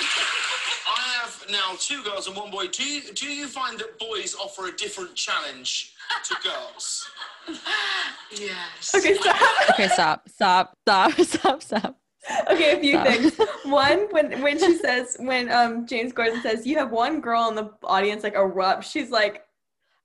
I 0.86 1.00
have 1.22 1.44
now 1.50 1.76
two 1.78 2.02
girls 2.02 2.26
and 2.26 2.36
one 2.36 2.50
boy. 2.50 2.66
Do 2.68 2.84
you 2.84 3.12
do 3.12 3.26
you 3.26 3.46
find 3.46 3.78
that 3.78 3.98
boys 3.98 4.34
offer 4.34 4.66
a 4.66 4.72
different 4.72 5.14
challenge 5.14 5.93
to 6.24 6.36
girls? 6.42 7.10
Yes. 8.32 8.94
Okay, 8.94 9.14
stop. 9.14 9.36
okay 9.70 9.88
stop 9.88 10.28
stop 10.28 10.76
stop 10.82 11.12
stop 11.20 11.62
stop 11.62 11.96
okay, 12.50 12.76
a 12.76 12.80
few 12.80 12.92
Stop. 12.94 13.06
things. 13.06 13.40
One, 13.64 14.08
when 14.10 14.42
when 14.42 14.58
she 14.58 14.76
says 14.76 15.16
when 15.20 15.50
um 15.50 15.86
James 15.86 16.12
Corden 16.12 16.42
says 16.42 16.66
you 16.66 16.76
have 16.78 16.90
one 16.90 17.20
girl 17.20 17.48
in 17.48 17.54
the 17.54 17.70
audience 17.84 18.22
like 18.22 18.34
erupt, 18.34 18.84
she's 18.84 19.10
like 19.10 19.44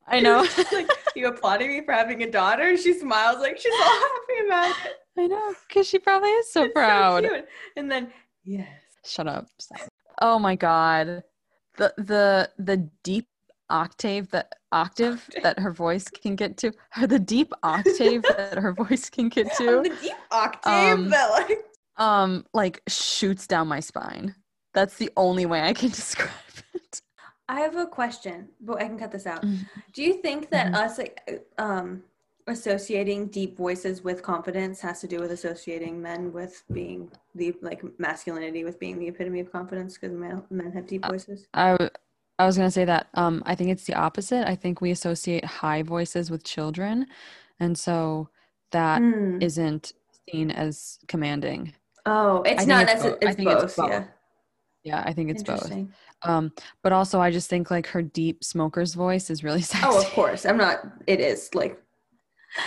I 0.08 0.20
know 0.20 0.46
like, 0.72 0.90
you 1.16 1.28
applauding 1.28 1.70
me 1.70 1.82
for 1.86 1.94
having 1.94 2.24
a 2.24 2.32
daughter? 2.32 2.76
She 2.78 2.94
smiles 2.94 3.40
like 3.40 3.58
she's 3.60 3.74
all 3.74 3.90
happy 3.90 4.48
about 4.48 4.76
it. 4.86 4.94
I 5.18 5.28
know 5.28 5.54
because 5.68 5.88
she 5.88 6.00
probably 6.00 6.30
is 6.30 6.52
so 6.52 6.64
It's 6.64 6.74
proud 6.74 7.24
cute. 7.24 7.46
And 7.76 7.92
then 7.92 8.12
yes. 8.44 8.68
Shut 9.06 9.28
up. 9.28 9.48
Stop. 9.60 9.82
Oh 10.22 10.40
my 10.40 10.56
god. 10.56 11.24
The 11.78 11.94
the 11.98 12.50
the 12.58 12.90
deep 13.04 13.28
octave 13.70 14.30
that 14.32 14.54
octave 14.72 15.30
that 15.44 15.60
her 15.60 15.72
voice 15.72 16.10
can 16.10 16.36
get 16.36 16.58
to 16.58 16.72
or 17.00 17.08
the 17.08 17.20
deep 17.20 17.54
octave 17.64 18.26
that 18.38 18.58
her 18.58 18.74
voice 18.74 19.10
can 19.10 19.30
get 19.30 19.52
to 19.54 19.82
the 19.82 19.90
deep 19.90 20.14
octave 20.32 20.74
Um, 20.74 21.10
that 21.10 21.32
like 21.32 21.58
um 21.98 22.46
like 22.54 22.82
shoots 22.88 23.48
down 23.48 23.68
my 23.68 23.80
spine. 23.80 24.36
That's 24.74 24.98
the 24.98 25.12
only 25.18 25.46
way 25.46 25.62
I 25.62 25.74
can 25.74 25.90
describe 26.02 26.30
it. 26.74 27.02
I 27.48 27.62
have 27.62 27.76
a 27.76 27.88
question, 27.88 28.50
but 28.62 28.78
I 28.82 28.86
can 28.88 29.00
cut 29.00 29.12
this 29.12 29.26
out. 29.26 29.44
Mhm. 29.44 29.66
Do 29.94 30.04
you 30.04 30.22
think 30.22 30.52
that 30.52 30.72
Mhm. 30.72 30.76
us 30.76 30.98
like, 31.00 31.48
um, 31.58 32.04
associating 32.48 33.28
deep 33.28 33.58
voices 33.58 34.04
with 34.04 34.24
confidence 34.24 34.82
has 34.82 35.02
to 35.02 35.08
do 35.08 35.20
with 35.20 35.32
associating 35.32 36.02
men 36.02 36.32
with 36.34 36.64
being 36.74 37.12
the 37.36 37.56
like 37.62 37.82
masculinity 38.00 38.64
with 38.64 38.80
being 38.80 38.98
the 39.00 39.08
epitome 39.08 39.40
of 39.40 39.52
confidence 39.52 39.98
because 39.98 40.16
men, 40.16 40.44
men 40.50 40.72
have 40.72 40.88
deep 40.88 41.06
voices? 41.06 41.48
I, 41.54 41.90
I 42.40 42.46
was 42.46 42.58
gonna 42.58 42.72
say 42.72 42.86
that. 42.86 43.08
Um, 43.14 43.44
I 43.46 43.54
think 43.54 43.70
it's 43.70 43.84
the 43.86 43.94
opposite. 43.96 44.48
I 44.50 44.56
think 44.56 44.82
we 44.82 44.92
associate 44.92 45.46
high 45.46 45.84
voices 45.84 46.32
with 46.32 46.44
children, 46.44 47.06
and 47.60 47.78
so 47.78 48.30
that 48.72 49.02
Hmm. 49.02 49.38
not 49.40 49.92
seen 50.32 50.50
as 50.52 51.00
commanding. 51.08 51.74
Oh, 52.06 52.42
it's 52.44 52.66
not. 52.66 52.88
it's 52.90 53.04
both. 53.04 53.18
I 53.22 53.28
it's 53.28 53.36
think 53.36 53.50
it's 53.50 53.62
both. 53.64 53.76
both. 53.76 53.90
Yeah. 53.92 54.04
Yeah, 54.84 55.04
I 55.06 55.12
think 55.12 55.30
it's 55.30 55.44
both. 55.44 55.70
Um, 56.24 56.54
but 56.82 56.94
also 56.94 57.20
I 57.20 57.32
just 57.32 57.50
think 57.50 57.70
like 57.70 57.88
her 57.88 58.02
deep 58.02 58.44
smoker's 58.44 58.94
voice 58.94 59.30
is 59.30 59.44
really 59.44 59.62
sexy. 59.74 59.86
Oh, 59.88 60.00
of 60.00 60.06
course. 60.12 60.46
I'm 60.46 60.58
not. 60.58 60.80
It 61.08 61.20
is 61.20 61.54
like. 61.54 61.80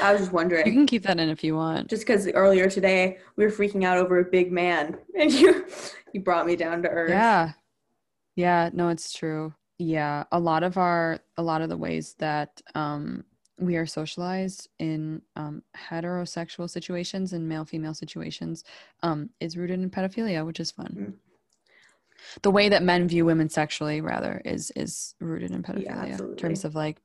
I 0.03 0.13
was 0.13 0.21
just 0.21 0.33
wondering. 0.33 0.67
You 0.67 0.73
can 0.73 0.87
keep 0.87 1.03
that 1.05 1.19
in 1.19 1.29
if 1.31 1.43
you 1.43 1.57
want. 1.57 1.89
just 1.89 2.03
because 2.07 2.29
earlier 2.29 2.69
today 2.69 3.19
we 3.37 3.45
were 3.45 3.51
freaking 3.51 3.85
out 3.85 3.97
over 3.99 4.19
a 4.21 4.25
big 4.25 4.53
man, 4.53 4.99
and 5.19 5.33
you 5.33 5.67
you 6.13 6.21
brought 6.21 6.47
me 6.47 6.55
down 6.57 6.83
to 6.83 6.89
earth. 6.91 7.11
Yeah. 7.11 7.53
Yeah, 8.37 8.71
no, 8.73 8.89
it's 8.91 9.13
true. 9.13 9.55
Yeah, 9.79 10.25
a 10.31 10.39
lot 10.39 10.63
of 10.63 10.77
our 10.77 11.19
a 11.37 11.43
lot 11.43 11.63
of 11.63 11.69
the 11.69 11.77
ways 11.77 12.15
that 12.19 12.61
um 12.75 13.25
we 13.59 13.77
are 13.77 13.87
socialized 13.87 14.69
in 14.79 15.23
um 15.37 15.63
heterosexual 15.77 16.69
situations 16.69 17.33
and 17.33 17.49
male 17.49 17.65
female 17.65 17.95
situations 17.95 18.65
um 19.03 19.31
is 19.41 19.57
rooted 19.57 19.81
in 19.81 19.91
pedophilia, 19.91 20.45
which 20.47 20.61
is 20.61 20.71
fun. 20.71 20.97
Mm. 20.99 21.15
The 22.43 22.51
way 22.51 22.69
that 22.69 22.83
men 22.83 23.09
view 23.09 23.25
women 23.25 23.49
sexually 23.49 24.01
rather 24.01 24.41
is 24.45 24.71
is 24.77 25.15
rooted 25.21 25.51
in 25.51 25.63
pedophilia 25.63 26.21
in 26.21 26.37
terms 26.37 26.65
of 26.65 26.75
like 26.75 27.01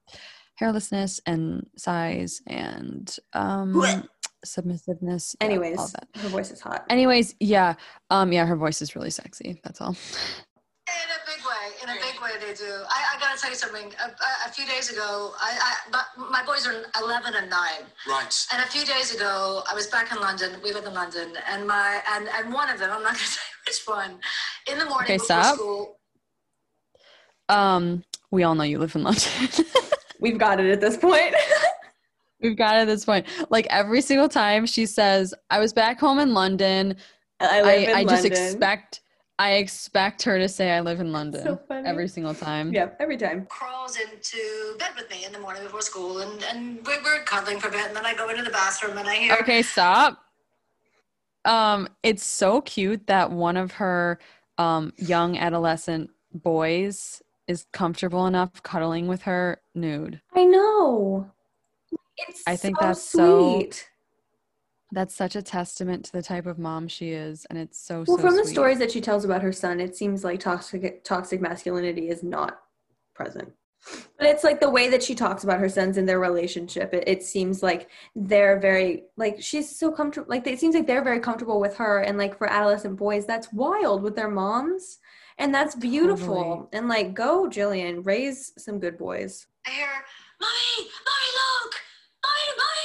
hairlessness 0.61 1.19
and 1.25 1.67
size 1.77 2.41
and 2.47 3.15
um 3.33 3.73
submissiveness. 4.45 5.35
yeah, 5.39 5.47
all 5.47 5.51
Anyways, 5.51 5.91
that. 5.93 6.07
her 6.17 6.29
voice 6.29 6.51
is 6.51 6.61
hot. 6.61 6.85
Anyways, 6.89 7.35
yeah. 7.39 7.75
Um 8.09 8.31
yeah, 8.31 8.45
her 8.45 8.55
voice 8.55 8.81
is 8.81 8.95
really 8.95 9.09
sexy. 9.09 9.59
That's 9.63 9.81
all. 9.81 9.95
In 11.83 11.89
a 11.89 11.93
big 11.93 12.01
way, 12.21 12.29
in 12.31 12.37
a 12.37 12.39
big 12.39 12.45
way, 12.45 12.47
they 12.47 12.53
do. 12.53 12.71
I, 12.89 13.15
I 13.15 13.19
gotta 13.19 13.39
tell 13.39 13.49
you 13.49 13.55
something. 13.55 13.93
A, 13.99 14.07
a, 14.09 14.47
a 14.47 14.51
few 14.51 14.65
days 14.65 14.91
ago, 14.91 15.33
I, 15.39 15.57
I 15.61 15.73
but 15.91 16.29
my 16.31 16.43
boys 16.45 16.67
are 16.67 16.83
11 17.01 17.35
and 17.35 17.49
9. 17.49 17.59
Right. 18.07 18.45
And 18.53 18.61
a 18.63 18.67
few 18.67 18.85
days 18.85 19.15
ago, 19.15 19.63
I 19.69 19.73
was 19.73 19.87
back 19.87 20.11
in 20.11 20.19
London. 20.19 20.59
We 20.63 20.73
live 20.73 20.85
in 20.85 20.93
London, 20.93 21.33
and 21.49 21.67
my 21.67 22.01
and 22.15 22.27
and 22.29 22.53
one 22.53 22.69
of 22.69 22.79
them, 22.79 22.91
I'm 22.91 23.03
not 23.03 23.13
gonna 23.13 23.17
say 23.37 23.41
which 23.65 23.81
one, 23.85 24.19
in 24.71 24.77
the 24.79 24.85
morning 24.85 25.05
Okay, 25.05 25.13
before 25.15 25.25
stop. 25.25 25.55
school. 25.55 25.99
Um, 27.49 28.03
we 28.31 28.43
all 28.43 28.55
know 28.55 28.63
you 28.63 28.79
live 28.79 28.95
in 28.95 29.03
London. 29.03 29.31
We've 30.19 30.37
got 30.37 30.59
it 30.59 30.71
at 30.71 30.81
this 30.81 30.97
point. 30.97 31.35
We've 32.41 32.57
got 32.57 32.75
it 32.75 32.79
at 32.81 32.87
this 32.87 33.05
point. 33.05 33.25
Like 33.49 33.67
every 33.69 34.01
single 34.01 34.29
time 34.29 34.65
she 34.65 34.85
says, 34.85 35.33
"I 35.49 35.59
was 35.59 35.73
back 35.73 35.99
home 35.99 36.19
in 36.19 36.33
London," 36.33 36.97
I 37.39 37.59
I, 37.59 37.61
live 37.61 37.89
in 37.89 37.95
I, 37.95 38.03
just 38.03 38.25
expect 38.25 39.01
I 39.39 39.53
expect 39.53 40.23
her 40.23 40.39
to 40.39 40.49
say, 40.49 40.71
"I 40.71 40.79
live 40.79 40.99
in 40.99 41.11
London." 41.11 41.43
So 41.43 41.59
funny. 41.67 41.87
Every 41.87 42.07
single 42.07 42.33
time. 42.33 42.73
Yeah, 42.73 42.89
every 42.99 43.17
time. 43.17 43.45
crawls 43.45 43.97
into 43.97 44.75
bed 44.79 44.91
with 44.95 45.09
me 45.11 45.25
in 45.25 45.31
the 45.31 45.39
morning 45.39 45.63
before 45.63 45.81
school, 45.81 46.19
and, 46.21 46.43
and 46.43 46.85
we 46.87 46.93
we're 47.03 47.23
cuddling 47.23 47.59
for 47.59 47.67
a 47.67 47.71
bit, 47.71 47.87
and 47.87 47.95
then 47.95 48.05
I 48.05 48.15
go 48.15 48.29
into 48.29 48.43
the 48.43 48.49
bathroom 48.49 48.97
and 48.97 49.07
I 49.07 49.15
hear, 49.15 49.37
Okay, 49.41 49.61
stop. 49.61 50.23
Um, 51.45 51.87
it's 52.03 52.25
so 52.25 52.61
cute 52.61 53.07
that 53.07 53.31
one 53.31 53.57
of 53.57 53.73
her 53.73 54.19
um 54.57 54.91
young 54.97 55.37
adolescent 55.37 56.09
boys 56.33 57.21
is 57.47 57.65
comfortable 57.71 58.25
enough 58.27 58.63
cuddling 58.63 59.07
with 59.07 59.21
her 59.23 59.61
nude. 59.75 60.19
I 60.33 60.45
know. 60.45 61.31
It's 62.17 62.43
I 62.47 62.55
think 62.55 62.77
so 62.79 62.85
that's 62.85 63.01
so 63.01 63.59
sweet. 63.59 63.89
That's 64.91 65.13
such 65.13 65.35
a 65.35 65.41
testament 65.41 66.05
to 66.05 66.11
the 66.13 66.21
type 66.21 66.45
of 66.45 66.57
mom 66.57 66.87
she 66.87 67.11
is, 67.11 67.45
and 67.49 67.59
it's 67.59 67.79
so 67.79 68.05
Well, 68.07 68.17
so 68.17 68.23
from 68.23 68.37
the 68.37 68.45
stories 68.45 68.79
that 68.79 68.91
she 68.91 69.01
tells 69.01 69.25
about 69.25 69.41
her 69.41 69.51
son, 69.51 69.79
it 69.81 69.95
seems 69.95 70.23
like 70.23 70.39
toxic 70.39 71.03
toxic 71.03 71.41
masculinity 71.41 72.09
is 72.09 72.23
not 72.23 72.61
present. 73.13 73.51
But 74.17 74.27
it's 74.27 74.43
like 74.43 74.59
the 74.59 74.69
way 74.69 74.89
that 74.89 75.03
she 75.03 75.15
talks 75.15 75.43
about 75.43 75.59
her 75.59 75.69
sons 75.69 75.97
and 75.97 76.07
their 76.07 76.19
relationship. 76.19 76.93
It, 76.93 77.03
it 77.07 77.23
seems 77.23 77.63
like 77.63 77.89
they're 78.15 78.59
very 78.59 79.03
like 79.17 79.41
she's 79.41 79.77
so 79.77 79.91
comfortable. 79.91 80.29
Like 80.29 80.47
it 80.47 80.59
seems 80.59 80.75
like 80.75 80.87
they're 80.87 81.03
very 81.03 81.19
comfortable 81.19 81.59
with 81.59 81.75
her. 81.77 81.99
And 81.99 82.17
like 82.17 82.37
for 82.37 82.47
adolescent 82.47 82.97
boys, 82.97 83.25
that's 83.25 83.51
wild 83.53 84.03
with 84.03 84.15
their 84.15 84.29
moms, 84.29 84.99
and 85.37 85.53
that's 85.53 85.75
beautiful. 85.75 86.43
Totally. 86.43 86.67
And 86.73 86.87
like, 86.89 87.13
go 87.13 87.47
Gillian, 87.47 88.03
raise 88.03 88.53
some 88.57 88.79
good 88.79 88.97
boys. 88.97 89.47
I 89.65 89.71
hear, 89.71 89.87
Mommy, 90.41 90.89
Mommy, 91.05 91.31
look, 91.35 91.73
Mommy, 92.23 92.57
Mommy. 92.57 92.76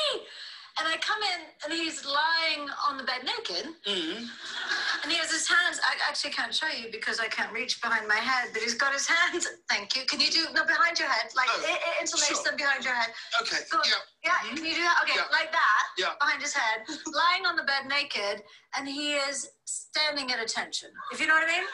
And 0.83 0.91
I 0.91 0.97
come 0.99 1.23
in 1.23 1.41
and 1.63 1.71
he's 1.73 2.03
lying 2.05 2.67
on 2.91 2.97
the 2.99 3.05
bed 3.07 3.23
naked. 3.23 3.71
Mhm. 3.87 4.29
And 5.03 5.13
he 5.13 5.17
has 5.19 5.31
his 5.31 5.47
hands, 5.47 5.79
I 5.79 5.95
actually 6.09 6.33
can't 6.33 6.53
show 6.53 6.67
you 6.67 6.91
because 6.91 7.21
I 7.21 7.29
can't 7.29 7.53
reach 7.53 7.81
behind 7.81 8.09
my 8.09 8.17
head, 8.19 8.51
but 8.53 8.63
he's 8.63 8.75
got 8.75 8.93
his 8.93 9.07
hands. 9.07 9.47
Thank 9.71 9.95
you. 9.95 10.03
Can 10.07 10.19
you 10.19 10.27
do, 10.29 10.49
no, 10.53 10.65
behind 10.65 10.99
your 10.99 11.07
head, 11.09 11.31
like 11.37 11.47
Oh, 11.55 11.63
i 11.65 11.79
i- 11.87 12.01
interlace 12.01 12.27
sure. 12.35 12.43
them 12.43 12.57
behind 12.57 12.83
your 12.85 12.95
head. 12.95 13.15
Okay. 13.43 13.59
Good. 13.71 13.87
Yeah. 13.87 13.95
Yeah, 14.25 14.33
Mhm. 14.43 14.57
can 14.57 14.65
you 14.67 14.75
do 14.75 14.83
that? 14.83 14.99
Okay, 15.05 15.15
Yeah. 15.15 15.29
like 15.31 15.53
that, 15.53 15.85
Yeah. 15.99 16.15
behind 16.19 16.43
his 16.43 16.53
head, 16.53 16.85
lying 17.07 17.47
on 17.47 17.55
the 17.55 17.63
bed 17.63 17.87
naked, 17.87 18.43
and 18.75 18.89
he 18.89 19.15
is 19.15 19.51
standing 19.65 20.33
at 20.33 20.41
attention. 20.41 20.91
If 21.13 21.21
you 21.21 21.29
know 21.29 21.35
what 21.35 21.45
I 21.45 21.47
mean? 21.47 21.65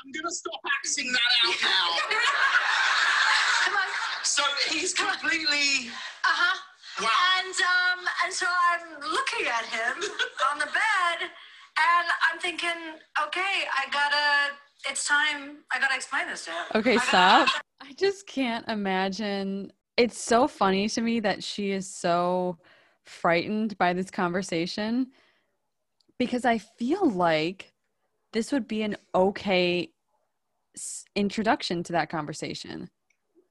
I'm 0.00 0.10
gonna 0.12 0.30
stop 0.32 0.60
acting 0.78 1.12
that 1.12 1.32
out 1.44 1.62
now. 1.68 1.88
Come 3.64 3.76
on. 3.76 3.88
So 4.24 4.42
he's 4.70 4.94
completely. 4.94 5.88
Uh 6.24 6.32
huh. 6.32 6.58
Wow. 7.00 7.08
And 7.38 7.54
um, 7.54 8.06
and 8.24 8.32
so 8.32 8.46
I'm 8.46 9.00
looking 9.00 9.46
at 9.46 9.64
him 9.66 10.02
on 10.52 10.58
the 10.58 10.66
bed, 10.66 11.18
and 11.20 12.08
I'm 12.30 12.38
thinking, 12.40 12.98
okay, 13.26 13.64
I 13.76 13.90
gotta. 13.92 14.54
It's 14.88 15.08
time. 15.08 15.58
I 15.72 15.80
gotta 15.80 15.94
explain 15.94 16.26
this 16.28 16.44
to 16.44 16.50
him. 16.50 16.64
Okay, 16.74 16.92
I 16.92 16.96
gotta- 16.96 17.08
stop. 17.08 17.48
I 17.82 17.92
just 17.94 18.26
can't 18.26 18.66
imagine. 18.68 19.72
It's 19.96 20.18
so 20.20 20.48
funny 20.48 20.88
to 20.88 21.00
me 21.00 21.20
that 21.20 21.42
she 21.44 21.70
is 21.70 21.88
so 21.88 22.58
frightened 23.04 23.78
by 23.78 23.92
this 23.92 24.10
conversation 24.10 25.08
because 26.18 26.44
I 26.44 26.58
feel 26.58 27.08
like 27.08 27.72
this 28.32 28.50
would 28.50 28.66
be 28.66 28.82
an 28.82 28.96
okay 29.14 29.90
introduction 31.14 31.82
to 31.84 31.92
that 31.92 32.10
conversation. 32.10 32.88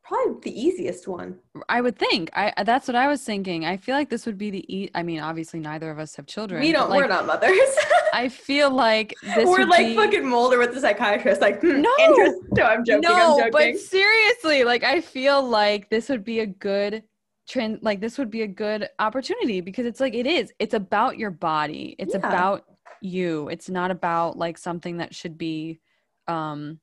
Probably 0.05 0.51
the 0.51 0.59
easiest 0.61 1.07
one. 1.07 1.39
I 1.69 1.79
would 1.79 1.97
think. 1.97 2.29
I 2.33 2.53
that's 2.65 2.87
what 2.87 2.95
I 2.95 3.07
was 3.07 3.23
thinking. 3.23 3.63
I 3.65 3.77
feel 3.77 3.95
like 3.95 4.09
this 4.09 4.25
would 4.25 4.37
be 4.37 4.49
the 4.51 4.75
e- 4.75 4.89
I 4.93 5.01
mean, 5.01 5.19
obviously 5.21 5.59
neither 5.61 5.89
of 5.89 5.97
us 5.97 6.15
have 6.17 6.25
children. 6.25 6.59
We 6.61 6.73
don't. 6.73 6.89
Like, 6.89 7.01
we're 7.01 7.07
not 7.07 7.25
mothers. 7.25 7.57
I 8.13 8.27
feel 8.29 8.69
like 8.69 9.15
this 9.23 9.45
we're 9.47 9.65
like 9.65 9.87
be, 9.87 9.95
fucking 9.95 10.27
Mulder 10.27 10.59
with 10.59 10.73
the 10.73 10.79
psychiatrist. 10.81 11.39
Like, 11.41 11.61
hmm, 11.61 11.81
No. 11.81 11.89
interest- 11.99 12.41
No, 12.57 12.63
I'm 12.63 12.83
joking. 12.83 13.01
no, 13.09 13.13
I'm 13.15 13.37
joking. 13.39 13.51
but 13.53 13.77
seriously, 13.79 14.65
like 14.65 14.83
I 14.83 14.99
feel 14.99 15.41
like 15.41 15.89
this 15.89 16.09
would 16.09 16.25
be 16.25 16.41
a 16.41 16.45
good 16.47 17.03
trend. 17.47 17.79
Like 17.81 18.01
this 18.01 18.17
would 18.17 18.29
be 18.29 18.41
a 18.41 18.47
good 18.47 18.89
opportunity 18.99 19.61
because 19.61 19.85
it's 19.85 20.01
like 20.01 20.13
it 20.15 20.27
is. 20.27 20.51
It's 20.59 20.73
about 20.73 21.17
your 21.17 21.31
body. 21.31 21.95
It's 21.97 22.13
Yeah. 22.13 22.27
about 22.27 22.65
you. 23.01 23.47
It's 23.47 23.69
not 23.69 23.89
about 23.89 24.37
like 24.37 24.57
something 24.57 24.97
that 24.97 25.15
should 25.15 25.37
be 25.37 25.79
um 26.27 26.79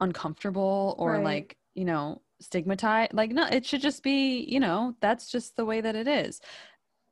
uncomfortable 0.00 0.94
or 0.98 1.12
Right. 1.12 1.24
like 1.24 1.56
you 1.76 1.84
know 1.84 2.22
stigmatized. 2.40 3.14
Like 3.14 3.32
no, 3.32 3.46
it 3.46 3.66
should 3.66 3.82
just 3.82 4.02
be 4.02 4.40
you 4.44 4.60
know 4.60 4.96
that's 5.00 5.30
just 5.30 5.56
the 5.56 5.66
way 5.66 5.80
that 5.82 5.96
it 5.96 6.08
is. 6.08 6.40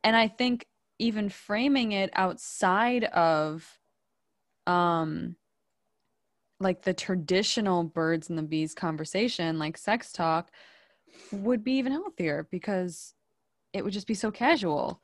And 0.05 0.16
I 0.16 0.28
think 0.28 0.66
even 0.99 1.28
framing 1.31 1.93
it 1.93 2.11
outside 2.15 3.05
of 3.05 3.81
um 4.66 5.36
like 6.61 6.82
the 6.82 6.95
traditional 6.95 7.85
birds 7.85 8.28
and 8.28 8.39
the 8.39 8.43
bees 8.43 8.74
conversation 8.74 9.59
like 9.59 9.77
sex 9.77 10.12
talk 10.12 10.51
would 11.32 11.65
be 11.65 11.73
even 11.73 11.93
healthier 11.93 12.49
because 12.51 13.15
it 13.73 13.85
would 13.85 13.93
just 13.93 14.07
be 14.07 14.15
so 14.15 14.31
casual 14.31 15.03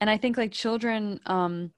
and 0.00 0.10
i 0.10 0.16
think 0.16 0.36
like 0.36 0.52
children 0.52 1.20
um 1.26 1.72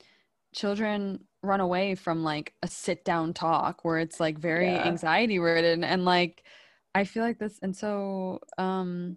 children 0.54 1.24
run 1.42 1.60
away 1.60 1.94
from 1.94 2.24
like 2.24 2.54
a 2.62 2.68
sit 2.68 3.04
down 3.04 3.32
talk 3.34 3.84
where 3.84 3.98
it's 3.98 4.20
like 4.20 4.38
very 4.38 4.76
Yeah. 4.76 4.86
anxiety 4.86 5.38
ridden 5.38 5.84
and 5.84 6.04
like 6.04 6.44
i 6.94 7.04
feel 7.04 7.22
like 7.22 7.38
this 7.38 7.58
and 7.62 7.76
so 7.76 8.40
um 8.58 9.16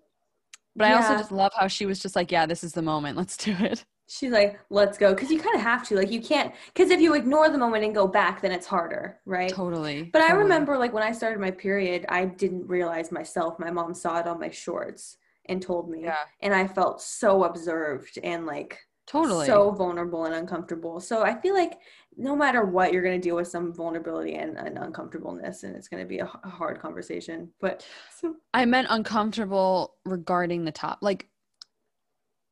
but 0.75 0.87
i 0.87 0.93
also 0.93 1.15
just 1.15 1.31
love 1.31 1.51
how 1.55 1.67
she 1.67 1.85
was 1.85 1.99
just 1.99 2.15
like 2.15 2.31
yeah 2.31 2.45
this 2.45 2.63
is 2.63 2.73
the 2.73 2.81
moment 2.81 3.17
let's 3.17 3.37
do 3.37 3.55
it 3.59 3.85
She's 4.09 4.31
like, 4.31 4.59
let's 4.69 4.97
go. 4.97 5.13
Because 5.13 5.29
you 5.29 5.39
kind 5.39 5.55
of 5.55 5.61
have 5.61 5.85
to. 5.89 5.95
Like, 5.95 6.11
you 6.11 6.21
can't. 6.21 6.53
Because 6.73 6.91
if 6.91 7.01
you 7.01 7.13
ignore 7.13 7.49
the 7.49 7.57
moment 7.57 7.83
and 7.83 7.93
go 7.93 8.07
back, 8.07 8.41
then 8.41 8.53
it's 8.53 8.65
harder, 8.65 9.19
right? 9.25 9.49
totally 9.49 10.03
But 10.13 10.21
I 10.21 10.31
remember, 10.31 10.77
like, 10.77 10.93
when 10.93 11.03
I 11.03 11.11
started 11.11 11.41
my 11.41 11.51
period, 11.51 12.05
I 12.07 12.25
didn't 12.25 12.67
realize 12.67 13.11
myself. 13.11 13.59
My 13.59 13.69
mom 13.69 13.93
saw 13.93 14.19
it 14.19 14.27
on 14.27 14.39
my 14.39 14.49
shorts 14.49 15.17
and 15.47 15.61
told 15.61 15.89
me. 15.89 16.03
yeah 16.03 16.15
And 16.39 16.53
I 16.53 16.67
felt 16.67 17.01
so 17.01 17.43
observed 17.43 18.17
and, 18.23 18.45
like, 18.45 18.79
totally 19.07 19.45
so 19.45 19.71
vulnerable 19.71 20.23
and 20.23 20.35
uncomfortable. 20.35 21.01
So 21.01 21.23
I 21.23 21.39
feel 21.41 21.53
like 21.53 21.77
no 22.17 22.35
matter 22.35 22.65
what, 22.65 22.91
you're 22.91 23.03
going 23.03 23.19
to 23.19 23.25
deal 23.25 23.35
with 23.35 23.47
some 23.47 23.71
vulnerability 23.71 24.35
and, 24.35 24.57
and 24.57 24.77
uncomfortableness, 24.77 25.63
and 25.63 25.75
it's 25.75 25.87
going 25.87 26.01
to 26.03 26.07
be 26.07 26.19
a, 26.19 26.25
hard 26.25 26.79
conversation. 26.79 27.49
But 27.61 27.85
so, 28.19 28.35
I 28.53 28.65
meant 28.65 28.87
uncomfortable 28.89 29.95
regarding 30.03 30.65
the 30.65 30.71
top, 30.71 30.97
like 31.01 31.27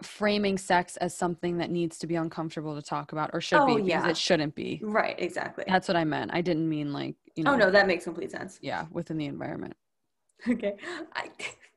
framing 0.03 0.57
sex 0.57 0.97
as 0.97 1.17
something 1.17 1.57
that 1.57 1.71
needs 1.71 1.97
to 1.99 2.07
be 2.07 2.15
uncomfortable 2.15 2.75
to 2.75 2.81
talk 2.81 3.11
about 3.11 3.31
or 3.33 3.41
should 3.41 3.59
Oh, 3.59 3.65
be 3.65 3.75
because 3.81 3.87
yeah. 3.87 4.09
it 4.09 4.17
shouldn't 4.17 4.53
be. 4.53 4.79
right, 4.83 5.15
exactly. 5.17 5.63
That's 5.67 5.87
what 5.87 5.97
I 5.97 6.03
meant. 6.03 6.31
I 6.33 6.41
didn't 6.41 6.69
mean 6.69 6.93
like, 6.93 7.15
you 7.35 7.43
oh, 7.47 7.51
know, 7.51 7.53
oh 7.53 7.57
no, 7.57 7.71
that 7.71 7.87
makes 7.87 8.03
complete 8.03 8.31
sense. 8.31 8.59
yeah, 8.61 8.85
within 8.91 9.17
the 9.17 9.25
environment. 9.25 9.75
Okay, 10.47 10.75
I, 11.15 11.29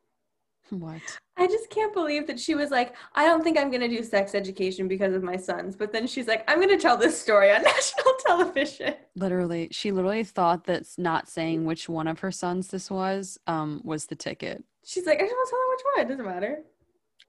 What? 0.70 1.00
I 1.36 1.46
just 1.46 1.70
can't 1.70 1.94
believe 1.94 2.26
that 2.26 2.38
she 2.38 2.54
was 2.54 2.70
like, 2.70 2.94
I 3.14 3.24
don't 3.24 3.42
think 3.42 3.58
I'm 3.58 3.70
going 3.70 3.80
to 3.80 3.88
do 3.88 4.02
sex 4.02 4.34
education 4.34 4.88
because 4.88 5.14
of 5.14 5.22
my 5.22 5.36
sons. 5.36 5.76
But 5.76 5.92
then 5.92 6.06
she's 6.06 6.26
like, 6.26 6.44
I'm 6.50 6.58
going 6.58 6.68
to 6.68 6.76
tell 6.76 6.96
this 6.96 7.20
story 7.20 7.50
on 7.50 7.62
national 7.62 8.14
television. 8.26 8.94
Literally, 9.14 9.68
she 9.70 9.92
literally 9.92 10.24
thought 10.24 10.64
that 10.64 10.86
not 10.98 11.28
saying 11.28 11.64
which 11.64 11.88
one 11.88 12.08
of 12.08 12.18
her 12.20 12.32
sons 12.32 12.68
this 12.68 12.90
was 12.90 13.38
um 13.46 13.80
was 13.84 14.06
the 14.06 14.16
ticket. 14.16 14.64
She's 14.84 15.06
like, 15.06 15.18
I 15.18 15.22
just 15.22 15.32
want 15.32 15.48
to 15.48 15.50
tell 15.50 15.60
her 15.60 15.70
which 15.70 15.84
one. 15.84 16.06
It 16.06 16.08
doesn't 16.08 16.34
matter. 16.34 16.58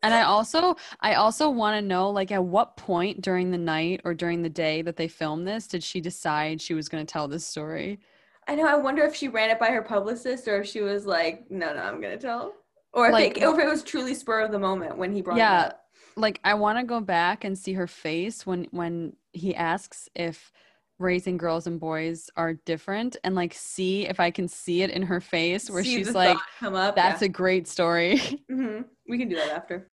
And 0.02 0.14
I 0.14 0.24
also 0.24 0.76
I 1.02 1.16
also 1.16 1.50
want 1.50 1.76
to 1.78 1.86
know 1.86 2.10
like 2.10 2.32
at 2.32 2.44
what 2.44 2.78
point 2.78 3.22
during 3.22 3.52
the 3.52 3.58
night 3.58 4.02
or 4.06 4.14
during 4.14 4.42
the 4.42 4.50
day 4.50 4.82
that 4.82 4.96
they 4.96 5.10
filmed 5.10 5.46
this 5.46 5.68
did 5.68 5.84
she 5.84 6.00
decide 6.00 6.62
she 6.62 6.74
was 6.74 6.88
going 6.88 7.06
to 7.06 7.12
tell 7.12 7.28
this 7.28 7.46
story? 7.46 8.00
I 8.48 8.56
know. 8.56 8.66
I 8.66 8.78
wonder 8.78 9.04
if 9.04 9.16
she 9.16 9.28
ran 9.28 9.52
it 9.52 9.60
by 9.60 9.68
her 9.68 9.82
publicist 9.82 10.48
or 10.48 10.62
if 10.62 10.68
she 10.68 10.82
was 10.82 11.06
like, 11.06 11.52
no, 11.52 11.74
no, 11.74 11.82
I'm 11.82 12.02
going 12.02 12.18
to 12.18 12.22
tell. 12.22 12.54
Or 12.94 13.08
if, 13.08 13.14
Like- 13.14 13.38
it, 13.38 13.44
or 13.44 13.54
if 13.60 13.66
it 13.66 13.70
was 13.70 13.84
truly 13.84 14.14
spur 14.14 14.42
of 14.42 14.52
the 14.52 14.60
moment 14.60 14.98
when 14.98 15.12
he 15.14 15.22
brought 15.22 15.36
it 15.38 15.40
Yeah. 15.40 15.60
up. 15.68 15.86
Like 16.16 16.40
I 16.44 16.54
want 16.56 16.80
to 16.80 16.84
go 16.84 17.00
back 17.00 17.44
and 17.44 17.58
see 17.58 17.74
her 17.74 17.88
face 17.88 18.46
when 18.46 18.68
when 18.72 19.16
he 19.32 19.56
asks 19.56 20.10
if 20.16 20.52
raising 20.98 21.38
girls 21.38 21.66
and 21.66 21.80
boys 21.80 22.30
are 22.36 22.54
different 22.66 23.16
and 23.24 23.36
like 23.36 23.54
see 23.54 24.06
if 24.06 24.20
I 24.20 24.32
can 24.32 24.48
see 24.50 24.82
it 24.82 24.90
in 24.90 25.04
her 25.04 25.22
face 25.22 25.70
where 25.70 25.84
See 25.84 25.96
she's 25.96 26.14
like 26.14 26.38
come 26.60 26.76
up. 26.76 26.96
that's 26.96 27.22
a 27.22 27.30
great 27.30 27.68
story. 27.70 28.18
hmm 28.50 28.82
We 29.08 29.18
can 29.18 29.30
do 29.30 29.36
that 29.38 29.50
after. 29.50 29.88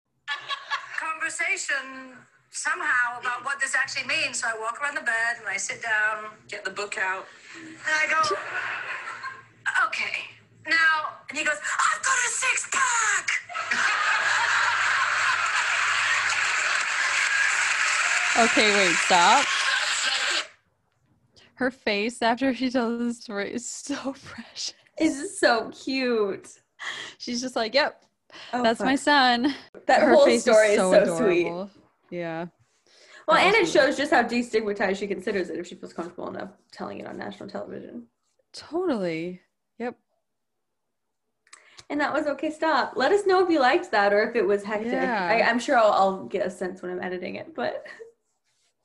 conversation 1.00 2.16
somehow 2.52 3.20
about 3.20 3.44
what 3.44 3.60
this 3.60 3.76
actually 3.76 4.08
means. 4.08 4.40
So 4.40 4.48
I 4.48 4.58
walk 4.60 4.82
around 4.82 4.96
the 4.96 5.02
bed 5.02 5.38
and 5.40 5.50
I 5.50 5.58
sit 5.58 5.82
down, 5.82 6.32
get 6.48 6.64
the 6.64 6.72
book 6.72 6.98
out, 6.98 7.26
and 7.58 7.76
I 7.86 8.08
go, 8.08 8.36
okay, 9.88 10.24
now, 10.68 11.18
and 11.30 11.38
he 11.38 11.44
goes, 11.44 11.56
I've 11.58 12.04
got 12.04 12.16
a 12.16 12.30
six 12.30 12.70
pack. 12.72 13.30
Okay, 18.36 18.76
wait, 18.76 18.96
stop. 18.96 19.46
Her 21.56 21.70
face 21.70 22.22
after 22.22 22.54
she 22.54 22.70
tells 22.72 22.98
the 23.00 23.14
story 23.14 23.54
is 23.54 23.70
so 23.70 23.96
precious. 24.26 24.74
It's 24.98 25.40
so 25.40 25.70
cute. 25.70 26.50
She's 27.20 27.42
just 27.42 27.56
like, 27.56 27.74
"Yep, 27.76 28.04
Oh, 28.54 28.64
that's 28.64 28.80
my 28.80 28.96
son." 28.96 29.54
That 29.86 30.02
Her 30.02 30.14
whole 30.16 30.26
face 30.26 30.42
story 30.42 30.70
is 30.70 30.78
so, 30.78 30.92
sweet. 31.18 31.42
adorable. 31.46 31.70
Yeah. 32.10 32.48
Well, 33.28 33.38
That 33.38 33.56
and 33.56 33.56
it 33.68 33.72
shows 33.72 33.96
just 33.98 34.12
how 34.12 34.24
destigmatized 34.24 34.98
she 34.98 35.08
considers 35.08 35.50
it 35.50 35.60
if 35.60 35.68
she 35.68 35.76
feels 35.76 35.94
comfortable 35.94 36.28
enough 36.30 36.50
telling 36.72 37.00
it 37.00 37.08
on 37.08 37.18
national 37.18 37.50
television. 37.50 38.08
Totally. 38.52 39.42
Yep. 39.80 39.96
And 41.90 42.00
that 42.00 42.14
was 42.14 42.26
okay. 42.28 42.50
Stop. 42.52 42.94
Let 42.96 43.12
us 43.12 43.26
know 43.26 43.44
if 43.44 43.50
you 43.50 43.60
liked 43.60 43.92
that 43.92 44.14
or 44.14 44.24
if 44.30 44.36
it 44.36 44.46
was 44.46 44.64
hectic. 44.64 44.94
Yeah. 44.94 45.28
I, 45.30 45.42
I'm 45.50 45.60
sure 45.60 45.78
I'll, 45.78 45.92
I'll 45.92 46.24
get 46.26 46.46
a 46.48 46.50
sense 46.50 46.82
when 46.82 46.92
I'm 46.92 47.02
editing 47.02 47.36
it. 47.36 47.54
But 47.54 47.86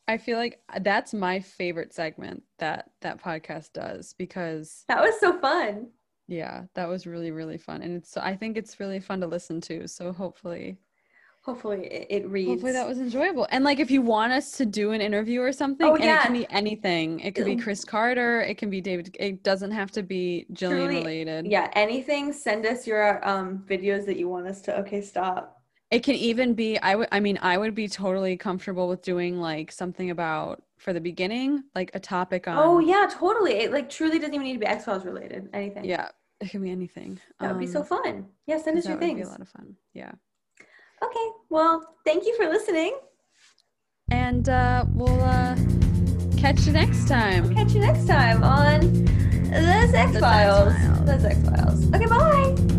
I 0.06 0.16
feel 0.18 0.38
like 0.38 0.60
that's 0.80 1.12
my 1.12 1.40
favorite 1.40 1.92
segment 1.92 2.42
that 2.58 2.90
that 3.02 3.22
podcast 3.22 3.72
does 3.72 4.14
because 4.16 4.84
that 4.88 5.02
was 5.02 5.18
so 5.20 5.38
fun. 5.38 5.88
yeah, 6.26 6.64
that 6.74 6.88
was 6.88 7.06
really 7.06 7.30
really 7.30 7.58
fun 7.58 7.82
and 7.82 7.94
it's 7.96 8.16
I 8.16 8.34
think 8.34 8.56
it's 8.56 8.80
really 8.80 9.00
fun 9.00 9.20
to 9.20 9.26
listen 9.26 9.60
to. 9.62 9.86
So 9.86 10.12
hopefully 10.12 10.78
Hopefully 11.48 11.86
it, 11.86 12.06
it 12.10 12.28
reads. 12.28 12.48
hopefully 12.50 12.72
that 12.72 12.86
was 12.86 12.98
enjoyable. 12.98 13.46
And 13.50 13.64
like 13.64 13.78
if 13.80 13.90
you 13.90 14.02
want 14.02 14.34
us 14.34 14.50
to 14.58 14.66
do 14.66 14.92
an 14.92 15.00
interview 15.00 15.40
or 15.40 15.50
something 15.52 15.86
Oh, 15.88 15.94
and 15.94 16.04
yeah. 16.04 16.20
it 16.20 16.24
can 16.24 16.32
be 16.34 16.46
anything. 16.50 17.20
It 17.20 17.34
could 17.34 17.46
be 17.46 17.52
Um, 17.52 17.60
Chris 17.64 17.84
Carter, 17.84 18.42
it 18.42 18.58
can 18.58 18.68
be 18.68 18.80
David 18.82 19.16
it 19.18 19.42
doesn't 19.42 19.70
have 19.70 19.90
to 19.92 20.02
be 20.02 20.46
Gillian 20.52 20.88
Truly, 20.88 20.98
related. 20.98 21.46
yeah, 21.46 21.70
anything. 21.72 22.32
Send 22.34 22.66
us 22.66 22.86
your 22.86 23.26
um 23.26 23.64
videos 23.66 24.04
that 24.06 24.18
you 24.18 24.28
want 24.28 24.46
us 24.46 24.60
to. 24.62 24.78
Okay, 24.80 25.00
stop. 25.00 25.62
It 25.90 26.02
can 26.04 26.16
even 26.16 26.52
be 26.52 26.78
I 26.80 26.94
would 26.96 27.08
I 27.12 27.20
mean 27.20 27.38
I 27.40 27.56
would 27.56 27.74
be 27.74 27.88
totally 27.88 28.36
comfortable 28.36 28.86
with 28.90 29.00
doing 29.00 29.40
like 29.40 29.72
something 29.72 30.10
about 30.10 30.62
for 30.76 30.92
the 30.92 31.00
beginning, 31.00 31.62
like 31.74 31.90
a 31.94 32.00
topic 32.00 32.46
on 32.46 32.58
oh 32.58 32.78
yeah, 32.78 33.08
totally. 33.10 33.52
It 33.54 33.72
like 33.72 33.88
truly 33.88 34.18
doesn't 34.18 34.34
even 34.34 34.46
need 34.46 34.52
to 34.52 34.58
be 34.58 34.66
X 34.66 34.84
Files 34.84 35.06
related. 35.06 35.48
Anything. 35.54 35.86
Yeah, 35.86 36.08
it 36.42 36.50
can 36.50 36.60
be 36.62 36.70
anything. 36.70 37.18
that 37.40 37.50
would 37.52 37.58
be 37.58 37.66
so 37.66 37.80
Um, 37.80 37.86
fun. 37.86 38.26
Yeah, 38.46 38.58
send 38.58 38.76
us 38.78 38.84
your 38.86 38.98
that 38.98 39.06
would 39.08 39.16
be 39.16 39.22
a 39.22 39.28
lot 39.28 39.40
of 39.40 39.48
fun. 39.48 39.76
Yeah. 39.94 40.12
Okay, 41.02 41.28
well, 41.48 41.94
thank 42.04 42.24
you 42.26 42.36
for 42.36 42.46
listening. 42.48 42.98
And 44.10 44.48
uh, 44.48 44.84
we'll 44.94 45.22
uh, 45.22 45.56
catch 46.36 46.66
you 46.66 46.72
next 46.72 47.08
time. 47.08 47.54
Catch 47.54 47.72
you 47.72 47.80
next 47.80 48.06
time 48.06 48.42
on 48.42 48.80
The 49.50 49.88
Sex 49.90 50.12
Sex 50.12 50.18
Files. 50.18 50.74
The 51.04 51.18
Sex 51.20 51.38
Files. 51.48 51.94
Okay, 51.94 52.77